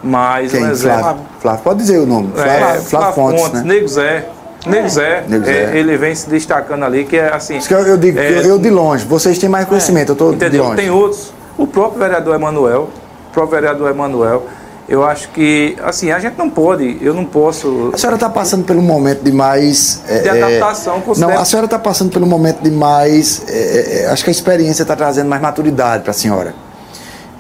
mas 0.03 0.51
Quem? 0.51 0.65
um 0.65 0.69
exemplo. 0.69 0.99
Flávio, 0.99 1.21
Flávio, 1.39 1.63
pode 1.63 1.80
dizer 1.80 1.99
o 1.99 2.05
nome. 2.05 2.30
Flávio, 2.34 2.51
é, 2.51 2.57
Flávio, 2.57 2.82
Flávio 2.84 3.13
Fontes, 3.13 3.41
Fontes, 3.41 3.63
né? 3.63 3.73
Nego 3.73 3.88
Zé. 3.88 4.30
Nego 4.65 4.89
Zé, 4.89 5.23
é, 5.45 5.78
ele 5.78 5.95
vem 5.95 6.13
se 6.13 6.30
destacando 6.30 6.84
ali, 6.84 7.05
que 7.05 7.15
é 7.15 7.34
assim. 7.34 7.57
Isso 7.57 7.67
que 7.69 7.73
eu, 7.73 7.80
eu 7.80 7.97
digo, 7.97 8.19
é, 8.19 8.45
eu 8.45 8.59
de 8.59 8.69
longe, 8.69 9.05
vocês 9.05 9.39
têm 9.39 9.47
mais 9.47 9.65
conhecimento, 9.65 10.09
eu 10.09 10.13
estou 10.13 10.34
de 10.34 10.57
longe. 10.57 10.75
Tem 10.75 10.89
outros. 10.89 11.32
O 11.57 11.65
próprio 11.65 11.99
vereador 11.99 12.36
Emanuel, 12.36 12.89
o 13.30 13.34
próprio 13.34 13.61
vereador 13.61 13.89
Emanuel, 13.89 14.43
eu 14.88 15.03
acho 15.03 15.29
que, 15.31 15.75
assim, 15.83 16.11
a 16.11 16.19
gente 16.19 16.38
não 16.38 16.49
pode, 16.49 16.97
eu 17.01 17.13
não 17.13 17.25
posso. 17.25 17.91
A 17.93 17.97
senhora 17.97 18.15
está 18.15 18.29
passando 18.29 18.63
pelo 18.63 18.81
momento 18.81 19.21
de 19.21 19.33
mais. 19.33 20.01
É, 20.07 20.19
de 20.19 20.29
adaptação, 20.29 21.01
com 21.01 21.13
Não, 21.19 21.38
a 21.38 21.43
senhora 21.43 21.65
está 21.65 21.77
passando 21.77 22.09
pelo 22.09 22.25
momento 22.25 22.61
de 22.61 22.71
mais. 22.71 23.43
É, 23.49 24.03
é, 24.03 24.09
acho 24.09 24.23
que 24.23 24.29
a 24.29 24.31
experiência 24.31 24.83
está 24.83 24.95
trazendo 24.95 25.27
mais 25.27 25.41
maturidade 25.41 26.03
para 26.03 26.11
a 26.11 26.13
senhora. 26.13 26.55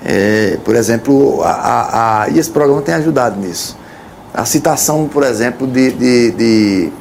É, 0.03 0.57
por 0.65 0.75
exemplo, 0.75 1.41
a, 1.41 1.51
a, 1.51 2.23
a, 2.23 2.29
e 2.29 2.37
esse 2.37 2.49
programa 2.49 2.81
tem 2.81 2.95
ajudado 2.95 3.39
nisso. 3.39 3.77
A 4.33 4.43
citação, 4.43 5.07
por 5.07 5.23
exemplo, 5.23 5.65
de, 5.65 5.93
de, 5.93 6.31
de, 6.31 6.91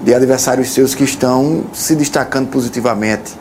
de 0.00 0.14
adversários 0.14 0.70
seus 0.70 0.96
que 0.96 1.04
estão 1.04 1.64
se 1.72 1.94
destacando 1.94 2.48
positivamente. 2.48 3.34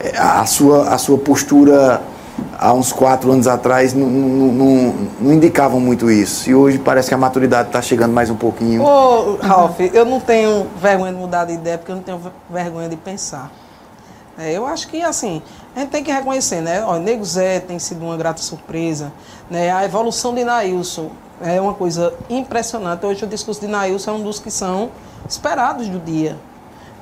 É, 0.00 0.16
a, 0.16 0.46
sua, 0.46 0.88
a 0.88 0.96
sua 0.96 1.18
postura 1.18 2.00
há 2.58 2.72
uns 2.72 2.92
quatro 2.92 3.30
anos 3.32 3.46
atrás 3.46 3.92
não, 3.92 4.06
não, 4.08 4.94
não, 5.20 5.32
indicavam 5.32 5.80
muito 5.80 6.10
isso. 6.10 6.48
E 6.48 6.54
hoje 6.54 6.78
parece 6.78 7.08
que 7.08 7.14
a 7.14 7.18
maturidade 7.18 7.68
está 7.68 7.82
chegando 7.82 8.12
mais 8.12 8.30
um 8.30 8.36
pouquinho. 8.36 8.82
Ô, 8.82 9.36
Ralf, 9.36 9.78
eu 9.80 10.04
não 10.04 10.20
tenho 10.20 10.66
vergonha 10.80 11.12
de 11.12 11.18
mudar 11.18 11.44
de 11.44 11.54
ideia, 11.54 11.78
porque 11.78 11.90
eu 11.92 11.96
não 11.96 12.02
tenho 12.02 12.20
vergonha 12.48 12.88
de 12.88 12.96
pensar. 12.96 13.50
É, 14.38 14.52
eu 14.52 14.66
acho 14.66 14.88
que, 14.88 15.02
assim, 15.02 15.42
a 15.76 15.80
gente 15.80 15.90
tem 15.90 16.02
que 16.02 16.10
reconhecer, 16.10 16.60
né? 16.62 16.84
O 16.84 16.98
Nego 16.98 17.24
Zé 17.24 17.60
tem 17.60 17.78
sido 17.78 18.04
uma 18.04 18.16
grata 18.16 18.40
surpresa. 18.40 19.12
Né? 19.50 19.70
A 19.70 19.84
evolução 19.84 20.34
de 20.34 20.42
Nailson 20.42 21.10
é 21.40 21.60
uma 21.60 21.74
coisa 21.74 22.14
impressionante. 22.30 23.04
Hoje 23.04 23.24
o 23.24 23.26
discurso 23.26 23.60
de 23.60 23.66
Nailson 23.66 24.10
é 24.12 24.14
um 24.14 24.22
dos 24.22 24.38
que 24.38 24.50
são 24.50 24.90
esperados 25.28 25.88
do 25.88 25.98
dia. 25.98 26.38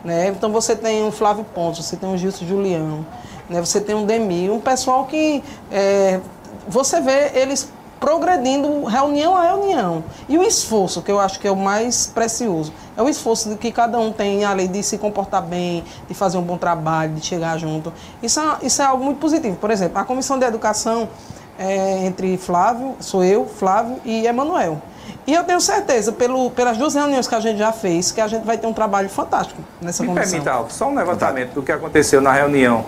Né? 0.04 0.28
Então 0.28 0.50
você 0.50 0.74
tem 0.74 1.06
o 1.06 1.12
Flávio 1.12 1.44
Pontes, 1.44 1.84
você 1.84 1.96
tem 1.96 2.12
o 2.12 2.16
Gilson 2.16 2.46
Julião, 2.46 3.04
né? 3.50 3.60
você 3.60 3.80
tem 3.80 3.94
o 3.94 4.06
Demi, 4.06 4.48
um 4.48 4.60
pessoal 4.60 5.04
que 5.04 5.42
é, 5.70 6.20
você 6.66 7.00
vê 7.00 7.32
eles 7.34 7.68
progredindo 7.98 8.84
reunião 8.84 9.36
a 9.36 9.42
reunião. 9.42 10.02
E 10.26 10.38
o 10.38 10.42
esforço, 10.42 11.02
que 11.02 11.12
eu 11.12 11.20
acho 11.20 11.38
que 11.38 11.46
é 11.46 11.50
o 11.50 11.56
mais 11.56 12.06
precioso, 12.06 12.72
é 12.96 13.02
o 13.02 13.08
esforço 13.08 13.54
que 13.58 13.70
cada 13.70 13.98
um 13.98 14.10
tem 14.10 14.42
ali 14.42 14.66
de 14.66 14.82
se 14.82 14.96
comportar 14.96 15.42
bem, 15.42 15.84
de 16.08 16.14
fazer 16.14 16.38
um 16.38 16.42
bom 16.42 16.56
trabalho, 16.56 17.12
de 17.12 17.26
chegar 17.26 17.58
junto. 17.58 17.92
Isso 18.22 18.40
é, 18.40 18.56
isso 18.62 18.80
é 18.80 18.86
algo 18.86 19.04
muito 19.04 19.18
positivo. 19.18 19.56
Por 19.56 19.70
exemplo, 19.70 19.98
a 19.98 20.04
comissão 20.04 20.38
de 20.38 20.46
educação 20.46 21.10
é 21.58 22.06
entre 22.06 22.38
Flávio, 22.38 22.96
sou 23.00 23.22
eu, 23.22 23.44
Flávio 23.44 23.98
e 24.02 24.26
Emanuel. 24.26 24.80
E 25.26 25.34
eu 25.34 25.44
tenho 25.44 25.60
certeza, 25.60 26.10
pelo, 26.10 26.50
pelas 26.52 26.78
duas 26.78 26.94
reuniões 26.94 27.28
que 27.28 27.34
a 27.34 27.40
gente 27.40 27.58
já 27.58 27.70
fez, 27.70 28.10
que 28.10 28.20
a 28.20 28.26
gente 28.26 28.44
vai 28.46 28.56
ter 28.56 28.66
um 28.66 28.72
trabalho 28.72 29.10
fantástico 29.10 29.60
nessa 29.80 30.02
Me 30.02 30.08
comissão. 30.08 30.40
Permita, 30.40 30.70
só 30.70 30.88
um 30.88 30.94
levantamento 30.94 31.52
do 31.52 31.62
que 31.62 31.70
aconteceu 31.70 32.22
na 32.22 32.32
reunião 32.32 32.86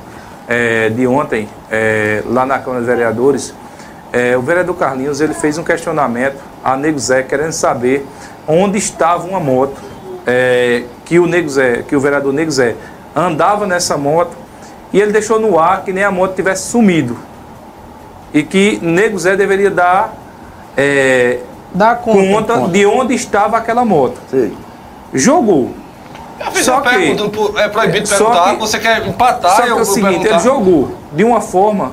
é, 0.49 0.89
de 0.89 1.07
ontem, 1.07 1.49
é, 1.71 2.23
lá 2.27 2.45
na 2.45 2.59
Câmara 2.59 2.81
dos 2.81 2.87
Vereadores, 2.87 3.55
é, 4.13 4.37
o 4.37 4.43
vereador 4.43 4.77
Carlinhos 4.77 5.21
ele 5.21 5.33
fez 5.33 5.57
um 5.57 5.65
questionamento 5.65 6.37
a 6.63 6.77
Nego 6.77 6.99
Zé 6.99 7.23
querendo 7.23 7.53
saber 7.53 8.07
onde 8.47 8.77
estava 8.77 9.27
uma 9.27 9.41
moto 9.41 9.81
é, 10.27 10.85
que 11.05 11.19
o 11.19 11.27
Nego 11.27 11.49
Zé, 11.49 11.83
que 11.83 11.97
o 11.97 12.01
vereador 12.01 12.33
Nego 12.33 12.51
Zé 12.51 12.77
andava 13.17 13.67
nessa 13.67 13.97
moto 13.97 14.37
e 14.93 15.01
ele 15.01 15.13
deixou 15.13 15.41
no 15.41 15.59
ar 15.59 15.83
que 15.83 15.93
nem 15.93 16.05
a 16.05 16.11
moto 16.11 16.35
tivesse 16.35 16.69
sumido. 16.69 17.17
E 18.35 18.43
que 18.43 18.79
Nego 18.83 19.19
Zé 19.19 19.37
deveria 19.37 19.71
dar 19.71 20.15
é, 20.77 21.41
Dá 21.75 21.95
conta, 21.95 22.55
conta, 22.55 22.69
de 22.69 22.85
onde 22.85 23.15
estava 23.15 23.57
aquela 23.57 23.85
moto. 23.85 24.19
Sim. 24.31 24.53
Jogou. 25.15 25.71
Só 26.63 26.81
que 26.81 26.89
é 26.89 27.69
proibido 27.69 28.09
perguntar, 28.09 28.51
que, 28.51 28.57
você 28.57 28.79
quer 28.79 29.07
empatar. 29.07 29.57
Só 29.57 29.63
que 29.63 29.69
é 29.69 29.75
o 29.75 29.85
seguinte, 29.85 30.11
perguntar. 30.11 30.31
ele 30.31 30.39
jogou 30.41 30.97
de 31.13 31.25
uma 31.25 31.41
forma 31.41 31.93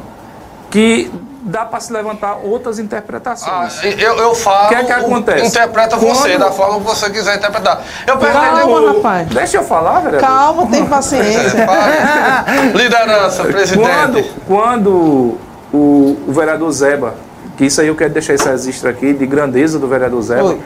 que 0.69 1.11
dá 1.41 1.65
para 1.65 1.79
se 1.79 1.91
levantar 1.91 2.37
outras 2.43 2.79
interpretações. 2.79 3.79
Ah, 3.83 3.87
eu, 3.87 4.15
eu 4.17 4.35
falo. 4.35 4.65
O 4.65 4.69
que 4.69 4.75
é 4.75 4.83
que 4.83 4.91
acontece? 4.91 5.47
Interpreta 5.47 5.97
Quando... 5.97 6.15
você 6.15 6.37
da 6.37 6.51
forma 6.51 6.79
que 6.79 6.85
você 6.85 7.09
quiser 7.09 7.37
interpretar. 7.37 7.81
Eu 8.05 8.17
Calma, 8.17 8.93
rapaz. 8.93 9.27
Deixa 9.29 9.57
eu 9.57 9.63
falar, 9.63 10.01
vereador. 10.01 10.27
Calma, 10.27 10.67
tem 10.67 10.85
paciência. 10.85 11.67
Liderança, 12.75 13.43
presidente. 13.43 13.87
Quando, 13.87 14.23
quando 14.45 15.37
o, 15.73 16.17
o, 16.27 16.31
vereador 16.31 16.71
Zeba, 16.71 17.15
que 17.57 17.65
isso 17.65 17.81
aí 17.81 17.87
eu 17.87 17.95
quero 17.95 18.13
deixar 18.13 18.33
esse 18.33 18.47
registro 18.47 18.89
aqui, 18.89 19.13
de 19.13 19.25
grandeza 19.25 19.79
do 19.79 19.87
vereador 19.87 20.21
Zeba. 20.21 20.43
Oi. 20.43 20.61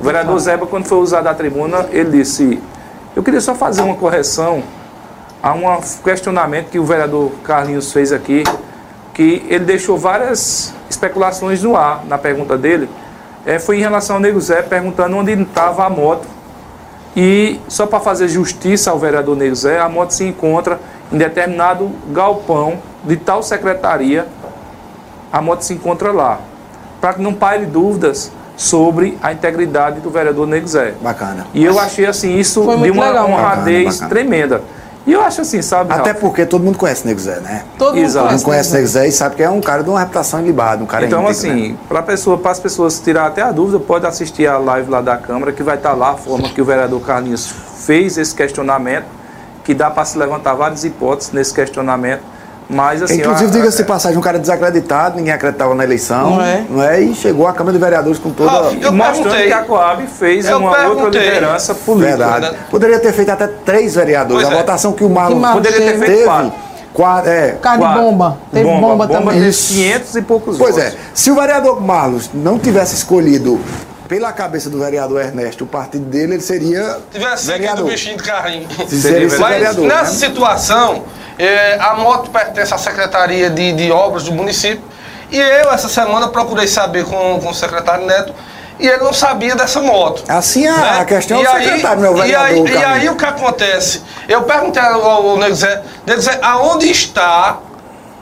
O 0.00 0.04
vereador 0.04 0.38
Zeba, 0.38 0.66
quando 0.66 0.86
foi 0.86 0.98
usado 0.98 1.26
a 1.26 1.34
tribuna, 1.34 1.86
ele 1.92 2.18
disse: 2.18 2.60
Eu 3.14 3.22
queria 3.22 3.42
só 3.42 3.54
fazer 3.54 3.82
uma 3.82 3.94
correção 3.94 4.62
a 5.42 5.52
um 5.52 5.80
questionamento 6.02 6.70
que 6.70 6.78
o 6.78 6.84
vereador 6.84 7.30
Carlinhos 7.44 7.92
fez 7.92 8.10
aqui 8.10 8.42
que 9.12 9.44
ele 9.50 9.66
deixou 9.66 9.98
várias 9.98 10.72
especulações 10.88 11.62
no 11.62 11.76
ar 11.76 12.06
na 12.06 12.16
pergunta 12.16 12.56
dele. 12.56 12.88
É, 13.44 13.58
foi 13.58 13.76
em 13.76 13.80
relação 13.80 14.16
ao 14.16 14.22
Nego 14.22 14.40
Zé, 14.40 14.62
perguntando 14.62 15.14
onde 15.14 15.32
estava 15.32 15.84
a 15.84 15.90
moto. 15.90 16.26
E 17.14 17.60
só 17.68 17.86
para 17.86 18.00
fazer 18.00 18.28
justiça 18.28 18.90
ao 18.90 18.98
vereador 18.98 19.36
Nego 19.36 19.54
Zé, 19.54 19.78
a 19.78 19.90
moto 19.90 20.12
se 20.12 20.24
encontra 20.24 20.80
em 21.12 21.18
determinado 21.18 21.90
galpão 22.08 22.78
de 23.04 23.16
tal 23.16 23.42
secretaria, 23.42 24.26
a 25.30 25.42
moto 25.42 25.60
se 25.60 25.74
encontra 25.74 26.12
lá. 26.12 26.40
Para 26.98 27.12
que 27.12 27.20
não 27.20 27.34
paire 27.34 27.66
dúvidas 27.66 28.32
sobre 28.56 29.18
a 29.22 29.32
integridade 29.32 30.00
do 30.00 30.10
vereador 30.10 30.46
Nego 30.46 30.66
Zé. 30.66 30.94
Bacana. 31.00 31.46
E 31.54 31.64
eu 31.64 31.78
achei 31.78 32.06
assim 32.06 32.38
isso 32.38 32.60
de 32.62 32.90
uma 32.90 33.06
legal, 33.08 33.28
honradez 33.28 33.84
bacana, 33.84 33.92
bacana. 33.92 34.08
tremenda. 34.08 34.62
E 35.04 35.12
eu 35.12 35.20
acho 35.20 35.40
assim, 35.40 35.60
sabe? 35.62 35.92
Até 35.92 36.14
porque 36.14 36.46
todo 36.46 36.62
mundo 36.62 36.78
conhece 36.78 37.02
o 37.02 37.08
Nego 37.08 37.18
Zé, 37.18 37.40
né? 37.40 37.64
Todo 37.76 37.96
mundo 37.96 38.04
Exato. 38.04 38.26
conhece, 38.26 38.44
conhece 38.44 38.70
o 38.70 38.74
Nego 38.74 38.86
Zé 38.86 39.08
e 39.08 39.12
sabe 39.12 39.34
que 39.34 39.42
é 39.42 39.50
um 39.50 39.60
cara 39.60 39.82
de 39.82 39.90
uma 39.90 39.98
reputação 39.98 40.40
ilibada, 40.40 40.82
um 40.82 40.86
cara 40.86 41.06
Então, 41.06 41.22
íntegro, 41.22 41.50
assim, 41.50 41.72
né? 41.72 41.76
para 41.88 42.02
pessoa, 42.02 42.40
as 42.44 42.60
pessoas 42.60 43.00
tirar 43.00 43.26
até 43.26 43.42
a 43.42 43.50
dúvida, 43.50 43.80
pode 43.80 44.06
assistir 44.06 44.46
a 44.46 44.58
live 44.58 44.88
lá 44.88 45.00
da 45.00 45.16
Câmara, 45.16 45.50
que 45.50 45.62
vai 45.62 45.76
estar 45.76 45.90
tá 45.90 45.96
lá 45.96 46.12
a 46.12 46.16
forma 46.16 46.48
que 46.50 46.62
o 46.62 46.64
vereador 46.64 47.00
Carlinhos 47.00 47.52
fez 47.84 48.16
esse 48.16 48.32
questionamento, 48.32 49.06
que 49.64 49.74
dá 49.74 49.90
para 49.90 50.04
se 50.04 50.16
levantar 50.16 50.54
várias 50.54 50.84
hipóteses 50.84 51.32
nesse 51.32 51.52
questionamento 51.52 52.31
mas, 52.72 53.02
assim, 53.02 53.20
Inclusive, 53.20 53.50
diga-se 53.50 53.76
de 53.76 53.84
passagem, 53.84 54.16
um 54.18 54.20
cara 54.22 54.38
desacreditado, 54.38 55.16
ninguém 55.16 55.32
acreditava 55.32 55.74
na 55.74 55.84
eleição. 55.84 56.30
Não 56.36 56.42
é? 56.42 56.64
Não 56.68 56.82
é? 56.82 57.00
E 57.00 57.14
chegou 57.14 57.46
à 57.46 57.52
Câmara 57.52 57.76
de 57.76 57.82
Vereadores 57.84 58.18
com 58.18 58.30
toda. 58.30 58.50
Ah, 58.50 58.72
eu 58.80 58.92
mostrando 58.92 59.36
que 59.36 59.52
a 59.52 59.62
Coab 59.62 60.06
fez 60.06 60.46
eu 60.46 60.58
uma 60.58 60.70
perguntei. 60.74 61.04
outra 61.04 61.20
liderança 61.20 61.74
política. 61.74 62.16
Verdade. 62.16 62.56
Poderia 62.70 62.98
ter 62.98 63.12
feito 63.12 63.30
até 63.30 63.46
três 63.46 63.94
vereadores. 63.94 64.42
Pois 64.42 64.52
a 64.52 64.56
é. 64.56 64.60
votação 64.62 64.92
que 64.92 65.04
o 65.04 65.10
Marlon 65.10 65.40
poderia 65.52 65.78
ter 65.80 65.98
feito 65.98 66.06
teve, 66.06 66.24
quatro. 66.24 66.52
Quatro, 66.92 67.30
é, 67.30 67.52
Carne 67.52 67.78
quatro. 67.84 68.02
bomba. 68.02 68.38
Teve 68.52 68.64
bomba, 68.64 68.80
bomba, 68.80 69.06
bomba 69.06 69.20
também. 69.32 69.48
Isso. 69.48 69.72
500 69.72 70.14
e 70.16 70.22
poucos 70.22 70.58
Pois 70.58 70.74
votos. 70.76 70.92
é. 70.92 70.96
Se 71.14 71.30
o 71.30 71.34
vereador 71.34 71.80
Marlos 71.80 72.30
não 72.34 72.58
tivesse 72.58 72.94
escolhido 72.94 73.58
pela 74.08 74.32
cabeça 74.32 74.68
do 74.68 74.78
vereador 74.78 75.20
Ernesto, 75.20 75.64
o 75.64 75.66
partido 75.66 76.04
dele, 76.04 76.34
ele 76.34 76.42
seria. 76.42 76.98
Tivesse 77.10 77.46
vereador. 77.46 77.84
do 77.84 77.90
bichinho 77.90 78.16
de 78.16 78.22
carrinho. 78.22 78.68
Seria, 78.88 79.00
seria 79.00 79.38
Mas 79.38 79.54
vereador, 79.54 79.86
nessa 79.86 80.12
né? 80.12 80.18
situação, 80.18 81.04
é, 81.38 81.78
a 81.80 81.94
moto 81.94 82.30
pertence 82.30 82.72
à 82.74 82.78
Secretaria 82.78 83.50
de, 83.50 83.72
de 83.72 83.90
Obras 83.90 84.24
do 84.24 84.32
município. 84.32 84.84
E 85.30 85.38
eu, 85.38 85.70
essa 85.70 85.88
semana, 85.88 86.28
procurei 86.28 86.66
saber 86.66 87.04
com, 87.04 87.40
com 87.40 87.48
o 87.48 87.54
secretário 87.54 88.04
Neto 88.04 88.34
e 88.78 88.86
ele 88.86 89.02
não 89.02 89.12
sabia 89.12 89.54
dessa 89.54 89.80
moto. 89.80 90.24
Assim 90.28 90.66
a, 90.66 90.76
né? 90.76 91.00
a 91.00 91.04
questão 91.04 91.42
é 91.42 91.48
o 91.48 91.62
secretário, 91.62 92.02
meu 92.02 92.14
vereador. 92.14 92.68
E 92.68 92.68
aí, 92.68 92.74
e 92.74 92.84
aí 92.84 93.08
o 93.08 93.16
que 93.16 93.24
acontece? 93.24 94.02
Eu 94.28 94.42
perguntei 94.42 94.82
ao, 94.82 95.02
ao 95.02 95.36
Nego 95.38 95.54
Zé, 95.54 95.82
Nego 96.06 96.20
Zé, 96.20 96.38
aonde 96.42 96.90
está 96.90 97.58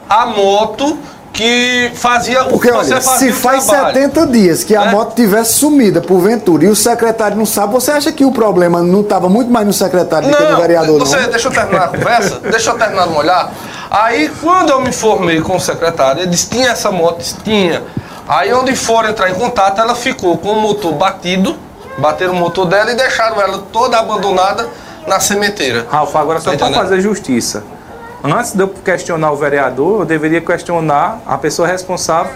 a 0.09 0.27
moto 0.27 0.99
que 1.33 1.93
fazia 1.95 2.45
Porque, 2.45 2.69
o 2.69 2.73
que 2.73 2.77
olha, 2.77 3.01
se 3.01 3.33
faz 3.33 3.67
trabalho. 3.67 3.95
70 3.95 4.27
dias 4.27 4.65
que 4.65 4.75
a 4.75 4.87
É. 4.87 4.91
moto 4.91 5.15
tivesse 5.15 5.55
sumida 5.55 6.01
porventura 6.01 6.65
e 6.65 6.69
o 6.69 6.77
secretário 6.77 7.37
não 7.37 7.47
sabe, 7.47 7.73
você 7.73 7.91
acha 7.93 8.11
que 8.13 8.25
o 8.25 8.33
problema 8.33 8.83
não 8.83 9.01
estava 9.01 9.29
muito 9.29 9.51
mais 9.51 9.67
no 9.67 9.73
secretário 9.73 10.29
do 10.29 10.37
que 10.37 10.43
no 10.43 10.57
vereador, 10.57 10.99
você, 10.99 11.17
não? 11.21 11.31
deixa 11.31 11.49
eu 11.49 11.53
terminar 11.53 11.85
a 11.85 11.89
conversa, 11.89 12.41
deixa 12.51 12.71
eu 12.71 12.79
terminar 12.79 13.07
de 13.07 13.13
molhar. 13.13 13.53
Aí, 13.91 14.29
quando 14.41 14.71
eu 14.71 14.81
me 14.81 14.89
informei 14.91 15.41
com 15.41 15.57
o 15.57 15.61
secretário, 15.61 16.23
ele 16.23 16.31
disse, 16.31 16.49
tinha 16.49 16.71
essa 16.71 16.91
moto? 16.91 17.19
Disse, 17.19 17.37
tinha. 17.43 17.83
Aí, 18.29 18.53
onde 18.53 18.75
foram 18.77 19.09
entrar 19.11 19.31
em 19.31 19.35
contato, 19.35 19.81
ela 19.81 19.95
ficou 19.95 20.37
com 20.39 20.51
o 20.53 20.61
motor 20.61 20.93
batido, 20.93 21.57
bateram 21.99 22.33
o 22.35 22.37
motor 22.37 22.67
dela 22.67 22.93
e 22.93 22.95
deixaram 22.95 23.41
ela 23.41 23.63
toda 23.73 23.99
abandonada 23.99 24.69
na 25.07 25.19
sementeira. 25.19 25.87
Ralf, 25.91 26.15
agora 26.15 26.41
só 26.41 26.53
Tá 26.57 26.67
para 26.67 26.75
fazer 26.75 27.01
justiça. 27.01 27.65
Antes 28.23 28.53
de 28.53 28.61
eu 28.63 28.69
questionar 28.69 29.31
o 29.33 29.37
vereador, 29.37 30.01
eu 30.01 30.05
deveria 30.07 30.41
questionar 30.41 31.21
a 31.27 31.39
pessoa 31.39 31.67
responsável 31.67 32.33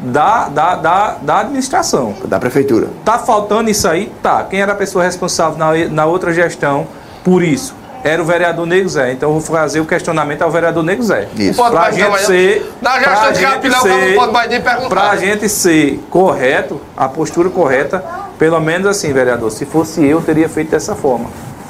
da, 0.00 0.48
da, 0.48 0.74
da, 0.76 1.16
da 1.22 1.40
administração. 1.40 2.14
Da 2.24 2.38
prefeitura. 2.38 2.88
Tá 3.04 3.18
faltando 3.18 3.70
isso 3.70 3.88
aí? 3.88 4.12
Tá. 4.22 4.44
Quem 4.44 4.60
era 4.60 4.72
a 4.72 4.76
pessoa 4.76 5.02
responsável 5.04 5.58
na, 5.58 5.72
na 5.88 6.04
outra 6.06 6.32
gestão 6.32 6.86
por 7.24 7.42
isso? 7.42 7.74
Era 8.04 8.22
o 8.22 8.24
vereador 8.24 8.64
Nego 8.64 8.88
Zé. 8.88 9.12
Então 9.12 9.30
eu 9.30 9.40
vou 9.40 9.56
fazer 9.56 9.80
o 9.80 9.84
questionamento 9.84 10.42
ao 10.42 10.50
vereador 10.52 10.84
Nego 10.84 11.02
Zé. 11.02 11.26
Isso. 11.36 11.56
Pode 11.56 11.70
Pra 11.72 11.80
mais 11.80 11.94
gente 11.96 12.06
amanhã. 12.06 12.26
ser. 12.26 12.72
Na 12.80 12.98
gestão 13.00 13.32
de 13.32 13.38
gente 13.40 13.52
Capilé, 13.54 13.76
o 13.76 13.82
cara 13.82 13.94
ser- 13.94 14.08
não 14.10 14.14
pode 14.20 14.32
mais 14.32 14.50
nem 14.50 14.60
perguntar. 14.60 14.88
Pra 14.88 15.16
gente 15.16 15.48
ser 15.48 16.00
correto, 16.08 16.80
a 16.96 17.08
postura 17.08 17.50
correta, 17.50 18.04
pelo 18.38 18.60
menos 18.60 18.86
assim, 18.86 19.12
vereador, 19.12 19.50
se 19.50 19.64
fosse 19.66 20.04
eu, 20.04 20.18
eu 20.18 20.20
teria 20.20 20.48
feito 20.48 20.70
dessa 20.70 20.94
forma. 20.94 21.26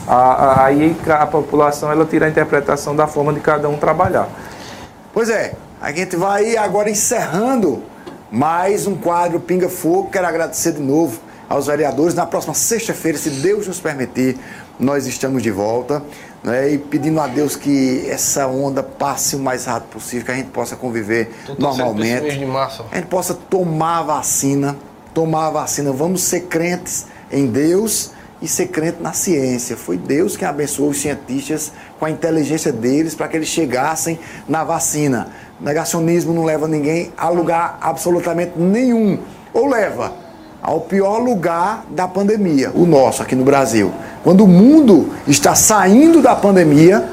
A- 0.08 0.14
a- 0.14 0.64
Aí 0.66 0.96
a 1.08 1.26
população 1.26 1.90
ela 1.92 2.04
tira 2.06 2.26
a 2.26 2.28
interpretação 2.28 2.96
da 2.96 3.06
forma 3.06 3.32
de 3.32 3.40
cada 3.40 3.68
um 3.68 3.76
trabalhar. 3.76 4.28
Pois 5.12 5.28
é, 5.28 5.54
a 5.80 5.92
gente 5.92 6.16
vai 6.16 6.56
agora 6.56 6.88
encerrando 6.90 7.82
mais 8.30 8.86
um 8.86 8.94
quadro 8.96 9.38
Pinga 9.40 9.68
Fogo. 9.68 10.10
Quero 10.10 10.26
agradecer 10.26 10.72
de 10.72 10.80
novo 10.80 11.20
aos 11.48 11.66
vereadores. 11.66 12.14
Na 12.14 12.26
próxima 12.26 12.54
sexta-feira, 12.54 13.18
se 13.18 13.30
Deus 13.30 13.66
nos 13.66 13.80
permitir, 13.80 14.38
nós 14.78 15.06
estamos 15.06 15.42
de 15.42 15.50
volta. 15.50 16.02
Né, 16.40 16.70
e 16.74 16.78
pedindo 16.78 17.20
a 17.20 17.26
Deus 17.26 17.56
que 17.56 18.06
essa 18.08 18.46
onda 18.46 18.80
passe 18.80 19.34
o 19.34 19.40
mais 19.40 19.64
rápido 19.64 19.90
possível, 19.90 20.24
que 20.24 20.30
a 20.30 20.34
gente 20.36 20.50
possa 20.50 20.76
conviver 20.76 21.32
esse 21.48 21.60
normalmente. 21.60 22.38
de 22.38 22.46
março. 22.46 22.84
A 22.92 22.94
gente 22.94 23.08
possa 23.08 23.34
tomar 23.34 23.98
a 23.98 24.02
vacina, 24.04 24.76
tomar 25.12 25.48
a 25.48 25.50
vacina. 25.50 25.90
Vamos 25.90 26.22
ser 26.22 26.42
crentes 26.42 27.06
em 27.32 27.48
Deus 27.48 28.12
e 28.40 28.48
ser 28.48 28.68
crente 28.68 29.02
na 29.02 29.12
ciência. 29.12 29.76
Foi 29.76 29.96
Deus 29.96 30.36
quem 30.36 30.46
abençoou 30.46 30.90
os 30.90 31.00
cientistas 31.00 31.72
com 31.98 32.04
a 32.04 32.10
inteligência 32.10 32.72
deles 32.72 33.14
para 33.14 33.28
que 33.28 33.36
eles 33.36 33.48
chegassem 33.48 34.18
na 34.48 34.64
vacina. 34.64 35.28
Negacionismo 35.60 36.32
não 36.32 36.44
leva 36.44 36.68
ninguém 36.68 37.12
a 37.16 37.28
lugar 37.28 37.78
absolutamente 37.80 38.52
nenhum. 38.56 39.18
Ou 39.52 39.66
leva 39.66 40.12
ao 40.62 40.80
pior 40.82 41.18
lugar 41.18 41.84
da 41.90 42.06
pandemia, 42.06 42.70
o 42.74 42.84
nosso 42.84 43.22
aqui 43.22 43.34
no 43.34 43.44
Brasil. 43.44 43.92
Quando 44.22 44.44
o 44.44 44.48
mundo 44.48 45.12
está 45.26 45.54
saindo 45.54 46.20
da 46.20 46.34
pandemia, 46.36 47.08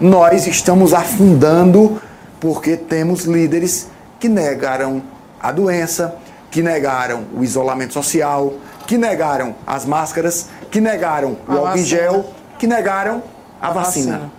nós 0.00 0.46
estamos 0.46 0.94
afundando 0.94 2.00
porque 2.40 2.76
temos 2.76 3.24
líderes 3.24 3.88
que 4.18 4.28
negaram 4.28 5.02
a 5.40 5.52
doença, 5.52 6.16
que 6.50 6.62
negaram 6.62 7.24
o 7.36 7.44
isolamento 7.44 7.92
social, 7.92 8.52
que 8.86 8.96
negaram 8.96 9.54
as 9.66 9.84
máscaras, 9.84 10.46
que 10.70 10.80
negaram 10.80 11.36
o 11.48 11.52
A 11.52 11.54
álcool 11.56 11.78
em 11.78 11.84
gel, 11.84 12.24
que 12.58 12.66
negaram 12.66 13.22
a, 13.60 13.68
A 13.68 13.72
vacina. 13.72 14.12
vacina. 14.12 14.32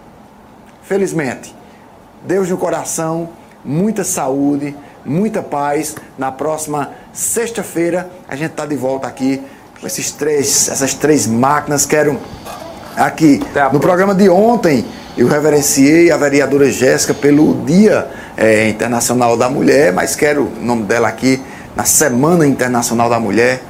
Felizmente, 0.84 1.56
Deus 2.26 2.50
no 2.50 2.58
coração, 2.58 3.30
muita 3.64 4.04
saúde, 4.04 4.76
muita 5.06 5.42
paz. 5.42 5.96
Na 6.18 6.32
próxima 6.32 6.92
sexta-feira 7.14 8.10
a 8.28 8.36
gente 8.36 8.52
está 8.52 8.66
de 8.66 8.76
volta 8.76 9.08
aqui 9.08 9.42
com 9.80 9.88
esses 9.88 10.12
três, 10.12 10.68
essas 10.68 10.94
três 10.94 11.28
máquinas. 11.28 11.86
Quero 11.86 12.20
aqui 12.96 13.38
no 13.38 13.46
próxima. 13.52 13.80
programa 13.80 14.16
de 14.16 14.30
ontem 14.30 14.86
eu 15.18 15.28
reverenciei 15.28 16.12
a 16.12 16.18
vereadora 16.18 16.72
Jéssica 16.72 17.14
pelo 17.14 17.66
Dia 17.66 18.10
eh, 18.38 18.70
Internacional 18.70 19.36
da 19.36 19.50
Mulher, 19.50 19.92
mas 19.92 20.16
quero 20.16 20.44
o 20.44 20.64
nome 20.64 20.84
dela 20.84 21.08
aqui 21.10 21.42
na 21.76 21.84
Semana 21.84 22.48
Internacional 22.48 23.10
da 23.10 23.20
Mulher. 23.20 23.62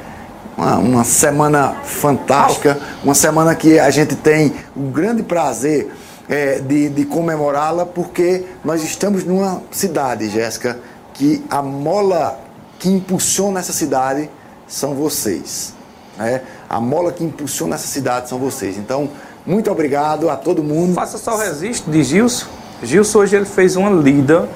Uma, 0.59 0.77
uma 0.77 1.03
semana 1.05 1.73
fantástica, 1.85 2.77
uma 3.01 3.15
semana 3.15 3.55
que 3.55 3.79
a 3.79 3.89
gente 3.89 4.13
tem 4.13 4.53
o 4.75 4.89
grande 4.89 5.23
prazer 5.23 5.89
eh, 6.27 6.59
de, 6.59 6.89
de 6.89 7.05
comemorá-la, 7.05 7.85
porque 7.85 8.43
nós 8.61 8.83
estamos 8.83 9.23
numa 9.23 9.61
cidade, 9.71 10.27
Jéssica, 10.27 10.77
que 11.13 11.41
a 11.49 11.61
mola 11.61 12.37
que 12.77 12.89
impulsiona 12.89 13.61
essa 13.61 13.71
cidade 13.71 14.29
são 14.67 14.95
vocês. 14.95 15.73
Né? 16.17 16.41
A 16.69 16.81
mola 16.81 17.13
que 17.13 17.23
impulsiona 17.23 17.75
essa 17.75 17.87
cidade 17.87 18.27
são 18.27 18.37
vocês. 18.37 18.77
Então, 18.77 19.09
muito 19.45 19.71
obrigado 19.71 20.29
a 20.29 20.35
todo 20.35 20.61
mundo. 20.61 20.93
Faça 20.93 21.17
só 21.17 21.35
o 21.35 21.37
registro 21.37 21.89
de 21.89 22.03
Gilson. 22.03 22.47
Gilson 22.83 23.19
hoje 23.19 23.37
ele 23.37 23.45
fez 23.45 23.77
uma 23.77 23.89
lida 23.89 24.49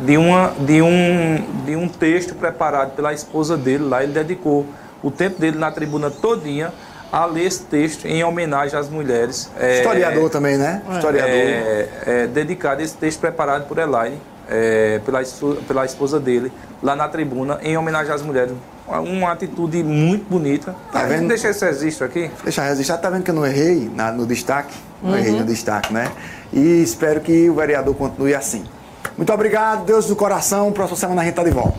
de, 0.00 0.16
uma, 0.16 0.52
de, 0.58 0.82
um, 0.82 1.44
de 1.64 1.76
um 1.76 1.88
texto 1.88 2.34
preparado 2.34 2.96
pela 2.96 3.12
esposa 3.12 3.56
dele 3.56 3.84
lá. 3.84 4.02
Ele 4.02 4.12
dedicou 4.12 4.66
o 5.04 5.10
tempo 5.10 5.38
dele 5.38 5.58
na 5.58 5.70
tribuna 5.70 6.10
todinha 6.10 6.72
a 7.12 7.26
ler 7.26 7.46
esse 7.46 7.62
texto 7.62 8.06
em 8.06 8.24
homenagem 8.24 8.76
às 8.76 8.88
mulheres. 8.88 9.48
É, 9.60 9.76
Historiador 9.76 10.30
também, 10.30 10.56
né? 10.56 10.82
Historiador. 10.90 11.30
É, 11.30 11.88
é, 12.06 12.26
dedicado 12.26 12.82
esse 12.82 12.96
texto 12.96 13.20
preparado 13.20 13.68
por 13.68 13.78
Elaine, 13.78 14.20
é, 14.48 15.00
pela, 15.04 15.22
pela 15.68 15.84
esposa 15.84 16.18
dele, 16.18 16.50
lá 16.82 16.96
na 16.96 17.06
tribuna, 17.06 17.60
em 17.62 17.76
homenagem 17.76 18.12
às 18.12 18.22
mulheres. 18.22 18.52
Uma 18.88 19.32
atitude 19.32 19.82
muito 19.84 20.28
bonita. 20.28 20.74
Tá 20.92 21.04
vendo? 21.04 21.28
Deixa 21.28 21.48
esse 21.48 21.64
registro 21.64 22.04
aqui. 22.04 22.30
Deixa 22.42 22.62
registrar. 22.62 22.98
Tá 22.98 23.08
vendo 23.08 23.22
que 23.22 23.30
eu 23.30 23.34
não 23.34 23.46
errei 23.46 23.90
na, 23.94 24.10
no 24.10 24.26
destaque? 24.26 24.74
Não 25.02 25.12
uhum. 25.12 25.18
errei 25.18 25.32
no 25.32 25.44
destaque, 25.44 25.92
né? 25.92 26.10
E 26.52 26.82
espero 26.82 27.20
que 27.20 27.48
o 27.48 27.54
vereador 27.54 27.94
continue 27.94 28.34
assim. 28.34 28.64
Muito 29.16 29.32
obrigado, 29.32 29.84
Deus 29.84 30.06
do 30.06 30.16
coração. 30.16 30.72
Próxima 30.72 30.98
semana 30.98 31.22
a 31.22 31.24
gente 31.24 31.34
tá 31.34 31.44
de 31.44 31.50
volta. 31.50 31.78